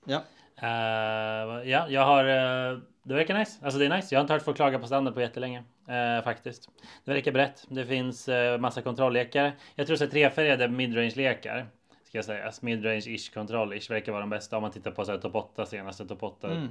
Ja. 0.04 0.22
Uh, 0.62 1.70
ja, 1.70 1.86
jag 1.88 2.04
har... 2.04 2.24
Uh, 2.24 2.78
det 3.02 3.14
verkar 3.14 3.38
nice. 3.38 3.58
Alltså 3.64 3.78
det 3.78 3.86
är 3.86 3.96
nice. 3.96 4.14
Jag 4.14 4.18
har 4.18 4.22
inte 4.22 4.32
hört 4.32 4.42
folk 4.42 4.56
klaga 4.56 4.78
på 4.78 4.86
standard 4.86 5.14
på 5.14 5.20
jättelänge. 5.20 5.58
Uh, 5.88 6.24
faktiskt. 6.24 6.68
Det 7.04 7.12
verkar 7.12 7.32
brett. 7.32 7.64
Det 7.68 7.86
finns 7.86 8.28
uh, 8.28 8.58
massa 8.58 8.82
kontrolllekar. 8.82 9.52
Jag 9.74 9.86
tror 9.86 10.02
att 10.02 10.10
trefärgade 10.10 10.68
midrange-lekar. 10.68 11.66
Ska 12.08 12.18
jag 12.18 12.24
säga. 12.24 12.50
Midrange-ish 12.50 13.32
kontroll-ish 13.34 13.90
verkar 13.90 14.12
vara 14.12 14.20
de 14.20 14.30
bästa 14.30 14.56
om 14.56 14.62
man 14.62 14.70
tittar 14.70 14.90
på 14.90 15.04
så 15.04 15.12
här, 15.12 15.18
topp 15.18 15.34
8 15.34 15.66
senaste 15.66 16.06
topp 16.06 16.22
8. 16.22 16.50
Mm. 16.50 16.62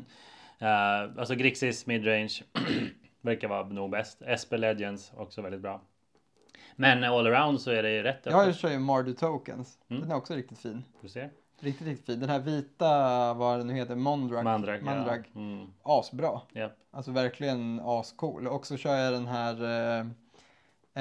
Uh, 0.61 1.19
alltså 1.19 1.35
Grixis 1.35 1.85
midrange 1.85 2.43
verkar 3.21 3.47
vara 3.47 3.67
nog 3.67 3.89
bäst. 3.89 4.21
Esper 4.21 4.57
Legends 4.57 5.13
också 5.17 5.41
väldigt 5.41 5.61
bra. 5.61 5.81
Men 6.75 7.03
all 7.03 7.27
around 7.27 7.61
så 7.61 7.71
är 7.71 7.83
det 7.83 7.91
ju 7.91 8.03
rätt. 8.03 8.21
Jag 8.23 8.55
kör 8.55 8.69
ju 8.69 8.79
Mardu 8.79 9.13
Tokens. 9.13 9.79
Mm. 9.89 10.01
Den 10.01 10.11
är 10.11 10.15
också 10.15 10.33
riktigt 10.33 10.59
fin. 10.59 10.83
Du 11.01 11.09
ser. 11.09 11.29
Riktigt, 11.59 11.87
riktigt 11.87 12.05
fin. 12.05 12.19
Den 12.19 12.29
här 12.29 12.39
vita, 12.39 13.33
vad 13.33 13.59
den 13.59 13.67
nu 13.67 13.73
heter, 13.73 13.95
Mondrag. 13.95 14.43
Mandrag, 14.43 14.83
Mandrag. 14.83 15.29
Ja. 15.33 15.39
Mm. 15.39 15.67
Asbra. 15.83 16.41
Yep. 16.53 16.71
Alltså 16.91 17.11
verkligen 17.11 17.79
ascool. 17.79 18.47
Och 18.47 18.67
så 18.67 18.77
kör 18.77 18.95
jag 18.95 19.13
den 19.13 19.27
här 19.27 19.63
eh, 19.63 20.05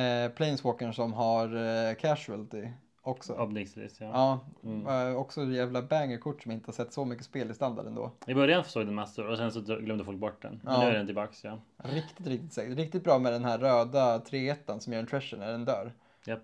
eh, 0.03 0.31
Planeswalkern 0.31 0.93
som 0.93 1.13
har 1.13 1.57
eh, 1.57 1.95
Casualty 1.95 2.69
också. 3.07 3.35
Obnixlis, 3.35 4.01
ja. 4.01 4.07
Ja, 4.13 4.41
mm. 4.71 4.87
eh, 4.87 5.17
också 5.17 5.45
jävla 5.45 5.83
bangerkort 5.83 6.43
som 6.43 6.53
inte 6.53 6.69
har 6.69 6.73
sett 6.73 6.93
så 6.93 7.05
mycket 7.05 7.25
spel 7.25 7.51
i 7.51 7.55
standard 7.55 7.87
ändå. 7.87 8.11
I 8.27 8.35
början 8.35 8.65
såg 8.65 8.87
den 8.87 8.95
massor 8.95 9.27
och 9.27 9.39
sen 9.39 9.53
så 9.53 9.61
glömde 9.61 10.05
folk 10.05 10.19
bort 10.19 10.43
den. 10.43 10.61
Men 10.63 10.75
ja. 10.75 10.81
nu 10.81 10.87
är 10.87 10.95
den 10.95 11.07
tillbaks, 11.07 11.45
ja. 11.45 11.59
Riktigt, 11.77 12.27
riktigt 12.27 12.53
säkert. 12.53 12.77
Riktigt 12.77 13.05
bra 13.05 13.19
med 13.19 13.33
den 13.33 13.45
här 13.45 13.59
röda 13.59 14.19
3-1 14.19 14.79
som 14.79 14.93
gör 14.93 15.01
en 15.01 15.07
treasure 15.07 15.41
när 15.41 15.53
den 15.53 15.65
dör. 15.65 15.93
Japp. 16.27 16.41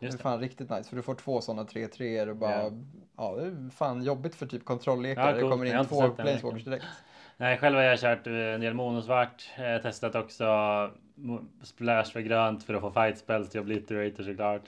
Just 0.00 0.18
det 0.18 0.20
är 0.20 0.22
fan 0.22 0.40
riktigt 0.40 0.70
nice 0.70 0.88
för 0.88 0.96
du 0.96 1.02
får 1.02 1.14
två 1.14 1.40
sådana 1.40 1.64
3-3 1.64 2.28
och 2.28 2.36
bara 2.36 2.50
yeah. 2.50 2.72
Ja 3.16 3.36
det 3.36 3.46
är 3.46 3.70
fan 3.70 4.02
jobbigt 4.02 4.34
för 4.34 4.46
typ 4.46 4.64
kontrolllekar. 4.64 5.26
Ja, 5.26 5.32
cool. 5.32 5.42
Det 5.42 5.50
kommer 5.50 5.80
in 5.80 5.86
två 5.86 6.10
planeswalkers 6.10 6.64
direkt. 6.64 6.84
Nej 7.36 7.58
själv 7.58 7.76
har 7.76 7.82
jag 7.82 7.98
kört 7.98 8.26
en 8.26 8.60
del 8.60 8.74
monosvart. 8.74 9.50
Eh, 9.56 9.82
testat 9.82 10.14
också 10.14 10.44
splash 11.62 12.12
för 12.12 12.20
grönt 12.20 12.64
för 12.64 12.74
att 12.74 12.80
få 12.80 12.90
fight 12.90 13.18
spells 13.18 13.50
till 13.50 13.60
obliterator 13.60 14.24
såklart. 14.24 14.62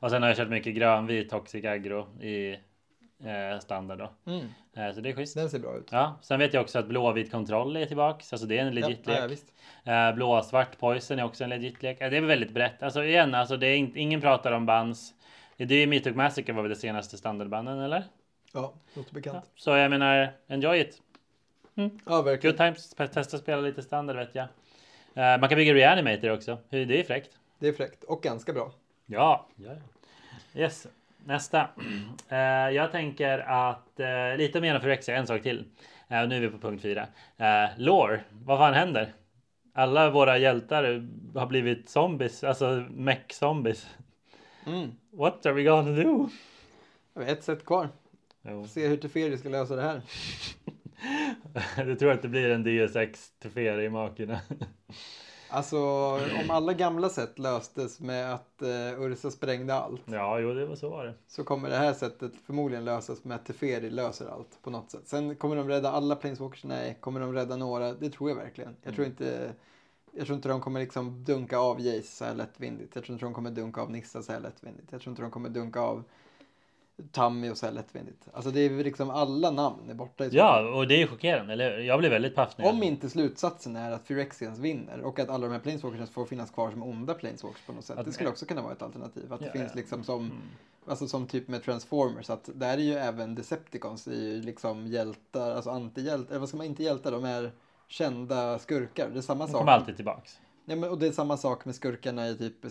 Och 0.00 0.10
sen 0.10 0.22
har 0.22 0.28
jag 0.28 0.36
kört 0.36 0.48
mycket 0.48 0.74
grönvit 0.74 1.30
toxic 1.30 1.64
aggro 1.64 2.22
i 2.22 2.58
eh, 3.24 3.58
standard 3.60 3.98
då. 3.98 4.32
Mm. 4.32 4.46
Eh, 4.76 4.94
så 4.94 5.00
det 5.00 5.08
är 5.08 5.14
schysst. 5.14 5.36
Den 5.36 5.50
ser 5.50 5.58
bra 5.58 5.76
ut. 5.76 5.88
Ja, 5.90 6.18
sen 6.22 6.38
vet 6.38 6.54
jag 6.54 6.62
också 6.62 6.78
att 6.78 6.86
blåvit 6.86 7.30
kontroll 7.30 7.76
är 7.76 7.86
tillbaks. 7.86 8.32
Alltså 8.32 8.46
det 8.46 8.58
är 8.58 8.62
en 8.62 8.74
legit 8.74 9.00
ja, 9.04 9.26
lek. 9.26 9.40
Ja, 9.84 10.08
eh, 10.08 10.14
blåsvart 10.14 10.78
poison 10.78 11.18
är 11.18 11.24
också 11.24 11.44
en 11.44 11.50
legit 11.50 11.82
lek. 11.82 12.00
Eh, 12.00 12.10
det 12.10 12.16
är 12.16 12.20
väldigt 12.20 12.50
brett. 12.50 12.82
Alltså 12.82 13.04
igen, 13.04 13.34
alltså 13.34 13.56
det 13.56 13.66
är 13.66 13.76
inte, 13.76 14.00
ingen 14.00 14.20
pratar 14.20 14.52
om 14.52 14.66
bans. 14.66 15.14
Det 15.56 15.74
är 15.74 15.86
Mytok 15.86 16.14
Massacre 16.14 16.52
var 16.52 16.62
väl 16.62 16.70
det 16.70 16.76
senaste 16.76 17.18
standardbanden 17.18 17.80
eller? 17.80 18.04
Ja, 18.52 18.74
låter 18.94 19.14
bekant. 19.14 19.36
Ja, 19.44 19.50
så 19.56 19.70
jag 19.70 19.90
menar, 19.90 20.32
enjoy 20.46 20.80
it. 20.80 21.02
Mm. 21.76 21.98
Ja, 22.06 22.22
verkligen. 22.22 22.56
Good 22.56 22.58
times. 22.58 22.94
Testa 23.14 23.38
spela 23.38 23.62
lite 23.62 23.82
standard 23.82 24.16
vet 24.16 24.34
jag. 24.34 24.44
Uh, 24.44 25.40
man 25.40 25.48
kan 25.48 25.56
bygga 25.56 25.74
reanimator 25.74 26.30
också. 26.30 26.58
Det 26.70 27.00
är 27.00 27.04
fräckt. 27.04 27.38
Det 27.58 27.68
är 27.68 27.72
fräckt 27.72 28.04
och 28.04 28.22
ganska 28.22 28.52
bra. 28.52 28.72
Ja. 29.06 29.46
ja. 29.56 29.70
Yes. 30.54 30.86
Nästa. 31.24 31.68
Uh, 32.32 32.74
jag 32.74 32.92
tänker 32.92 33.38
att 33.38 34.00
uh, 34.00 34.38
lite 34.38 34.60
mer 34.60 34.78
för 34.78 34.88
Rexia, 34.88 35.16
en 35.16 35.26
sak 35.26 35.42
till. 35.42 35.58
Uh, 36.12 36.28
nu 36.28 36.36
är 36.36 36.40
vi 36.40 36.48
på 36.48 36.58
punkt 36.58 36.82
fyra. 36.82 37.06
Uh, 37.40 37.78
lore, 37.78 38.20
vad 38.44 38.58
fan 38.58 38.74
händer? 38.74 39.12
alla 39.76 40.10
våra 40.10 40.38
hjältar 40.38 41.08
har 41.34 41.46
blivit 41.46 41.88
zombies, 41.88 42.44
alltså 42.44 42.84
mech-zombies. 42.90 43.86
Mm. 44.66 44.92
What 45.10 45.46
are 45.46 45.54
we 45.54 45.62
gonna 45.62 46.02
do? 46.02 46.28
Det 47.14 47.20
är 47.20 47.32
ett 47.32 47.44
sätt 47.44 47.64
kvar. 47.64 47.88
Jo. 48.42 48.66
Se 48.66 48.88
hur 48.88 48.96
Teferi 48.96 49.38
ska 49.38 49.48
lösa 49.48 49.76
det 49.76 49.82
här. 49.82 50.02
Du 51.84 51.94
tror 51.94 52.12
att 52.12 52.22
det 52.22 52.28
blir 52.28 52.50
en 52.50 52.64
DSX 52.64 53.30
Teferi 53.38 53.84
i 53.84 53.88
makerna? 53.88 54.40
Alltså 55.50 55.78
om 56.40 56.50
alla 56.50 56.72
gamla 56.72 57.08
sätt 57.08 57.38
löstes 57.38 58.00
med 58.00 58.34
att 58.34 58.62
uh, 58.62 59.02
Ursa 59.02 59.30
sprängde 59.30 59.74
allt. 59.74 60.02
Ja, 60.04 60.40
jo, 60.40 60.54
det 60.54 60.66
var 60.66 60.76
så 60.76 60.88
var 60.88 61.04
det. 61.04 61.14
Så 61.28 61.44
kommer 61.44 61.68
det 61.70 61.76
här 61.76 61.92
sättet 61.92 62.32
förmodligen 62.46 62.84
lösas 62.84 63.24
med 63.24 63.34
att 63.34 63.46
Teferi 63.46 63.90
löser 63.90 64.26
allt 64.26 64.62
på 64.62 64.70
något 64.70 64.90
sätt. 64.90 65.02
Sen 65.04 65.36
kommer 65.36 65.56
de 65.56 65.68
rädda 65.68 65.90
alla 65.90 66.16
Planeswalkers? 66.16 66.64
Nej. 66.64 66.98
Kommer 67.00 67.20
de 67.20 67.32
rädda 67.32 67.56
några? 67.56 67.92
Det 67.92 68.10
tror 68.10 68.30
jag 68.30 68.36
verkligen. 68.36 68.76
Jag 68.82 68.94
tror 68.94 69.06
inte, 69.06 69.52
jag 70.12 70.26
tror 70.26 70.36
inte 70.36 70.48
de 70.48 70.60
kommer 70.60 70.80
liksom 70.80 71.24
dunka 71.24 71.58
av 71.58 71.80
Jace 71.80 72.16
så 72.16 72.24
här 72.24 72.34
lättvindigt. 72.34 72.94
Jag 72.94 73.04
tror 73.04 73.14
inte 73.14 73.26
de 73.26 73.34
kommer 73.34 73.50
dunka 73.50 73.80
av 73.80 73.90
Nissa 73.90 74.22
så 74.22 74.32
här 74.32 74.40
lättvindigt. 74.40 74.92
Jag 74.92 75.00
tror 75.00 75.10
inte 75.10 75.22
de 75.22 75.30
kommer 75.30 75.48
dunka 75.48 75.80
av 75.80 76.04
Tammy 77.12 77.50
och 77.50 77.56
så 77.56 77.66
här 77.66 77.72
lättvindigt. 77.72 78.28
Alltså 78.32 78.50
det 78.50 78.60
är 78.60 78.84
liksom 78.84 79.10
alla 79.10 79.50
namn 79.50 79.90
är 79.90 79.94
borta 79.94 80.24
i 80.24 80.28
fall. 80.28 80.36
Ja, 80.36 80.68
och 80.78 80.88
det 80.88 81.02
är 81.02 81.06
chockerande, 81.06 81.52
eller 81.52 81.70
hur? 81.76 81.84
Jag 81.84 81.98
blev 81.98 82.10
väldigt 82.10 82.34
paff 82.34 82.54
jag- 82.56 82.68
Om 82.74 82.82
inte 82.82 83.10
slutsatsen 83.10 83.76
är 83.76 83.92
att 83.92 84.08
Phyrexians 84.08 84.58
vinner 84.58 85.00
och 85.00 85.18
att 85.18 85.28
alla 85.30 85.46
de 85.46 85.52
här 85.52 85.60
Planeswalkers 85.60 86.10
får 86.10 86.24
finnas 86.24 86.50
kvar 86.50 86.70
som 86.70 86.82
onda 86.82 87.14
Planeswalkers 87.14 87.62
på 87.66 87.72
något 87.72 87.84
sätt. 87.84 87.98
Att- 87.98 88.04
Det 88.06 88.12
skulle 88.12 88.28
också 88.30 88.46
kunna 88.46 88.62
vara 88.62 88.72
ett 88.72 88.82
alternativ. 88.82 89.32
Att 89.32 89.40
det 89.40 89.46
Ja, 89.46 89.52
finns 89.52 89.70
ja. 89.74 89.76
liksom 89.76 90.04
som, 90.04 90.20
Mm. 90.24 90.36
alltså 90.88 91.08
som 91.08 91.26
typ 91.26 91.48
med 91.48 91.62
Transformers. 91.62 92.30
Att 92.30 92.50
där 92.54 92.72
är 92.78 92.82
ju 92.82 92.94
även 92.94 93.34
Decepticons 93.34 94.06
är 94.06 94.12
ju 94.12 94.42
liksom 94.42 94.86
hjältar, 94.86 95.50
alltså 95.50 95.70
antihjältar, 95.70 96.30
eller 96.30 96.40
vad 96.40 96.48
ska 96.48 96.56
man 96.58 96.66
inte 96.66 96.82
hjältar, 96.82 97.12
de 97.12 97.24
är 97.24 97.50
kända 97.88 98.58
skurkar. 98.58 99.08
Det 99.12 99.18
är 99.18 99.22
samma 99.22 99.44
De 99.46 99.52
sak. 99.52 99.58
kommer 99.60 99.72
alltid 99.72 99.96
tillbaks. 99.96 100.38
Ja, 100.68 100.76
men, 100.76 100.90
och 100.90 100.98
det 100.98 101.06
är 101.06 101.12
samma 101.12 101.36
sak 101.36 101.64
med 101.64 101.74
skurkarna 101.74 102.28
i 102.28 102.36
typ 102.36 102.64
eh, 102.64 102.70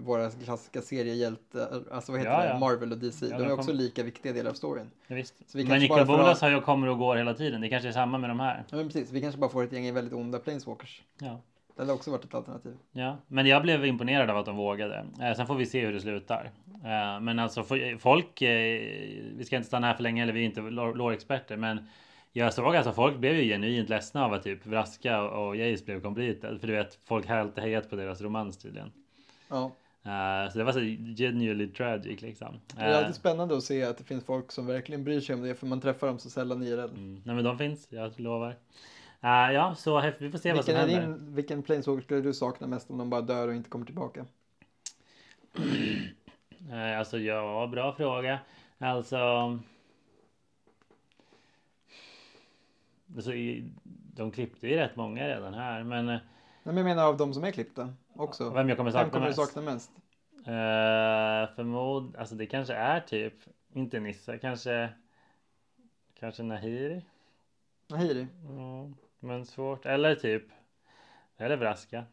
våra 0.00 0.30
klassiska 0.30 0.82
seriehjältar, 0.82 1.82
alltså 1.92 2.12
vad 2.12 2.20
heter 2.20 2.32
Ja, 2.32 2.40
det, 2.40 2.48
ja. 2.48 2.58
Marvel 2.58 2.92
och 2.92 2.98
DC. 2.98 3.26
Ja, 3.26 3.38
de 3.38 3.44
är 3.44 3.48
de 3.48 3.52
också 3.54 3.66
kom- 3.68 3.76
lika 3.76 4.02
viktiga 4.02 4.32
delar 4.32 4.50
av 4.50 4.54
storyn. 4.54 4.90
Ja, 5.06 5.14
visst. 5.14 5.34
Men 5.54 5.66
Nicol 5.80 6.06
Bolas 6.06 6.40
har 6.40 6.50
ju 6.50 6.60
kommer 6.60 6.86
och 6.88 6.98
går 6.98 7.16
hela 7.16 7.34
tiden. 7.34 7.60
Det 7.60 7.68
kanske 7.68 7.88
är 7.88 7.92
samma 7.92 8.18
med 8.18 8.30
de 8.30 8.40
här. 8.40 8.64
Ja, 8.70 8.76
men 8.76 8.86
precis, 8.86 9.10
vi 9.12 9.20
kanske 9.20 9.40
bara 9.40 9.50
får 9.50 9.64
ett 9.64 9.72
gäng 9.72 9.94
väldigt 9.94 10.14
onda 10.14 10.38
Planeswalkers. 10.38 11.02
Ja. 11.20 11.40
Det 11.76 11.82
hade 11.82 11.92
också 11.92 12.10
varit 12.10 12.24
ett 12.24 12.34
alternativ. 12.34 12.76
Ja, 12.92 13.16
men 13.28 13.46
jag 13.46 13.62
blev 13.62 13.84
imponerad 13.86 14.30
av 14.30 14.36
att 14.36 14.46
de 14.46 14.56
vågade. 14.56 15.04
Eh, 15.22 15.34
sen 15.36 15.46
får 15.46 15.54
vi 15.54 15.66
se 15.66 15.80
hur 15.86 15.92
det 15.92 16.00
slutar. 16.00 16.50
Eh, 16.84 17.20
men 17.20 17.38
alltså 17.38 17.64
folk, 17.98 18.42
eh, 18.42 18.80
vi 19.36 19.42
ska 19.46 19.56
inte 19.56 19.68
stanna 19.68 19.86
här 19.86 19.94
för 19.94 20.02
länge 20.02 20.22
eller 20.22 20.32
vi 20.32 20.40
är 20.40 20.44
inte 20.44 20.60
lore-experter, 20.60 21.56
men 21.56 21.88
jag 22.32 22.54
såg 22.54 22.76
alltså 22.76 22.92
folk 22.92 23.16
blev 23.18 23.36
ju 23.36 23.42
genuint 23.44 23.88
ledsna 23.88 24.24
av 24.24 24.32
att 24.32 24.42
typ 24.42 24.66
Vraska 24.66 25.22
och 25.22 25.56
Jace 25.56 25.84
blev 25.84 26.00
completed. 26.00 26.60
För 26.60 26.66
du 26.66 26.72
vet, 26.72 26.98
folk 27.04 27.28
har 27.28 27.36
alltid 27.36 27.64
hejat 27.64 27.90
på 27.90 27.96
deras 27.96 28.20
romans 28.20 28.58
tydligen. 28.58 28.92
Ja. 29.48 29.70
Eh, 30.04 30.52
så 30.52 30.58
det 30.58 30.64
var 30.64 30.72
så 30.72 30.80
genuinely 31.16 31.68
tragic 31.72 32.20
liksom. 32.22 32.60
Det 32.76 32.82
är 32.82 32.90
Eh, 32.90 32.98
alltid 32.98 33.14
spännande 33.14 33.56
att 33.56 33.62
se 33.64 33.82
att 33.84 33.98
det 33.98 34.04
finns 34.04 34.24
folk 34.24 34.52
som 34.52 34.66
verkligen 34.66 35.04
bryr 35.04 35.20
sig 35.20 35.34
om 35.34 35.42
det 35.42 35.54
för 35.54 35.66
man 35.66 35.80
träffar 35.80 36.06
dem 36.06 36.18
så 36.18 36.30
sällan 36.30 36.62
IRL. 36.62 36.78
mm, 36.80 37.22
nej 37.24 37.34
men 37.34 37.44
de 37.44 37.58
finns, 37.58 37.86
jag 37.90 38.20
lovar. 38.20 38.50
Eh, 39.20 39.52
ja, 39.52 39.74
så 39.78 40.12
vi 40.18 40.30
får 40.30 40.38
se 40.38 40.52
vad 40.52 40.64
som 40.64 40.74
Vilken, 40.74 40.90
händer. 40.90 41.18
din, 41.18 41.34
vilken 41.34 41.62
planeswalker 41.62 42.02
skulle 42.04 42.20
du 42.20 42.34
sakna 42.34 42.66
mest 42.66 42.90
om 42.90 42.98
de 42.98 43.10
bara 43.10 43.20
dör 43.20 43.48
och 43.48 43.54
inte 43.54 43.70
kommer 43.70 43.86
tillbaka? 43.86 44.26
Eh, 46.72 46.98
Alltså 46.98 47.18
ja, 47.18 47.66
bra 47.72 47.92
fråga. 47.92 48.38
Alltså. 48.78 49.18
I- 53.18 53.70
de 54.14 54.30
klippte 54.30 54.68
ju 54.68 54.76
rätt 54.76 54.96
många 54.96 55.28
redan 55.28 55.54
här, 55.54 55.84
men 55.84 56.08
eh, 56.08 56.14
Nej, 56.64 56.74
men 56.74 56.76
jag 56.76 56.84
menar 56.84 57.06
av 57.08 57.16
de 57.16 57.34
som 57.34 57.44
är 57.44 57.50
klippta 57.50 57.94
också. 58.14 58.50
vem 58.50 58.68
jag 58.68 58.78
kommer 58.78 58.90
Vem 58.90 58.98
sakna 59.00 59.10
kommer 59.12 59.26
du 59.26 59.30
mest? 59.36 59.52
sakna 59.52 59.62
mest? 59.72 59.90
Eh, 60.46 61.54
förmod, 61.56 62.16
alltså 62.16 62.34
det 62.34 62.46
kanske 62.46 62.74
är 62.74 63.00
typ, 63.00 63.34
inte 63.72 64.00
Nissa, 64.00 64.38
kanske, 64.38 64.88
kanske 66.14 66.42
Nahiri. 66.42 67.04
Nahiri? 67.88 68.26
Ja, 68.48 68.90
men 69.20 69.46
svårt. 69.46 69.86
Eller 69.86 70.14
typ, 70.14 70.44
eller 71.36 71.56
Vraska. 71.56 72.04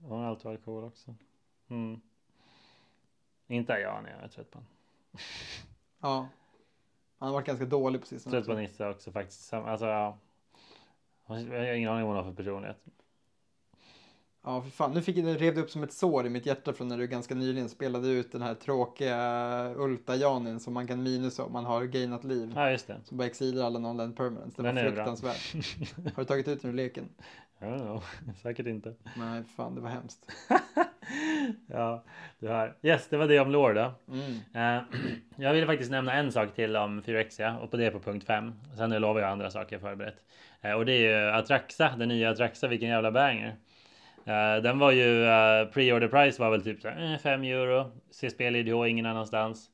Hon 0.00 0.20
har 0.20 0.26
alltid 0.26 0.44
varit 0.44 0.64
cool 0.64 0.84
också. 0.84 1.14
Mm. 1.68 2.00
Inte 3.46 3.72
Ayane, 3.74 4.10
jag 4.10 4.22
är 4.24 4.28
trött 4.28 4.50
på 4.50 4.58
honom. 4.58 4.68
Ja. 6.00 6.28
Han 7.18 7.28
har 7.28 7.32
varit 7.34 7.46
ganska 7.46 7.64
dålig 7.66 8.00
på 8.00 8.06
sistone. 8.06 8.36
Trött 8.36 8.46
på 8.46 8.54
Nissa 8.54 8.90
också 8.90 9.12
faktiskt. 9.12 9.52
Alltså 9.52 9.86
ja. 9.86 10.18
Jag 11.40 11.58
har 11.58 11.74
ingen 11.74 11.90
aning 11.90 12.02
om 12.04 12.08
vad 12.08 12.16
hon 12.16 12.24
har 12.24 12.32
för 12.32 12.42
personlighet. 12.42 12.78
Ja, 14.44 14.62
för 14.62 14.70
fan. 14.70 14.92
Nu 14.92 15.02
fick 15.02 15.16
det 15.16 15.34
rev 15.34 15.54
det 15.54 15.60
upp 15.60 15.70
som 15.70 15.82
ett 15.82 15.92
sår 15.92 16.26
i 16.26 16.30
mitt 16.30 16.46
hjärta 16.46 16.72
från 16.72 16.88
när 16.88 16.98
du 16.98 17.06
ganska 17.06 17.34
nyligen 17.34 17.68
spelade 17.68 18.08
ut 18.08 18.32
den 18.32 18.42
här 18.42 18.54
tråkiga 18.54 19.18
Ulta-Janin 19.76 20.58
som 20.60 20.74
man 20.74 20.86
kan 20.86 21.02
minusa 21.02 21.44
om 21.44 21.52
man 21.52 21.64
har 21.64 21.84
gainat 21.84 22.24
liv. 22.24 22.52
Ja 22.56 22.70
just 22.70 22.86
det. 22.86 23.00
Som 23.04 23.16
bara 23.16 23.26
exilar 23.26 23.66
alla 23.66 23.78
non-land 23.78 24.16
permanents. 24.16 24.56
Det 24.56 24.62
Den 24.62 24.74
var 24.74 24.82
fruktansvärt. 24.82 25.54
Har 26.14 26.22
du 26.22 26.24
tagit 26.24 26.48
ut 26.48 26.62
den 26.62 26.70
ur 26.70 26.74
leken? 26.74 27.08
Don't 27.60 27.78
know. 27.78 28.04
Säkert 28.42 28.66
inte. 28.66 28.94
Nej, 29.16 29.44
fan 29.44 29.74
det 29.74 29.80
var 29.80 29.88
hemskt. 29.88 30.26
Ja, 31.66 32.04
du 32.38 32.48
har. 32.48 32.76
Yes, 32.82 33.08
det 33.08 33.16
var 33.16 33.26
det 33.28 33.40
om 33.40 33.50
lore 33.50 33.74
då. 33.74 33.92
Mm. 34.12 34.76
Eh, 34.76 34.82
jag 35.36 35.52
ville 35.52 35.66
faktiskt 35.66 35.90
nämna 35.90 36.12
en 36.12 36.32
sak 36.32 36.54
till 36.54 36.76
om 36.76 37.02
Phyrexia 37.02 37.58
och 37.58 37.70
på 37.70 37.76
det 37.76 37.90
på 37.90 38.00
punkt 38.00 38.26
5. 38.26 38.52
Sen 38.76 38.90
nu 38.90 38.98
lovar 38.98 39.20
jag 39.20 39.30
andra 39.30 39.50
saker 39.50 39.78
förberett. 39.78 40.16
Eh, 40.60 40.72
och 40.72 40.86
det 40.86 40.92
är 40.92 40.98
ju 40.98 41.30
Atraxa, 41.30 41.94
den 41.98 42.08
nya 42.08 42.30
Atraxa, 42.30 42.68
vilken 42.68 42.88
jävla 42.88 43.10
banger. 43.12 43.56
Eh, 44.24 44.62
den 44.62 44.78
var 44.78 44.90
ju, 44.90 45.22
uh, 45.22 45.70
pre-order 45.72 46.08
price 46.08 46.42
var 46.42 46.50
väl 46.50 46.64
typ 46.64 46.82
5 47.22 47.42
euro. 47.42 47.92
Ser 48.10 48.28
spel 48.28 48.56
i 48.56 48.58
IDH 48.58 48.86
ingen 48.88 49.06
annanstans. 49.06 49.68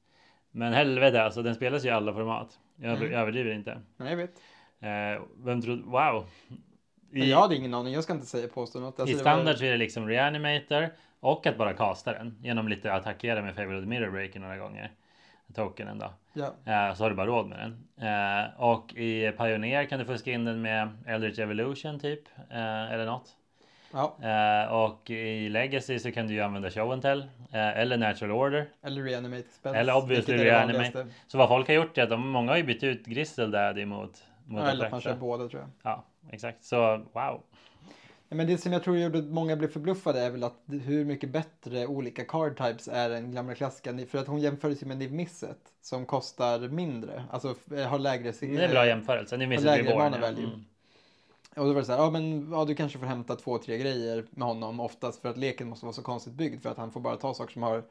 Men 0.51 0.72
helvete 0.72 1.22
alltså, 1.22 1.43
den 1.43 1.55
spelas 1.55 1.85
ju 1.85 1.89
i 1.89 1.93
alla 1.93 2.12
format. 2.12 2.59
Jag 2.76 2.97
Mm. 2.97 3.12
överdriver 3.12 3.51
inte. 3.51 3.81
Nej, 3.97 4.11
jag 4.11 4.16
vet. 4.16 4.31
Vem 5.45 5.62
trodde, 5.62 5.83
wow. 5.83 6.24
I, 7.12 7.30
jag 7.30 7.40
hade 7.40 7.56
ingen 7.56 7.74
aning. 7.74 7.92
Jag 7.94 8.04
ska 8.04 8.12
inte 8.12 8.26
säga 8.26 8.48
påstå 8.48 8.80
något. 8.80 9.00
Alltså, 9.00 9.14
I 9.14 9.18
det 9.18 9.24
var- 9.24 9.32
standard 9.32 9.56
så 9.56 9.64
är 9.64 9.70
det 9.70 9.76
liksom 9.76 10.09
reanimator 10.09 10.88
och 11.20 11.46
att 11.46 11.59
bara 11.59 11.72
kasta 11.72 12.12
den 12.12 12.38
genom 12.42 12.68
lite 12.68 12.92
attackera 12.92 13.42
med 13.42 13.54
favorite 13.54 13.86
mirror 13.86 14.11
breaker 14.11 14.40
några 14.40 14.56
gånger. 14.56 14.90
Tokenen 15.54 15.98
då. 15.98 16.11
Ja. 16.32 16.44
Eh, 16.44 16.94
så 16.94 17.02
har 17.04 17.11
du 17.11 17.16
bara 17.16 17.26
råd 17.26 17.46
med 17.46 17.59
den. 17.59 18.09
Eh, 18.09 18.61
och 18.61 18.94
i 18.94 19.32
Pioneer 19.38 19.84
kan 19.84 19.98
du 19.98 20.04
fuska 20.04 20.32
in 20.32 20.44
den 20.44 20.62
med 20.62 20.88
Eldritch 21.06 21.38
Evolution 21.38 21.98
typ. 22.00 22.22
Eh, 22.50 22.92
eller 22.92 23.06
något. 23.06 23.28
ja. 23.92 24.16
Eh, 24.22 24.72
och 24.72 25.11
i 25.11 25.48
Legacy 25.48 25.98
så 25.98 26.12
kan 26.12 26.26
du 26.26 26.34
ju 26.34 26.40
använda 26.40 26.70
Show 26.70 26.92
and 26.92 27.02
Tell. 27.02 27.28
Eller 27.52 27.96
Natural 27.96 28.30
Order. 28.32 28.68
Eller 28.82 29.02
reanimate 29.02 29.48
spells. 29.52 29.76
Eller 29.76 29.96
obviously 29.96 30.36
reanimate. 30.36 31.06
Så 31.26 31.38
vad 31.38 31.48
folk 31.48 31.66
har 31.68 31.74
gjort 31.74 31.98
är 31.98 32.02
att 32.02 32.11
de, 32.11 32.28
många 32.28 32.52
har 32.52 32.56
ju 32.56 32.64
bytt 32.64 32.82
ut 32.84 33.06
Gristle 33.06 33.46
Daddy 33.46 33.84
mot, 33.84 34.24
mot 34.46 34.62
Ja, 34.62 34.70
eller 34.70 34.94
att 34.96 35.02
kör 35.02 35.14
båda 35.16 35.48
tror 35.48 35.62
jag. 35.62 35.70
Ja, 35.82 36.04
exakt. 36.31 36.64
Så 36.64 36.97
wow. 37.12 37.43
Men 38.31 38.47
det 38.47 38.59
som 38.59 38.72
jag 38.72 38.83
tror 38.83 38.99
gjorde 38.99 39.18
att 39.18 39.24
många 39.24 39.57
blev 39.57 39.68
förbluffade 39.68 40.20
är 40.20 40.31
väl 40.31 40.45
att 40.45 40.61
hur 40.66 41.05
mycket 41.05 41.31
bättre 41.31 41.87
olika 41.87 42.24
card 42.24 42.57
types 42.59 42.89
är 42.89 43.11
än 43.11 43.35
gamla 43.35 43.55
klassiska. 43.55 43.99
För 44.07 44.18
att 44.18 44.26
hon 44.26 44.41
jämfördes 44.41 44.83
ju 44.83 44.87
med 44.87 44.97
Niv 44.99 45.12
Misset 45.12 45.59
som 45.81 46.07
kostar 46.07 46.59
mindre. 46.68 47.24
Alltså 47.31 47.51
f- 47.51 47.87
har 47.89 47.99
lägre... 47.99 48.33
Det 48.41 48.43
är 48.57 48.62
en 48.64 48.70
bra 48.70 48.87
jämförelse. 48.87 49.37
Ni 49.37 49.47
minns 49.47 49.64
lägre 49.64 49.83
Reborn. 49.91 49.99
mana 49.99 50.16
ja. 50.16 50.20
value. 50.22 50.45
Mm. 50.45 50.64
Och 51.57 51.64
då 51.64 51.72
var 51.72 51.81
det 51.81 51.85
så 51.87 51.93
här, 51.93 51.99
ja 51.99 52.11
men 52.11 52.53
ja, 52.53 52.64
du 52.64 52.74
kanske 52.74 52.99
får 52.99 53.07
hämta 53.07 53.37
två, 53.37 53.59
tre 53.59 53.79
grejer 53.79 54.24
med 54.31 54.49
honom 54.49 54.81
oftast 54.81 55.22
för 55.22 55.29
att 55.29 55.37
leken 55.37 55.68
måste 55.68 55.87
vara 55.87 55.93
så 55.93 56.03
konstigt 56.03 56.33
byggd 56.33 56.62
för 56.62 56.70
att 56.70 56.76
han 56.76 56.91
får 56.93 57.01
bara 57.01 57.16
ta 57.16 57.35
saker 57.35 57.53
som 57.53 57.62
har 57.62 57.83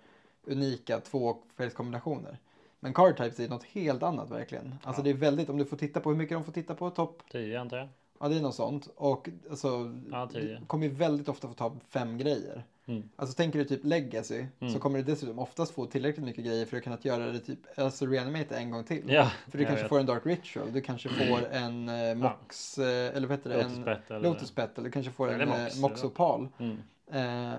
unika 0.44 1.00
tvåfärgskombinationer. 1.00 2.38
Men 2.80 2.94
card 2.94 3.18
types 3.18 3.40
är 3.40 3.50
något 3.50 3.64
helt 3.64 4.04
annat 4.04 4.32
verkligen. 4.32 4.76
Alltså 4.84 5.00
Ja. 5.02 5.04
det 5.04 5.10
är 5.10 5.14
väldigt, 5.14 5.50
om 5.50 5.58
du 5.58 5.66
får 5.66 5.78
titta 5.78 6.00
på 6.00 6.10
hur 6.10 6.18
mycket 6.18 6.36
de 6.38 6.44
får 6.44 6.52
titta 6.52 6.76
på, 6.76 6.90
topp, 6.90 7.22
10 7.32 7.60
antar 7.60 7.78
jag. 7.78 7.88
Ja 8.20 8.28
det 8.28 8.36
är 8.38 8.41
något 8.41 8.55
sånt. 8.55 8.89
Och 8.95 9.30
alltså, 9.49 9.93
Ja, 10.11 10.30
du 10.34 10.59
kommer 10.68 10.88
ju 10.88 10.93
väldigt 10.93 11.30
ofta 11.30 11.47
få 11.47 11.53
ta 11.53 11.76
fem 11.89 12.18
grejer. 12.18 12.63
Mm. 12.86 13.09
Alltså 13.15 13.36
tänker 13.36 13.59
du 13.59 13.65
typ 13.65 13.84
legacy 13.84 14.45
Mm. 14.59 14.74
så 14.74 14.80
kommer 14.80 14.97
du 14.97 15.03
dessutom 15.03 15.39
oftast 15.39 15.72
få 15.74 15.86
tillräckligt 15.86 16.26
mycket 16.26 16.45
grejer 16.45 16.65
för 16.65 16.78
att 16.78 16.84
kunna 16.84 16.97
göra 17.01 17.32
det 17.32 17.39
typ, 17.39 17.59
alltså 17.80 18.05
reanimate 18.05 18.57
en 18.57 18.72
gång 18.72 18.84
till. 18.84 19.03
Ja, 19.07 19.32
För 19.51 19.57
du 19.57 19.65
kanske 19.65 19.82
vet. 19.84 19.89
får 19.89 19.99
en 19.99 20.05
dark 20.05 20.26
ritual, 20.26 20.74
du 20.74 20.82
kanske 20.82 21.09
får 21.30 21.47
en 21.51 21.89
eh, 21.89 22.15
mox, 22.15 22.78
eh, 22.78 23.15
eller 23.18 23.28
vad 23.28 23.38
heter 23.38 23.49
det? 23.49 23.57
Lotus 23.63 23.78
en, 23.78 23.84
Pet 23.84 24.11
eller... 24.11 24.20
Lotus 24.30 24.51
Pet, 24.51 24.78
eller 24.78 24.86
du 24.88 24.91
kanske 24.91 25.11
får 25.11 25.30
Eller 25.32 25.39
en 25.43 25.49
Mox, 25.49 25.61
Mox, 25.61 25.80
mox? 25.80 26.03
Opal. 26.03 26.47
Mm. 26.59 26.78
Eh, 27.11 27.53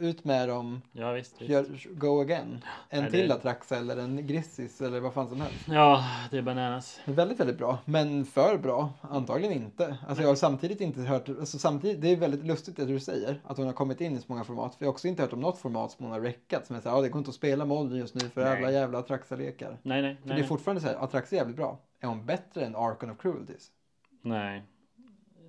ut 0.00 0.24
med 0.24 0.48
dem, 0.48 0.82
Ja 0.92 1.12
visst. 1.12 1.40
visst. 1.40 1.50
gör, 1.50 1.66
go 1.94 2.20
again. 2.20 2.64
En 2.88 3.02
Nej, 3.02 3.10
till 3.10 3.28
det- 3.28 3.34
Atraxa 3.34 3.76
eller 3.76 3.96
en 3.96 4.26
Grissis 4.26 4.80
eller 4.80 5.00
vad 5.00 5.12
fan 5.14 5.28
som 5.28 5.40
helst. 5.40 5.66
Ja, 5.68 6.04
det 6.30 6.38
är 6.38 6.42
bananas. 6.42 7.00
Väldigt, 7.04 7.40
väldigt 7.40 7.58
bra. 7.58 7.78
Men 7.84 8.24
för 8.24 8.58
bra? 8.58 8.92
Antagligen 9.00 9.52
inte. 9.62 9.96
Alltså 10.08 10.22
jag 10.22 10.28
har 10.28 10.34
samtidigt 10.36 10.80
inte 10.80 11.00
hört, 11.00 11.28
alltså 11.28 11.58
samtidigt, 11.58 12.00
det 12.02 12.08
är 12.08 12.16
väldigt 12.16 12.44
lustigt 12.44 12.76
det 12.76 12.84
du 12.84 13.00
säger, 13.00 13.40
att 13.44 13.56
hon 13.56 13.66
har 13.66 13.72
kommit 13.72 14.00
in 14.00 14.16
i 14.16 14.18
så 14.18 14.24
många 14.26 14.44
format. 14.44 14.74
För 14.74 14.84
jag 14.84 14.88
har 14.88 14.92
också 14.92 15.08
inte 15.08 15.22
hört 15.22 15.32
om 15.32 15.40
något 15.40 15.58
format 15.58 15.90
som 15.92 16.04
hon 16.04 16.12
har 16.12 16.20
räckat 16.20 16.66
som 16.66 16.76
är 16.76 16.80
såhär, 16.80 16.96
ja 16.96 17.02
det 17.02 17.08
går 17.08 17.18
inte 17.18 17.28
att 17.28 17.34
spela 17.34 17.64
Molden 17.64 17.98
just 17.98 18.14
nu 18.14 18.20
för 18.28 18.44
Nej. 18.44 18.58
alla 18.58 18.70
jävla 18.72 18.98
Atraxa-lekar. 18.98 19.78
Nej, 19.82 20.02
nej, 20.02 20.16
För 20.22 20.28
nej. 20.28 20.36
det 20.38 20.42
är 20.44 20.46
fortfarande 20.46 20.80
såhär, 20.82 21.04
Atraxa 21.04 21.36
är 21.36 21.38
jävligt 21.38 21.56
bra. 21.56 21.78
Är 22.00 22.06
hon 22.06 22.26
bättre 22.26 22.64
än 22.66 22.76
Archon 22.76 23.10
of 23.10 23.18
Cruelties? 23.18 23.68
nej. 24.22 24.62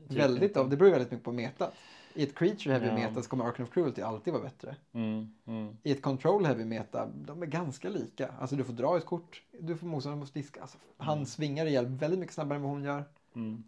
Typ 0.10 0.20
Väldigt 0.20 0.58
av, 0.58 0.70
det 0.70 0.78
beror 0.78 0.90
väldigt 0.92 1.12
mycket 1.12 1.26
på 1.26 1.32
metat. 1.32 1.74
I 2.14 2.24
ett 2.24 2.36
creature 2.36 2.72
heavy 2.74 2.88
Ja. 2.88 2.94
meta 2.94 3.22
så 3.22 3.30
kommer 3.30 3.46
Arcane 3.46 3.68
of 3.68 3.74
Cruelty 3.74 4.02
alltid 4.02 4.34
vara 4.34 4.44
bättre. 4.44 4.76
Mm, 4.94 5.28
mm. 5.48 5.78
I 5.84 5.92
ett 5.92 6.02
control 6.02 6.46
heavy 6.46 6.66
meta, 6.66 7.06
de 7.06 7.42
är 7.42 7.46
ganska 7.46 7.90
lika. 7.90 8.30
Alltså 8.40 8.56
du 8.56 8.64
får 8.64 8.74
dra 8.74 8.98
ett 8.98 9.06
kort, 9.06 9.42
du 9.60 9.78
får 9.78 9.88
motståndaren 9.88 10.20
måste 10.20 10.40
diska. 10.40 10.62
Alltså, 10.62 10.78
han 10.98 11.14
Mm. 11.18 11.26
svingar 11.26 11.66
ihjäl 11.66 11.86
väldigt 11.86 12.20
mycket 12.20 12.36
snabbare 12.36 12.56
än 12.56 12.62
vad 12.62 12.72
hon 12.72 12.84
gör. 12.84 13.04
Mm. 13.36 13.64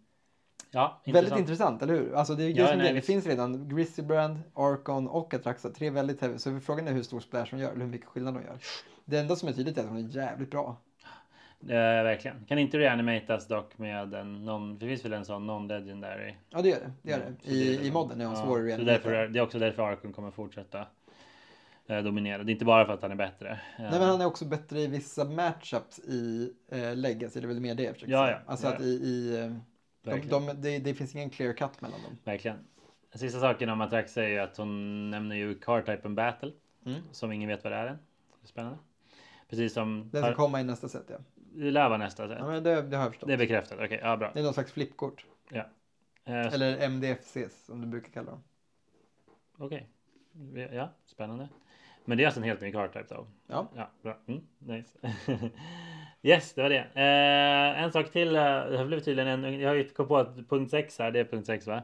Ja, 0.70 1.00
Väldigt 1.06 1.38
intressant, 1.38 1.82
eller 1.82 1.94
hur? 1.94 2.14
Alltså 2.14 2.34
det, 2.34 2.44
är 2.44 2.48
Ja, 2.50 2.76
nej, 2.76 2.88
det, 2.88 2.92
det 2.92 3.02
finns 3.02 3.26
redan 3.26 3.68
Grizzlybrand, 3.68 4.38
Archon 4.54 5.08
och 5.08 5.34
Atraxa, 5.34 5.70
tre 5.70 5.90
väldigt 5.90 6.20
heavy. 6.20 6.38
Så 6.38 6.60
frågan 6.60 6.88
är 6.88 6.92
hur 6.92 7.02
stor 7.02 7.20
splash 7.20 7.46
hon 7.50 7.60
gör, 7.60 7.72
eller 7.72 7.84
hur 7.84 7.90
mycket 7.92 8.08
skillnad 8.08 8.34
hon 8.34 8.42
gör. 8.42 8.58
Det 9.04 9.18
enda 9.18 9.36
som 9.36 9.48
är 9.48 9.52
tydligt 9.52 9.78
är 9.78 9.82
att 9.82 9.88
hon 9.88 9.98
är 9.98 10.08
jävligt 10.16 10.50
bra. 10.50 10.76
Eh, 11.68 12.04
verkligen. 12.04 12.44
Kan 12.44 12.58
inte 12.58 12.78
reanimatas 12.78 13.48
dock 13.48 13.78
med 13.78 14.14
en 14.14 14.44
non, 14.44 14.78
det 14.78 14.86
finns 14.86 15.04
väl 15.04 15.12
en 15.12 15.24
sån 15.24 15.50
non-legendary? 15.50 16.34
Ja, 16.50 16.62
det 16.62 16.68
gör 16.68 16.80
det. 16.80 16.92
det, 17.02 17.10
gör 17.10 17.18
Ja, 17.18 17.24
det. 17.24 17.34
det 17.42 17.50
är 17.50 17.54
I, 17.72 17.76
väl- 17.76 17.86
I 17.86 17.90
modden 17.92 18.20
är 18.20 18.24
hon 18.26 18.34
ja, 18.34 18.40
svår 18.44 18.56
att 18.58 18.62
så 18.62 18.66
reanimata. 18.66 18.92
därför 18.92 19.12
är, 19.12 19.28
Det 19.28 19.38
är 19.38 19.42
också 19.42 19.58
därför 19.58 19.82
Arkon 19.82 20.12
kommer 20.12 20.30
fortsätta 20.30 20.86
eh, 21.86 22.02
dominera. 22.02 22.42
Det 22.42 22.50
är 22.50 22.52
inte 22.52 22.64
bara 22.64 22.86
för 22.86 22.92
att 22.92 23.02
han 23.02 23.10
är 23.10 23.14
bättre. 23.16 23.50
Eh, 23.50 23.58
Nej, 23.78 23.90
men 23.90 24.02
han 24.02 24.20
är 24.20 24.26
också 24.26 24.44
bättre 24.44 24.80
i 24.80 24.86
vissa 24.86 25.24
matchups 25.24 25.98
i 25.98 26.52
eh, 26.68 26.96
Legacy. 26.96 27.40
Det 27.40 27.46
är 27.46 27.48
väl 27.48 27.60
mer 27.60 27.74
det 27.74 27.82
jag 27.82 27.94
försöker 27.94 28.12
Ja, 28.12 28.26
säga. 28.26 28.40
ja. 28.46 28.50
Alltså 28.50 28.66
Ja, 28.66 28.72
att 28.74 28.80
i... 28.80 28.84
i 28.84 29.36
eh, 29.40 29.52
de, 30.02 30.10
Verkligen. 30.10 30.46
de, 30.46 30.54
det, 30.62 30.78
det 30.78 30.94
finns 30.94 31.14
ingen 31.14 31.30
clear 31.30 31.52
cut 31.52 31.80
mellan 31.80 32.02
dem. 32.02 32.18
Verkligen. 32.24 32.56
Den 33.12 33.18
sista 33.18 33.40
saken 33.40 33.68
om 33.68 33.80
Atraxa 33.80 34.24
är 34.24 34.28
ju 34.28 34.38
att 34.38 34.56
hon 34.56 35.10
nämner 35.10 35.36
ju 35.36 35.54
Card 35.54 35.86
Type 35.86 36.08
Battle. 36.08 36.50
Mm. 36.86 37.00
Som 37.12 37.32
ingen 37.32 37.48
vet 37.48 37.64
vad 37.64 37.72
det 37.72 37.76
är 37.76 37.86
än. 37.86 37.96
Det 38.40 38.44
är 38.44 38.48
spännande. 38.48 38.78
Precis 39.50 39.72
som... 39.74 40.10
Den 40.12 40.22
ska 40.22 40.34
komma 40.34 40.60
i 40.60 40.64
nästa 40.64 40.88
set, 40.88 41.04
ja. 41.08 41.16
Det 41.54 41.70
lär 41.70 41.88
vara 41.88 41.98
nästa 41.98 42.28
set. 42.28 42.38
ja 42.38 42.46
men 42.46 42.62
det, 42.62 42.82
det 42.82 42.96
har 42.96 43.04
jag 43.04 43.12
förstått. 43.12 43.26
Det 43.26 43.32
är 43.32 43.38
bekräftat. 43.38 43.78
Okej, 43.80 44.00
ja 44.02 44.16
bra. 44.16 44.30
Det 44.34 44.40
är 44.40 44.44
någon 44.44 44.54
slags 44.54 44.72
flippkort. 44.72 45.24
Eh, 46.24 46.54
Eller 46.54 46.88
MDFCs 46.88 47.64
som 47.66 47.80
du 47.80 47.86
brukar 47.86 48.10
kalla 48.12 48.30
dem. 48.30 48.42
Okej. 49.58 49.88
Ja, 50.72 50.88
spännande. 51.06 51.48
Men 52.04 52.18
det 52.18 52.24
är 52.24 52.26
alltså 52.26 52.40
en 52.40 52.44
helt 52.44 52.60
ny 52.60 52.72
card 52.72 52.92
type 52.92 53.14
då? 53.14 53.26
Ja. 53.46 53.68
Ja, 53.76 53.90
bra. 54.02 54.18
Mm, 54.26 54.40
nice. 54.58 54.98
yes, 56.22 56.54
det 56.54 56.62
var 56.62 56.70
det. 56.70 56.86
Eh, 56.94 57.82
en 57.82 57.92
sak 57.92 58.12
till. 58.12 58.36
Eh, 58.36 58.42
det 58.42 58.78
har 58.78 58.84
blivit 58.86 59.04
tydligen 59.04 59.44
en, 59.44 59.60
jag 59.60 59.68
har 59.68 59.74
ju 59.74 59.88
kommit 59.88 60.08
på 60.08 60.16
att 60.16 60.48
punkt 60.48 60.70
6 60.70 60.98
här, 60.98 61.10
det 61.10 61.20
är 61.20 61.24
punkt 61.24 61.46
6 61.46 61.66
va? 61.66 61.82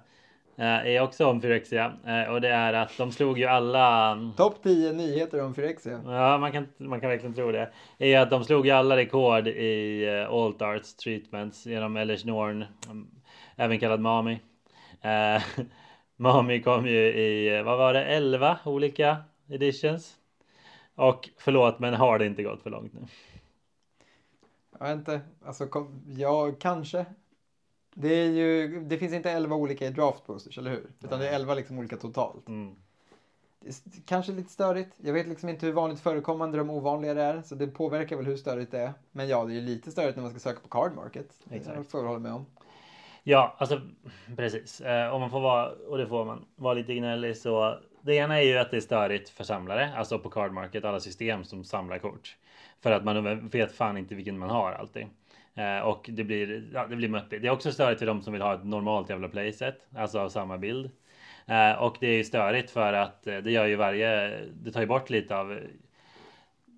Eh, 0.57 0.87
är 0.87 1.01
också 1.01 1.27
om 1.27 1.41
Phyrexia. 1.41 1.93
Eh, 2.07 2.33
och 2.33 2.41
det 2.41 2.49
är 2.49 2.73
att 2.73 2.97
de 2.99 3.13
slog 3.13 3.39
ju 3.39 3.45
alla... 3.45 4.19
Topp 4.37 4.63
10 4.63 4.93
nyheter 4.93 5.43
om 5.43 5.55
Phyrexia. 5.55 6.01
Ja, 6.07 6.39
man 6.39 6.53
kan, 6.53 6.69
man 6.77 7.01
kan 7.01 7.11
verkligen 7.11 7.35
tro 7.35 7.53
det. 7.53 7.71
Är 7.99 8.21
att 8.21 8.31
de 8.31 8.45
slog 8.45 8.67
ju 8.67 8.73
alla 8.73 8.97
rekord 8.97 9.49
i 9.49 10.07
uh, 10.09 10.35
Alt 10.35 10.63
Arts 10.63 10.95
treatments 10.95 11.67
genom 11.67 11.97
Elish 11.97 12.27
Norn, 12.27 12.65
mm, 12.87 13.11
även 13.57 13.81
kallad 13.81 14.01
Mami. 14.01 14.41
Eh, 15.01 15.43
Mami 16.17 16.63
kom 16.63 16.87
ju 16.87 16.99
i, 16.99 17.57
eh, 17.57 17.63
vad 17.63 17.79
var 17.79 17.93
det, 17.93 18.05
11 18.05 18.59
olika 18.65 19.17
editions. 19.49 20.17
Och 20.95 21.29
förlåt, 21.39 21.79
men 21.79 21.95
har 21.95 22.19
det 22.19 22.27
inte 22.27 22.43
gått 22.43 22.63
för 22.63 22.71
långt 22.71 22.93
nu? 22.93 23.01
Jag 24.79 24.87
vet 24.87 24.99
inte. 24.99 25.21
Alltså, 25.45 25.67
kom, 25.67 26.03
ja, 26.07 26.53
kanske. 26.61 27.07
Det, 27.95 28.27
ju, 28.27 28.81
det 28.81 28.99
finns 28.99 29.13
inte 29.13 29.31
11 29.31 29.57
olika 29.57 29.87
i 29.87 29.91
draft 29.91 30.27
boosters, 30.27 30.59
eller 30.59 30.71
hur? 30.71 30.91
Utan 31.05 31.21
det 31.21 31.29
är 31.29 31.35
11 31.35 31.55
liksom 31.55 31.79
olika 31.79 31.97
totalt. 31.97 32.49
Mm. 32.49 32.75
Det 33.61 34.07
kanske 34.07 34.33
lite 34.33 34.53
störigt. 34.53 34.97
Jag 34.97 35.13
vet 35.13 35.29
liksom 35.29 35.49
inte 35.49 35.67
hur 35.67 35.73
vanligt 35.73 36.01
förekommande 36.01 36.59
de 36.59 36.71
ovanliga 36.71 37.15
det 37.15 37.23
är. 37.23 37.43
Så 37.43 37.55
det 37.55 37.67
påverkar 37.67 38.17
väl 38.17 38.27
hur 38.27 38.37
störigt 38.37 38.71
det 38.71 38.79
är. 38.79 38.93
Men 39.13 39.29
ja, 39.29 39.45
det 39.45 39.53
är 39.53 39.55
ju 39.55 39.61
lite 39.61 39.91
störigt 39.91 40.17
när 40.17 40.23
man 40.23 40.31
ska 40.31 40.41
söka 40.41 40.61
på 40.61 40.69
card 40.69 40.95
market. 40.95 41.29
Det 41.45 41.57
Exakt. 41.57 41.91
får 41.91 42.01
jag 42.01 42.07
hålla 42.07 42.19
med 42.19 42.33
om. 42.33 42.47
Ja, 43.23 43.57
alltså 43.59 43.81
precis. 44.37 44.81
Eh, 44.81 45.15
om 45.15 45.21
man 45.21 45.31
får 45.31 45.41
vara, 45.41 45.71
och 45.71 45.99
det 45.99 46.07
får 46.07 46.25
man, 46.25 46.45
vara 46.57 46.75
lite 46.75 46.95
gnällig 46.95 47.37
så. 47.37 47.79
Det 48.03 48.15
ena 48.15 48.41
är 48.41 48.43
ju 48.43 48.59
att 48.59 48.71
det 48.71 48.77
är 48.77 48.81
störigt 48.81 49.29
för 49.29 49.45
samlare, 49.45 49.93
alltså 49.97 50.19
på 50.19 50.31
card 50.31 50.53
market, 50.53 50.85
alla 50.85 51.01
system 51.01 51.45
som 51.45 51.65
samlar 51.65 51.99
kort. 51.99 52.37
För 52.81 52.93
att 52.93 53.05
man 53.05 53.49
vet 53.49 53.73
fan 53.73 53.97
inte 53.97 54.15
vilken 54.15 54.39
man 54.39 54.51
har 54.51 54.73
alltid. 54.73 55.07
Eh, 55.61 55.81
och 55.81 56.11
det 56.13 56.25
blir, 56.25 56.71
ja, 56.75 56.87
det 56.87 56.97
blir 56.97 57.09
möppigt. 57.09 57.43
Det 57.43 57.49
är 57.49 57.53
också 57.53 57.73
störigt 57.73 57.99
för 57.99 58.07
de 58.07 58.23
som 58.23 58.33
vill 58.33 58.43
ha 58.43 58.55
ett 58.55 58.65
normalt 58.65 59.11
jävla 59.11 59.29
playset, 59.29 59.77
alltså 59.97 60.19
av 60.19 60.29
samma 60.29 60.59
bild. 60.59 60.91
Eh, 61.47 61.83
och 61.83 61.97
det 62.01 62.07
är 62.07 62.17
ju 62.17 62.25
störigt 62.25 62.71
för 62.71 62.93
att 62.93 63.27
eh, 63.27 63.37
det 63.37 63.51
gör 63.51 63.67
ju 63.67 63.77
varje, 63.77 64.41
det 64.53 64.73
tar 64.73 64.81
ju 64.81 64.87
bort 64.87 65.11
lite 65.11 65.37
av 65.37 65.59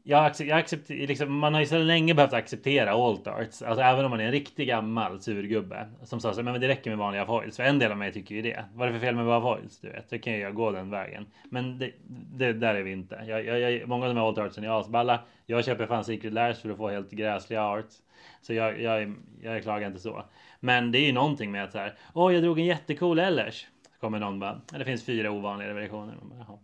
jag, 0.04 0.30
accep- 0.30 0.44
jag 0.44 0.58
accepterar, 0.58 1.06
liksom, 1.06 1.38
man 1.38 1.54
har 1.54 1.60
ju 1.60 1.66
så 1.66 1.78
länge 1.78 2.14
behövt 2.14 2.32
acceptera 2.32 2.90
alt 2.90 3.26
arts. 3.26 3.62
Alltså 3.62 3.82
även 3.82 4.04
om 4.04 4.10
man 4.10 4.20
är 4.20 4.24
en 4.24 4.32
riktig 4.32 4.68
gammal 4.68 5.20
surgubbe. 5.20 5.88
Som 6.02 6.20
sa 6.20 6.34
så 6.34 6.42
men 6.42 6.60
det 6.60 6.68
räcker 6.68 6.90
med 6.90 6.98
vanliga 6.98 7.26
foils. 7.26 7.56
För 7.56 7.62
en 7.62 7.78
del 7.78 7.90
av 7.90 7.98
mig 7.98 8.12
tycker 8.12 8.34
ju 8.34 8.42
det. 8.42 8.64
Vad 8.74 8.88
är 8.88 8.92
det 8.92 8.98
för 8.98 9.06
fel 9.06 9.16
med 9.16 9.26
bara 9.26 9.40
foils? 9.40 9.80
Du 9.80 9.88
vet, 9.88 10.10
då 10.10 10.18
kan 10.18 10.38
jag 10.38 10.54
gå 10.54 10.70
den 10.70 10.90
vägen. 10.90 11.26
Men 11.50 11.78
det, 11.78 11.90
det 12.36 12.52
där 12.52 12.74
är 12.74 12.82
vi 12.82 12.92
inte. 12.92 13.24
Jag, 13.26 13.44
jag, 13.44 13.60
jag, 13.60 13.88
många 13.88 14.06
av 14.06 14.14
de 14.14 14.20
här 14.20 14.26
alt 14.26 14.38
artsen 14.38 14.64
är 14.64 14.80
asballa. 14.80 15.20
Jag 15.46 15.64
köper 15.64 15.86
fan 15.86 16.04
Secret 16.04 16.32
Lairs 16.32 16.60
för 16.60 16.70
att 16.70 16.76
få 16.76 16.88
helt 16.88 17.10
gräsliga 17.10 17.62
arts. 17.62 17.96
Så 18.42 18.52
jag, 18.54 18.80
jag, 18.80 19.14
jag 19.42 19.62
klagar 19.62 19.86
inte 19.86 20.00
så. 20.00 20.24
Men 20.60 20.92
det 20.92 20.98
är 20.98 21.06
ju 21.06 21.12
någonting 21.12 21.50
med 21.52 21.64
att 21.64 21.72
så 21.72 21.78
här. 21.78 21.94
Åh, 22.14 22.34
jag 22.34 22.42
drog 22.42 22.58
en 22.58 22.64
jättecool 22.64 23.18
Ellers. 23.18 23.66
Kommer 24.00 24.18
någon 24.18 24.38
bara. 24.40 24.60
"Ja, 24.72 24.78
Det 24.78 24.84
finns 24.84 25.04
fyra 25.04 25.30
ovanligare 25.30 25.72
versioner. 25.72 26.14
Man 26.20 26.28
bara, 26.28 26.38
"Jaha." 26.48 26.58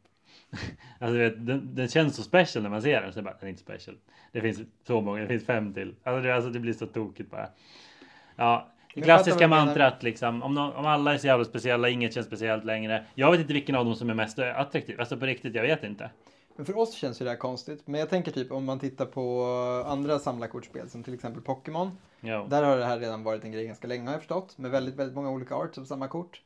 Alltså 1.00 1.18
vet, 1.18 1.46
den, 1.46 1.74
den 1.74 1.88
känns 1.88 2.16
så 2.16 2.22
special 2.22 2.62
när 2.62 2.70
man 2.70 2.82
ser 2.82 3.00
den. 3.02 3.12
Så 3.12 3.22
bara, 3.22 3.34
den 3.40 3.46
är 3.46 3.50
inte 3.50 3.62
special. 3.62 3.96
Det 4.32 4.40
finns 4.40 4.60
så 4.86 5.00
många, 5.00 5.20
det 5.20 5.26
finns 5.28 5.46
fem 5.46 5.74
till. 5.74 5.94
Alltså 6.02 6.22
det, 6.22 6.34
alltså, 6.34 6.50
det 6.50 6.58
blir 6.58 6.72
så 6.72 6.86
tokigt 6.86 7.30
bara. 7.30 7.48
Ja, 8.36 8.68
det 8.94 9.00
klassiska 9.04 9.48
mantrat 9.66 10.02
liksom. 10.02 10.42
Om, 10.42 10.54
nå- 10.54 10.72
om 10.72 10.86
alla 10.86 11.14
är 11.14 11.18
så 11.18 11.26
jävla 11.26 11.44
speciella, 11.44 11.88
inget 11.88 12.14
känns 12.14 12.26
speciellt 12.26 12.64
längre. 12.64 13.04
Jag 13.14 13.30
vet 13.30 13.40
inte 13.40 13.52
vilken 13.52 13.74
av 13.74 13.84
dem 13.84 13.94
som 13.94 14.10
är 14.10 14.14
mest 14.14 14.38
attraktiv. 14.38 15.00
Alltså 15.00 15.16
på 15.16 15.26
riktigt, 15.26 15.54
jag 15.54 15.62
vet 15.62 15.84
inte. 15.84 16.10
Men 16.58 16.66
för 16.66 16.76
oss 16.76 16.94
känns 16.94 17.20
ju 17.20 17.24
det 17.24 17.30
här 17.30 17.38
konstigt. 17.38 17.86
Men 17.86 18.00
jag 18.00 18.10
tänker 18.10 18.32
typ 18.32 18.52
om 18.52 18.64
man 18.64 18.78
tittar 18.78 19.06
på 19.06 19.44
andra 19.86 20.18
samlarkortspel 20.18 20.90
som 20.90 21.02
till 21.02 21.14
exempel 21.14 21.42
Pokémon. 21.42 21.98
Jo. 22.20 22.46
Där 22.48 22.62
har 22.62 22.76
det 22.76 22.84
här 22.84 22.98
redan 22.98 23.22
varit 23.22 23.44
en 23.44 23.52
grej 23.52 23.66
ganska 23.66 23.86
länge 23.86 24.06
har 24.06 24.12
jag 24.12 24.20
förstått. 24.20 24.58
Med 24.58 24.70
väldigt, 24.70 24.94
väldigt 24.94 25.14
många 25.14 25.30
olika 25.30 25.54
arts 25.54 25.78
av 25.78 25.84
samma 25.84 26.08
kort. 26.08 26.42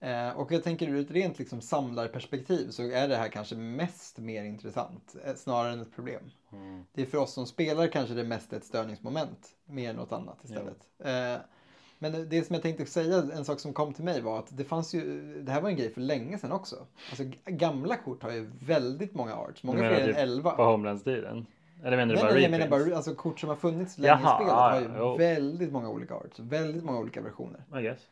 Eh, 0.00 0.30
och 0.30 0.52
jag 0.52 0.64
tänker 0.64 0.88
ur 0.88 1.00
ett 1.00 1.10
rent 1.10 1.38
liksom 1.38 1.60
samlarperspektiv 1.60 2.70
så 2.70 2.82
är 2.82 3.08
det 3.08 3.16
här 3.16 3.28
kanske 3.28 3.54
mest 3.54 4.18
mer 4.18 4.44
intressant. 4.44 5.16
Eh, 5.24 5.34
snarare 5.34 5.72
än 5.72 5.80
ett 5.80 5.94
problem. 5.94 6.30
Mm. 6.52 6.84
Det 6.92 7.02
är 7.02 7.06
för 7.06 7.18
oss 7.18 7.32
som 7.32 7.46
spelar 7.46 7.86
kanske 7.86 8.14
det 8.14 8.24
mest 8.24 8.52
ett 8.52 8.64
störningsmoment. 8.64 9.48
Mer 9.64 9.90
än 9.90 9.96
något 9.96 10.12
annat 10.12 10.44
istället. 10.44 10.88
Eh, 10.98 11.42
men 11.98 12.12
det- 12.12 12.24
det 12.24 12.44
som 12.46 12.54
jag 12.54 12.62
tänkte 12.62 12.86
säga, 12.86 13.16
en 13.16 13.44
sak 13.44 13.60
som 13.60 13.72
kom 13.72 13.92
till 13.92 14.04
mig 14.04 14.20
var 14.20 14.38
att 14.38 14.56
det 14.56 14.64
fanns 14.64 14.94
ju, 14.94 15.22
det 15.42 15.52
här 15.52 15.60
var 15.60 15.68
en 15.68 15.76
grej 15.76 15.90
för 15.94 16.00
länge 16.00 16.38
sedan 16.38 16.52
också. 16.52 16.76
Alltså 17.10 17.24
gamla 17.46 17.96
kort 17.96 18.22
har 18.22 18.32
ju 18.32 18.50
väldigt 18.66 19.14
många 19.14 19.34
arts, 19.34 19.62
många 19.62 19.78
fler 19.78 20.00
än 20.00 20.06
typ 20.06 20.16
11. 20.16 20.50
På 20.50 20.64
Homelands-tiden? 20.64 21.46
Eller 21.84 21.96
menar 21.96 22.14
du 22.14 22.14
Nej, 22.14 22.22
bara 22.24 22.32
nej, 22.32 22.42
jag 22.42 22.50
menar 22.50 22.68
bara 22.68 22.96
alltså, 22.96 23.14
kort 23.14 23.40
som 23.40 23.48
har 23.48 23.56
funnits 23.56 23.98
länge 23.98 24.20
Jaha, 24.22 24.34
i 24.34 24.44
spelet 24.44 24.54
har 24.54 24.80
ju 24.80 24.88
jo. 24.98 25.16
väldigt 25.16 25.72
många 25.72 25.88
olika 25.88 26.14
arts, 26.14 26.38
väldigt 26.40 26.84
många 26.84 26.98
olika 26.98 27.20
versioner. 27.20 27.60
I 27.78 27.82
guess. 27.82 28.08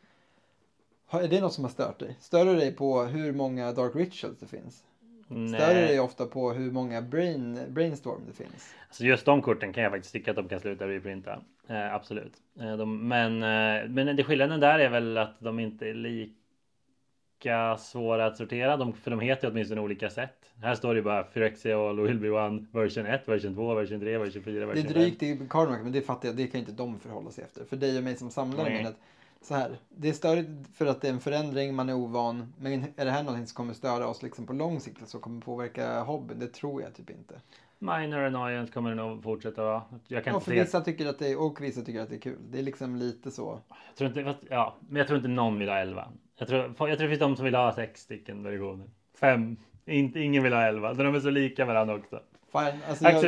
Är 1.09 1.27
det 1.27 1.41
något 1.41 1.53
som 1.53 1.63
har 1.63 1.71
stört 1.71 1.99
dig? 1.99 2.17
Stör 2.19 2.45
du 2.45 2.55
dig 2.55 2.71
på 2.75 3.01
hur 3.03 3.33
många 3.33 3.71
Dark 3.73 3.95
Rituals 3.95 4.37
det 4.39 4.45
finns? 4.47 4.83
Stör 5.25 5.33
du 5.35 5.73
Nej. 5.73 5.87
dig 5.87 5.99
ofta 5.99 6.25
på 6.25 6.51
hur 6.51 6.71
många 6.71 7.01
brain, 7.01 7.59
Brainstorm 7.69 8.21
det 8.27 8.33
finns? 8.33 8.73
Alltså 8.87 9.03
just 9.03 9.25
de 9.25 9.41
korten 9.41 9.73
kan 9.73 9.83
jag 9.83 9.91
faktiskt 9.91 10.13
tycka 10.13 10.31
att 10.31 10.37
de 10.37 10.47
kan 10.47 10.59
sluta 10.59 10.87
reprinta. 10.87 11.41
Eh, 11.69 11.93
absolut. 11.93 12.33
Eh, 12.59 12.77
de, 12.77 13.07
men, 13.07 13.33
eh, 13.33 13.89
men 13.89 14.15
det 14.15 14.23
skillnaden 14.23 14.59
där 14.59 14.79
är 14.79 14.89
väl 14.89 15.17
att 15.17 15.39
de 15.39 15.59
inte 15.59 15.87
är 15.89 15.93
lika 15.93 17.77
svåra 17.77 18.25
att 18.25 18.37
sortera. 18.37 18.77
De, 18.77 18.93
för 18.93 19.11
de 19.11 19.19
heter 19.19 19.47
ju 19.47 19.51
åtminstone 19.51 19.81
olika 19.81 20.09
sätt. 20.09 20.53
Här 20.61 20.75
står 20.75 20.95
det 20.95 21.01
bara 21.01 21.23
Phyrexia 21.23 21.77
och 21.77 22.07
Will 22.07 22.19
Be 22.19 22.29
One 22.29 22.65
version 22.71 23.05
1, 23.05 23.27
version 23.27 23.55
2, 23.55 23.73
version 23.73 23.99
3, 23.99 24.17
version 24.17 24.43
4, 24.43 24.53
Det 24.53 24.61
är 24.61 24.65
version 24.65 24.83
5. 24.83 24.93
drygt 24.93 25.23
i 25.23 25.39
Cardmark, 25.49 25.83
men 25.83 25.91
det 25.91 26.01
fattar 26.01 26.27
jag. 26.29 26.35
Det 26.37 26.47
kan 26.47 26.59
inte 26.59 26.71
de 26.71 26.99
förhålla 26.99 27.31
sig 27.31 27.43
efter. 27.43 27.65
För 27.65 27.77
dig 27.77 27.97
och 27.97 28.03
mig 28.03 28.15
som 28.15 28.31
samlare. 28.31 28.69
Nej. 28.69 28.77
Men 28.77 28.87
att, 28.91 28.97
så 29.41 29.53
här, 29.55 29.77
det 29.89 30.09
är 30.09 30.13
störigt 30.13 30.49
för 30.73 30.85
att 30.85 31.01
det 31.01 31.07
är 31.07 31.13
en 31.13 31.19
förändring, 31.19 31.75
man 31.75 31.89
är 31.89 31.93
ovan. 31.93 32.53
Men 32.57 32.83
är 32.95 33.05
det 33.05 33.11
här 33.11 33.23
någonting 33.23 33.47
som 33.47 33.55
kommer 33.55 33.73
störa 33.73 34.07
oss 34.07 34.23
liksom 34.23 34.45
på 34.45 34.53
lång 34.53 34.79
sikt? 34.79 35.09
Som 35.09 35.21
kommer 35.21 35.41
påverka 35.41 35.99
hobbyn? 36.01 36.39
Det 36.39 36.47
tror 36.47 36.81
jag 36.81 36.93
typ 36.93 37.09
inte. 37.09 37.41
Minor 37.79 38.19
annoyance 38.23 38.73
kommer 38.73 38.89
det 38.89 38.95
nog 38.95 39.23
fortsätta 39.23 39.63
vara. 39.63 39.81
Jag 40.07 40.23
kan 40.23 40.33
Ja, 40.33 40.39
inte 40.39 40.51
vissa 40.51 40.81
tycker 40.81 41.05
att 41.05 41.19
det 41.19 41.31
är, 41.31 41.41
och 41.41 41.61
vissa 41.61 41.81
tycker 41.81 42.01
att 42.01 42.09
det 42.09 42.15
är 42.15 42.19
kul. 42.19 42.37
Det 42.51 42.59
är 42.59 42.63
liksom 42.63 42.95
lite 42.95 43.31
så. 43.31 43.59
Jag 43.89 43.95
tror 43.97 44.07
inte, 44.09 44.23
fast- 44.23 44.43
ja, 44.49 44.75
men 44.89 44.97
jag 44.97 45.07
tror 45.07 45.17
inte 45.17 45.29
någon 45.29 45.59
vill 45.59 45.69
ha 45.69 45.77
11. 45.77 46.07
Jag 46.39 46.47
tror, 46.47 46.61
jag 46.63 46.75
tror 46.77 46.87
det 46.97 47.07
finns 47.07 47.19
de 47.19 47.35
som 47.35 47.45
vill 47.45 47.55
ha 47.55 47.73
sex 47.73 48.01
stycken 48.01 48.43
versioner. 48.43 48.87
Fem. 49.19 49.57
Inte, 49.85 50.19
ingen 50.19 50.43
vill 50.43 50.53
ha 50.53 50.61
11. 50.61 50.93
De 50.93 51.15
är 51.15 51.19
så 51.19 51.29
lika 51.29 51.65
varandra 51.65 51.95
också. 51.95 52.19
Fine, 52.51 52.79
alltså 52.89 53.03
jag, 53.05 53.21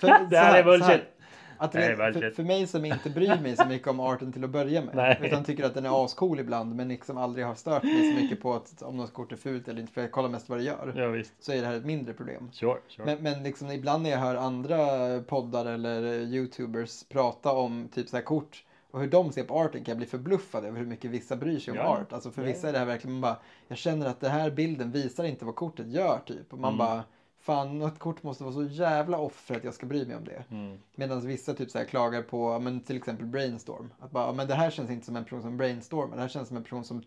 för, 0.00 0.28
det 0.30 0.36
här 0.38 0.58
är 0.58 0.62
så 0.62 0.68
bullshit. 0.68 1.02
Att 1.58 1.74
är 1.74 2.12
för, 2.12 2.30
för 2.30 2.42
mig 2.42 2.66
som 2.66 2.84
inte 2.84 3.10
bryr 3.10 3.40
mig 3.40 3.56
så 3.56 3.64
mycket 3.68 3.88
om 3.88 4.00
arten 4.00 4.32
till 4.32 4.44
att 4.44 4.50
börja 4.50 4.82
med. 4.82 4.94
Nej. 4.96 5.18
Utan 5.22 5.44
tycker 5.44 5.64
att 5.64 5.74
den 5.74 5.84
är 5.86 6.04
ascool 6.04 6.40
ibland 6.40 6.74
men 6.74 6.88
liksom 6.88 7.16
aldrig 7.18 7.46
har 7.46 7.54
stört 7.54 7.82
mig 7.82 8.10
så 8.16 8.22
mycket 8.22 8.42
på 8.42 8.54
att, 8.54 8.82
om 8.82 8.96
något 8.96 9.12
kort 9.12 9.32
är 9.32 9.36
fult 9.36 9.68
eller 9.68 9.80
inte. 9.80 9.92
För 9.92 10.00
jag 10.00 10.12
kollar 10.12 10.28
mest 10.28 10.48
vad 10.48 10.58
det 10.58 10.64
gör. 10.64 10.92
Ja 10.96 11.08
visst. 11.08 11.32
Så 11.44 11.52
är 11.52 11.60
det 11.60 11.66
här 11.66 11.74
ett 11.74 11.84
mindre 11.84 12.14
problem. 12.14 12.50
Sure, 12.52 12.78
sure. 12.88 13.04
Men, 13.06 13.22
men 13.22 13.42
liksom 13.42 13.70
ibland 13.70 14.02
när 14.02 14.10
jag 14.10 14.18
hör 14.18 14.34
andra 14.34 14.76
poddar 15.20 15.66
eller 15.66 16.02
youtubers 16.20 17.04
prata 17.08 17.52
om 17.52 17.88
typ 17.94 18.08
så 18.08 18.16
här 18.16 18.24
kort 18.24 18.64
och 18.90 19.00
hur 19.00 19.08
de 19.08 19.32
ser 19.32 19.44
på 19.44 19.54
arten 19.60 19.84
kan 19.84 19.92
jag 19.92 19.96
bli 19.98 20.06
förbluffad 20.06 20.64
över 20.64 20.78
hur 20.78 20.86
mycket 20.86 21.10
vissa 21.10 21.36
bryr 21.36 21.58
sig 21.58 21.70
om 21.72 21.76
Ja. 21.76 21.84
art. 21.84 22.12
Alltså 22.12 22.30
för 22.30 22.42
vissa 22.42 22.68
är 22.68 22.72
det 22.72 22.78
här 22.78 22.86
verkligen 22.86 23.12
man 23.14 23.20
bara, 23.20 23.36
jag 23.68 23.78
känner 23.78 24.06
att 24.06 24.20
det 24.20 24.28
här 24.28 24.50
bilden 24.50 24.92
visar 24.92 25.24
inte 25.24 25.44
vad 25.44 25.54
kortet 25.54 25.86
gör 25.86 26.18
typ. 26.26 26.52
Och 26.52 26.58
man 26.58 26.74
Mm. 26.74 26.78
bara, 26.78 27.04
fan 27.46 27.78
något 27.78 27.98
kort 27.98 28.22
måste 28.22 28.44
vara 28.44 28.54
så 28.54 28.64
jävla 28.64 29.18
off 29.18 29.32
för 29.34 29.54
att 29.54 29.64
jag 29.64 29.74
ska 29.74 29.86
bry 29.86 30.06
mig 30.06 30.16
om 30.16 30.24
det. 30.24 30.44
Mm. 30.50 30.78
Medan 30.94 31.26
vissa 31.26 31.54
typ 31.54 31.70
så 31.70 31.78
här 31.78 31.84
klagar 31.84 32.22
på, 32.22 32.58
men 32.58 32.80
till 32.80 32.96
exempel 32.96 33.26
brainstorm. 33.26 33.92
Att 34.00 34.10
bara, 34.10 34.32
men 34.32 34.46
det 34.46 34.54
här 34.54 34.70
känns 34.70 34.90
inte 34.90 35.06
som 35.06 35.16
en 35.16 35.24
person 35.24 35.42
som 35.42 35.56
brainstormar, 35.56 36.16
det 36.16 36.22
här 36.22 36.28
känns 36.28 36.48
som 36.48 36.56
en 36.56 36.62
person 36.62 36.84
som 36.84 37.02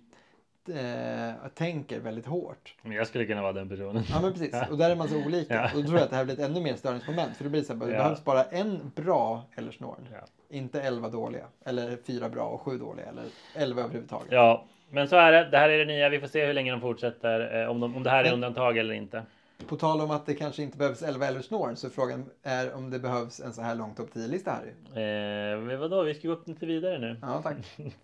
eh, 0.67 1.49
tänker 1.55 1.99
väldigt 1.99 2.25
hårt. 2.25 2.75
Men 2.81 2.91
jag 2.91 3.07
skulle 3.07 3.25
kunna 3.25 3.41
vara 3.41 3.53
den 3.53 3.69
personen. 3.69 4.03
Ja 4.09 4.21
men 4.21 4.33
precis, 4.33 4.55
och 4.71 4.77
där 4.77 4.89
är 4.89 4.95
man 4.95 5.07
så 5.07 5.25
olika. 5.25 5.53
Ja. 5.55 5.69
Och 5.75 5.81
då 5.81 5.87
tror 5.87 5.97
jag 5.97 6.03
att 6.03 6.09
det 6.09 6.15
här 6.15 6.25
blir 6.25 6.33
ett 6.39 6.49
ännu 6.49 6.61
mer 6.61 6.75
störningsmoment. 6.75 7.37
För 7.37 7.43
då 7.43 7.49
blir 7.49 7.61
det 7.61 7.67
så 7.67 7.73
här, 7.73 7.85
det 7.85 7.91
Ja. 7.91 7.97
behövs 7.97 8.23
bara 8.23 8.43
en 8.43 8.91
bra 8.95 9.43
eller 9.55 9.71
snorn. 9.71 10.07
Ja. 10.11 10.19
Inte 10.49 10.81
elva 10.81 11.09
dåliga. 11.09 11.45
Eller 11.65 11.97
fyra 12.07 12.29
bra 12.29 12.43
och 12.43 12.61
sju 12.61 12.77
dåliga. 12.77 13.05
Eller 13.05 13.23
elva 13.55 13.81
överhuvudtaget. 13.81 14.31
Ja, 14.31 14.65
men 14.89 15.07
så 15.07 15.15
är 15.15 15.31
det. 15.31 15.49
Det 15.49 15.57
här 15.57 15.69
är 15.69 15.77
det 15.77 15.85
nya. 15.85 16.09
Vi 16.09 16.19
får 16.19 16.27
se 16.27 16.45
hur 16.45 16.53
länge 16.53 16.71
de 16.71 16.81
fortsätter. 16.81 17.61
Eh, 17.61 17.69
om, 17.69 17.79
de, 17.79 17.95
om 17.95 18.03
det 18.03 18.09
här 18.09 18.23
är 18.23 18.33
undantag 18.33 18.77
eller 18.77 18.93
inte. 18.93 19.23
På 19.67 19.75
tal 19.75 20.01
om 20.01 20.11
att 20.11 20.25
det 20.25 20.35
kanske 20.35 20.63
inte 20.63 20.77
behövs 20.77 21.01
elva 21.01 21.27
eller 21.27 21.41
snorn. 21.41 21.75
Så 21.75 21.89
frågan 21.89 22.29
är 22.43 22.73
om 22.73 22.89
det 22.89 22.99
behövs 22.99 23.39
en 23.39 23.53
så 23.53 23.61
här 23.61 23.75
lång 23.75 23.95
topp 23.95 24.09
10-lista 24.13 24.51
här. 24.51 24.63
ju. 24.63 25.01
Eh, 25.01 25.59
men 25.59 25.79
vadå, 25.79 26.03
vi 26.03 26.13
ska 26.13 26.27
gå 26.27 26.33
upp 26.33 26.47
lite 26.47 26.65
vidare 26.65 26.99
nu. 26.99 27.19
Ja 27.21 27.41
tack. 27.41 27.57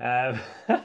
Eh, 0.00 0.38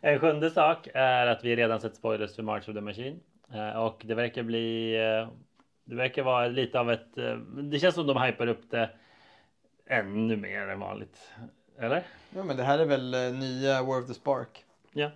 en 0.00 0.20
sjunde 0.20 0.50
sak 0.50 0.88
är 0.94 1.26
att 1.26 1.44
vi 1.44 1.56
redan 1.56 1.80
sett 1.80 1.96
spoilers 1.96 2.36
för 2.36 2.42
March 2.42 2.68
of 2.68 2.74
the 2.74 2.80
Machine. 2.80 3.20
Eh, 3.52 3.70
och 3.70 4.02
det 4.04 4.14
verkar 4.14 4.42
bli... 4.42 4.96
Eh, 4.96 5.28
det 5.84 5.94
verkar 5.94 6.22
vara 6.22 6.48
lite 6.48 6.80
av 6.80 6.90
ett... 6.90 7.14
Det 7.62 7.78
känns 7.78 7.94
som 7.94 8.06
de 8.06 8.22
hypar 8.22 8.46
upp 8.46 8.70
det 8.70 8.90
ännu 9.86 10.36
mer 10.36 10.68
än 10.68 10.80
vanligt. 10.80 11.30
Eller? 11.78 12.02
Ja 12.34 12.42
men 12.44 12.56
det 12.56 12.62
här 12.62 12.78
är 12.78 12.84
väl 12.84 13.34
nya 13.34 13.82
War 13.82 13.98
of 13.98 14.06
the 14.06 14.14
Spark. 14.14 14.64
Ja. 14.92 15.10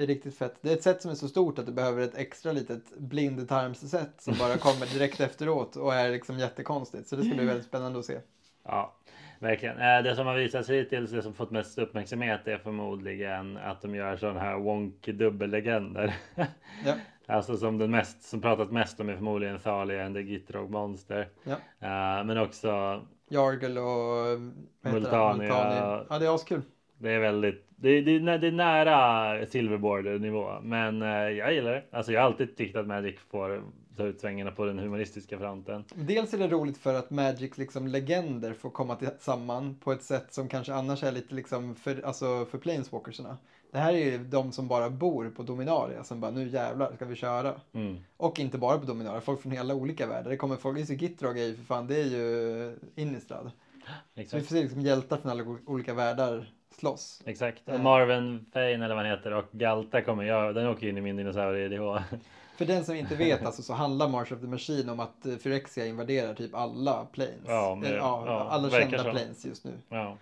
Det 0.00 0.04
är 0.04 0.08
riktigt 0.08 0.38
fett. 0.38 0.54
Det 0.60 0.70
är 0.70 0.74
ett 0.74 0.82
set 0.82 1.02
som 1.02 1.10
är 1.10 1.14
så 1.14 1.28
stort 1.28 1.58
att 1.58 1.66
det 1.66 1.72
behöver 1.72 2.02
ett 2.02 2.14
extra 2.14 2.52
litet 2.52 2.98
blind 2.98 3.48
times 3.48 3.90
set 3.90 4.10
som 4.22 4.34
bara 4.38 4.56
kommer 4.56 4.86
direkt 4.86 5.20
efteråt 5.20 5.76
och 5.76 5.94
är 5.94 6.10
liksom 6.10 6.38
jättekonstigt. 6.38 7.08
Så 7.08 7.16
det 7.16 7.22
ska 7.24 7.34
bli 7.34 7.44
väldigt 7.44 7.66
spännande 7.66 7.98
att 7.98 8.04
se. 8.04 8.18
Ja, 8.64 8.94
verkligen. 9.38 9.78
Eh, 9.78 10.02
Det 10.02 10.16
som 10.16 10.26
har 10.26 10.34
visats 10.36 10.70
hittills, 10.70 11.10
det 11.10 11.22
som 11.22 11.34
fått 11.34 11.50
mest 11.50 11.78
uppmärksamhet 11.78 12.40
är 12.48 12.58
förmodligen 12.58 13.56
att 13.56 13.82
de 13.82 13.94
gör 13.94 14.16
sådana 14.16 14.40
här 14.40 14.58
wonky 14.58 15.12
dubbellegender. 15.12 16.14
Ja. 16.84 16.94
Alltså 17.26 17.56
som 17.56 17.78
den 17.78 17.90
mest, 17.90 18.22
som 18.22 18.40
pratat 18.40 18.70
mest 18.72 19.00
om 19.00 19.08
är 19.08 19.14
förmodligen 19.14 19.58
Thalia 19.58 20.06
and 20.06 20.14
the 20.14 20.20
Gitrog 20.22 20.70
Monster. 20.70 21.28
Ja. 21.44 21.52
Eh, 21.52 22.24
Men 22.24 22.38
också, 22.38 23.00
Jargel 23.30 23.78
och 23.78 23.84
vad 23.84 24.38
heter 24.82 24.92
Multani, 24.92 25.44
det? 25.44 25.46
ja. 25.46 26.06
Ja, 26.10 26.18
det 26.18 26.26
är 26.26 26.34
askul. 26.34 26.62
Det 27.00 27.10
är 27.10 27.20
väldigt, 27.20 27.66
det, 27.76 28.00
det, 28.00 28.38
det 28.38 28.46
är 28.46 28.52
nära 28.52 29.46
Silverborder 29.46 30.18
nivå. 30.18 30.60
Men 30.62 31.02
eh, 31.02 31.08
jag 31.08 31.54
gillar 31.54 31.72
det. 31.72 31.84
Alltså 31.90 32.12
jag 32.12 32.20
har 32.20 32.26
alltid 32.26 32.56
tyckt 32.56 32.76
att 32.76 32.86
Magic 32.86 33.16
får 33.30 33.62
ta 33.96 34.06
ut 34.06 34.20
svängarna 34.20 34.50
på 34.50 34.64
den 34.64 34.78
humoristiska 34.78 35.38
fronten. 35.38 35.84
Dels 35.94 36.34
är 36.34 36.38
det 36.38 36.48
roligt 36.48 36.78
för 36.78 36.94
att 36.94 37.10
Magics 37.10 37.58
liksom 37.58 37.86
legender 37.86 38.52
får 38.52 38.70
komma 38.70 38.96
samman 39.18 39.74
på 39.74 39.92
ett 39.92 40.02
sätt 40.02 40.34
som 40.34 40.48
kanske 40.48 40.74
annars 40.74 41.02
är 41.02 41.12
lite 41.12 41.34
liksom 41.34 41.74
för, 41.74 42.02
alltså 42.06 42.44
för 42.44 42.58
planeswalkersarna. 42.58 43.36
Det 43.72 43.78
här 43.78 43.92
är 43.92 43.98
ju 43.98 44.18
de 44.18 44.52
som 44.52 44.68
bara 44.68 44.90
bor 44.90 45.30
på 45.30 45.42
Dominaria 45.42 46.04
som 46.04 46.20
bara 46.20 46.30
nu 46.30 46.48
jävlar 46.48 46.92
ska 46.96 47.04
vi 47.04 47.16
köra. 47.16 47.54
Mm. 47.72 47.98
Och 48.16 48.40
inte 48.40 48.58
bara 48.58 48.78
på 48.78 48.86
Dominaria, 48.86 49.20
folk 49.20 49.42
från 49.42 49.52
hela 49.52 49.74
olika 49.74 50.06
världar. 50.06 50.30
Det 50.30 50.36
kommer 50.36 50.56
folk, 50.56 50.78
just 50.78 51.02
Gittrog 51.02 51.38
är 51.38 51.44
ju 51.44 51.54
för 51.54 51.64
fan, 51.64 51.86
det 51.86 51.96
är 51.96 52.06
ju 52.06 52.76
Innistrad. 52.94 53.44
Så 53.84 53.90
vi 54.14 54.22
Exakt. 54.22 54.46
får 54.46 54.54
se 54.54 54.62
liksom 54.62 54.80
hjältar 54.80 55.16
från 55.16 55.30
alla 55.30 55.44
olika 55.66 55.94
världar 55.94 56.50
slåss. 56.74 57.22
Exakt. 57.24 57.68
Eh. 57.68 57.74
Och 57.74 57.80
Marvin 57.80 58.46
Fane 58.52 58.64
eller 58.66 58.88
vad 58.88 58.96
han 58.96 59.06
heter 59.06 59.32
och 59.32 59.44
Galta 59.52 60.02
kommer 60.02 60.24
jag. 60.24 60.54
Den 60.54 60.66
åker 60.66 60.88
in 60.88 60.98
i 60.98 61.00
min 61.00 61.16
dinosaurie 61.16 61.66
IDH. 61.66 62.02
För 62.56 62.64
den 62.66 62.84
som 62.84 62.94
inte 62.94 63.16
vet 63.16 63.46
alltså, 63.46 63.62
så 63.62 63.72
handlar 63.74 64.08
March 64.08 64.32
of 64.32 64.40
the 64.40 64.46
Machine 64.46 64.88
om 64.88 65.00
att 65.00 65.26
eh, 65.26 65.36
Phyrexia 65.36 65.86
invaderar 65.86 66.34
typ 66.34 66.54
alla 66.54 67.04
planes. 67.04 67.34
Ja, 67.46 67.74
men- 67.74 67.90
Eh, 67.90 67.96
ja, 67.96 68.22
ja, 68.26 68.48
alla 68.50 68.70
kända 68.70 68.98
så. 68.98 69.04
planes 69.10 69.44
just 69.46 69.64
nu. 69.64 69.72
Ja. 69.88 70.16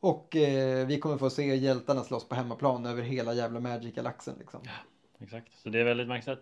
Och 0.00 0.36
eh, 0.36 0.86
vi 0.86 0.98
kommer 1.00 1.18
få 1.18 1.30
se 1.30 1.56
hjältarna 1.56 2.04
slåss 2.04 2.28
på 2.28 2.34
hemmaplan 2.34 2.86
över 2.86 3.02
hela 3.02 3.32
jävla 3.34 3.60
Magic-galaxen 3.60 4.34
liksom. 4.38 4.60
Exakt, 5.20 5.52
så 5.62 5.68
det 5.68 5.80
är 5.80 5.84
väldigt 5.84 6.08
maxat. 6.08 6.40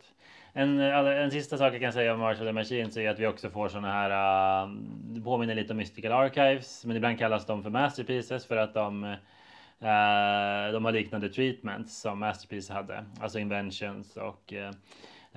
En, 0.58 0.80
en 0.80 1.30
sista 1.30 1.58
sak 1.58 1.74
jag 1.74 1.80
kan 1.80 1.92
säga 1.92 2.14
om 2.14 2.20
March 2.20 2.40
of 2.40 2.46
the 2.46 2.52
Machines 2.52 2.96
är 2.96 3.10
att 3.10 3.18
vi 3.18 3.26
också 3.26 3.50
får 3.50 3.68
såna 3.68 3.92
här, 3.92 4.64
uh, 4.64 4.74
det 5.02 5.20
påminner 5.20 5.54
lite 5.54 5.72
om 5.72 5.76
Mystical 5.76 6.12
Archives, 6.12 6.84
men 6.84 6.96
ibland 6.96 7.18
kallas 7.18 7.46
de 7.46 7.62
för 7.62 7.70
Masterpieces 7.70 8.46
för 8.46 8.56
att 8.56 8.74
de, 8.74 9.04
uh, 9.04 9.12
de 10.72 10.84
har 10.84 10.92
liknande 10.92 11.28
treatments 11.28 12.00
som 12.00 12.18
Masterpiece 12.18 12.70
hade, 12.70 13.04
alltså 13.20 13.38
Inventions 13.38 14.16
och 14.16 14.52
uh, 14.52 14.70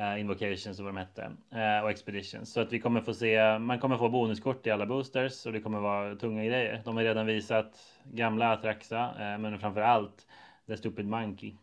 uh, 0.03 0.19
Invocations 0.19 0.79
och 0.79 0.85
vad 0.85 0.93
de 0.93 0.97
hette, 0.97 1.21
uh, 1.55 1.83
och 1.83 1.89
Expeditions. 1.89 2.53
Så 2.53 2.61
att 2.61 2.73
vi 2.73 2.79
kommer 2.79 3.01
få 3.01 3.13
se, 3.13 3.59
man 3.59 3.79
kommer 3.79 3.97
få 3.97 4.09
bonuskort 4.09 4.67
i 4.67 4.71
alla 4.71 4.85
boosters 4.85 5.45
och 5.45 5.53
det 5.53 5.61
kommer 5.61 5.79
vara 5.79 6.15
tunga 6.15 6.45
grejer. 6.45 6.81
De 6.85 6.97
har 6.97 7.03
redan 7.03 7.25
visat 7.25 7.79
gamla 8.03 8.51
Atraxa, 8.53 9.05
uh, 9.05 9.37
men 9.39 9.59
framför 9.59 9.81
allt 9.81 10.27
The 10.67 10.77
Stupid 10.77 11.05
Monkey. 11.05 11.53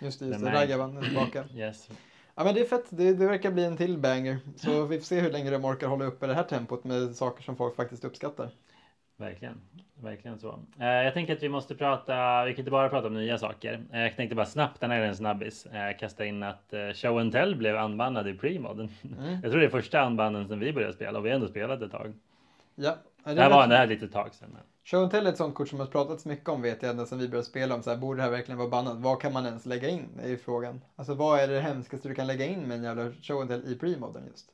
Just 0.00 0.20
det, 0.20 0.26
just 0.26 0.44
det. 0.44 0.50
är 0.50 1.02
tillbaka. 1.02 1.44
Yes. 1.54 1.88
Ja 2.36 2.44
men 2.44 2.54
det 2.54 2.60
är 2.60 2.64
fett, 2.64 2.84
det, 2.90 3.12
det 3.14 3.26
verkar 3.26 3.50
bli 3.50 3.64
en 3.64 3.76
till 3.76 3.98
banger. 3.98 4.38
Så 4.56 4.84
vi 4.86 4.98
får 4.98 5.04
se 5.04 5.20
hur 5.20 5.30
länge 5.30 5.50
de 5.50 5.64
orkar 5.64 5.86
hålla 5.88 6.04
uppe 6.04 6.26
det 6.26 6.34
här 6.34 6.42
tempot 6.42 6.84
med 6.84 7.16
saker 7.16 7.42
som 7.42 7.56
folk 7.56 7.76
faktiskt 7.76 8.04
uppskattar. 8.04 8.50
Verkligen, 9.18 9.60
verkligen 10.00 10.38
så. 10.38 10.58
Eh, 10.80 10.86
jag 10.86 11.14
tänker 11.14 11.36
att 11.36 11.42
vi 11.42 11.48
måste 11.48 11.74
prata, 11.74 12.44
vi 12.44 12.52
kan 12.52 12.58
inte 12.58 12.70
bara 12.70 12.88
prata 12.88 13.06
om 13.06 13.14
nya 13.14 13.38
saker. 13.38 13.84
Eh, 13.92 14.00
jag 14.00 14.16
tänkte 14.16 14.34
bara 14.36 14.46
snabbt, 14.46 14.80
den 14.80 14.90
är 14.90 15.00
en 15.00 15.16
snabbis, 15.16 15.66
eh, 15.66 15.96
kasta 15.98 16.24
in 16.24 16.42
att 16.42 16.74
Show 16.94 17.18
and 17.18 17.32
Tell 17.32 17.56
blev 17.56 17.76
unbannad 17.76 18.28
i 18.28 18.34
premodden. 18.34 18.88
Mm. 19.18 19.38
Jag 19.42 19.50
tror 19.52 19.60
det 19.60 19.66
är 19.66 19.70
första 19.70 20.06
unbannen 20.06 20.48
sen 20.48 20.58
vi 20.58 20.72
började 20.72 20.92
spela 20.92 21.18
och 21.18 21.24
vi 21.24 21.28
har 21.30 21.34
ändå 21.34 21.48
spelat 21.48 21.82
ett 21.82 21.90
tag. 21.92 22.12
Ja, 22.74 22.96
det 23.24 23.34
Det 23.34 23.40
här 23.42 23.50
är 23.50 23.54
var 23.54 23.66
det 23.66 23.76
här 23.76 23.82
är 23.82 23.88
lite 23.88 24.08
tag 24.08 24.34
sedan. 24.34 24.48
men- 24.52 24.62
Show 24.86 25.02
and 25.02 25.10
Tell 25.10 25.26
är 25.26 25.30
ett 25.30 25.36
sånt 25.36 25.54
kort 25.54 25.68
som 25.68 25.80
har 25.80 25.86
pratats 25.86 26.24
mycket 26.24 26.48
om 26.48 26.62
vet 26.62 26.82
jag 26.82 26.90
ända 26.90 27.06
sedan 27.06 27.18
vi 27.18 27.28
började 27.28 27.46
spela 27.46 27.74
om 27.74 27.82
så 27.82 27.90
här, 27.90 27.96
borde 27.96 28.18
det 28.18 28.22
här 28.22 28.30
verkligen 28.30 28.58
vara 28.58 28.68
bannat? 28.68 28.96
Vad 28.96 29.20
kan 29.20 29.32
man 29.32 29.46
ens 29.46 29.66
lägga 29.66 29.88
in? 29.88 30.08
är 30.22 30.28
ju 30.28 30.36
frågan. 30.36 30.80
Alltså 30.96 31.14
vad 31.14 31.40
är 31.40 31.48
det 31.48 31.60
hemskaste 31.60 32.08
du 32.08 32.14
kan 32.14 32.26
lägga 32.26 32.46
in 32.46 32.68
med 32.68 32.76
en 32.76 32.84
jävla 32.84 33.12
Show 33.22 33.40
and 33.40 33.50
Tell 33.50 33.72
i 33.72 33.78
premodern 33.78 34.26
just? 34.26 34.46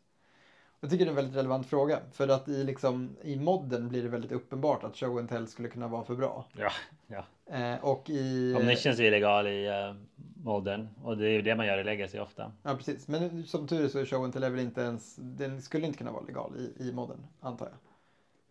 Jag 0.80 0.90
tycker 0.90 1.04
det 1.04 1.08
är 1.08 1.10
en 1.10 1.16
väldigt 1.16 1.36
relevant 1.36 1.66
fråga. 1.66 1.98
För 2.12 2.28
att 2.28 2.48
i, 2.48 2.64
liksom, 2.64 3.16
i 3.22 3.36
modden 3.36 3.88
blir 3.88 4.02
det 4.02 4.08
väldigt 4.08 4.32
uppenbart 4.32 4.84
att 4.84 4.96
Show 4.96 5.18
and 5.18 5.28
Tell 5.28 5.48
skulle 5.48 5.68
kunna 5.68 5.88
vara 5.88 6.04
för 6.04 6.14
bra. 6.14 6.46
Ja, 6.56 6.72
ja. 7.06 7.24
Eh, 7.56 7.84
och 7.84 8.10
i... 8.10 8.54
Omniscience 8.54 9.02
är 9.02 9.06
illegal 9.06 9.46
i 9.46 9.68
uh, 9.68 9.96
modern 10.44 10.88
och 11.04 11.16
det 11.16 11.26
är 11.26 11.30
ju 11.30 11.42
det 11.42 11.54
man 11.54 11.66
gör 11.66 11.78
i 11.78 11.84
Legacy 11.84 12.18
ofta. 12.18 12.52
Ja, 12.62 12.74
precis. 12.74 13.08
Men 13.08 13.44
som 13.44 13.68
tur 13.68 13.84
är 13.84 13.88
så 13.88 13.98
är 13.98 14.04
Show 14.04 14.24
and 14.24 14.32
Tell 14.32 14.42
är 14.42 14.50
väl 14.50 14.60
inte 14.60 14.80
ens... 14.80 15.16
Den 15.16 15.62
skulle 15.62 15.86
inte 15.86 15.98
kunna 15.98 16.12
vara 16.12 16.24
legal 16.24 16.52
i, 16.56 16.88
i 16.88 16.92
modden, 16.92 17.26
antar 17.40 17.66
jag. 17.66 17.91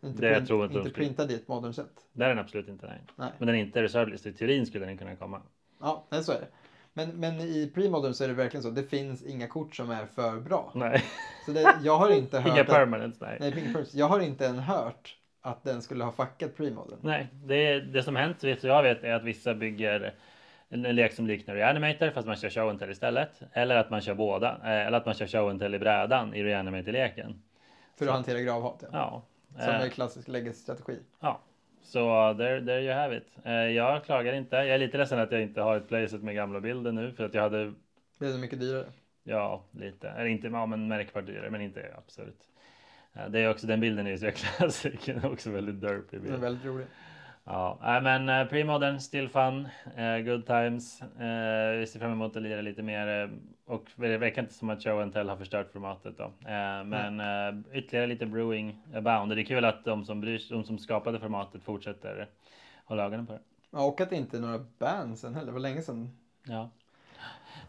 Inte, 0.03 0.21
Det 0.21 0.33
print, 0.33 0.47
tror 0.47 0.65
inte 0.65 0.77
inte 0.77 0.89
skulle. 0.89 1.33
i 1.33 1.35
ett 1.35 1.47
modern 1.47 1.73
sätt. 1.73 1.91
Det 2.13 2.25
är 2.25 2.29
den 2.29 2.39
absolut 2.39 2.67
inte, 2.67 2.87
nej. 2.87 3.01
Nej. 3.15 3.31
Men 3.37 3.47
den 3.47 3.55
är 3.55 3.59
inte 3.59 3.83
reserved 3.83 4.09
list. 4.11 4.25
I 4.25 4.33
teorin 4.33 4.65
skulle 4.65 4.85
den 4.85 4.97
kunna 4.97 5.15
komma. 5.15 5.41
Ja, 5.81 6.05
nej, 6.09 6.23
så 6.23 6.31
är 6.31 6.39
det. 6.39 6.47
Men, 6.93 7.09
men 7.09 7.39
i 7.39 7.71
premodern 7.75 8.13
så 8.13 8.23
är 8.23 8.27
det 8.27 8.33
verkligen 8.33 8.63
så. 8.63 8.69
Det 8.69 8.83
finns 8.83 9.23
inga 9.23 9.47
kort 9.47 9.75
som 9.75 9.91
är 9.91 10.05
för 10.05 10.39
bra. 10.39 10.71
Nej, 10.75 11.03
Så 11.45 11.51
det, 11.51 11.75
jag 11.83 11.97
har 11.97 12.09
inte 12.09 12.39
hört... 12.39 12.53
inga 12.53 12.63
permanents, 12.63 13.21
nej. 13.21 13.37
nej, 13.39 13.49
inga 13.51 13.61
permanents. 13.65 13.93
Jag 13.95 14.07
har 14.07 14.19
inte 14.19 14.47
än 14.47 14.59
hört 14.59 15.17
att 15.41 15.63
den 15.63 15.81
skulle 15.81 16.03
ha 16.03 16.11
fuckat 16.11 16.57
premodern. 16.57 16.99
Nej, 17.01 17.27
det, 17.33 17.79
det 17.79 18.03
som 18.03 18.15
hänt, 18.15 18.43
vet 18.43 18.63
jag 18.63 18.83
vet, 18.83 19.03
är 19.03 19.13
att 19.13 19.23
vissa 19.23 19.53
bygger 19.53 20.13
en, 20.69 20.85
en 20.85 20.95
lek 20.95 21.13
som 21.13 21.27
liknar 21.27 21.55
Reanimator 21.55 22.09
fast 22.11 22.27
man 22.27 22.35
kör 22.35 22.49
show 22.49 22.69
and 22.69 22.79
tell 22.79 22.91
istället. 22.91 23.41
Eller 23.53 23.75
att 23.75 23.89
man 23.89 24.01
kör 24.01 24.13
båda. 24.15 24.57
eh, 24.63 24.87
Eller 24.87 24.97
att 24.97 25.05
man 25.05 25.15
kör 25.15 25.27
show 25.27 25.49
and 25.49 25.59
tell 25.59 25.75
i 25.75 25.79
brädan 25.79 26.33
i 26.33 26.43
Reanimator-leken. 26.43 27.41
För 27.99 28.05
att 28.07 28.13
hantera 28.13 28.39
gravhat, 28.39 28.79
ja. 28.81 28.87
Ja. 28.91 29.23
Som 29.55 29.69
eh, 29.69 29.81
är 29.81 29.89
klassisk 29.89 30.27
legacy-strategi. 30.27 30.99
ja. 31.19 31.39
Så 31.83 32.33
there, 32.37 32.65
there 32.65 32.81
you 32.81 32.93
have 32.93 33.17
it. 33.17 33.27
Eh, 33.43 33.51
Jag 33.53 34.03
klagar 34.05 34.33
inte. 34.33 34.55
Jag 34.55 34.67
är 34.69 34.77
lite 34.77 34.97
ledsen 34.97 35.19
att 35.19 35.31
jag 35.31 35.41
inte 35.41 35.61
har 35.61 35.77
ett 35.77 35.87
playset 35.87 36.23
med 36.23 36.35
gamla 36.35 36.59
bilder 36.59 36.91
nu 36.91 37.11
för 37.11 37.25
att 37.25 37.33
jag 37.33 37.41
hade 37.41 37.73
Det 38.19 38.25
är 38.25 38.31
så 38.31 38.37
mycket 38.37 38.59
dyrare. 38.59 38.85
Ja, 39.23 39.63
lite. 39.71 40.09
Eller 40.09 40.25
inte, 40.25 40.47
ja 40.47 40.65
men 40.65 40.87
märkbart 40.87 41.25
dyrare, 41.25 41.49
men 41.49 41.61
inte 41.61 41.93
absolut. 41.97 42.41
Ja, 43.13 43.29
Det 43.29 43.39
är 43.39 43.49
också, 43.49 43.67
den 43.67 43.79
bilden 43.79 44.07
är 44.07 44.11
ju 44.11 44.17
så 44.17 44.31
klassisk. 44.35 45.09
Också 45.23 45.51
väldigt 45.51 45.81
derpy 45.81 46.17
Den 46.17 46.19
är 46.25 46.29
bild. 46.29 46.41
väldigt 46.41 46.65
rolig. 46.65 46.85
Ja, 47.43 47.77
nej, 47.81 48.01
men 48.01 48.29
uh, 48.29 48.49
premodern, 48.49 48.99
still 48.99 49.29
fun, 49.29 49.67
eh, 49.95 50.17
good 50.17 50.45
times. 50.45 51.01
Eh, 51.01 51.79
vi 51.79 51.87
ser 51.87 51.99
fram 51.99 52.11
emot 52.11 52.35
att 52.35 52.43
lira 52.43 52.61
lite 52.61 52.83
mer 52.83 53.23
eh, 53.23 53.29
och 53.65 53.89
det 53.95 54.17
verkar 54.17 54.41
inte 54.41 54.53
som 54.53 54.69
att 54.69 54.83
show 54.83 55.01
and 55.01 55.13
tell 55.13 55.29
har 55.29 55.37
förstört 55.37 55.71
formatet 55.71 56.17
då. 56.17 56.23
Eh, 56.23 56.83
men 56.83 57.19
eh, 57.19 57.77
ytterligare 57.77 58.07
lite 58.07 58.25
brewing 58.25 58.81
abound. 58.95 59.31
Det 59.31 59.41
är 59.41 59.45
kul 59.45 59.65
att 59.65 59.85
de 59.85 60.05
som, 60.05 60.21
bryr, 60.21 60.41
de 60.49 60.63
som 60.63 60.77
skapade 60.77 61.19
formatet 61.19 61.63
fortsätter 61.63 62.29
hålla 62.85 63.05
ögonen 63.05 63.27
på 63.27 63.33
det. 63.33 63.39
Ja, 63.71 63.85
och 63.85 64.01
att 64.01 64.09
det 64.09 64.15
inte 64.15 64.37
är 64.37 64.41
några 64.41 64.65
bands 64.79 65.23
än 65.23 65.35
heller. 65.35 65.47
Det 65.47 65.53
var 65.53 65.59
länge 65.59 65.81
sedan. 65.81 66.17
Ja. 66.47 66.69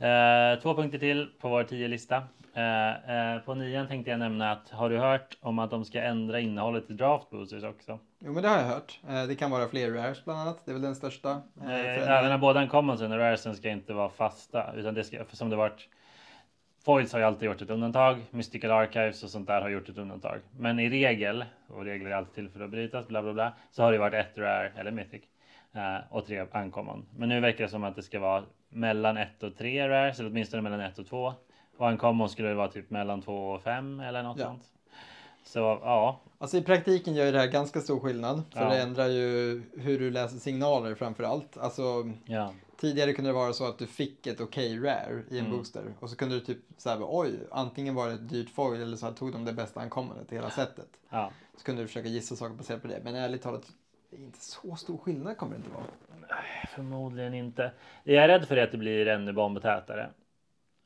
Eh, 0.01 0.61
två 0.63 0.75
punkter 0.75 0.99
till 0.99 1.29
på 1.41 1.49
vår 1.49 1.65
tio 1.65 1.89
lista. 1.89 2.23
Eh, 2.55 3.35
eh, 3.35 3.39
på 3.41 3.55
nian 3.55 3.89
tänkte 3.89 4.11
jag 4.11 4.21
nämna 4.21 4.53
att 4.53 4.71
har 4.71 4.91
du 4.91 4.99
hört 4.99 5.37
om 5.41 5.59
att 5.59 5.71
de 5.71 5.85
ska 5.85 6.03
ändra 6.03 6.41
innehållet 6.41 6.91
i 6.91 6.93
draft 6.93 7.31
boosters 7.31 7.65
också? 7.65 7.99
Jo, 8.19 8.33
men 8.33 8.43
det 8.43 8.49
har 8.49 8.57
jag 8.59 8.65
hört. 8.65 9.01
Det 9.29 9.35
kan 9.35 9.51
vara 9.51 9.69
fler 9.69 9.91
rares 9.91 10.25
bland 10.25 10.41
annat. 10.41 10.63
Det 10.65 10.71
är 10.71 10.73
väl 10.73 10.83
den 10.83 10.95
största. 10.95 11.31
eh, 11.63 12.11
även 12.11 12.41
båda 12.41 12.63
uncommonsen 12.63 13.13
och 13.13 13.19
raresen 13.19 13.55
ska 13.57 13.71
inte 13.71 13.93
vara 13.93 14.09
fasta. 14.09 14.73
Utan 14.77 14.95
det 14.95 15.05
ska, 15.05 15.25
som 15.33 15.51
det 15.51 15.57
varit. 15.57 15.89
Foils 16.85 17.13
har 17.13 17.21
ju 17.21 17.27
alltid 17.27 17.47
gjort 17.47 17.63
ett 17.63 17.71
undantag. 17.71 18.21
Mystical 18.31 18.71
Archives 18.71 19.23
och 19.25 19.31
sånt 19.31 19.47
där 19.47 19.61
har 19.61 19.69
gjort 19.69 19.89
ett 19.89 19.99
undantag. 19.99 20.41
Men 20.59 20.79
i 20.79 20.91
regel, 20.91 21.45
och 21.69 21.85
regler 21.85 22.11
är 22.11 22.15
alltid 22.15 22.35
till 22.35 22.49
för 22.49 22.61
att 22.65 22.71
brytas, 22.71 23.09
bla 23.09 23.23
bla 23.23 23.33
bla. 23.33 23.53
Så 23.71 23.83
har 23.83 23.93
det 23.93 23.99
varit 23.99 24.15
ett 24.15 24.39
rare, 24.39 24.73
eller 24.77 24.91
mythic. 24.91 25.23
och 26.11 26.27
tre 26.27 26.47
uncommon. 26.55 27.07
Men 27.17 27.29
nu 27.29 27.41
verkar 27.41 27.65
det 27.65 27.71
som 27.71 27.85
att 27.85 27.97
det 27.97 28.03
ska 28.03 28.21
vara 28.21 28.43
mellan 28.73 29.17
ett 29.17 29.43
och 29.43 29.57
tre 29.57 29.89
rares. 29.89 30.19
Eller 30.21 30.31
åtminstone 30.31 30.63
mellan 30.63 30.81
ett 30.81 30.99
och 30.99 31.07
två. 31.07 31.33
Och 31.77 31.89
uncommon 31.89 32.29
skulle 32.29 32.49
det 32.49 32.55
vara 32.55 32.69
typ 32.69 32.91
mellan 32.91 33.23
två 33.23 33.51
och 33.51 33.63
fem 33.63 34.01
eller 34.01 34.23
något 34.23 34.39
Ja. 34.39 34.45
sånt. 34.47 34.63
Så 35.45 35.59
ja, 35.59 36.21
Alltså 36.39 36.57
i 36.57 36.63
praktiken 36.63 37.15
gör 37.15 37.27
ju 37.27 37.33
det 37.33 37.39
här 37.39 37.47
ganska 37.47 37.81
stor 37.81 38.01
skillnad. 38.01 38.43
För 38.53 38.61
Ja. 38.61 38.69
det 38.69 38.83
ändrar 38.83 39.09
ju 39.09 39.63
hur 39.77 39.99
du 39.99 40.11
läser 40.11 40.39
signaler 40.39 40.95
framför 40.95 41.25
allt. 41.25 41.57
Alltså 41.59 42.11
ja. 42.25 42.53
tidigare 42.77 43.13
kunde 43.13 43.31
det 43.31 43.35
vara 43.35 43.53
så 43.53 43.67
att 43.69 43.79
du 43.79 43.87
fick 43.87 44.27
ett 44.27 44.41
okej 44.41 44.79
rare 44.79 45.23
i 45.31 45.39
en 45.39 45.45
Mm. 45.47 45.57
booster. 45.57 45.85
Och 46.01 46.11
så 46.11 46.17
kunde 46.17 46.35
du 46.35 46.41
typ 46.41 46.59
säga 46.77 46.99
oj, 47.01 47.33
antingen 47.51 47.95
var 47.95 48.09
det 48.09 48.15
ett 48.15 48.29
dyrt 48.29 48.51
foil 48.51 48.83
eller 48.83 48.97
så 48.97 49.11
tog 49.13 49.33
de 49.33 49.45
det 49.45 49.53
bästa 49.53 49.81
ankommandet 49.81 50.33
i 50.33 50.35
hela 50.35 50.51
setet. 50.51 50.89
ja. 51.11 51.31
Så 51.57 51.65
kunde 51.65 51.83
du 51.83 51.87
försöka 51.87 52.09
gissa 52.09 52.37
saker 52.37 52.55
baserat 52.55 52.83
på 52.83 52.89
det. 52.89 53.01
Men 53.05 53.15
ärligt 53.15 53.43
talat, 53.43 53.67
inte 54.11 54.41
så 54.45 54.77
stor 54.77 54.99
skillnad 54.99 55.37
kommer 55.37 55.53
det 55.53 55.57
inte 55.57 55.71
vara. 55.71 55.85
Förmodligen 56.75 57.35
inte. 57.35 57.73
Jag 58.05 58.25
är 58.25 58.29
rädd 58.29 58.49
för 58.49 58.57
det 58.57 58.63
att 58.63 58.73
det 58.73 58.79
blir 58.79 59.09
ännu 59.09 59.33
bombtätare. 59.33 60.11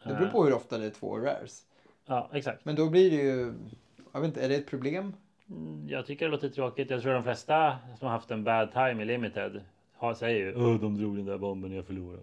Det 0.05 0.14
beror 0.14 0.28
på 0.28 0.44
hur 0.44 0.55
ofta 0.55 0.78
det 0.78 0.86
är 0.86 0.90
två 0.90 1.18
rares. 1.18 1.62
Ja, 2.06 2.31
exakt. 2.32 2.64
Men 2.64 2.74
då 2.77 2.90
blir 2.90 3.10
det 3.10 3.16
ju, 3.16 3.55
jag 4.12 4.20
vet 4.20 4.28
inte, 4.28 4.44
är 4.44 4.48
det 4.48 4.55
ett 4.56 4.66
problem? 4.66 5.14
Mm, 5.51 5.89
Jag 5.89 6.06
tycker 6.06 6.24
det 6.24 6.31
låter 6.31 6.48
tråkigt. 6.48 6.90
Jag 6.90 7.02
tror 7.02 7.12
de 7.12 7.23
flesta 7.23 7.77
som 7.98 8.06
har 8.06 8.12
haft 8.14 8.31
en 8.31 8.44
bad 8.44 8.73
time 8.73 9.02
i 9.02 9.05
limited 9.05 9.60
har, 9.97 10.14
säger 10.14 10.47
ju 10.47 10.55
Åh, 10.55 10.81
de 10.81 10.98
drog 10.98 11.16
den 11.16 11.24
där 11.27 11.39
bomben 11.39 11.70
och 11.70 11.77
jag 11.78 11.86
förlorade. 11.86 12.23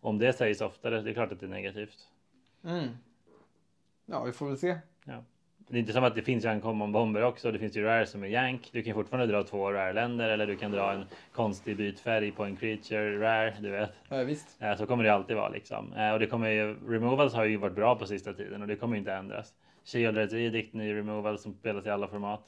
Om 0.00 0.18
det 0.18 0.32
sägs 0.32 0.60
oftare, 0.60 1.00
det 1.02 1.10
är 1.10 1.14
klart 1.14 1.32
att 1.32 1.40
det 1.40 1.46
är 1.46 1.50
negativt. 1.50 2.08
Mm. 2.64 2.88
Ja, 4.06 4.24
vi 4.24 4.32
får 4.32 4.46
väl 4.46 4.58
se. 4.58 4.78
Ja. 5.04 5.24
Det 5.68 5.76
är 5.76 5.80
inte 5.80 5.92
som 5.92 6.04
att 6.04 6.14
det 6.14 6.22
finns 6.22 6.44
ju 6.44 6.48
uncommon 6.48 6.92
bomber 6.92 7.22
också. 7.24 7.52
Det 7.52 7.58
finns 7.58 7.76
ju 7.76 7.84
rare 7.84 8.06
som 8.06 8.22
är 8.24 8.28
yank. 8.28 8.68
Du 8.72 8.82
kan 8.82 8.94
fortfarande 8.94 9.32
dra 9.32 9.42
två 9.42 9.72
rare 9.72 9.92
länder 9.92 10.28
eller 10.28 10.46
du 10.46 10.56
kan 10.56 10.72
dra 10.72 10.92
en 10.92 11.04
konstig 11.32 11.76
bytfärg 11.76 12.32
på 12.32 12.44
en 12.44 12.56
creature 12.56 13.20
rare. 13.20 13.54
Du 13.60 13.70
vet. 13.70 13.90
Ja, 14.08 14.22
visst. 14.22 14.62
Eh, 14.62 14.76
Så 14.76 14.86
kommer 14.86 15.04
det 15.04 15.14
alltid 15.14 15.36
vara 15.36 15.48
liksom. 15.48 15.92
Eh, 15.92 16.12
Och 16.12 16.18
det 16.18 16.26
kommer 16.26 16.50
ju, 16.50 16.76
removals 16.88 17.34
har 17.34 17.44
ju 17.44 17.56
varit 17.56 17.74
bra 17.74 17.94
på 17.96 18.06
sista 18.06 18.32
tiden 18.32 18.62
och 18.62 18.68
det 18.68 18.76
kommer 18.76 18.94
ju 18.94 18.98
inte 18.98 19.12
ändras. 19.12 19.52
Shield 19.84 20.32
Edict 20.34 20.74
ny 20.74 20.94
removal 20.94 21.38
som 21.38 21.54
spelas 21.54 21.86
i 21.86 21.90
alla 21.90 22.08
format. 22.08 22.40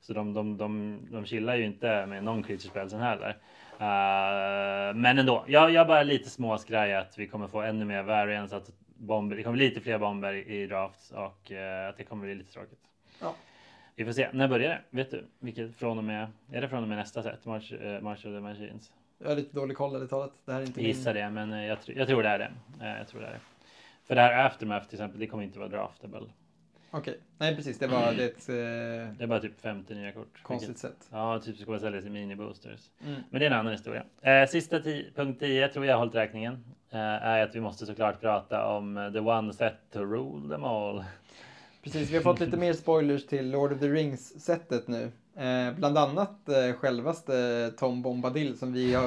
Så 0.00 0.12
de, 0.12 0.34
de, 0.34 0.56
de, 0.56 0.98
de 1.10 1.24
chillar 1.24 1.56
ju 1.56 1.64
inte 1.64 2.06
med 2.06 2.24
någon 2.24 2.42
creature 2.42 2.70
spelsen 2.70 3.00
heller. 3.00 3.36
Eh, 3.78 4.94
men 4.94 5.18
ändå, 5.18 5.44
jag, 5.46 5.70
jag 5.70 5.80
är 5.80 5.88
bara 5.88 6.02
lite 6.02 6.30
småskraj 6.30 6.94
att 6.94 7.18
vi 7.18 7.26
kommer 7.28 7.48
få 7.48 7.60
ännu 7.62 7.84
mer 7.84 8.02
variance, 8.02 8.56
att 8.56 8.70
bomber, 9.04 9.36
det 9.36 9.42
kommer 9.42 9.56
bli 9.56 9.68
lite 9.68 9.80
fler 9.80 9.98
bomber 9.98 10.32
i 10.34 10.66
drafts 10.66 11.10
och 11.12 11.52
eh, 11.52 11.88
att 11.88 11.96
det 11.96 12.04
kommer 12.04 12.24
bli 12.24 12.34
lite 12.34 12.52
tråkigt. 12.52 12.80
Ja. 13.20 13.34
Vi 13.96 14.04
får 14.04 14.12
se. 14.12 14.28
När 14.32 14.48
börjar 14.48 14.68
det? 14.68 14.80
Vet 14.90 15.10
du? 15.10 15.24
Vilket 15.38 15.76
från 15.76 15.98
och 15.98 16.04
med? 16.04 16.26
Är 16.52 16.60
det 16.60 16.68
från 16.68 16.82
och 16.82 16.88
med 16.88 16.98
nästa 16.98 17.22
set? 17.22 17.44
March, 17.46 17.72
eh, 17.72 18.00
March 18.00 18.18
of 18.18 18.22
the 18.22 18.40
Machines? 18.40 18.92
Jag 19.18 19.28
har 19.28 19.36
lite 19.36 19.56
dålig 19.56 19.76
koll 19.76 19.94
ärligt 19.96 20.10
talat. 20.10 20.32
Det 20.44 20.52
här 20.52 20.60
är 20.60 20.66
inte 20.66 20.80
Jag 20.80 20.88
gissar 20.88 21.14
det, 21.14 21.30
men 21.30 21.52
eh, 21.52 21.64
jag, 21.66 21.78
tr- 21.78 21.98
jag 21.98 22.08
tror 22.08 22.22
det 22.22 22.28
är 22.28 22.38
det. 22.38 22.50
Eh, 22.80 22.98
Jag 22.98 23.08
tror 23.08 23.20
det 23.20 23.26
är 23.26 23.30
det. 23.32 23.40
För 24.06 24.14
det 24.14 24.20
här 24.20 24.46
Aftermath 24.46 24.86
till 24.88 24.94
exempel, 24.94 25.20
det 25.20 25.26
kommer 25.26 25.44
inte 25.44 25.58
vara 25.58 25.68
draftable. 25.68 26.26
Okej, 26.90 27.18
nej 27.38 27.56
precis. 27.56 27.78
Det 27.78 27.86
var 27.86 28.02
är 28.12 28.20
ett 28.20 28.48
eh, 28.48 28.54
Det 28.54 29.22
är 29.24 29.26
bara 29.26 29.40
typ 29.40 29.60
50 29.60 29.94
nya 29.94 30.12
kort. 30.12 30.42
konstigt 30.42 30.68
Vilket- 30.68 30.80
sätt. 30.80 31.08
Ja, 31.12 31.38
typ 31.40 31.56
ska 31.58 31.70
man 31.70 31.80
sälja 31.80 32.00
i 32.00 32.04
mini-boosters. 32.04 32.90
Mm. 33.06 33.20
Men 33.30 33.40
det 33.40 33.46
är 33.46 33.50
en 33.50 33.56
annan 33.56 33.72
historia. 33.72 34.04
Eh, 34.22 34.46
sista 34.48 34.80
punkt 35.14 35.40
10, 35.40 35.68
tror 35.68 35.86
jag 35.86 35.92
har 35.94 35.98
hållit 35.98 36.14
räkningen. 36.14 36.64
Eh, 36.94 37.00
är 37.00 37.42
att 37.42 37.54
vi 37.54 37.60
måste 37.60 37.86
såklart 37.86 38.20
prata 38.20 38.66
om 38.66 38.96
eh, 38.96 39.12
the 39.12 39.20
one 39.20 39.52
set 39.52 39.74
to 39.92 39.98
rule 39.98 40.48
them 40.48 40.64
all. 40.64 41.04
Precis, 41.82 42.10
vi 42.10 42.16
har 42.16 42.22
fått 42.22 42.40
lite 42.40 42.56
mer 42.56 42.72
spoilers 42.72 43.26
till 43.26 43.50
Lord 43.50 43.72
of 43.72 43.80
the 43.80 43.88
Rings-sättet 43.88 44.88
nu. 44.88 45.12
Eh, 45.36 45.74
bland 45.76 45.98
annat 45.98 46.48
eh, 46.48 46.72
självaste 46.76 47.70
Tom 47.78 48.02
Bombadil 48.02 48.58
som 48.58 48.72
vi 48.72 48.94
har, 48.94 49.06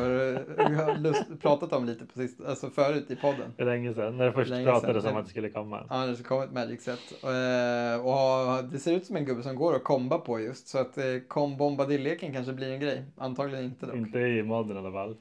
vi 0.69 0.75
har 0.75 0.97
lust, 0.97 1.41
pratat 1.41 1.73
om 1.73 1.85
lite 1.85 2.05
sist, 2.13 2.41
alltså 2.45 2.69
förut 2.69 3.11
i 3.11 3.15
podden. 3.15 3.53
För 3.57 3.65
länge 3.65 3.93
sedan, 3.93 4.17
när 4.17 4.25
det 4.25 4.31
först 4.31 4.49
Länge 4.49 4.65
pratades 4.65 5.05
om 5.05 5.15
att 5.15 5.25
det 5.25 5.29
skulle 5.29 5.49
komma. 5.49 5.85
Ja, 5.89 6.05
det 6.05 6.15
ska 6.15 6.27
komma 6.27 6.43
ett 6.43 6.51
Magic-set. 6.53 7.23
Eh, 7.23 8.05
och 8.05 8.63
det 8.71 8.79
ser 8.79 8.93
ut 8.93 9.05
som 9.05 9.15
en 9.15 9.25
gubbe 9.25 9.43
som 9.43 9.55
går 9.55 9.75
att 9.75 9.83
komba 9.83 10.17
på 10.17 10.39
just. 10.39 10.67
Så 10.67 10.77
att 10.77 10.97
eh, 10.97 11.03
kom 11.27 11.57
Bombadil-leken 11.57 12.33
kanske 12.33 12.53
blir 12.53 12.71
en 12.71 12.79
grej. 12.79 13.03
Antagligen 13.17 13.65
inte 13.65 13.85
dock. 13.85 13.95
Inte 13.95 14.19
i 14.19 14.43
modden 14.43 14.77
i 14.77 14.79
alla 14.79 14.91
fall. 14.91 15.17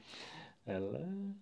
Eller? 0.65 1.33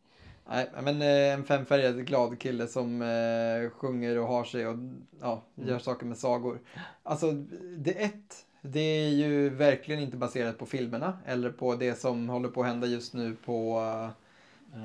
Nej, 0.50 0.70
men 0.84 1.02
eh, 1.02 1.34
en 1.34 1.44
femfärgad 1.44 2.06
glad 2.08 2.40
kille 2.40 2.68
som 2.68 3.02
eh, 3.02 3.70
sjunger 3.70 4.18
och 4.20 4.28
har 4.28 4.44
sig 4.44 4.68
och 4.68 4.78
ja, 5.22 5.44
Mm. 5.58 5.70
gör 5.70 5.80
saker 5.80 6.06
med 6.06 6.18
sagor. 6.18 6.60
Alltså, 7.04 7.32
det 7.78 7.92
ett, 8.04 8.46
det 8.62 8.80
är 8.80 9.10
ju 9.10 9.50
verkligen 9.50 10.02
inte 10.02 10.18
baserat 10.18 10.58
på 10.58 10.66
filmerna 10.66 11.18
eller 11.26 11.50
på 11.50 11.76
det 11.76 12.00
som 12.00 12.30
håller 12.30 12.50
på 12.50 12.62
att 12.62 12.68
hända 12.68 12.88
just 12.88 13.14
nu 13.14 13.36
på 13.46 13.80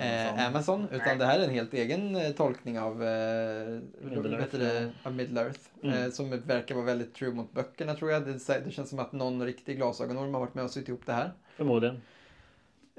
eh, 0.01 0.47
Amazon. 0.47 0.87
Utan 0.93 1.19
det 1.19 1.27
här 1.27 1.39
är 1.41 1.45
en 1.45 1.51
helt 1.51 1.75
egen 1.75 2.17
eh, 2.17 2.31
tolkning 2.31 2.79
av, 2.79 3.05
eh, 3.05 3.81
Middle 4.01 4.37
Earth, 4.39 4.57
det, 4.57 4.91
ja. 5.05 5.11
Middle 5.11 5.41
Earth. 5.41 5.61
Mm. 5.83 6.05
Eh, 6.05 6.11
som 6.11 6.31
verkar 6.31 6.75
vara 6.75 6.85
väldigt 6.85 7.15
true 7.15 7.35
mot 7.35 7.53
böckerna 7.53 7.95
tror 7.95 8.11
jag. 8.11 8.27
Det, 8.27 8.63
det 8.65 8.71
känns 8.71 8.91
som 8.91 8.99
att 8.99 9.13
någon 9.13 9.45
riktig 9.45 9.77
glasögonorm 9.77 10.35
har 10.35 10.41
varit 10.41 10.55
med 10.55 10.65
och 10.65 10.71
sytt 10.71 10.89
ihop 10.89 11.07
det 11.07 11.13
här. 11.13 11.33
Förmodligen. 11.57 12.01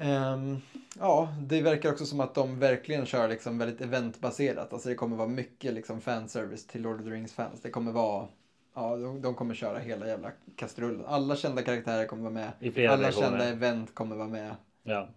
Ehm, 0.01 0.57
ja, 0.99 1.35
det 1.39 1.61
verkar 1.61 1.91
också 1.91 2.05
som 2.05 2.19
att 2.19 2.35
de 2.35 2.59
verkligen 2.59 3.05
kör 3.05 3.27
liksom 3.27 3.57
väldigt 3.57 3.81
eventbaserat. 3.81 4.73
Alltså 4.73 4.89
det 4.89 4.95
kommer 4.95 5.17
vara 5.17 5.27
mycket 5.27 5.73
liksom 5.73 6.01
fanservice 6.01 6.67
till 6.67 6.81
Lord 6.81 6.99
of 6.99 7.05
the 7.05 7.11
Rings-fans. 7.11 7.61
Det 7.61 7.69
kommer 7.69 7.91
vara, 7.91 8.27
ja, 8.75 8.97
de, 8.97 9.21
de 9.21 9.35
kommer 9.35 9.55
köra 9.55 9.79
hela 9.79 10.07
jävla 10.07 10.31
kastrullen. 10.55 11.05
Alla 11.05 11.35
kända 11.35 11.61
karaktärer 11.63 12.05
kommer 12.05 12.23
vara 12.23 12.33
med. 12.33 12.51
I 12.59 12.71
flera 12.71 12.91
Alla 12.91 13.01
versioner. 13.01 13.29
kända 13.29 13.45
event 13.45 13.95
kommer 13.95 14.15
vara 14.15 14.27
med. 14.27 14.55
Ja. 14.83 15.07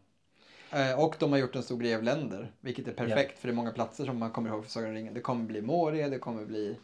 Eh, 0.72 1.04
och 1.04 1.16
de 1.18 1.32
har 1.32 1.38
gjort 1.38 1.56
en 1.56 1.62
stor 1.62 1.78
grej 1.78 1.94
av 1.94 2.02
länder, 2.02 2.52
vilket 2.60 2.88
är 2.88 2.92
perfekt 2.92 3.38
för 3.38 3.48
det 3.48 3.52
är 3.52 3.56
många 3.56 3.72
platser 3.72 4.04
som 4.04 4.18
man 4.18 4.30
kommer 4.30 4.50
ihåg 4.50 4.64
för 4.64 4.70
Sagan 4.70 4.88
om 4.88 4.94
ringen. 4.94 5.14
Det 5.14 5.20
kommer 5.20 5.44
bli 5.44 5.62
Moria, 5.62 6.08
det 6.08 6.18
kommer 6.18 6.44
bli... 6.44 6.76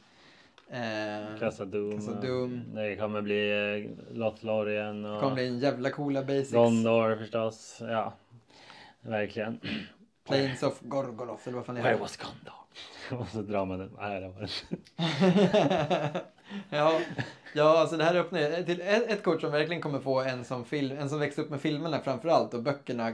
Eh, 0.73 1.39
Doom. 1.65 2.01
Casa 2.01 2.21
Doom. 2.21 2.75
Det 2.75 2.97
kommer 2.97 3.21
bli 3.23 3.51
eh, 4.11 4.17
Lothlorien 4.17 5.03
det 5.03 5.11
och 5.11 5.21
kommer 5.21 5.35
bli 5.35 5.47
en 5.49 5.59
jävla 5.59 5.91
coola 5.91 6.23
basics. 6.23 6.53
Gondor 6.53 7.17
förstås. 7.17 7.79
Ja, 7.81 8.13
verkligen. 9.01 9.61
Plains 10.27 10.63
of 10.63 10.81
Gorgoroth, 10.81 11.49
eller 11.49 11.57
vad 11.57 11.67
fan 11.67 11.75
det 11.75 11.81
Where 11.81 11.91
heter. 11.93 12.03
was 12.03 12.17
Gondor? 12.17 12.60
Och 13.19 13.29
så 13.29 13.43
drar 13.43 13.65
man 13.67 13.79
den. 13.79 13.91
Nej, 14.01 14.21
det 14.21 14.29
var 14.29 14.51
ja, 16.71 17.01
ja, 17.55 17.79
alltså 17.81 17.97
det 17.97 18.05
här 18.05 18.15
öppnar 18.15 18.63
till 18.63 18.81
ett, 18.81 19.11
ett 19.11 19.23
kort 19.23 19.41
som 19.41 19.53
verkligen 19.53 19.83
kommer 19.83 19.99
få 20.01 20.21
en 20.21 20.45
som, 20.45 20.65
film, 20.65 20.99
en 20.99 21.09
som 21.11 21.21
växte 21.21 21.43
upp 21.43 21.51
med 21.51 21.61
filmerna 21.61 21.99
framförallt 22.01 22.55
och 22.55 22.63
böckerna, 22.63 23.13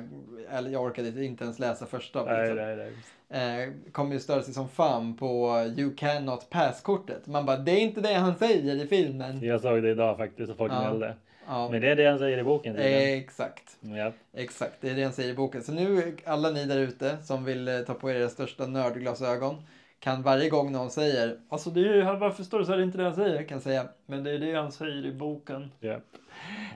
eller 0.50 0.70
jag 0.70 0.82
orkade 0.82 1.24
inte 1.24 1.44
ens 1.44 1.58
läsa 1.58 1.86
första. 1.86 2.24
nej, 2.24 2.40
Liksom. 2.40 2.56
nej, 2.56 2.76
nej. 2.76 2.92
Eh, 3.64 3.72
kommer 3.92 4.12
ju 4.14 4.20
störa 4.20 4.42
sig 4.42 4.54
som 4.54 4.68
fan 4.68 5.16
på 5.16 5.62
You 5.76 5.94
cannot 5.96 6.50
pass-kortet. 6.50 7.26
Man 7.26 7.46
bara, 7.46 7.56
det 7.56 7.72
är 7.72 7.80
inte 7.80 8.00
det 8.00 8.14
han 8.14 8.34
säger 8.36 8.84
i 8.84 8.86
filmen. 8.86 9.42
Jag 9.44 9.60
såg 9.60 9.82
det 9.82 9.90
idag 9.90 10.16
faktiskt 10.16 10.50
och 10.50 10.56
folk 10.56 10.72
Ja. 10.72 10.80
gnällde. 10.80 11.14
Ja, 11.48 11.68
Men 11.70 11.80
det 11.80 11.88
är 11.88 11.96
det 11.96 12.06
han 12.06 12.18
säger 12.18 12.38
i 12.38 12.42
boken. 12.44 12.76
exakt. 12.76 13.76
Ja. 13.80 14.12
Exakt, 14.34 14.74
det 14.80 14.90
är 14.90 14.94
det 14.94 15.02
han 15.02 15.12
säger 15.12 15.30
i 15.30 15.34
boken. 15.34 15.62
Så 15.62 15.72
nu, 15.72 16.16
alla 16.24 16.50
ni 16.50 16.64
där 16.64 16.78
ute 16.78 17.16
som 17.22 17.44
vill 17.44 17.68
eh, 17.68 17.78
ta 17.78 17.94
på 17.94 18.10
er 18.10 18.14
era 18.14 18.28
största 18.28 18.66
nördglasögon 18.66 19.62
kan 20.00 20.22
varje 20.22 20.48
gång 20.48 20.72
någon 20.72 20.90
säger 20.90 21.36
Alltså 21.48 21.70
det 21.70 21.80
är 21.80 21.94
ju, 21.94 22.02
varför 22.02 22.42
står 22.42 22.58
det 22.58 22.64
så 22.64 22.70
här, 22.70 22.78
det 22.78 22.82
är 22.82 22.86
inte 22.86 22.98
det 22.98 23.04
han 23.04 23.14
säger? 23.14 23.42
Kan 23.42 23.60
säga, 23.60 23.88
men 24.06 24.24
det 24.24 24.30
är 24.30 24.38
det 24.38 24.54
han 24.54 24.72
säger 24.72 25.06
i 25.06 25.12
boken. 25.12 25.70
Ja. 25.80 25.96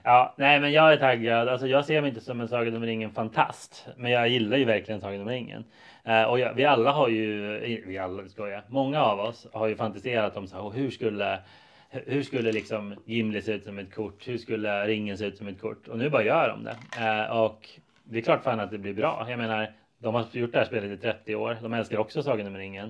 ja, 0.03 0.33
nej 0.37 0.59
men 0.59 0.71
jag 0.71 0.93
är 0.93 0.97
taggad. 0.97 1.49
Alltså 1.49 1.67
jag 1.67 1.85
ser 1.85 2.01
mig 2.01 2.09
inte 2.09 2.21
som 2.21 2.41
en 2.41 2.47
Sagan 2.47 2.75
om 2.75 2.83
ringen 2.85 3.11
fantast. 3.11 3.87
Men 3.97 4.11
jag 4.11 4.29
gillar 4.29 4.57
ju 4.57 4.65
verkligen 4.65 5.01
Sagan 5.01 5.21
om 5.21 5.29
ringen. 5.29 5.63
Eh, 6.03 6.23
och 6.23 6.39
jag, 6.39 6.53
vi 6.53 6.65
alla 6.65 6.91
har 6.91 7.09
ju, 7.09 7.83
vi 7.87 7.97
alla 7.97 8.27
ska 8.27 8.49
jag, 8.49 8.61
många 8.67 9.01
av 9.03 9.19
oss 9.19 9.47
har 9.53 9.67
ju 9.67 9.75
fantiserat 9.75 10.37
om 10.37 10.47
så 10.47 10.55
här, 10.55 10.65
"Åh, 10.65 10.71
hur 10.73 10.91
skulle 10.91 11.39
hur 11.91 12.23
skulle 12.23 12.51
liksom 12.51 12.95
Gimli 13.05 13.41
se 13.41 13.53
ut 13.53 13.63
som 13.63 13.79
ett 13.79 13.93
kort? 13.95 14.27
Hur 14.27 14.37
skulle 14.37 14.87
ringen 14.87 15.17
se 15.17 15.25
ut 15.25 15.37
som 15.37 15.47
ett 15.47 15.61
kort? 15.61 15.87
Och 15.87 15.97
nu 15.97 16.09
bara 16.09 16.23
gör 16.23 16.49
de 16.49 16.63
det. 16.63 16.77
Eh, 17.05 17.37
och 17.37 17.69
det 18.03 18.17
är 18.17 18.21
klart 18.21 18.43
fan 18.43 18.59
att 18.59 18.71
det 18.71 18.77
blir 18.77 18.93
bra. 18.93 19.25
Jag 19.29 19.37
menar, 19.37 19.71
de 19.97 20.15
har 20.15 20.25
gjort 20.31 20.51
det 20.51 20.57
här 20.57 20.65
spelet 20.65 20.91
i 20.91 20.97
30 20.97 21.35
år. 21.35 21.57
De 21.61 21.73
älskar 21.73 21.97
också 21.97 22.23
Sagan 22.23 22.47
om 22.47 22.57
ringen. 22.57 22.87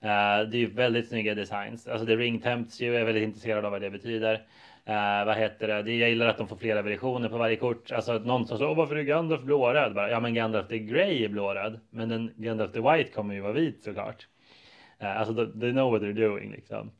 Eh, 0.00 0.40
det 0.50 0.56
är 0.56 0.60
ju 0.60 0.70
väldigt 0.70 1.08
snygga 1.08 1.34
designs. 1.34 1.88
Alltså 1.88 2.06
The 2.06 2.16
ring 2.16 2.40
tempts 2.40 2.80
ju. 2.80 2.86
Jag 2.86 3.00
är 3.00 3.04
väldigt 3.04 3.24
intresserad 3.24 3.64
av 3.64 3.72
vad 3.72 3.80
det 3.80 3.90
betyder. 3.90 4.34
Eh, 4.84 5.24
vad 5.26 5.36
heter 5.36 5.68
det? 5.68 5.82
det? 5.82 5.96
Jag 5.96 6.08
gillar 6.08 6.26
att 6.26 6.38
de 6.38 6.48
får 6.48 6.56
flera 6.56 6.82
versioner 6.82 7.28
på 7.28 7.38
varje 7.38 7.56
kort. 7.56 7.92
Alltså 7.92 8.12
att 8.12 8.26
någon 8.26 8.46
som 8.46 8.58
sa 8.58 8.74
varför 8.74 8.96
är 8.96 9.02
Gandalf 9.02 9.42
blåröd? 9.42 9.94
Bara, 9.94 10.10
ja 10.10 10.20
men 10.20 10.34
Gandalf 10.34 10.68
the 10.68 10.78
Grey 10.78 11.24
är 11.24 11.28
blåröd. 11.28 11.80
Men 11.90 12.08
den 12.08 12.30
Gandalf 12.36 12.72
the 12.72 12.80
White 12.80 13.10
kommer 13.10 13.34
ju 13.34 13.40
vara 13.40 13.52
vit 13.52 13.82
såklart. 13.82 14.26
Eh, 14.98 15.20
alltså 15.20 15.46
they 15.46 15.72
know 15.72 15.92
what 15.92 16.02
they're 16.02 16.28
doing 16.28 16.50
liksom. 16.50 16.90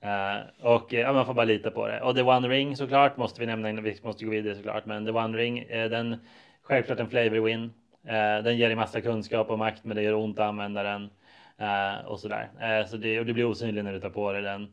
Eh, 0.00 0.66
och 0.66 0.94
eh, 0.94 1.00
ja, 1.00 1.12
man 1.12 1.26
får 1.26 1.34
bara 1.34 1.44
lita 1.44 1.70
på 1.70 1.86
det. 1.86 2.00
Och 2.00 2.14
The 2.14 2.22
One 2.22 2.48
Ring 2.48 2.76
såklart 2.76 3.16
måste 3.16 3.40
vi 3.40 3.46
nämna 3.46 3.70
innan 3.70 3.84
vi 3.84 3.96
måste 4.02 4.24
gå 4.24 4.30
vidare 4.30 4.56
såklart. 4.56 4.86
Men 4.86 5.06
The 5.06 5.12
One 5.12 5.38
Ring, 5.38 5.58
eh, 5.58 5.90
den 5.90 6.16
självklart 6.62 7.00
en 7.00 7.08
flavor 7.08 7.40
win. 7.40 7.72
Eh, 8.04 8.42
den 8.44 8.56
ger 8.56 8.66
dig 8.66 8.76
massa 8.76 9.00
kunskap 9.00 9.50
och 9.50 9.58
makt, 9.58 9.84
men 9.84 9.96
det 9.96 10.02
gör 10.02 10.14
ont 10.14 10.38
att 10.38 10.46
använda 10.46 10.82
den 10.82 11.10
eh, 11.58 12.06
och 12.06 12.20
sådär. 12.20 12.48
Eh, 12.60 12.86
så 12.86 12.96
det, 12.96 13.20
och 13.20 13.26
det 13.26 13.32
blir 13.32 13.44
osynligt 13.44 13.84
när 13.84 13.92
du 13.92 14.00
tar 14.00 14.10
på 14.10 14.32
dig 14.32 14.42
den. 14.42 14.72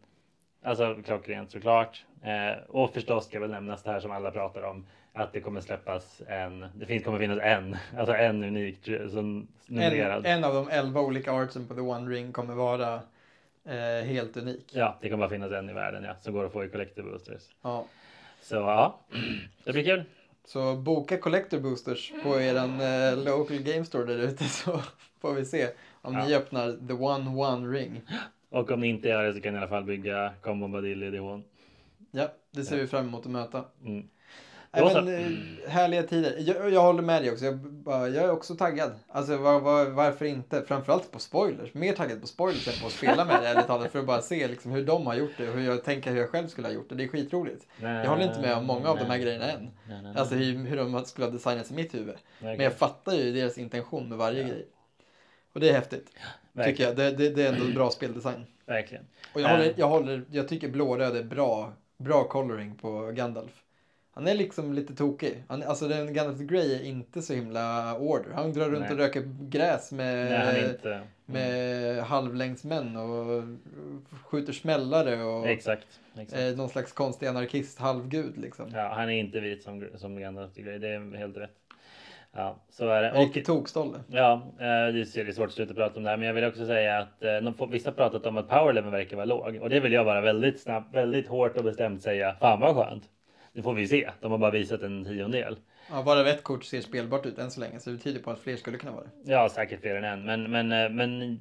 Alltså 0.64 0.96
klockrent 1.06 1.52
såklart. 1.52 2.06
Eh, 2.22 2.64
och 2.68 2.94
förstås 2.94 3.26
ska 3.26 3.40
väl 3.40 3.52
nämnas 3.52 3.84
det 3.84 3.92
här 3.92 4.00
som 4.00 4.12
alla 4.12 4.32
pratar 4.32 4.64
om. 4.64 4.86
Att 5.14 5.34
det 5.34 5.40
kommer 5.42 5.62
släppas 5.62 6.22
en, 6.28 6.66
det 6.76 6.86
finns, 6.86 7.04
kommer 7.04 7.20
finnas 7.20 7.40
en, 7.40 7.78
alltså 7.98 8.16
en 8.16 8.44
unik 8.44 8.90
som 9.10 9.48
numrerad. 9.68 10.26
En, 10.26 10.38
en 10.38 10.44
av 10.44 10.54
de 10.54 10.70
elva 10.70 11.02
olika 11.02 11.32
artsen 11.32 11.68
på 11.68 11.74
The 11.74 11.82
One 11.82 12.10
Ring 12.10 12.32
kommer 12.32 12.54
vara 12.54 13.00
eh, 13.66 14.06
helt 14.06 14.38
unik. 14.38 14.66
Ja, 14.72 14.98
det 15.02 15.10
kommer 15.10 15.24
bara 15.24 15.30
finnas 15.30 15.52
en 15.52 15.70
i 15.70 15.74
världen 15.74 16.04
ja, 16.04 16.16
som 16.22 16.34
går 16.34 16.46
att 16.46 16.52
få 16.52 16.66
i 16.66 16.70
Collector 16.70 17.04
Boosters. 17.04 17.44
Ja. 17.62 17.86
Så 18.42 18.56
ja, 18.56 19.00
det 19.64 19.72
blir 19.72 19.84
kul. 19.84 20.04
Så 20.46 20.76
boka 20.76 21.18
Collector 21.18 21.60
Boosters 21.60 22.14
på 22.24 22.40
eran 22.40 22.82
eh, 22.82 23.24
local 23.26 23.60
game 23.60 23.86
store 23.86 24.06
där 24.06 24.18
ute 24.18 24.44
så 24.44 24.82
får 25.22 25.34
vi 25.34 25.46
se 25.46 25.70
om 26.02 26.14
ja. 26.14 26.26
ni 26.26 26.36
öppnar 26.36 26.88
The 26.88 26.94
One 26.94 27.30
One 27.30 27.78
Ring. 27.78 28.02
Och 28.50 28.72
om 28.72 28.80
ni 28.80 28.88
inte 28.88 29.08
gör 29.08 29.24
det 29.24 29.34
så 29.34 29.42
kan 29.42 29.54
ni 29.54 29.60
i 29.60 29.62
alla 29.62 29.70
fall 29.70 29.84
bygga 29.84 30.34
Combo 30.42 30.68
Badilli 30.68 31.10
Divon. 31.10 31.44
Ja, 32.12 32.32
det 32.52 32.64
ser 32.64 32.76
ja. 32.76 32.82
vi 32.82 32.88
fram 32.88 33.08
emot 33.08 33.26
att 33.26 33.32
möta. 33.32 33.66
Mm. 33.86 34.08
Nej, 34.76 34.94
men, 34.94 35.08
eh, 35.08 35.70
härliga 35.70 36.04
tider. 36.04 36.36
Jag, 36.40 36.74
jag 36.74 36.82
håller 36.82 37.02
med 37.02 37.22
dig 37.22 37.32
också. 37.32 37.46
Jag, 37.46 37.58
bara, 37.58 38.10
jag 38.10 38.24
är 38.24 38.32
också 38.32 38.56
taggad. 38.56 38.92
Alltså 39.08 39.38
var, 39.38 39.60
var, 39.60 39.86
varför 39.86 40.26
inte? 40.26 40.64
Framförallt 40.68 41.12
på 41.12 41.20
spoilers. 41.20 41.74
Mer 41.74 41.94
taggad 41.94 42.22
på 42.22 42.28
spoilers 42.28 42.68
än 42.68 42.74
på 42.82 42.88
att 42.88 42.94
spela 42.94 43.26
med 43.26 43.42
det 43.42 43.48
ärligt 43.48 43.68
talat. 43.68 43.92
För 43.92 44.00
att 44.00 44.06
bara 44.06 44.22
se 44.22 44.48
liksom, 44.48 44.72
hur 44.72 44.86
de 44.86 45.08
har 45.08 45.16
gjort 45.16 45.32
det 45.38 45.50
och 45.50 45.56
hur 45.56 45.66
jag 45.66 45.84
tänker 45.84 46.12
hur 46.12 46.20
jag 46.20 46.30
själv 46.30 46.48
skulle 46.48 46.68
ha 46.68 46.74
gjort 46.74 46.90
det. 46.90 46.96
Det 46.96 47.04
är 47.04 47.08
skitroligt. 47.08 47.68
Nej, 47.78 48.04
jag 48.04 48.10
håller 48.10 48.24
inte 48.24 48.42
med 48.42 48.58
om 48.58 48.66
många 48.66 48.80
nej, 48.80 48.90
av 48.90 48.98
de 48.98 49.06
här 49.06 49.18
grejerna 49.18 49.52
än. 49.52 49.70
Nej, 49.88 50.14
alltså 50.16 50.36
hur, 50.36 50.66
hur 50.66 50.78
de 50.78 51.06
skulle 51.06 51.28
ha 51.28 51.32
designats 51.32 51.72
i 51.72 51.74
mitt 51.74 51.94
huvud. 51.94 52.16
Men 52.40 52.60
jag 52.60 52.74
fattar 52.74 53.14
ju 53.14 53.32
deras 53.32 53.58
intention 53.58 54.10
med 54.10 54.18
varje 54.18 54.42
ja. 54.42 54.48
grej. 54.48 54.68
Och 55.54 55.60
det 55.60 55.70
är 55.70 55.74
häftigt. 55.74 56.10
Ja, 56.54 56.64
tycker 56.64 56.84
jag. 56.84 56.96
Det, 56.96 57.12
det, 57.12 57.30
det, 57.30 57.48
är 57.48 57.54
ändå 57.54 57.74
bra 57.74 57.90
speldesign. 57.90 58.46
Verkligen. 58.66 59.06
Och 59.34 59.42
jag, 59.42 59.50
håller, 59.50 59.74
jag, 59.78 59.88
håller, 59.88 60.26
jag 60.32 60.48
tycker 60.48 60.70
blåröd 60.70 61.16
är 61.16 61.24
bra, 61.24 61.74
bra 61.98 62.24
coloring 62.24 62.76
på 62.76 63.12
Gandalf. 63.12 63.63
Han 64.16 64.28
är 64.28 64.34
liksom 64.34 64.74
lite 64.74 64.96
tokig. 64.96 65.44
Han, 65.48 65.64
alltså 65.64 65.88
den 65.88 66.14
Gandalf 66.14 66.38
the 66.38 66.44
Grey 66.44 66.76
är 66.76 66.84
inte 66.84 67.22
så 67.22 67.34
himla 67.34 67.98
order. 67.98 68.32
Han 68.36 68.54
drar 68.54 68.70
runt 68.70 68.80
Nej. 68.80 68.92
och 68.92 68.98
röker 68.98 69.24
gräs 69.50 69.92
med, 69.92 70.32
Nej, 70.32 70.78
mm. 70.84 71.02
med 71.26 72.04
halvlängdsmän 72.04 72.96
och 72.96 73.44
skjuter 74.24 74.54
smällare 74.54 75.24
och 75.24 75.48
exakt, 75.48 75.88
exakt. 76.20 76.42
Eh, 76.42 76.58
någon 76.58 76.70
slags 76.70 76.92
konstig 76.92 77.28
anarkist 77.28 77.80
halvgud 77.80 78.38
liksom. 78.38 78.72
Ja, 78.74 78.94
han 78.96 79.10
är 79.10 79.20
inte 79.20 79.40
vit 79.40 79.64
som, 79.64 79.88
som 79.96 80.20
Gandalf 80.20 80.54
the 80.54 80.62
Grey. 80.62 80.78
Det 80.78 80.88
är 80.88 81.18
helt 81.18 81.38
rätt. 81.38 81.58
Ja, 82.36 82.56
så 82.70 82.90
är 82.90 83.02
det. 83.02 83.12
Riktigt 83.12 83.46
tokstolle. 83.46 83.98
Ja, 84.08 84.34
eh, 84.60 84.94
det 84.94 85.00
är 85.00 85.32
svårt 85.32 85.48
att 85.48 85.54
sluta 85.54 85.74
prata 85.74 85.98
om 85.98 86.04
det 86.04 86.10
här, 86.10 86.18
men 86.18 86.28
jag 86.28 86.34
vill 86.34 86.46
också 86.46 86.66
säga 86.66 86.98
att 86.98 87.24
eh, 87.24 87.68
vissa 87.70 87.90
har 87.90 87.96
pratat 87.96 88.26
om 88.26 88.38
att 88.38 88.50
powerleveln 88.50 88.92
verkar 88.92 89.16
vara 89.16 89.26
låg 89.26 89.60
och 89.62 89.70
det 89.70 89.80
vill 89.80 89.94
jag 89.94 90.06
bara 90.06 90.22
väldigt 90.22 90.62
snabbt, 90.62 90.96
väldigt 90.96 91.28
hårt 91.28 91.58
och 91.58 91.64
bestämt 91.64 92.02
säga. 92.02 92.36
Fan 92.40 92.60
vad 92.60 92.76
skönt. 92.76 93.04
Det 93.54 93.62
får 93.62 93.74
vi 93.74 93.88
se. 93.88 94.10
De 94.22 94.32
har 94.32 94.38
bara 94.38 94.52
visat 94.52 94.82
en 94.82 95.06
tiondel. 95.06 95.58
Ja, 95.92 96.04
bara 96.04 96.30
ett 96.30 96.44
kort 96.44 96.64
ser 96.64 96.82
spelbart 96.82 97.26
ut 97.26 97.38
än 97.38 97.52
så 97.52 97.60
länge, 97.60 97.80
så 97.80 97.90
det 97.90 97.98
tyder 97.98 98.20
på 98.20 98.32
att 98.32 98.40
fler 98.40 98.56
skulle 98.56 98.78
kunna 98.78 98.92
vara 98.92 99.04
det. 99.04 99.32
Ja, 99.32 99.50
säkert 99.50 99.82
fler 99.82 99.96
än 99.96 100.04
en. 100.04 100.26
Men, 100.26 100.52
men, 100.52 100.72
eh, 100.72 100.90
men 100.90 101.40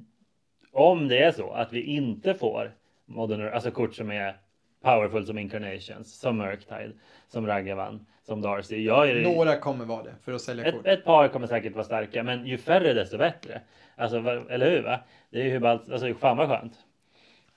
om 0.71 1.07
det 1.07 1.23
är 1.23 1.31
så 1.31 1.51
att 1.51 1.73
vi 1.73 1.81
inte 1.81 2.33
får 2.33 2.71
modern, 3.05 3.53
alltså 3.53 3.71
kort 3.71 3.95
som 3.95 4.11
är 4.11 4.37
powerful 4.83 5.25
som 5.25 5.37
incarnations, 5.37 6.19
som 6.19 6.37
Murktide, 6.37 6.91
som 7.27 7.47
Ragavan, 7.47 8.05
som 8.27 8.41
Darcy. 8.41 8.83
Jag 8.85 9.09
är, 9.09 9.23
Några 9.23 9.57
kommer 9.57 9.85
vara 9.85 10.03
det 10.03 10.13
för 10.23 10.33
att 10.33 10.41
sälja 10.41 10.65
ett, 10.65 10.73
kort. 10.75 10.87
Ett 10.87 11.05
par 11.05 11.27
kommer 11.27 11.47
säkert 11.47 11.73
vara 11.73 11.83
starka, 11.83 12.23
men 12.23 12.47
ju 12.47 12.57
färre 12.57 12.93
desto 12.93 13.17
bättre. 13.17 13.61
Alltså, 13.95 14.17
eller 14.49 14.71
hur? 14.71 14.83
Va? 14.83 14.99
Det 15.29 15.39
är 15.39 15.43
ju 15.43 15.49
hur 15.49 15.59
ballt, 15.59 15.91
alltså 15.91 16.13
fan 16.13 16.37
vad 16.37 16.47
skönt. 16.47 16.73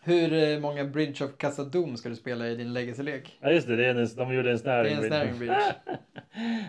Hur 0.07 0.33
eh, 0.33 0.59
många 0.59 0.85
Bridge 0.85 1.25
of 1.25 1.31
Casadum 1.39 1.97
ska 1.97 2.09
du 2.09 2.17
spela 2.17 2.49
i 2.49 2.55
din 2.55 2.73
legacy-lek? 2.73 3.39
Ja 3.41 3.51
just 3.51 3.69
det, 3.69 3.77
det 3.77 3.87
är 3.87 3.95
en, 3.95 4.09
de 4.17 4.35
gjorde 4.35 4.51
en 4.51 4.59
snaring 4.59 4.97
bridge. 4.97 5.09
Det 5.09 5.17
är 5.17 5.27
en 5.27 5.39
bridge. 5.39 5.75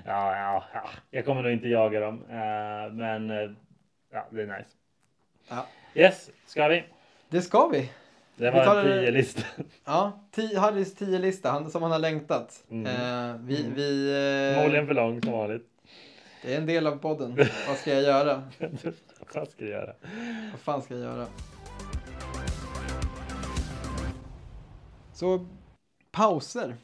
ja, 0.06 0.36
ja, 0.36 0.64
ja, 0.74 0.90
jag 1.12 1.26
kommer 1.26 1.42
nog 1.42 1.52
inte 1.52 1.68
jaga 1.68 2.00
dem. 2.00 2.22
Uh, 2.22 2.94
men 2.94 3.30
uh, 3.32 3.52
ja, 4.12 4.28
det 4.32 4.42
är 4.42 4.46
nice. 4.46 4.70
Ja. 5.50 5.68
Yes, 5.96 6.30
ska 6.46 6.68
vi? 6.68 6.84
Det 7.30 7.42
ska 7.42 7.68
vi. 7.68 7.90
Det 8.36 8.52
var 8.52 8.84
vi 8.84 8.92
en 8.92 9.00
tio 9.00 9.12
lista. 9.12 9.42
Ja, 9.86 10.20
tio, 10.32 10.60
Harrys 10.60 10.96
tio 10.96 11.20
lista 11.20 11.70
som 11.70 11.82
han 11.84 11.92
har 11.92 12.00
längtat. 12.00 12.64
Mm. 12.72 12.86
Uh, 12.86 13.42
vi, 13.46 13.62
mm. 13.62 13.74
vi, 13.76 14.12
Förmodligen 14.56 14.88
för 14.88 14.94
lång 14.94 15.22
som 15.22 15.32
vanligt. 15.32 15.66
Det 16.44 16.54
är 16.54 16.58
en 16.58 16.66
del 16.66 16.88
av 16.88 16.98
podden. 16.98 17.36
Vad 17.68 17.78
ska 17.78 17.94
jag 17.94 18.04
göra? 18.04 18.44
Vad 19.34 19.50
ska 19.50 19.66
jag 19.66 19.72
göra? 19.72 19.94
Vad 20.52 20.60
fan 20.60 20.82
ska 20.82 20.94
jag 20.94 21.04
göra? 21.04 21.26
Så 25.18 25.46
pauser. 26.12 26.76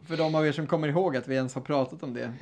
För 0.00 0.16
de 0.16 0.34
av 0.34 0.46
er 0.46 0.52
som 0.52 0.66
kommer 0.66 0.88
ihåg 0.88 1.16
att 1.16 1.28
vi 1.28 1.34
ens 1.34 1.54
har 1.54 1.62
pratat 1.62 2.02
om 2.02 2.14
det. 2.14 2.32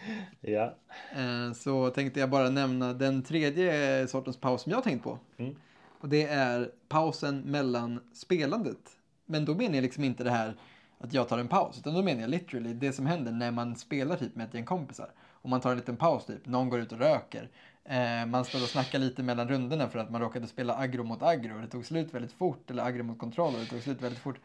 Ja. 0.40 0.74
Eh, 1.12 1.52
så 1.52 1.90
tänkte 1.90 2.20
jag 2.20 2.30
bara 2.30 2.50
nämna 2.50 2.92
den 2.92 3.22
tredje 3.22 4.08
sortens 4.08 4.36
paus 4.36 4.62
som 4.62 4.72
jag 4.72 4.84
tänkt 4.84 5.04
på. 5.04 5.18
Mm. 5.36 5.54
Och 6.00 6.08
det 6.08 6.24
är 6.24 6.70
pausen 6.88 7.40
mellan 7.40 8.00
spelandet. 8.12 8.78
Men 9.26 9.44
då 9.44 9.54
menar 9.54 9.74
jag 9.74 9.82
liksom 9.82 10.04
inte 10.04 10.24
det 10.24 10.30
här 10.30 10.56
att 10.98 11.12
jag 11.12 11.28
tar 11.28 11.38
en 11.38 11.48
paus. 11.48 11.78
Utan 11.78 11.94
då 11.94 12.02
menar 12.02 12.20
jag 12.20 12.30
literally 12.30 12.74
det 12.74 12.92
som 12.92 13.06
händer 13.06 13.32
när 13.32 13.50
man 13.50 13.76
spelar 13.76 14.16
typ 14.16 14.36
med 14.36 14.46
ett 14.46 14.54
gäng 14.54 14.64
kompisar. 14.64 15.10
Och 15.18 15.48
man 15.50 15.60
tar 15.60 15.70
en 15.70 15.76
liten 15.76 15.96
paus 15.96 16.26
typ. 16.26 16.46
Någon 16.46 16.68
går 16.68 16.80
ut 16.80 16.92
och 16.92 16.98
röker. 16.98 17.48
Eh, 17.84 18.26
man 18.26 18.44
står 18.44 18.62
och 18.62 18.68
snackar 18.68 18.98
lite 18.98 19.22
mellan 19.22 19.48
rundorna 19.48 19.88
för 19.88 19.98
att 19.98 20.10
man 20.10 20.20
råkade 20.20 20.46
spela 20.46 20.76
aggro 20.76 21.04
mot 21.04 21.22
aggro. 21.22 21.60
Det 21.60 21.68
tog 21.68 21.84
slut 21.84 22.14
väldigt 22.14 22.32
fort. 22.32 22.70
Eller 22.70 22.84
aggro 22.84 23.02
mot 23.02 23.18
kontroll 23.18 23.54
och 23.54 23.60
det 23.60 23.66
tog 23.66 23.82
slut 23.82 24.02
väldigt 24.02 24.22
fort 24.22 24.38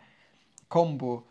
kombo. 0.68 1.24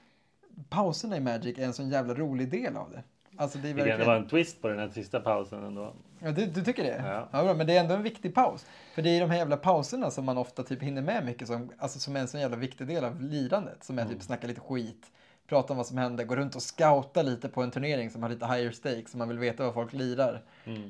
Pauserna 0.69 1.16
i 1.16 1.20
Magic 1.20 1.59
är 1.59 1.65
en 1.65 1.73
sån 1.73 1.90
jävla 1.90 2.15
rolig 2.15 2.51
del 2.51 2.77
av 2.77 2.90
det. 2.90 3.02
Alltså 3.36 3.59
det, 3.59 3.73
verkligen... 3.73 3.98
det 3.98 4.06
var 4.06 4.16
en 4.16 4.28
twist 4.28 4.62
på 4.62 4.69
den 4.69 4.78
här 4.78 4.89
sista 4.89 5.20
pausen 5.20 5.65
ändå. 5.65 5.94
Ja, 6.19 6.32
du, 6.32 6.47
du 6.47 6.65
tycker 6.65 6.85
det? 6.85 7.02
Ja. 7.06 7.28
ja 7.32 7.43
bra, 7.43 7.55
men 7.55 7.66
det 7.66 7.77
är 7.77 7.81
ändå 7.81 7.94
en 7.94 8.02
viktig 8.02 8.35
paus. 8.35 8.66
För 8.94 9.02
det 9.02 9.11
är 9.11 9.20
de 9.20 9.31
här 9.31 9.36
jävla 9.36 9.56
pauserna 9.56 10.11
som 10.11 10.24
man 10.24 10.39
ofta 10.39 10.62
typ 10.62 10.82
hinner 10.82 11.02
med 11.02 11.24
mycket 11.24 11.48
som, 11.48 11.73
alltså 11.78 11.98
som 11.98 12.16
är 12.16 12.20
en 12.20 12.28
sån 12.28 12.40
jävla 12.40 12.56
viktig 12.56 12.86
del 12.86 13.05
av 13.05 13.20
lirandet. 13.20 13.85
Som 13.85 13.98
är 13.98 14.02
typ 14.02 14.11
mm. 14.11 14.19
typ 14.19 14.27
snacka 14.27 14.47
lite 14.47 14.61
skit, 14.61 15.11
prata 15.47 15.73
om 15.73 15.77
vad 15.77 15.86
som 15.86 15.98
händer, 15.98 16.24
gå 16.24 16.36
runt 16.36 16.56
och 16.56 16.62
scouta 16.62 17.23
lite 17.23 17.48
på 17.48 17.62
en 17.62 17.70
turnering 17.70 18.11
som 18.11 18.23
har 18.23 18.31
lite 18.31 18.47
higher 18.47 18.70
stakes, 18.70 19.11
så 19.11 19.19
man 19.19 19.28
vill 19.28 19.39
veta 19.39 19.65
vad 19.65 19.74
folk 19.74 19.93
lirar. 19.93 20.43
Mm. 20.65 20.82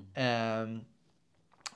Um, 0.63 0.85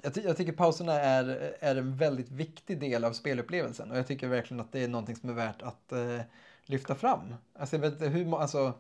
jag, 0.03 0.15
ty 0.15 0.21
jag, 0.21 0.37
tycker 0.37 0.53
pauserna 0.53 0.93
är, 0.93 1.55
är 1.61 1.77
en 1.77 1.97
väldigt 1.97 2.31
viktig 2.31 2.81
del 2.81 3.05
av 3.05 3.13
spelupplevelsen 3.13 3.91
och 3.91 3.99
jag 3.99 4.07
tycker 4.07 4.29
verkligen 4.29 4.61
att 4.61 4.73
det 4.73 4.85
är 4.85 4.89
någonting 4.89 5.17
som 5.17 5.31
är 5.31 5.35
värt 5.35 5.63
att 5.63 5.93
uh, 5.93 6.21
lyfta 6.69 6.95
fram. 6.95 7.35
Alltså, 7.59 7.77
jag 7.77 7.81
vet 7.81 7.93
inte 7.93 8.09
hur, 8.09 8.41
alltså, 8.41 8.73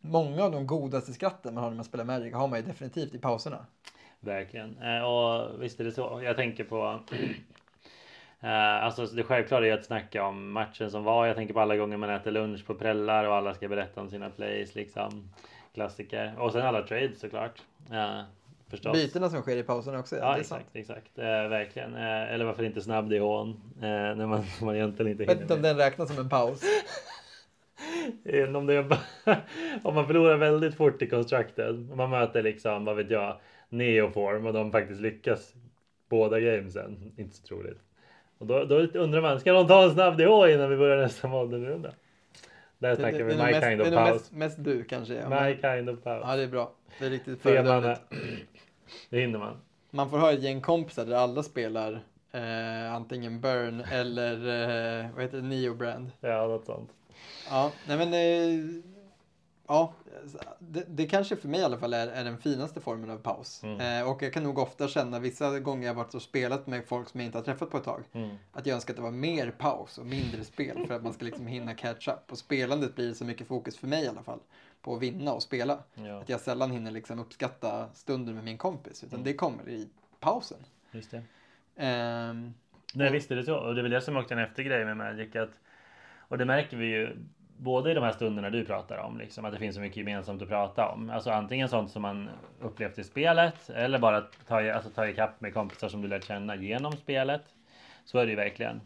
många 0.00 0.44
av 0.44 0.52
de 0.52 0.66
godaste 0.66 1.12
skratten 1.12 1.54
man 1.54 1.62
har 1.62 1.70
när 1.70 1.76
man 1.76 1.84
spelar 1.84 2.04
Magic 2.04 2.34
har 2.34 2.48
man 2.48 2.58
ju 2.58 2.66
definitivt 2.66 3.14
i 3.14 3.18
pauserna. 3.18 3.66
Verkligen. 4.20 4.78
Eh, 4.78 5.02
och 5.02 5.62
visst 5.62 5.80
är 5.80 5.84
det 5.84 5.92
så. 5.92 6.20
Jag 6.24 6.36
tänker 6.36 6.64
på 6.64 7.00
Uh, 8.42 8.48
alltså 8.84 9.06
det 9.06 9.22
självklara 9.22 9.66
är 9.66 9.72
att 9.72 9.84
snacka 9.84 10.24
om 10.24 10.52
matchen 10.52 10.90
som 10.90 11.04
var. 11.04 11.26
Jag 11.26 11.36
tänker 11.36 11.54
på 11.54 11.60
alla 11.60 11.76
gånger 11.76 11.96
man 11.96 12.10
äter 12.10 12.30
lunch 12.30 12.66
på 12.66 12.74
prällar 12.74 13.24
och 13.24 13.34
alla 13.34 13.54
ska 13.54 13.68
berätta 13.68 14.00
om 14.00 14.10
sina 14.10 14.30
plays 14.30 14.74
liksom. 14.74 15.30
Klassiker. 15.74 16.34
Och 16.38 16.52
sen 16.52 16.62
alla 16.62 16.82
trades 16.82 17.20
såklart. 17.20 17.62
Uh, 17.92 18.22
förstås. 18.70 18.92
Bytena 18.92 19.30
som 19.30 19.42
sker 19.42 19.56
i 19.56 19.62
pausen 19.62 19.96
också. 19.96 20.16
Ja, 20.16 20.36
exakt, 20.38 20.48
sant. 20.48 20.66
exakt. 20.72 21.18
Uh, 21.18 21.24
verkligen. 21.24 21.94
eller 21.94 22.44
varför 22.44 22.64
inte 22.64 22.80
snabb 22.82 23.12
i 23.12 23.18
hån 23.18 23.60
när 23.80 24.26
man, 24.26 24.44
man 24.60 24.76
egentligen 24.76 25.10
inte 25.12 25.22
hinner. 25.22 25.34
Jag 25.34 25.34
vet 25.34 25.42
inte 25.42 25.54
om 25.54 25.62
den 25.62 25.76
räknas 25.76 26.08
som 26.08 26.18
en 26.18 26.28
paus. 26.28 26.62
om, 28.56 28.66
det, 28.66 28.80
om 29.82 29.94
man 29.94 30.06
förlorar 30.06 30.36
väldigt 30.36 30.74
fort 30.74 31.02
i 31.02 31.06
Constructed. 31.06 31.90
Om 31.90 31.96
man 31.96 32.10
möter 32.10 32.42
liksom, 32.42 32.84
vad 32.84 32.96
vet 32.96 33.10
jag, 33.10 33.40
Neoform 33.68 34.46
och 34.46 34.52
de 34.52 34.72
faktiskt 34.72 35.00
lyckas 35.00 35.54
båda 36.08 36.40
gamesen. 36.40 37.12
Inte 37.16 37.36
så 37.36 37.46
troligt. 37.46 37.78
Och 38.38 38.46
då, 38.46 38.64
då 38.64 38.76
undrar 38.76 39.20
man, 39.20 39.40
ska 39.40 39.52
de 39.52 39.66
ta 39.66 39.84
en 39.84 39.90
snabb 39.90 40.16
DH 40.16 40.52
innan 40.54 40.70
vi 40.70 40.76
börjar 40.76 40.96
nästa 40.96 41.28
modernrunda? 41.28 41.92
Där 42.78 42.94
snackar 42.94 43.24
vi 43.24 43.36
my 43.36 43.42
mest, 43.42 43.66
kind 43.66 43.80
of. 43.80 43.88
Det 43.88 43.96
är 43.96 44.12
mest, 44.12 44.32
mest 44.32 44.64
du 44.64 44.84
kanske. 44.84 45.14
Ja, 45.14 45.28
my 45.28 45.54
kind 45.54 45.90
of 45.90 46.02
pause. 46.02 46.26
Ja, 46.28 46.36
det 46.36 46.42
är 46.42 46.48
bra. 46.48 46.72
Det 46.98 47.06
är 47.06 47.10
riktigt 47.10 47.40
föredömligt. 47.40 48.00
Det 49.10 49.20
hinner 49.20 49.38
man. 49.38 49.56
Man 49.90 50.10
får 50.10 50.18
ha 50.18 50.32
ett 50.32 50.42
gäng 50.42 50.60
kompisar 50.60 51.06
där 51.06 51.16
alla 51.16 51.42
spelar 51.42 51.92
eh, 52.32 52.94
antingen 52.94 53.40
Burn 53.40 53.80
eller 53.80 54.32
eh, 54.32 55.06
vad 55.14 55.22
heter 55.22 55.36
det, 55.36 55.42
Neo 55.42 55.74
Brand. 55.74 56.10
Ja, 56.20 56.46
något 56.46 56.64
sånt. 56.64 56.90
Ja, 57.50 57.72
nej 57.88 57.96
men 57.96 58.14
eh, 58.14 58.82
ja, 59.66 59.92
det, 60.58 60.84
det 60.88 61.06
kanske 61.06 61.36
för 61.36 61.48
mig 61.48 61.60
i 61.60 61.62
alla 61.64 61.78
fall 61.78 61.94
är, 61.94 62.06
är 62.08 62.24
den 62.24 62.38
finaste 62.38 62.80
formen 62.80 63.10
av 63.10 63.18
paus. 63.18 63.62
Mm. 63.62 63.80
Eh, 64.02 64.10
och 64.10 64.22
jag 64.22 64.32
kan 64.32 64.42
nog 64.42 64.58
ofta 64.58 64.88
känna, 64.88 65.18
vissa 65.18 65.60
gånger 65.60 65.86
jag 65.86 65.94
varit 65.94 66.14
och 66.14 66.22
spelat 66.22 66.66
med 66.66 66.84
folk 66.86 67.08
som 67.08 67.20
jag 67.20 67.26
inte 67.28 67.38
har 67.38 67.44
träffat 67.44 67.70
på 67.70 67.76
ett 67.76 67.84
tag, 67.84 68.02
Mm. 68.12 68.36
att 68.52 68.66
jag 68.66 68.74
önskar 68.74 68.92
att 68.92 68.96
det 68.96 69.02
var 69.02 69.10
mer 69.10 69.50
paus 69.50 69.98
och 69.98 70.06
mindre 70.06 70.44
spel 70.44 70.86
för 70.86 70.94
att 70.94 71.02
man 71.02 71.12
ska 71.12 71.24
liksom 71.24 71.46
hinna 71.46 71.74
catch 71.74 72.08
up. 72.08 72.32
Och 72.32 72.38
spelandet 72.38 72.94
blir 72.94 73.14
så 73.14 73.24
mycket 73.24 73.46
fokus 73.46 73.78
för 73.78 73.86
mig 73.86 74.04
i 74.04 74.08
alla 74.08 74.22
fall 74.22 74.40
på 74.82 74.94
att 74.96 75.02
vinna 75.02 75.32
och 75.32 75.42
spela. 75.42 75.78
Ja, 75.94 76.20
Att 76.20 76.28
jag 76.28 76.40
sällan 76.40 76.70
hinner 76.70 76.90
liksom 76.90 77.18
uppskatta 77.18 77.88
stunden 77.94 78.34
med 78.34 78.44
min 78.44 78.58
kompis, 78.58 79.04
utan 79.04 79.14
Mm. 79.18 79.24
det 79.24 79.34
kommer 79.34 79.68
i 79.68 79.88
pausen. 80.20 80.58
just 80.92 81.10
det. 81.10 81.22
Ehm, 81.76 82.54
Nej 82.94 83.08
Och- 83.08 83.14
visst 83.14 83.30
är 83.30 83.36
det 83.36 83.44
så. 83.44 83.56
Och 83.56 83.74
det 83.74 83.80
är 83.80 83.82
väl 83.82 83.92
det 83.92 84.00
som 84.00 84.16
också 84.16 84.34
är 84.34 84.38
en 84.38 84.44
eftergrej 84.44 84.84
med 84.84 84.96
Magic. 84.96 85.36
Att, 85.36 85.50
och 86.28 86.38
det 86.38 86.44
märker 86.44 86.76
vi 86.76 86.86
ju 86.86 87.16
både 87.58 87.90
i 87.90 87.94
de 87.94 88.04
här 88.04 88.12
stunderna 88.12 88.50
du 88.50 88.64
pratar 88.64 88.98
om. 88.98 89.18
Liksom, 89.18 89.44
att 89.44 89.52
det 89.52 89.58
finns 89.58 89.74
så 89.74 89.80
mycket 89.80 89.96
gemensamt 89.96 90.42
att 90.42 90.48
prata 90.48 90.88
om. 90.88 91.10
Alltså 91.10 91.30
antingen 91.30 91.68
sånt 91.68 91.90
som 91.90 92.02
man 92.02 92.30
upplevt 92.60 92.98
i 92.98 93.04
spelet. 93.04 93.70
Eller 93.70 93.98
bara 93.98 94.20
ta, 94.20 94.72
alltså, 94.72 94.90
ta 94.90 95.08
ikapp 95.08 95.40
med 95.40 95.54
kompisar 95.54 95.88
som 95.88 96.02
du 96.02 96.08
lärt 96.08 96.24
känna 96.24 96.56
genom 96.56 96.92
spelet. 96.92 97.42
Så 98.04 98.18
är 98.18 98.24
det 98.24 98.30
ju 98.30 98.36
verkligen. 98.36 98.80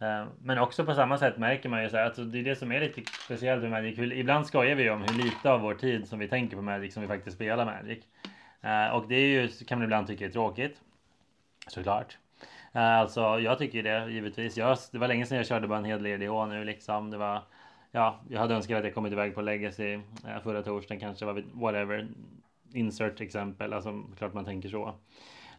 Eh, 0.00 0.26
men 0.42 0.58
också 0.58 0.84
på 0.84 0.94
samma 0.94 1.18
sätt 1.18 1.38
märker 1.38 1.68
man 1.68 1.82
ju 1.82 1.90
så 1.90 1.96
här, 1.96 2.04
alltså 2.04 2.24
det 2.24 2.38
är 2.38 2.44
det 2.44 2.56
som 2.56 2.72
är 2.72 2.80
lite 2.80 3.02
speciellt 3.24 3.62
med 3.62 3.70
Magic. 3.70 3.98
Ibland 3.98 4.46
skojar 4.46 4.74
vi 4.74 4.82
ju 4.82 4.90
om 4.90 5.02
hur 5.02 5.24
lite 5.24 5.50
av 5.50 5.60
vår 5.60 5.74
tid 5.74 6.08
som 6.08 6.18
vi 6.18 6.28
tänker 6.28 6.56
på 6.56 6.62
Magic 6.62 6.94
som 6.94 7.02
vi 7.02 7.08
faktiskt 7.08 7.36
spelar 7.36 7.64
Magic. 7.64 8.04
Eh, 8.60 8.96
och 8.96 9.08
det 9.08 9.14
är 9.14 9.28
ju, 9.28 9.48
kan 9.48 9.78
man 9.78 9.84
ibland 9.84 10.06
tycka 10.06 10.24
är 10.24 10.30
tråkigt. 10.30 10.80
Såklart. 11.66 12.18
Eh, 12.72 12.98
alltså 12.98 13.20
jag 13.20 13.58
tycker 13.58 13.82
det 13.82 14.10
givetvis. 14.10 14.56
Jag, 14.56 14.78
det 14.92 14.98
var 14.98 15.08
länge 15.08 15.26
sedan 15.26 15.38
jag 15.38 15.46
körde 15.46 15.68
bara 15.68 15.78
en 15.78 15.84
hel 15.84 16.02
ledig 16.02 16.30
nu 16.30 16.64
liksom. 16.64 17.10
Det 17.10 17.16
var, 17.16 17.42
ja, 17.92 18.20
jag 18.28 18.40
hade 18.40 18.54
önskat 18.54 18.78
att 18.78 18.84
jag 18.84 18.94
kommit 18.94 19.12
iväg 19.12 19.34
på 19.34 19.40
Legacy 19.40 19.94
eh, 19.94 20.42
förra 20.42 20.62
torsdagen 20.62 21.00
kanske, 21.00 21.26
whatever. 21.52 22.08
Insert 22.72 23.20
exempel, 23.20 23.72
alltså 23.72 24.04
klart 24.18 24.34
man 24.34 24.44
tänker 24.44 24.68
så. 24.68 24.94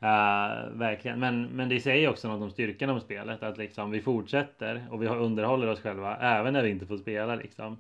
Uh, 0.03 0.77
verkligen, 0.77 1.19
men, 1.19 1.48
men 1.48 1.69
det 1.69 1.80
säger 1.80 2.10
också 2.10 2.27
något 2.27 2.41
om 2.41 2.52
styrkan 2.52 2.90
om 2.90 2.99
spelet. 2.99 3.44
Att 3.44 3.57
liksom 3.57 3.91
vi 3.91 4.02
fortsätter 4.02 4.88
och 4.91 5.03
vi 5.03 5.07
underhåller 5.07 5.68
oss 5.68 5.81
själva 5.81 6.18
även 6.18 6.53
när 6.53 6.64
vi 6.64 6.69
inte 6.69 6.86
får 6.86 6.98
spela 6.98 7.36
liksom. 7.36 7.77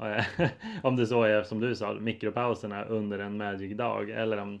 Om 0.82 0.96
det 0.96 1.06
så 1.06 1.22
är 1.22 1.42
som 1.42 1.60
du 1.60 1.76
sa, 1.76 1.92
mikropauserna 1.92 2.84
under 2.84 3.18
en 3.18 3.36
Magic-dag 3.36 4.10
eller 4.10 4.36
om 4.36 4.60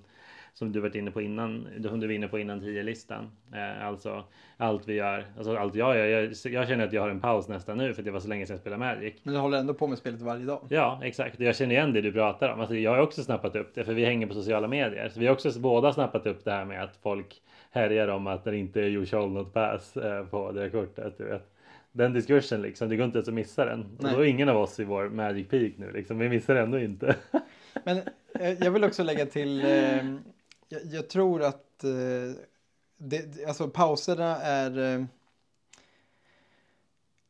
som 0.54 0.72
du 0.72 0.80
varit 0.80 0.94
inne 0.94 1.10
på 1.10 1.22
innan, 1.22 1.68
som 1.82 2.00
du 2.00 2.06
var 2.06 2.14
inne 2.14 2.28
på 2.28 2.38
innan 2.38 2.60
10-listan. 2.60 3.30
Eh, 3.54 3.86
alltså 3.86 4.24
allt 4.56 4.88
vi 4.88 4.94
gör, 4.94 5.26
alltså 5.36 5.56
allt 5.56 5.74
jag 5.74 5.96
gör. 5.96 6.06
Jag, 6.06 6.32
jag 6.44 6.68
känner 6.68 6.86
att 6.86 6.92
jag 6.92 7.02
har 7.02 7.08
en 7.08 7.20
paus 7.20 7.48
nästan 7.48 7.78
nu 7.78 7.94
för 7.94 8.02
det 8.02 8.10
var 8.10 8.20
så 8.20 8.28
länge 8.28 8.46
sedan 8.46 8.54
jag 8.54 8.60
spelade 8.60 8.80
Magic. 8.80 9.14
men 9.22 9.34
du 9.34 9.40
håller 9.40 9.58
ändå 9.58 9.74
på 9.74 9.86
med 9.86 9.98
spelet 9.98 10.20
varje 10.20 10.44
dag. 10.44 10.66
Ja, 10.68 11.00
exakt. 11.02 11.40
Jag 11.40 11.56
känner 11.56 11.74
igen 11.74 11.92
det 11.92 12.00
du 12.00 12.12
pratar 12.12 12.48
om. 12.48 12.60
Alltså, 12.60 12.74
jag 12.74 12.90
har 12.90 12.98
också 12.98 13.22
snappat 13.22 13.56
upp 13.56 13.74
det, 13.74 13.84
för 13.84 13.94
vi 13.94 14.04
hänger 14.04 14.26
på 14.26 14.34
sociala 14.34 14.68
medier. 14.68 15.08
Så 15.08 15.20
vi 15.20 15.26
har 15.26 15.32
också 15.32 15.60
båda 15.60 15.92
snappat 15.92 16.26
upp 16.26 16.44
det 16.44 16.50
här 16.50 16.64
med 16.64 16.82
att 16.84 16.96
folk 16.96 17.42
härjar 17.70 18.08
om 18.08 18.26
att 18.26 18.44
det 18.44 18.56
inte 18.56 18.80
är 18.80 18.84
you 18.84 19.06
shall 19.06 19.30
not 19.30 19.52
pass 19.52 19.96
eh, 19.96 20.24
på 20.24 20.52
det 20.52 20.70
kortet. 20.70 21.18
Du 21.18 21.24
vet. 21.24 21.50
Den 21.92 22.12
diskursen 22.12 22.62
liksom, 22.62 22.88
det 22.88 22.96
går 22.96 23.06
inte 23.06 23.18
ens 23.18 23.28
att 23.28 23.34
missa 23.34 23.64
den. 23.64 23.80
Och 23.80 24.04
Nej. 24.04 24.14
då 24.14 24.20
är 24.20 24.24
ingen 24.24 24.48
av 24.48 24.56
oss 24.56 24.80
i 24.80 24.84
vår 24.84 25.08
Magic 25.08 25.48
Peak 25.48 25.72
nu 25.76 25.92
liksom. 25.92 26.18
Vi 26.18 26.28
missar 26.28 26.56
ändå 26.56 26.78
inte. 26.78 27.16
Men 27.84 27.96
eh, 28.34 28.52
jag 28.64 28.70
vill 28.70 28.84
också 28.84 29.02
lägga 29.02 29.26
till, 29.26 29.60
eh, 29.60 30.04
jag, 30.72 30.80
jag 30.84 31.08
tror 31.08 31.42
att 31.42 31.84
eh, 31.84 32.42
det, 32.98 33.46
alltså 33.46 33.68
pauserna 33.68 34.36
är 34.36 34.78
eh, 34.78 35.04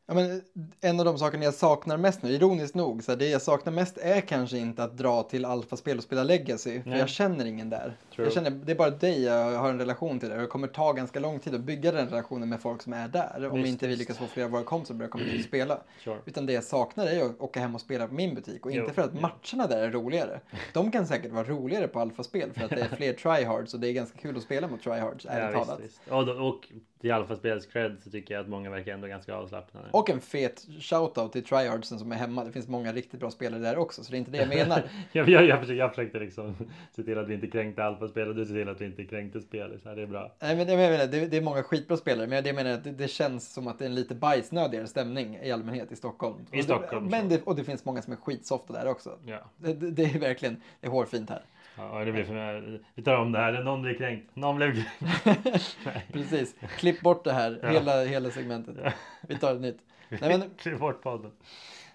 Ja, 0.07 0.13
men 0.13 0.41
en 0.81 0.99
av 0.99 1.05
de 1.05 1.17
sakerna 1.17 1.43
jag 1.43 1.53
saknar 1.53 1.97
mest 1.97 2.23
nu, 2.23 2.29
ironiskt 2.29 2.75
nog, 2.75 3.03
så 3.03 3.11
här, 3.11 3.19
det 3.19 3.29
jag 3.29 3.41
saknar 3.41 3.73
mest 3.73 3.97
är 3.97 4.21
kanske 4.21 4.57
inte 4.57 4.83
att 4.83 4.97
dra 4.97 5.23
till 5.23 5.45
alfaspel 5.45 5.97
och 5.97 6.03
spela 6.03 6.23
legacy, 6.23 6.81
för 6.81 6.89
Nej. 6.89 6.99
jag 6.99 7.09
känner 7.09 7.45
ingen 7.45 7.69
där. 7.69 7.93
True. 8.15 8.25
Jag 8.25 8.33
känner, 8.33 8.49
det 8.51 8.71
är 8.71 8.75
bara 8.75 8.89
dig 8.89 9.23
jag 9.23 9.51
har 9.59 9.69
en 9.69 9.79
relation 9.79 10.19
till 10.19 10.31
och 10.31 10.37
det 10.37 10.47
kommer 10.47 10.67
ta 10.67 10.91
ganska 10.93 11.19
lång 11.19 11.39
tid 11.39 11.55
att 11.55 11.61
bygga 11.61 11.91
den 11.91 12.07
relationen 12.09 12.49
med 12.49 12.61
folk 12.61 12.81
som 12.81 12.93
är 12.93 13.07
där, 13.07 13.49
om 13.51 13.57
Visst, 13.57 13.67
inte 13.69 13.87
vi 13.87 13.95
lyckas 13.95 14.17
få 14.17 14.27
flera 14.27 14.45
av 14.45 14.51
våra 14.51 14.63
kompisar 14.63 14.93
att 14.93 14.97
börja 14.97 15.09
komma 15.09 15.23
dit 15.23 15.39
och 15.39 15.45
spela. 15.45 15.81
Sure. 16.03 16.17
Utan 16.25 16.45
det 16.45 16.53
jag 16.53 16.63
saknar 16.63 17.07
är 17.07 17.25
att 17.25 17.41
åka 17.41 17.59
hem 17.59 17.75
och 17.75 17.81
spela 17.81 18.07
på 18.07 18.13
min 18.13 18.35
butik. 18.35 18.65
Och 18.65 18.71
Jo, 18.71 18.81
inte 18.81 18.93
för 18.93 19.01
att 19.01 19.13
matcherna 19.13 19.67
där 19.67 19.81
är 19.81 19.91
roligare. 19.91 20.39
De 20.73 20.91
kan 20.91 21.07
säkert 21.07 21.31
vara 21.31 21.43
roligare 21.43 21.87
på 21.87 21.99
alfaspel 21.99 22.53
för 22.53 22.63
att 22.63 22.69
det 22.69 22.81
är 22.81 22.87
fler 22.95 23.13
tryhards 23.13 23.73
och 23.73 23.79
det 23.79 23.87
är 23.87 23.93
ganska 23.93 24.17
kul 24.17 24.37
att 24.37 24.43
spela 24.43 24.67
mot 24.67 24.81
tryhards, 24.83 25.25
ärligt 25.29 25.57
Ja, 25.57 25.65
talat. 25.65 25.79
visst, 25.79 25.99
visst. 26.05 26.11
Och, 26.11 26.49
och 26.49 26.67
till 27.01 27.11
Alfaspels 27.11 27.65
cred 27.65 27.97
så 28.03 28.09
tycker 28.09 28.33
jag 28.33 28.41
att 28.41 28.49
många 28.49 28.69
verkar 28.69 28.93
ändå 28.93 29.07
ganska 29.07 29.35
avslappnade. 29.35 29.87
Och 29.91 30.09
en 30.09 30.21
fet 30.21 30.67
shoutout 30.79 31.31
till 31.31 31.43
tryhardsen 31.43 31.99
som 31.99 32.11
är 32.11 32.15
hemma. 32.15 32.43
Det 32.43 32.51
finns 32.51 32.67
många 32.67 32.93
riktigt 32.93 33.19
bra 33.19 33.31
spelare 33.31 33.61
där 33.61 33.77
också, 33.77 34.03
så 34.03 34.11
det 34.11 34.17
är 34.17 34.19
inte 34.19 34.31
det 34.31 34.37
jag 34.37 34.49
menar. 34.49 34.83
jag, 35.11 35.29
jag, 35.29 35.45
jag, 35.45 35.59
försökte, 35.59 35.73
jag 35.73 35.89
försökte 35.89 36.19
liksom 36.19 36.55
se 36.95 37.03
till 37.03 37.17
att 37.17 37.27
vi 37.27 37.33
inte 37.33 37.47
kränkte 37.47 37.83
Alfaspel 37.83 38.27
och 38.27 38.35
du 38.35 38.45
ser 38.45 38.53
till 38.53 38.69
att 38.69 38.81
vi 38.81 38.85
inte 38.85 39.03
kränkte 39.03 39.41
spel. 39.41 39.79
Så 39.83 39.89
här, 39.89 39.95
det 39.95 40.01
är 40.01 40.07
bra. 40.07 40.31
Nej, 40.39 40.55
men 40.55 40.67
jag 40.67 40.77
menar, 40.77 41.07
det, 41.07 41.27
det 41.27 41.37
är 41.37 41.41
många 41.41 41.63
skitbra 41.63 41.97
spelare, 41.97 42.27
men 42.27 42.45
jag 42.45 42.55
menar 42.55 42.71
att 42.71 42.83
det, 42.83 42.91
det 42.91 43.07
känns 43.07 43.53
som 43.53 43.67
att 43.67 43.79
det 43.79 43.85
är 43.85 43.89
en 43.89 43.95
lite 43.95 44.15
bajsnödigare 44.15 44.87
stämning 44.87 45.39
i 45.43 45.51
allmänhet 45.51 45.91
i 45.91 45.95
Stockholm. 45.95 46.35
I 46.51 46.59
Och 46.59 46.63
Stockholm, 46.63 47.05
Det, 47.05 47.11
men 47.11 47.29
det, 47.29 47.41
och 47.43 47.55
det 47.55 47.63
finns 47.63 47.85
många 47.85 48.01
som 48.01 48.13
är 48.13 48.17
skitsofta 48.17 48.73
där 48.73 48.87
också. 48.87 49.17
Ja. 49.25 49.39
Det, 49.57 49.73
det, 49.73 49.91
det 49.91 50.03
är 50.03 50.19
verkligen, 50.19 50.61
det 50.81 50.87
är 50.87 50.91
hårfint 50.91 51.29
här. 51.29 51.41
Ja, 51.81 52.05
det 52.05 52.11
blir 52.11 52.23
för 52.23 52.33
mig. 52.33 52.81
Vi 52.95 53.03
tar 53.03 53.15
om 53.15 53.31
det 53.31 53.39
här. 53.39 53.63
Någon 53.63 53.81
blir 53.81 53.93
kränkt. 53.93 54.35
Någon 54.35 54.55
blev 54.55 54.73
kränkt. 54.73 55.77
Precis. 56.13 56.55
Klipp 56.77 57.01
bort 57.01 57.23
det 57.23 57.33
här, 57.33 57.59
hela, 57.71 58.03
hela 58.03 58.31
segmentet. 58.31 58.93
Vi 59.21 59.35
tar 59.37 59.55
ett 59.55 59.61
nytt. 59.61 59.79
Nej, 60.09 60.37
men, 60.37 60.49
Klipp 60.57 60.79
bort 60.79 61.01
podden. 61.01 61.31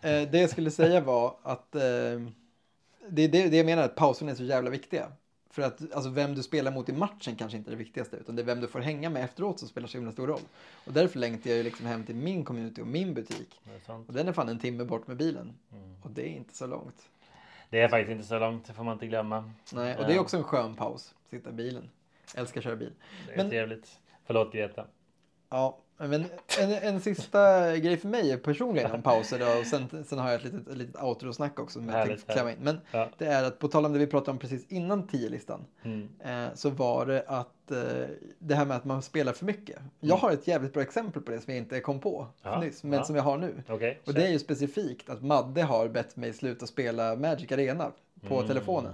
eh, 0.01 0.23
det 0.31 0.39
jag 0.39 0.51
skulle 0.51 0.71
säga 0.71 1.01
var 1.01 1.37
att 1.43 1.75
eh, 1.75 1.81
det 3.09 3.23
är 3.23 3.29
det, 3.29 3.49
det 3.49 3.57
jag 3.57 3.67
menar, 3.67 3.83
att 3.83 3.95
pauserna 3.95 4.31
är 4.31 4.35
så 4.35 4.45
jävla 4.45 4.71
viktiga. 4.71 5.07
För 5.51 5.63
att 5.63 5.93
alltså, 5.95 6.11
vem 6.11 6.35
du 6.35 6.43
spelar 6.43 6.73
mot 6.73 6.89
i 6.89 6.93
matchen 6.93 7.37
kanske 7.37 7.59
inte 7.59 7.71
är 7.71 7.73
det 7.73 7.77
viktigaste, 7.77 8.17
utan 8.17 8.37
det 8.37 8.43
är 8.43 8.47
vem 8.47 8.61
du 8.61 8.67
får 8.67 8.81
hänga 8.81 9.11
med 9.11 9.25
efteråt 9.25 9.59
som 9.59 9.69
spelar 9.69 9.89
så 9.89 9.99
himla 9.99 10.13
stor 10.13 10.27
roll. 10.27 10.41
Och 10.87 10.93
därför 10.93 11.19
längtar 11.19 11.51
jag 11.51 11.57
ju 11.57 11.63
liksom 11.63 11.87
hem 11.87 12.05
till 12.05 12.15
min 12.15 12.45
community 12.45 12.83
och 12.83 12.87
min 12.87 13.15
butik. 13.15 13.61
Och 14.07 14.15
den 14.15 14.29
är 14.29 14.33
fan 14.33 14.49
en 14.49 14.59
timme 14.59 14.85
bort 14.85 15.07
med 15.07 15.17
bilen. 15.17 15.53
Mm. 15.73 15.97
Och 16.03 16.11
det 16.11 16.23
är 16.23 16.37
inte 16.37 16.57
så 16.57 16.67
långt. 16.67 17.09
Det 17.71 17.81
är 17.81 17.89
faktiskt 17.89 18.11
inte 18.11 18.25
så 18.25 18.39
långt. 18.39 18.65
Det 18.67 18.73
får 18.73 18.85
man 18.85 18.93
inte 18.93 19.07
glömma. 19.07 19.51
Nej, 19.73 19.97
och 19.97 20.07
det 20.07 20.15
är 20.15 20.19
också 20.19 20.37
en 20.37 20.45
skön 20.45 20.75
paus. 20.77 21.15
Sitta 21.31 21.51
i 21.51 21.53
bilen. 21.53 21.91
Älskar 22.37 22.61
att 22.61 22.65
köra 22.65 22.77
bil. 22.77 22.93
Det 23.27 23.33
är 23.33 23.37
Men- 23.37 23.49
trevligt. 23.51 24.01
Förlåt 24.25 24.53
Greta. 24.53 24.87
Ja, 25.49 25.79
men 25.99 26.25
en, 26.61 26.73
en 26.73 27.01
sista 27.01 27.77
grej 27.77 27.97
för 27.97 28.09
mig 28.09 28.37
personligen 28.37 28.93
om 28.93 29.03
pauser 29.03 29.39
då, 29.39 29.61
och 29.61 29.67
sen, 29.67 30.05
sen 30.05 30.19
har 30.19 30.31
jag 30.31 30.35
ett 30.39 30.45
litet, 30.45 30.69
ett 30.69 30.77
litet 30.77 31.03
outro-snack 31.03 31.61
också 31.61 31.79
som 31.79 31.89
jag 31.89 32.07
tänkte 32.07 32.33
klämma 32.33 32.51
in. 32.53 32.57
Men 32.61 32.81
Ja. 32.91 33.09
det 33.19 33.27
är 33.27 33.45
att 33.45 33.59
på 33.59 33.69
tal 33.69 33.87
om 33.87 33.93
det 33.93 33.99
vi 33.99 34.07
pratade 34.07 34.31
om 34.31 34.39
precis 34.39 34.67
innan 34.69 35.09
10-listan 35.09 35.65
Mm. 35.83 36.09
eh, 36.25 36.55
så 36.55 36.71
var 36.71 37.07
det 37.07 37.25
att 37.27 37.71
eh, 37.71 37.77
det 38.39 38.55
här 38.55 38.65
med 38.65 38.77
att 38.77 38.85
man 38.85 39.03
spelar 39.03 39.33
för 39.33 39.45
mycket. 39.45 39.79
Jag 40.01 40.17
har 40.17 40.31
ett 40.33 40.47
jävligt 40.49 40.73
bra 40.73 40.83
exempel 40.83 41.23
på 41.23 41.31
det 41.31 41.41
som 41.41 41.53
jag 41.55 41.63
inte 41.63 41.81
kom 41.81 42.01
på 42.01 42.27
Ja, 42.43 42.61
nyss, 42.61 42.83
men 42.85 42.93
ja. 42.99 43.05
som 43.05 43.17
jag 43.17 43.23
har 43.23 43.39
nu. 43.39 43.55
Okej. 43.69 44.01
Och 44.07 44.15
det 44.15 44.27
är 44.27 44.31
ju 44.31 44.39
specifikt 44.39 45.11
att 45.11 45.23
Madde 45.23 45.63
har 45.63 45.89
bett 45.89 46.17
mig 46.17 46.33
sluta 46.33 46.67
spela 46.67 47.17
Magic 47.17 47.53
Arena 47.53 47.91
på 48.29 48.35
Mm. 48.35 48.49
telefonen 48.49 48.93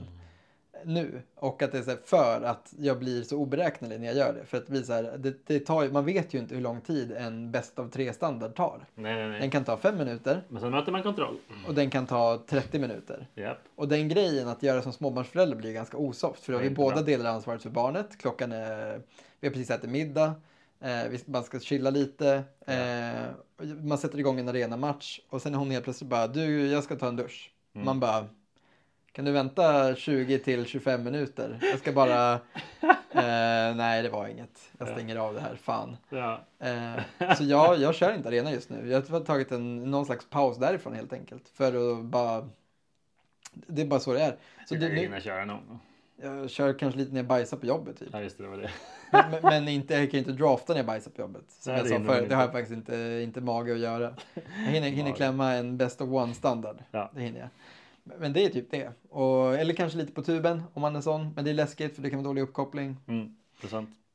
nu. 0.85 1.23
Och 1.35 1.63
att 1.63 1.73
det 1.73 1.79
är 1.79 1.83
så 1.83 1.91
här 1.91 1.99
för 2.05 2.43
att 2.43 2.75
jag 2.79 2.99
blir 2.99 3.23
så 3.23 3.39
oberäknelig 3.39 4.01
när 4.01 4.07
jag 4.07 4.17
gör 4.17 4.33
det. 4.33 4.45
För 4.45 4.59
att 4.59 4.67
blir 4.67 4.83
så 4.83 4.93
här, 4.93 5.17
det, 5.19 5.47
det 5.47 5.59
tar, 5.61 5.89
man 5.89 6.05
vet 6.05 6.35
ju 6.35 6.39
inte 6.39 6.55
hur 6.55 6.63
lång 6.63 6.81
tid 6.81 7.13
en 7.13 7.51
bäst 7.51 7.79
av 7.79 7.91
tre 7.91 8.13
standard 8.13 8.55
tar. 8.55 8.87
Nej, 8.95 9.15
nej, 9.15 9.29
nej. 9.29 9.41
Den 9.41 9.51
kan 9.51 9.65
ta 9.65 9.77
fem 9.77 9.99
minuter 9.99 10.43
Men 10.49 10.61
sen 10.61 10.71
möter 10.71 10.93
man 10.93 11.03
kontroll. 11.03 11.37
och 11.69 11.75
den 11.75 11.91
kan 11.91 12.07
ta 12.07 12.43
30 12.47 12.79
minuter. 12.79 13.27
Japp. 13.35 13.59
Och 13.77 13.89
den 13.89 14.09
grejen 14.09 14.49
att 14.49 14.63
göra 14.63 14.83
som 14.83 14.93
småbarnsförälder 14.93 15.57
blir 15.57 15.73
ganska 15.73 15.97
osoft. 15.97 16.45
För 16.45 16.53
då 16.53 16.59
har 16.59 16.63
vi 16.63 16.71
båda 16.71 16.95
bra. 16.95 17.05
delar 17.05 17.31
ansvaret 17.31 17.63
för 17.63 17.71
barnet. 17.71 18.19
Klockan 18.19 18.53
är, 18.53 19.01
vi 19.41 19.49
har 19.49 19.53
precis 19.53 19.71
ätit 19.71 19.91
middag. 19.91 20.35
Eh, 20.81 21.09
vi, 21.11 21.19
man 21.27 21.45
ska 21.45 21.61
chilla 21.61 21.91
lite. 21.91 22.43
Eh, 22.67 23.67
man 23.83 23.99
sätter 23.99 24.19
igång 24.19 24.41
en 24.41 24.49
arena-match. 24.49 25.21
Och 25.31 25.43
sen 25.43 25.55
är 25.55 25.59
hon 25.59 25.71
helt 25.71 25.85
plötsligt 25.85 26.11
bara, 26.11 26.27
du 26.27 26.67
jag 26.67 26.85
ska 26.85 26.97
ta 26.97 27.09
en 27.09 27.17
dusch. 27.17 27.53
Mm. 27.75 27.85
Man 27.85 28.01
bara, 28.01 28.27
kan 29.13 29.25
du 29.25 29.33
vänta 29.33 29.95
20 29.95 30.39
till 30.39 30.67
25 30.67 31.05
minuter? 31.05 31.59
Jag 31.63 31.79
ska 31.79 31.93
bara, 31.93 32.33
eh, 33.11 33.75
nej 33.77 34.03
det 34.03 34.09
var 34.09 34.29
inget. 34.29 34.71
Jag 34.79 34.89
Ja. 34.89 34.93
stänger 34.93 35.17
av 35.17 35.35
det 35.35 35.41
här, 35.41 35.57
fan. 35.57 35.97
Ja. 36.11 36.41
Eh, 36.59 37.35
så 37.37 37.45
jag, 37.45 37.79
jag 37.81 37.95
kör 37.95 38.15
inte 38.15 38.29
arena 38.29 38.53
just 38.53 38.71
nu. 38.71 38.91
Jag 38.91 39.01
har 39.03 39.21
tagit 39.21 39.53
en, 39.53 39.91
någon 39.91 40.07
slags 40.07 40.27
paus 40.31 40.59
därifrån 40.59 40.95
helt 40.95 41.13
enkelt. 41.13 41.49
För 41.49 41.93
att 41.99 42.05
bara, 42.05 42.49
det 43.53 43.83
är 43.83 43.87
bara 43.87 44.01
så 44.01 44.13
det 44.13 44.21
är. 44.23 44.37
Så 44.69 44.75
du 44.75 44.89
nu, 44.89 44.95
hinna 44.97 45.21
köra 45.21 45.45
någon. 45.45 45.79
jag 46.23 46.51
kör 46.51 46.79
kanske 46.79 46.99
lite 47.01 47.13
när 47.13 47.19
jag 47.19 47.27
bajsar 47.27 47.57
på 47.57 47.67
jobbet 47.67 47.99
typ. 47.99 48.09
Ja 48.13 48.21
just 48.21 48.39
det, 48.39 48.45
det 48.45 48.51
var 48.51 48.57
det. 48.59 48.71
Men, 49.13 49.43
men 49.43 49.69
inte, 49.69 49.95
jag 49.95 50.11
kan 50.11 50.19
inte 50.19 50.33
drafta 50.33 50.73
när 50.73 50.79
jag 50.81 50.87
bajsar 50.87 51.11
på 51.11 51.21
jobbet. 51.21 51.45
Som 51.49 51.73
Nej, 51.73 51.83
jag 51.83 52.01
det 52.01 52.07
sa 52.07 52.15
förut, 52.15 52.29
det 52.29 52.35
har 52.35 52.43
jag 52.43 52.53
faktiskt 52.53 52.73
inte, 52.73 53.21
inte 53.25 53.41
mage 53.41 53.73
att 53.73 53.79
göra. 53.79 54.15
Jag 54.35 54.43
hinner, 54.73 54.89
hinner 54.91 55.13
klämma 55.13 55.53
en 55.53 55.77
best 55.77 56.01
of 56.01 56.09
one 56.09 56.35
standard. 56.35 56.77
Ja. 56.91 57.11
Det 57.15 57.21
hinner 57.21 57.41
jag. 57.41 57.49
Men- 58.05 58.33
det 58.33 58.45
är 58.45 58.49
typ 58.49 58.71
det. 58.71 58.93
Och, 59.09 59.55
eller 59.55 59.75
kanske 59.75 59.99
lite 59.99 60.13
på 60.13 60.23
tuben 60.23 60.63
om 60.75 60.83
man 60.83 60.97
är 60.97 61.01
sån. 61.01 61.33
Men 61.35 61.45
det 61.45 61.51
är 61.51 61.55
läskigt 61.55 61.95
för 61.95 62.03
det 62.03 62.11
kan 62.11 62.19
vara 62.19 62.29
dålig 62.29 62.43
uppkoppling. 62.43 62.97
Mm. 63.07 63.37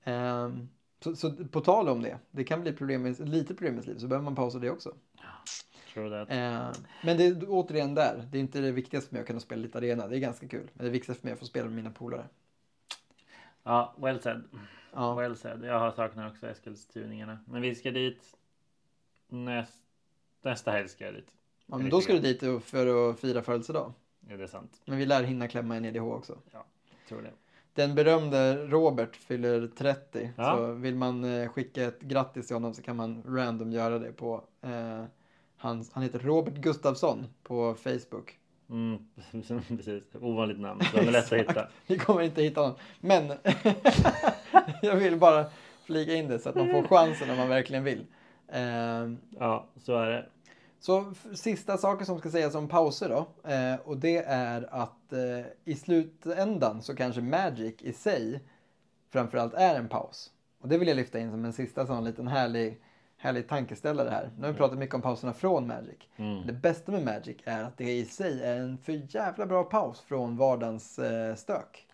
Ehm, 0.03 0.69
så, 0.99 1.15
så 1.15 1.31
på 1.31 1.61
tal 1.61 1.89
om 1.89 2.01
det, 2.01 2.19
det 2.31 2.43
kan 2.43 2.61
bli 2.61 2.73
problem 2.73 3.01
med, 3.03 3.29
lite 3.29 3.55
problem 3.55 3.75
med 3.75 3.83
sitt 3.83 3.93
liv, 3.93 3.99
så 3.99 4.07
behöver 4.07 4.23
man 4.23 4.35
pausa 4.35 4.59
det 4.59 4.69
också. 4.69 4.93
True 5.93 6.09
that. 6.09 6.29
Eh, 6.29 6.83
men 7.03 7.17
det 7.17 7.25
är 7.25 7.45
återigen 7.47 7.95
där. 7.95 8.27
Det 8.31 8.37
är 8.37 8.39
inte 8.39 8.61
det 8.61 8.71
viktigaste 8.71 9.09
för 9.09 9.15
mig 9.15 9.21
att 9.21 9.27
kunna 9.27 9.39
spela 9.39 9.61
lite 9.61 9.77
arena. 9.77 10.07
Det 10.07 10.17
är 10.17 10.19
ganska 10.19 10.47
kul. 10.47 10.69
Men 10.73 10.85
det 10.85 10.91
viktigaste 10.91 11.21
för 11.21 11.27
mig 11.27 11.31
är 11.31 11.35
att 11.35 11.39
få 11.39 11.45
spela 11.45 11.65
med 11.65 11.75
mina 11.75 11.91
polare. 11.91 12.25
Ja, 13.63 13.95
well 13.97 14.21
said. 14.21 14.43
Ja. 14.93 15.15
Well 15.15 15.37
said. 15.37 15.63
Jag 15.63 15.79
har 15.79 15.91
saknar 15.91 16.27
också 16.29 16.47
Eskilstuningarna. 16.47 17.39
Men 17.47 17.61
vi 17.61 17.75
ska 17.75 17.91
dit 17.91 18.37
näst, 19.27 19.83
nästa 20.41 20.71
helg 20.71 20.89
ska 20.89 21.05
jag 21.05 21.13
dit. 21.13 21.31
Ja 21.67 21.77
men 21.77 21.89
då 21.89 22.01
ska 22.01 22.13
du 22.13 22.19
dit 22.19 22.63
för 22.63 23.09
att 23.11 23.19
fira 23.19 23.41
födelsedag. 23.41 23.93
Ja, 24.29 24.37
det 24.37 24.43
är 24.43 24.47
sant. 24.47 24.81
Men 24.85 24.97
vi 24.97 25.05
lär 25.05 25.23
hinna 25.23 25.47
klämma 25.47 25.75
en 25.75 25.85
EDH 25.85 26.03
också. 26.03 26.37
Tror 27.07 27.21
det. 27.21 27.31
Den 27.73 27.95
berömde 27.95 28.55
Robert 28.65 29.15
fyller 29.15 29.67
30. 29.67 30.31
Ja. 30.37 30.57
Så 30.57 30.73
vill 30.73 30.95
man 30.95 31.23
eh, 31.23 31.49
skicka 31.49 31.83
ett 31.83 32.01
grattis 32.01 32.47
till 32.47 32.55
honom 32.55 32.73
så 32.73 32.81
kan 32.81 32.95
man 32.95 33.23
random 33.27 33.71
göra 33.71 33.99
det 33.99 34.11
på 34.11 34.43
eh, 34.61 35.03
hans, 35.57 35.91
han 35.93 36.03
heter 36.03 36.19
Robert 36.19 36.53
Gustafsson 36.53 37.25
på 37.43 37.75
Facebook. 37.75 38.39
Mm, 38.69 38.97
precis. 39.67 40.03
Ovanligt 40.21 40.59
namn. 40.59 40.81
Så 40.91 40.97
det 41.01 41.07
är 41.07 41.11
lätt 41.11 41.33
att 41.33 41.39
hitta. 41.39 41.67
Vi 41.87 41.97
kommer 41.97 42.21
inte 42.21 42.41
hitta 42.41 42.61
honom. 42.61 42.75
Men 42.99 43.31
jag 44.81 44.95
vill 44.95 45.17
bara 45.17 45.45
flika 45.83 46.13
in 46.13 46.27
det 46.27 46.39
så 46.39 46.49
att 46.49 46.55
man 46.55 46.71
får 46.71 46.83
chansen 46.83 47.29
om 47.29 47.37
man 47.37 47.49
verkligen 47.49 47.83
vill. 47.83 48.05
Eh, 48.47 48.59
Ja, 49.39 49.67
så 49.77 49.97
är 49.97 50.09
det. 50.09 50.25
Så 50.79 51.13
sista 51.33 51.77
saker 51.77 52.05
som 52.05 52.19
ska 52.19 52.29
sägas 52.29 52.55
om 52.55 52.67
pauser 52.67 53.09
då. 53.09 53.49
Eh, 53.51 53.75
och 53.85 53.97
det 53.97 54.17
är 54.27 54.73
att 54.73 55.13
eh, 55.13 55.45
i 55.65 55.75
slutändan 55.75 56.81
så 56.81 56.95
kanske 56.95 57.21
Magic 57.21 57.75
i 57.81 57.93
sig 57.93 58.43
framförallt 59.09 59.53
är 59.53 59.75
en 59.75 59.89
paus. 59.89 60.31
Och 60.61 60.67
det 60.67 60.77
vill 60.77 60.87
jag 60.87 60.97
lyfta 60.97 61.19
in 61.19 61.31
som 61.31 61.45
en 61.45 61.53
sista 61.53 61.85
sån 61.85 62.03
liten 62.03 62.27
härlig, 62.27 62.81
härlig 63.17 63.49
tankeställare 63.49 64.09
här. 64.09 64.31
Nu 64.37 64.45
har 64.45 64.51
vi 64.51 64.57
pratat 64.57 64.77
mycket 64.77 64.95
om 64.95 65.01
pauserna 65.01 65.33
från 65.33 65.67
Magic. 65.67 65.97
Mm. 66.15 66.47
Det 66.47 66.53
bästa 66.53 66.91
med 66.91 67.05
Magic 67.05 67.37
är 67.43 67.63
att 67.63 67.77
det 67.77 67.91
i 67.91 68.05
sig 68.05 68.43
är 68.43 68.57
en 68.59 68.77
för 68.77 69.15
jävla 69.15 69.45
bra 69.45 69.63
paus 69.63 70.01
från 70.01 70.37
vardagens 70.37 70.99
eh, 70.99 71.35
stök. 71.35 71.87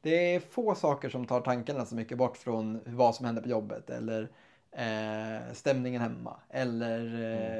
Det 0.00 0.34
är 0.34 0.40
få 0.40 0.74
saker 0.74 1.08
som 1.08 1.26
tar 1.26 1.40
tankarna 1.40 1.84
så 1.84 1.94
mycket 1.94 2.18
bort 2.18 2.36
från 2.36 2.80
vad 2.86 3.14
som 3.14 3.26
händer 3.26 3.42
på 3.42 3.48
jobbet 3.48 3.90
eller 3.90 4.28
eh, 4.72 5.52
stämningen 5.52 6.02
hemma 6.02 6.36
eller 6.50 7.00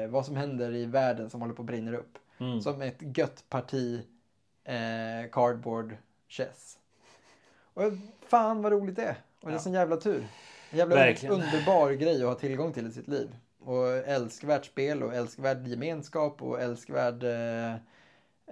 eh, 0.03 0.09
vad 0.09 0.25
som 0.25 0.35
händer 0.35 0.75
i 0.75 0.85
världen 0.85 1.29
som 1.29 1.41
håller 1.41 1.53
på 1.53 1.61
att 1.61 1.65
brinna 1.65 1.97
upp. 1.97 2.17
Mm. 2.37 2.61
Som 2.61 2.81
ett 2.81 3.17
gött 3.17 3.43
parti 3.49 4.01
eh, 4.63 5.31
cardboard 5.31 5.95
chess. 6.27 6.79
Och 7.73 7.83
fan 8.27 8.61
vad 8.61 8.71
roligt 8.71 8.95
det 8.95 9.03
är. 9.03 9.15
Och 9.41 9.49
det 9.49 9.55
är 9.55 9.59
sån 9.59 9.73
jävla 9.73 9.97
tur. 9.97 10.27
En 10.71 10.77
jävla 10.77 10.95
Verkligen. 10.95 11.35
underbar 11.35 11.91
grej 11.91 12.21
att 12.21 12.27
ha 12.27 12.35
tillgång 12.35 12.73
till 12.73 12.87
i 12.87 12.91
sitt 12.91 13.07
liv. 13.07 13.35
Och 13.59 13.87
älskvärt 13.87 14.65
spel 14.65 15.03
och 15.03 15.13
älskvärd 15.13 15.67
gemenskap 15.67 16.41
och 16.41 16.61
älskvärd 16.61 17.23
eh, 17.23 17.73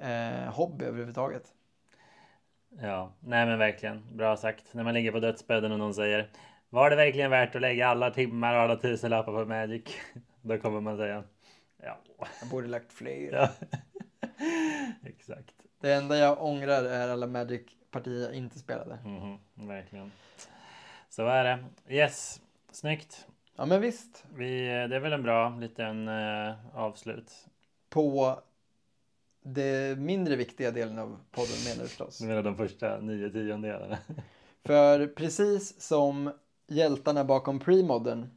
eh, 0.09 0.53
hobby 0.53 0.85
överhuvudtaget. 0.85 1.53
Ja, 2.81 3.11
nej 3.19 3.45
men 3.45 3.59
verkligen. 3.59 4.17
Bra 4.17 4.37
sagt. 4.37 4.73
När 4.73 4.83
man 4.83 4.93
ligger 4.93 5.11
på 5.11 5.19
dödsbädden 5.19 5.71
och 5.71 5.79
någon 5.79 5.93
säger 5.93 6.29
Var 6.73 6.89
det 6.89 6.95
verkligen 6.95 7.31
värt 7.31 7.55
att 7.55 7.61
lägga 7.61 7.87
alla 7.87 8.11
timmar 8.11 8.55
och 8.55 8.61
alla 8.61 8.75
tusenlappar 8.75 9.33
på 9.33 9.45
Magic? 9.45 9.83
Då 10.41 10.57
kommer 10.57 10.81
man 10.81 10.97
säga 10.97 11.23
Ja. 11.83 11.97
Jag 12.39 12.49
borde 12.49 12.67
lagt 12.67 12.93
fler. 12.93 13.31
ja. 13.31 13.49
Exakt. 15.05 15.53
Det 15.81 15.93
enda 15.93 16.17
jag 16.17 16.43
ångrar 16.43 16.83
är 16.83 17.09
alla 17.09 17.27
Magic-partier 17.27 18.21
jag 18.23 18.33
inte 18.33 18.59
spelade. 18.59 18.99
Mhm, 19.05 19.37
verkligen. 19.67 20.11
Så 21.09 21.27
är 21.27 21.43
det. 21.43 21.65
Yes, 21.95 22.41
snyggt. 22.71 23.27
Ja 23.55 23.65
men 23.65 23.81
visst. 23.81 24.25
Vi, 24.35 24.59
det 24.65 24.95
är 24.95 24.99
väl 24.99 25.13
en 25.13 25.23
bra 25.23 25.49
liten 25.49 26.07
eh, 26.07 26.53
avslut. 26.73 27.31
På 27.89 28.39
det 29.43 29.97
mindre 29.99 30.35
viktiga 30.35 30.71
delen 30.71 30.99
av 30.99 31.19
podden 31.31 31.55
menar 31.65 31.81
du 31.81 31.87
förstås. 31.87 32.17
Du 32.17 32.27
menar 32.27 32.43
de 32.43 32.57
första 32.57 32.99
nio 32.99 33.29
tiondelarna? 33.29 33.97
För 34.65 35.07
precis 35.07 35.81
som 35.81 36.31
hjältarna 36.71 37.23
bakom 37.23 37.59
premodern 37.59 38.29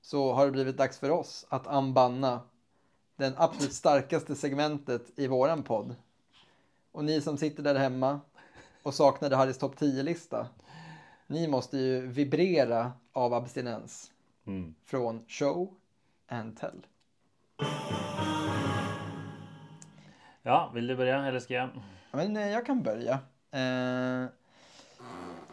så 0.00 0.32
har 0.32 0.46
det 0.46 0.52
blivit 0.52 0.76
dags 0.76 0.98
för 0.98 1.10
oss 1.10 1.46
att 1.48 1.66
anbanna 1.66 2.40
den 3.16 3.34
absolut 3.36 3.72
starkaste 3.72 4.34
segmentet 4.34 5.18
i 5.18 5.26
våran 5.26 5.62
podd. 5.62 5.94
Och 6.92 7.04
ni 7.04 7.20
som 7.20 7.36
sitter 7.38 7.62
där 7.62 7.74
hemma 7.74 8.20
och 8.82 8.94
saknade 8.94 9.36
Harrys 9.36 9.58
topp 9.58 9.74
10-lista. 9.80 10.46
Ni 11.26 11.48
måste 11.48 11.78
ju 11.78 12.06
vibrera 12.06 12.92
av 13.12 13.34
abstinens 13.34 14.12
Mm. 14.46 14.74
från 14.84 15.24
show 15.28 15.74
and 16.28 16.56
tell. 16.56 16.86
Ja, 20.42 20.70
vill 20.74 20.86
du 20.86 20.96
börja 20.96 21.26
eller 21.26 21.40
ska 21.40 21.54
jag? 21.54 21.68
Ja, 22.10 22.16
men 22.16 22.36
eh, 22.36 22.48
jag 22.48 22.66
kan 22.66 22.82
börja. 22.82 23.12
Eh, 23.50 24.28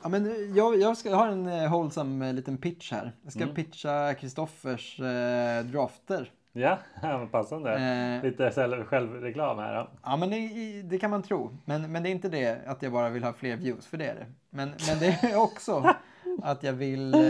ja, 0.06 0.10
men 0.10 0.26
eh, 0.26 0.58
jag, 0.58 0.80
jag, 0.82 0.98
ska, 0.98 1.10
jag 1.10 1.18
har 1.18 1.28
en 1.28 1.48
eh, 1.48 1.72
wholesome 1.72 2.28
eh, 2.28 2.34
liten 2.34 2.58
pitch 2.58 2.92
här. 2.92 3.12
Jag 3.24 3.32
ska 3.32 3.44
Mm. 3.44 3.56
pitcha 3.56 4.14
Kristoffers 4.14 5.00
eh, 5.00 5.64
drafter. 5.66 6.32
Ja, 6.54 6.78
vad 7.02 7.32
passande. 7.32 7.74
Eh, 7.78 8.24
Lite 8.24 8.52
själv, 8.52 8.84
självreklam 8.86 9.58
här 9.58 9.76
då. 9.76 9.90
ja, 10.04 10.18
men 10.18 10.30
det, 10.30 10.48
det 10.82 10.98
kan 10.98 11.12
man 11.12 11.24
tro. 11.24 11.58
Men, 11.66 11.92
men 11.92 12.04
det 12.04 12.10
är 12.10 12.12
inte 12.12 12.30
det 12.30 12.58
att 12.68 12.82
jag 12.84 12.92
bara 12.92 13.10
vill 13.10 13.24
ha 13.24 13.34
fler 13.34 13.56
views, 13.56 13.88
för 13.88 13.98
det 13.98 14.06
är 14.06 14.16
det. 14.16 14.26
Men, 14.50 14.70
men 14.88 15.00
det 15.00 15.08
är 15.24 15.38
också 15.42 15.96
att 16.44 16.64
jag 16.64 16.74
vill, 16.74 17.14
eh, 17.14 17.22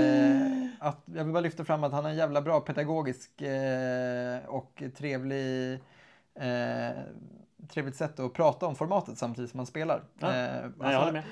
att 0.80 1.02
jag 1.06 1.24
vill 1.24 1.34
bara 1.34 1.42
lyfta 1.42 1.64
fram 1.66 1.84
att 1.84 1.92
han 1.92 2.04
har 2.04 2.12
en 2.12 2.18
jävla 2.18 2.42
bra 2.42 2.60
pedagogisk 2.60 3.42
eh, 3.42 4.46
och 4.48 4.84
trevlig 4.98 5.74
eh, 6.40 6.98
trevligt 7.70 7.96
sätt 7.96 8.20
att 8.20 8.34
prata 8.34 8.66
om 8.66 8.76
formatet 8.76 9.18
samtidigt 9.18 9.52
som 9.52 9.58
man 9.58 9.66
spelar. 9.66 10.02
Ja, 10.20 10.28
Eh, 10.28 10.34
Nej, 10.34 10.64
alltså, 10.64 10.92
jag 10.92 11.00
håller 11.00 11.12
med. 11.12 11.24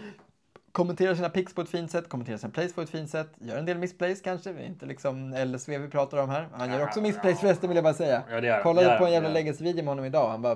Kommenterar 0.74 1.16
sina 1.16 1.30
picks 1.30 1.54
på 1.56 1.62
ett 1.62 1.70
fint 1.70 1.91
sätt, 1.91 2.10
kommenterar 2.10 2.38
sina 2.38 2.52
plays 2.52 2.74
på 2.74 2.82
ett 2.82 2.90
fint 2.90 3.10
sätt, 3.10 3.30
gör 3.40 3.58
en 3.58 3.66
del 3.66 3.78
missplays 3.78 4.22
kanske, 4.22 4.50
är 4.50 4.66
inte 4.66 4.86
liksom 4.86 5.34
LSV 5.45 5.78
vi 5.78 5.88
pratar 5.90 6.18
om 6.18 6.30
här. 6.30 6.48
Han 6.54 6.72
gör 6.72 6.84
också 6.84 7.02
missplays 7.02 7.40
förresten 7.40 7.70
vill 7.70 7.76
jag 7.78 7.84
bara 7.84 7.94
säga. 7.94 8.24
Ja, 8.30 8.41
det. 8.41 8.60
Kollade 8.64 8.90
Det 8.90 8.98
på 8.98 9.06
en 9.06 9.12
jävla 9.12 9.30
legacy-video 9.30 9.84
med 9.84 9.88
honom 9.91 10.06
idag, 10.06 10.30
han 10.30 10.41
bara 10.41 10.54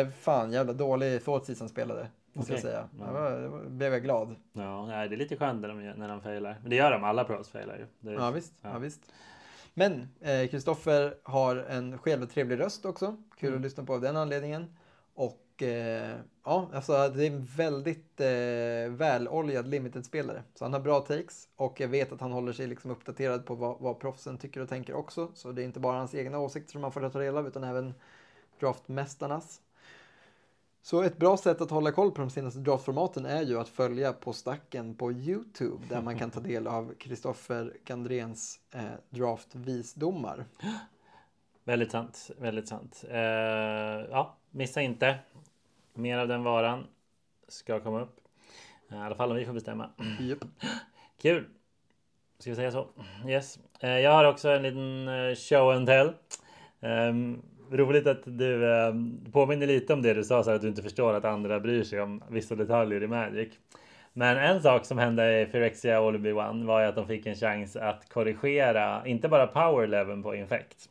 "Äh, 0.00 0.08
Fan, 0.20 0.52
jävla 0.52 0.72
dålig 0.72 1.24
Thoughtsseason 1.24 1.68
spelade. 1.68 2.06
Måste 2.32 2.52
jag 2.52 2.58
Okej. 2.58 2.70
säga. 2.70 2.88
Ja. 2.98 3.04
Jag 3.06 3.12
var, 3.12 3.60
blev 3.68 3.92
jag 3.92 4.02
glad. 4.02 4.36
Ja, 4.52 4.86
nej, 4.86 5.08
det 5.08 5.14
är 5.14 5.16
lite 5.16 5.36
skönt 5.36 5.60
när 5.60 5.68
de, 5.68 5.80
när 5.90 6.08
de 6.08 6.20
failar. 6.20 6.56
Men 6.60 6.70
det 6.70 6.76
gör 6.76 6.90
de, 6.90 7.04
alla 7.04 7.24
pros 7.24 7.48
failar 7.48 7.76
ju. 7.78 7.86
Det, 8.00 8.12
Ja 8.12 8.30
visst, 8.30 8.52
Ja. 8.62 8.70
ja. 8.72 8.78
visst. 8.78 9.00
Men 9.74 10.08
eh, 10.20 10.46
Kristoffer 10.48 11.14
har 11.22 11.56
en 11.56 11.98
själv 11.98 12.26
trevlig 12.26 12.60
röst 12.60 12.84
också. 12.84 13.16
Kul 13.38 13.48
Mm. 13.48 13.58
att 13.60 13.62
lyssna 13.64 13.84
på 13.84 13.94
av 13.94 14.00
den 14.00 14.16
anledningen. 14.16 14.76
Och 15.60 15.66
eh, 15.66 16.18
ja, 16.44 16.68
alltså 16.74 17.08
det 17.08 17.26
är 17.26 17.30
en 17.30 17.44
väldigt 17.44 18.20
eh, 18.20 18.96
väloljad 18.96 19.68
limited-spelare. 19.68 20.42
Så 20.54 20.64
han 20.64 20.72
har 20.72 20.80
bra 20.80 21.00
takes 21.00 21.48
och 21.56 21.80
jag 21.80 21.88
vet 21.88 22.12
att 22.12 22.20
han 22.20 22.32
håller 22.32 22.52
sig 22.52 22.66
liksom 22.66 22.90
uppdaterad 22.90 23.46
på 23.46 23.54
vad, 23.54 23.80
vad 23.80 23.98
proffsen 23.98 24.38
tycker 24.38 24.60
och 24.60 24.68
tänker 24.68 24.94
också. 24.94 25.30
Så 25.34 25.52
det 25.52 25.62
är 25.62 25.64
inte 25.64 25.80
bara 25.80 25.98
hans 25.98 26.14
egna 26.14 26.38
åsikter 26.38 26.72
som 26.72 26.80
man 26.80 26.92
får 26.92 27.10
ta 27.10 27.18
del 27.18 27.36
av 27.36 27.46
utan 27.46 27.64
även 27.64 27.94
draftmästarnas. 28.60 29.60
Så 30.82 31.02
ett 31.02 31.16
bra 31.16 31.36
sätt 31.36 31.60
att 31.60 31.70
hålla 31.70 31.92
koll 31.92 32.10
på 32.10 32.20
de 32.20 32.30
senaste 32.30 32.60
draftformaten 32.60 33.26
är 33.26 33.42
ju 33.42 33.60
att 33.60 33.68
följa 33.68 34.12
På 34.12 34.32
stacken 34.32 34.94
på 34.94 35.12
Youtube 35.12 35.86
där 35.88 36.02
man 36.02 36.18
kan 36.18 36.30
ta 36.30 36.40
del 36.40 36.66
av 36.66 36.94
Kristoffer 36.98 37.76
Gandrens 37.84 38.60
eh, 38.70 38.82
draftvisdomar. 39.10 40.44
Väldigt 41.64 41.90
sant, 41.90 42.30
väldigt 42.38 42.68
sant. 42.68 43.04
Eh, 43.10 43.18
ja, 44.10 44.36
missa 44.50 44.80
inte. 44.82 45.18
Mer 46.00 46.18
av 46.18 46.28
den 46.28 46.44
varan 46.44 46.86
ska 47.48 47.80
komma 47.80 48.00
upp. 48.00 48.16
Eh, 48.90 48.96
I 48.96 49.00
alla 49.00 49.14
fall 49.14 49.30
om 49.30 49.36
vi 49.36 49.46
får 49.46 49.52
bestämma. 49.52 49.90
Japp. 50.20 50.38
Kul! 51.22 51.44
Ska 52.38 52.50
vi 52.50 52.56
säga 52.56 52.70
så? 52.70 52.86
Yes. 53.28 53.58
Eh, 53.80 53.98
jag 53.98 54.10
har 54.10 54.24
också 54.24 54.48
en 54.48 54.62
liten 54.62 55.08
eh, 55.08 55.34
show 55.34 55.70
and 55.70 55.86
tell. 55.86 56.12
Ehm, 56.80 57.42
roligt 57.70 58.06
att 58.06 58.22
du 58.24 58.72
eh, 58.72 58.94
påminner 59.32 59.66
lite 59.66 59.92
om 59.92 60.02
det 60.02 60.14
du 60.14 60.24
sa 60.24 60.42
så 60.42 60.50
att 60.50 60.62
du 60.62 60.68
inte 60.68 60.82
förstår 60.82 61.14
att 61.14 61.24
andra 61.24 61.60
bryr 61.60 61.82
sig 61.82 62.00
om 62.00 62.22
vissa 62.30 62.54
detaljer 62.54 63.02
i 63.02 63.06
Magic. 63.06 63.48
Men 64.12 64.36
en 64.36 64.62
sak 64.62 64.84
som 64.84 64.98
hände 64.98 65.40
i 65.40 65.46
Phyrexia 65.46 65.98
All 65.98 66.26
One 66.26 66.66
var 66.66 66.80
ju 66.80 66.86
att 66.86 66.96
de 66.96 67.06
fick 67.06 67.26
en 67.26 67.34
chans 67.34 67.76
att 67.76 68.08
korrigera 68.08 69.06
inte 69.06 69.28
bara 69.28 69.46
power 69.46 69.86
leveln 69.86 70.22
på 70.22 70.34
infekt 70.34 70.88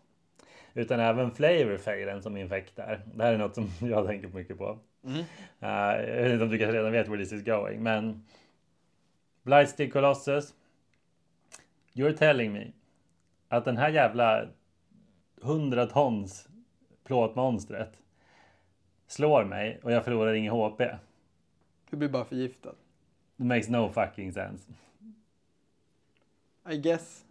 utan 0.73 0.99
även 0.99 1.31
flavor 1.31 1.77
failen 1.77 2.21
som 2.21 2.37
infekt 2.37 2.79
är. 2.79 3.01
Det 3.13 3.23
här 3.23 3.33
är 3.33 3.37
något 3.37 3.55
som 3.55 3.69
jag 3.89 4.07
tänker 4.07 4.27
mycket 4.27 4.57
på. 4.57 4.79
Mm. 5.03 5.19
Uh, 5.19 5.25
jag 6.09 6.23
vet 6.23 6.31
inte 6.33 6.43
om 6.43 6.49
du 6.49 6.57
kanske 6.57 6.77
redan 6.77 6.91
vet 6.91 7.07
where 7.07 7.23
this 7.23 7.33
is 7.33 7.43
going, 7.43 7.83
men 7.83 8.23
Blightstick 9.43 9.93
Colossus. 9.93 10.53
You're 11.93 12.17
telling 12.17 12.53
me 12.53 12.71
att 13.47 13.65
den 13.65 13.77
här 13.77 13.89
jävla 13.89 14.47
100 15.43 15.85
tons 15.85 16.49
plåtmonstret 17.03 17.99
slår 19.07 19.45
mig 19.45 19.79
och 19.83 19.91
jag 19.91 20.03
förlorar 20.03 20.33
ingen 20.33 20.53
HP. 20.53 20.81
Du 21.89 21.97
blir 21.97 22.09
bara 22.09 22.25
förgiftad. 22.25 22.75
It 23.37 23.45
makes 23.45 23.69
no 23.69 23.89
fucking 23.89 24.33
sense. 24.33 24.71
I 26.69 26.77
guess. 26.77 27.25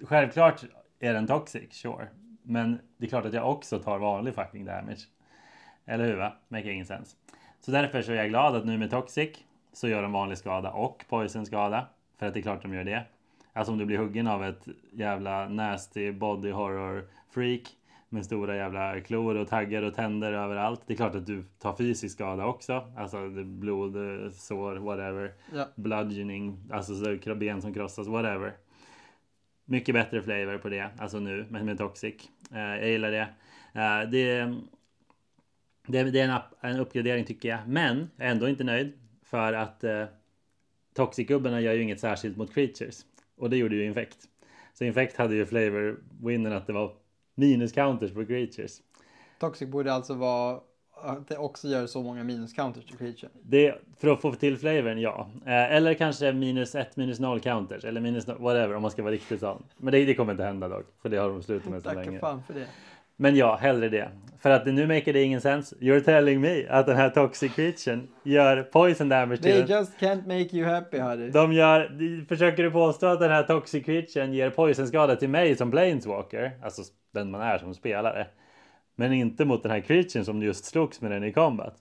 Självklart 0.00 0.64
är 0.98 1.14
den 1.14 1.26
toxic, 1.26 1.72
sure. 1.72 2.08
Men 2.42 2.80
det 2.96 3.06
är 3.06 3.08
klart 3.08 3.24
att 3.24 3.32
jag 3.32 3.50
också 3.50 3.78
tar 3.78 3.98
vanlig 3.98 4.34
fucking 4.34 4.64
damage. 4.64 5.00
Eller 5.86 6.04
hur 6.04 6.16
va? 6.16 6.32
Make 6.48 6.72
ingen 6.72 6.86
sense. 6.86 7.16
Så 7.60 7.70
därför 7.70 8.02
så 8.02 8.12
är 8.12 8.16
jag 8.16 8.28
glad 8.28 8.56
att 8.56 8.66
nu 8.66 8.78
med 8.78 8.90
Toxic 8.90 9.30
så 9.72 9.88
gör 9.88 10.02
de 10.02 10.12
vanlig 10.12 10.38
skada 10.38 10.70
och 10.70 11.04
poison 11.08 11.46
skada. 11.46 11.86
För 12.18 12.26
att 12.26 12.34
det 12.34 12.40
är 12.40 12.42
klart 12.42 12.62
de 12.62 12.74
gör 12.74 12.84
det. 12.84 13.04
Alltså 13.52 13.72
om 13.72 13.78
du 13.78 13.84
blir 13.84 13.98
huggen 13.98 14.26
av 14.26 14.44
ett 14.44 14.68
jävla 14.92 15.48
nasty 15.48 16.12
body 16.12 16.50
horror 16.50 17.08
freak 17.30 17.62
med 18.08 18.24
stora 18.24 18.56
jävla 18.56 19.00
klor 19.00 19.34
och 19.34 19.48
taggar 19.48 19.82
och 19.82 19.94
tänder 19.94 20.32
överallt. 20.32 20.82
Det 20.86 20.92
är 20.92 20.96
klart 20.96 21.14
att 21.14 21.26
du 21.26 21.44
tar 21.58 21.76
fysisk 21.76 22.14
skada 22.14 22.46
också. 22.46 22.92
Alltså 22.96 23.28
blod, 23.44 23.94
sår, 24.32 24.76
whatever. 24.76 25.32
Ja. 25.54 25.68
Bludgeoning, 25.74 26.58
alltså 26.72 26.94
så 26.94 27.34
ben 27.34 27.62
som 27.62 27.74
krossas, 27.74 28.08
whatever. 28.08 28.52
Mycket 29.64 29.94
bättre 29.94 30.22
flavor 30.22 30.58
på 30.58 30.68
det, 30.68 30.90
alltså 30.98 31.18
nu 31.18 31.46
med, 31.50 31.64
med 31.64 31.78
Toxic. 31.78 32.14
Uh, 32.52 32.60
jag 32.60 32.88
gillar 32.88 33.10
det. 33.10 33.28
Uh, 33.76 34.10
det, 34.10 34.54
det, 35.90 36.10
det, 36.10 36.20
är 36.20 36.28
en, 36.28 36.70
en 36.70 36.80
uppgradering 36.80 37.24
tycker 37.24 37.48
jag. 37.48 37.58
Men 37.66 38.10
jag 38.16 38.26
är 38.26 38.30
ändå 38.30 38.48
inte 38.48 38.64
nöjd. 38.64 38.92
För 39.22 39.52
att 39.52 39.84
uh, 39.84 40.04
Toxic-gubbarna 40.94 41.60
gör 41.60 41.72
ju 41.72 41.82
inget 41.82 42.00
särskilt 42.00 42.36
mot 42.36 42.54
creatures. 42.54 43.06
Och 43.36 43.50
det 43.50 43.56
gjorde 43.56 43.76
ju 43.76 43.84
Infect. 43.84 44.18
Så 44.74 44.84
Infect 44.84 45.16
hade 45.16 45.34
ju 45.34 45.46
flavor 45.46 46.02
winnen 46.22 46.52
att 46.52 46.66
det 46.66 46.72
var 46.72 46.92
minus 47.34 47.72
counters 47.72 48.12
på 48.12 48.26
creatures. 48.26 48.80
Toxic 49.38 49.68
borde 49.68 49.92
alltså 49.92 50.14
vara 50.14 50.60
att 51.02 51.28
det 51.28 51.38
också 51.38 51.68
gör 51.68 51.86
så 51.86 52.02
många 52.02 52.24
minus 52.24 52.52
counters 52.52 52.84
till 52.84 52.96
creature. 52.96 53.30
Det, 53.42 53.74
för 53.98 54.08
att 54.08 54.20
få 54.20 54.32
till 54.32 54.58
flavorn, 54.58 55.00
ja. 55.00 55.30
Eh, 55.46 55.72
eller 55.72 55.94
kanske 55.94 56.32
minus 56.32 56.74
1, 56.74 56.96
minus 56.96 57.20
0 57.20 57.40
counters. 57.40 57.84
Eller 57.84 58.00
minus 58.00 58.26
no, 58.26 58.32
whatever 58.38 58.74
om 58.74 58.82
man 58.82 58.90
ska 58.90 59.02
vara 59.02 59.12
riktigt 59.12 59.40
sån. 59.40 59.62
Men 59.76 59.92
det, 59.92 60.04
det 60.04 60.14
kommer 60.14 60.32
inte 60.32 60.44
hända 60.44 60.68
dock. 60.68 60.86
För 61.02 61.08
det 61.08 61.16
har 61.16 61.28
de 61.28 61.42
slutat 61.42 61.70
med 61.70 61.82
så 61.82 61.88
Tacka 61.88 62.00
länge. 62.00 62.20
fan 62.20 62.42
för 62.46 62.54
det. 62.54 62.66
Men 63.20 63.36
ja, 63.36 63.56
hellre 63.56 63.88
det. 63.88 64.08
För 64.38 64.50
att 64.50 64.66
nu 64.66 64.86
maker 64.86 65.12
det 65.12 65.22
ingen 65.22 65.40
sens. 65.40 65.74
You're 65.80 66.00
telling 66.00 66.40
me 66.40 66.66
att 66.68 66.86
den 66.86 66.96
här 66.96 67.10
toxic 67.10 67.54
creaturen 67.54 68.08
gör 68.22 68.62
poison 68.62 69.08
damage 69.08 69.42
till 69.42 69.66
They 69.66 69.76
just 69.76 69.98
can't 69.98 70.22
make 70.22 70.56
you 70.56 70.68
happy 70.68 70.98
Harry. 70.98 71.30
De 71.30 71.52
gör, 71.52 72.26
försöker 72.28 72.62
du 72.62 72.70
påstå 72.70 73.06
att 73.06 73.20
den 73.20 73.30
här 73.30 73.42
toxic 73.42 73.84
creaturen 73.84 74.32
ger 74.32 74.50
poisonskada 74.50 75.16
till 75.16 75.28
mig 75.28 75.56
som 75.56 75.70
planeswalker? 75.70 76.52
Alltså 76.62 76.82
den 77.14 77.30
man 77.30 77.40
är 77.40 77.58
som 77.58 77.74
spelare. 77.74 78.26
Men 78.96 79.12
inte 79.12 79.44
mot 79.44 79.62
den 79.62 79.72
här 79.72 79.80
creaturen 79.80 80.24
som 80.24 80.42
just 80.42 80.64
slogs 80.64 81.00
med 81.00 81.10
den 81.10 81.24
i 81.24 81.32
combat. 81.32 81.74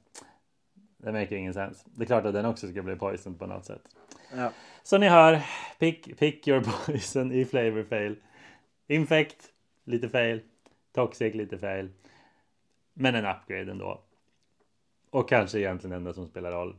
Det 0.98 1.12
maker 1.12 1.36
ingen 1.36 1.54
sens. 1.54 1.86
Det 1.86 2.04
är 2.04 2.08
klart 2.08 2.26
att 2.26 2.34
den 2.34 2.46
också 2.46 2.68
ska 2.68 2.82
bli 2.82 2.96
poison 2.96 3.38
på 3.38 3.46
något 3.46 3.66
sätt. 3.66 3.82
Ja. 4.38 4.52
Så 4.84 4.98
ni 4.98 5.08
hör, 5.08 5.40
pick, 5.80 6.20
pick 6.20 6.48
your 6.48 6.62
poison 6.86 7.32
i 7.32 7.46
flavor 7.46 7.84
fail. 7.84 8.16
Infect, 8.88 9.38
lite 9.86 10.10
fail. 10.10 10.42
Toxic, 11.00 11.36
lite 11.36 11.58
fail. 11.58 11.90
Men 12.94 13.16
en 13.16 13.26
upgrade 13.26 13.72
ändå. 13.72 14.02
Och 15.10 15.30
kanske 15.30 15.60
egentligen 15.60 15.96
enda 15.98 16.14
som 16.14 16.28
spelar 16.28 16.52
roll. 16.52 16.76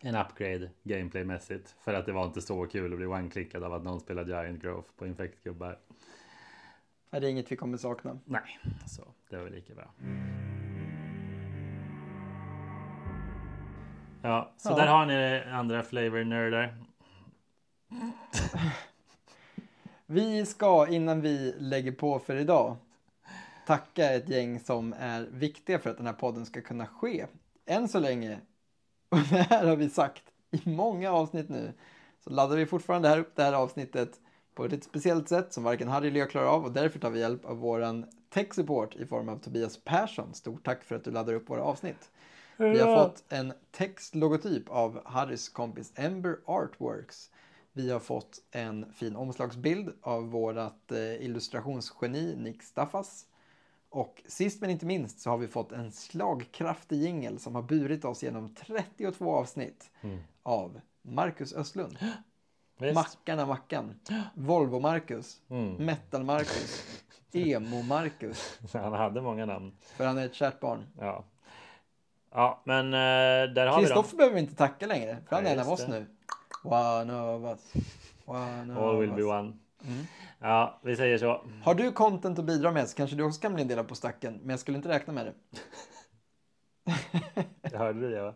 En 0.00 0.14
upgrade 0.14 0.70
gameplaymässigt. 0.82 1.76
För 1.80 1.94
att 1.94 2.06
det 2.06 2.12
var 2.12 2.26
inte 2.26 2.40
så 2.40 2.66
kul 2.66 2.92
att 2.92 2.98
bli 2.98 3.06
one-clickad 3.06 3.64
av 3.64 3.74
att 3.74 3.82
någon 3.82 4.00
spelar 4.00 4.24
Giant 4.24 4.62
Growth 4.62 4.90
på 4.96 5.06
Infect-gubbar. 5.06 5.78
Ja, 7.10 7.20
Det 7.20 7.26
är 7.26 7.30
inget 7.30 7.52
vi 7.52 7.56
kommer 7.56 7.76
sakna. 7.78 8.18
Nej, 8.24 8.58
så 8.86 9.02
det 9.30 9.36
var 9.36 9.44
väl 9.44 9.52
lika 9.52 9.74
bra. 9.74 9.90
Ja, 14.22 14.52
så 14.56 14.70
Ja. 14.70 14.76
där 14.76 14.86
har 14.86 15.06
ni 15.06 15.42
andra 15.50 15.82
flavor-nördar. 15.82 16.74
Vi 20.06 20.46
ska 20.46 20.86
innan 20.88 21.20
vi 21.20 21.54
lägger 21.58 21.92
på 21.92 22.18
för 22.18 22.36
idag 22.36 22.76
tacka 23.70 24.10
ett 24.10 24.28
gäng 24.28 24.60
som 24.60 24.94
är 24.98 25.28
viktiga 25.32 25.78
för 25.78 25.90
att 25.90 25.96
den 25.96 26.06
här 26.06 26.12
podden 26.12 26.46
ska 26.46 26.60
kunna 26.60 26.86
ske. 26.86 27.26
Än 27.66 27.88
så 27.88 28.00
länge, 28.00 28.40
och 29.08 29.18
det 29.18 29.36
här 29.36 29.66
har 29.66 29.76
vi 29.76 29.90
sagt 29.90 30.22
i 30.50 30.70
många 30.70 31.12
avsnitt 31.12 31.48
nu, 31.48 31.72
så 32.24 32.30
laddar 32.30 32.56
vi 32.56 32.66
fortfarande 32.66 33.08
här 33.08 33.18
upp 33.18 33.36
det 33.36 33.42
här 33.42 33.52
avsnittet 33.52 34.20
på 34.54 34.64
ett 34.64 34.72
lite 34.72 34.86
speciellt 34.86 35.28
sätt 35.28 35.52
som 35.52 35.64
varken 35.64 35.88
Harry 35.88 36.08
eller 36.08 36.20
jag 36.20 36.30
klarar 36.30 36.46
av 36.46 36.64
och 36.64 36.72
därför 36.72 36.98
tar 36.98 37.10
vi 37.10 37.20
hjälp 37.20 37.44
av 37.44 37.56
våran 37.56 38.06
tech 38.28 38.54
support 38.54 38.96
i 38.96 39.06
form 39.06 39.28
av 39.28 39.38
Tobias 39.38 39.84
Persson. 39.84 40.34
Stort 40.34 40.64
tack 40.64 40.84
för 40.84 40.96
att 40.96 41.04
du 41.04 41.10
laddar 41.10 41.34
upp 41.34 41.50
våra 41.50 41.62
avsnitt. 41.62 42.10
Vi 42.56 42.80
har 42.80 43.04
fått 43.04 43.24
en 43.28 43.52
textlogotyp 43.70 44.68
av 44.68 45.00
Harrys 45.04 45.48
kompis 45.48 45.92
Ember 45.94 46.38
Artworks. 46.44 47.30
Vi 47.72 47.90
har 47.90 48.00
fått 48.00 48.42
en 48.50 48.92
fin 48.92 49.16
omslagsbild 49.16 49.92
av 50.02 50.30
vårat 50.30 50.92
eh, 50.92 51.24
illustrationsgeni 51.24 52.36
Nick 52.36 52.62
Staffas. 52.62 53.26
Och 53.92 54.22
sist 54.26 54.60
men 54.60 54.70
inte 54.70 54.86
minst 54.86 55.20
så 55.20 55.30
har 55.30 55.36
vi 55.38 55.48
fått 55.48 55.72
en 55.72 55.92
slagkraftig 55.92 56.96
jingel 57.02 57.38
som 57.38 57.54
har 57.54 57.62
burit 57.62 58.04
oss 58.04 58.22
genom 58.22 58.54
32 58.54 59.34
avsnitt 59.36 59.90
av 60.42 60.80
Marcus 61.02 61.52
Östlund. 61.52 61.98
Visst. 62.78 62.94
Mackarna 62.94 63.46
Mackan, 63.46 63.94
Volvo-Marcus, 64.34 65.36
Mm. 65.50 65.74
Metal-Marcus, 65.86 66.84
Emo-Marcus. 67.32 68.58
Han 68.72 68.92
hade 68.92 69.20
många 69.22 69.46
namn. 69.46 69.72
För 69.96 70.06
han 70.06 70.18
är 70.18 70.26
ett 70.26 70.34
kärt 70.34 70.60
barn. 70.60 70.86
Ja. 70.98 71.24
Ja, 72.32 72.62
men 72.64 72.86
eh, 72.86 73.54
där 73.54 73.66
har 73.66 73.80
vi. 73.80 73.86
Kristoffer 73.86 74.16
behöver 74.16 74.34
vi 74.34 74.40
inte 74.40 74.54
tacka 74.54 74.86
längre, 74.86 75.18
för 75.28 75.36
han 75.36 75.44
Ja, 75.44 75.50
är 75.50 75.54
en 75.54 75.60
av 75.66 75.72
oss 75.72 75.86
det. 75.86 75.88
nu. 75.88 76.06
One 76.64 77.12
of 77.22 77.44
us. 77.44 77.84
One 78.24 78.74
All 78.80 78.94
of 78.96 79.02
will 79.02 79.12
be 79.12 79.22
one. 79.22 79.52
Mm. 79.86 80.06
Ja, 80.38 80.80
vi 80.82 80.96
säger 80.96 81.18
så. 81.18 81.44
Har 81.62 81.74
du 81.74 81.92
content 81.92 82.38
att 82.38 82.44
bidra 82.44 82.72
med 82.72 82.88
så 82.88 82.96
kanske 82.96 83.16
du 83.16 83.22
också 83.22 83.40
kan 83.40 83.54
bli 83.54 83.62
en 83.62 83.68
del 83.68 83.78
av 83.78 83.84
på 83.84 83.94
stacken, 83.94 84.38
men 84.42 84.50
jag 84.50 84.60
skulle 84.60 84.76
inte 84.76 84.88
räkna 84.88 85.12
med 85.12 85.26
det. 85.26 85.32
Det 87.70 87.76
hörde 87.76 88.00
du 88.00 88.10
det 88.10 88.22
va? 88.22 88.34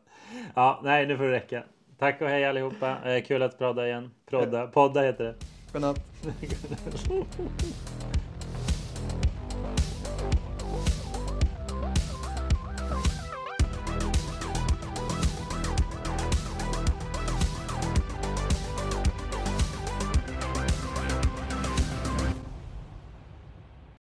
Ja, 0.54 0.80
nej 0.84 1.06
nu 1.06 1.16
får 1.16 1.24
det 1.24 1.32
räcka. 1.32 1.64
Tack 1.98 2.20
och 2.20 2.28
hej 2.28 2.44
allihopa. 2.44 2.98
Eh, 3.04 3.24
kul 3.24 3.42
att 3.42 3.58
prodda 3.58 3.86
igen. 3.86 4.10
Prodda, 4.26 4.66
podda 4.66 5.02
heter 5.02 5.24
det. 5.24 5.34
Godnatt. 5.72 6.00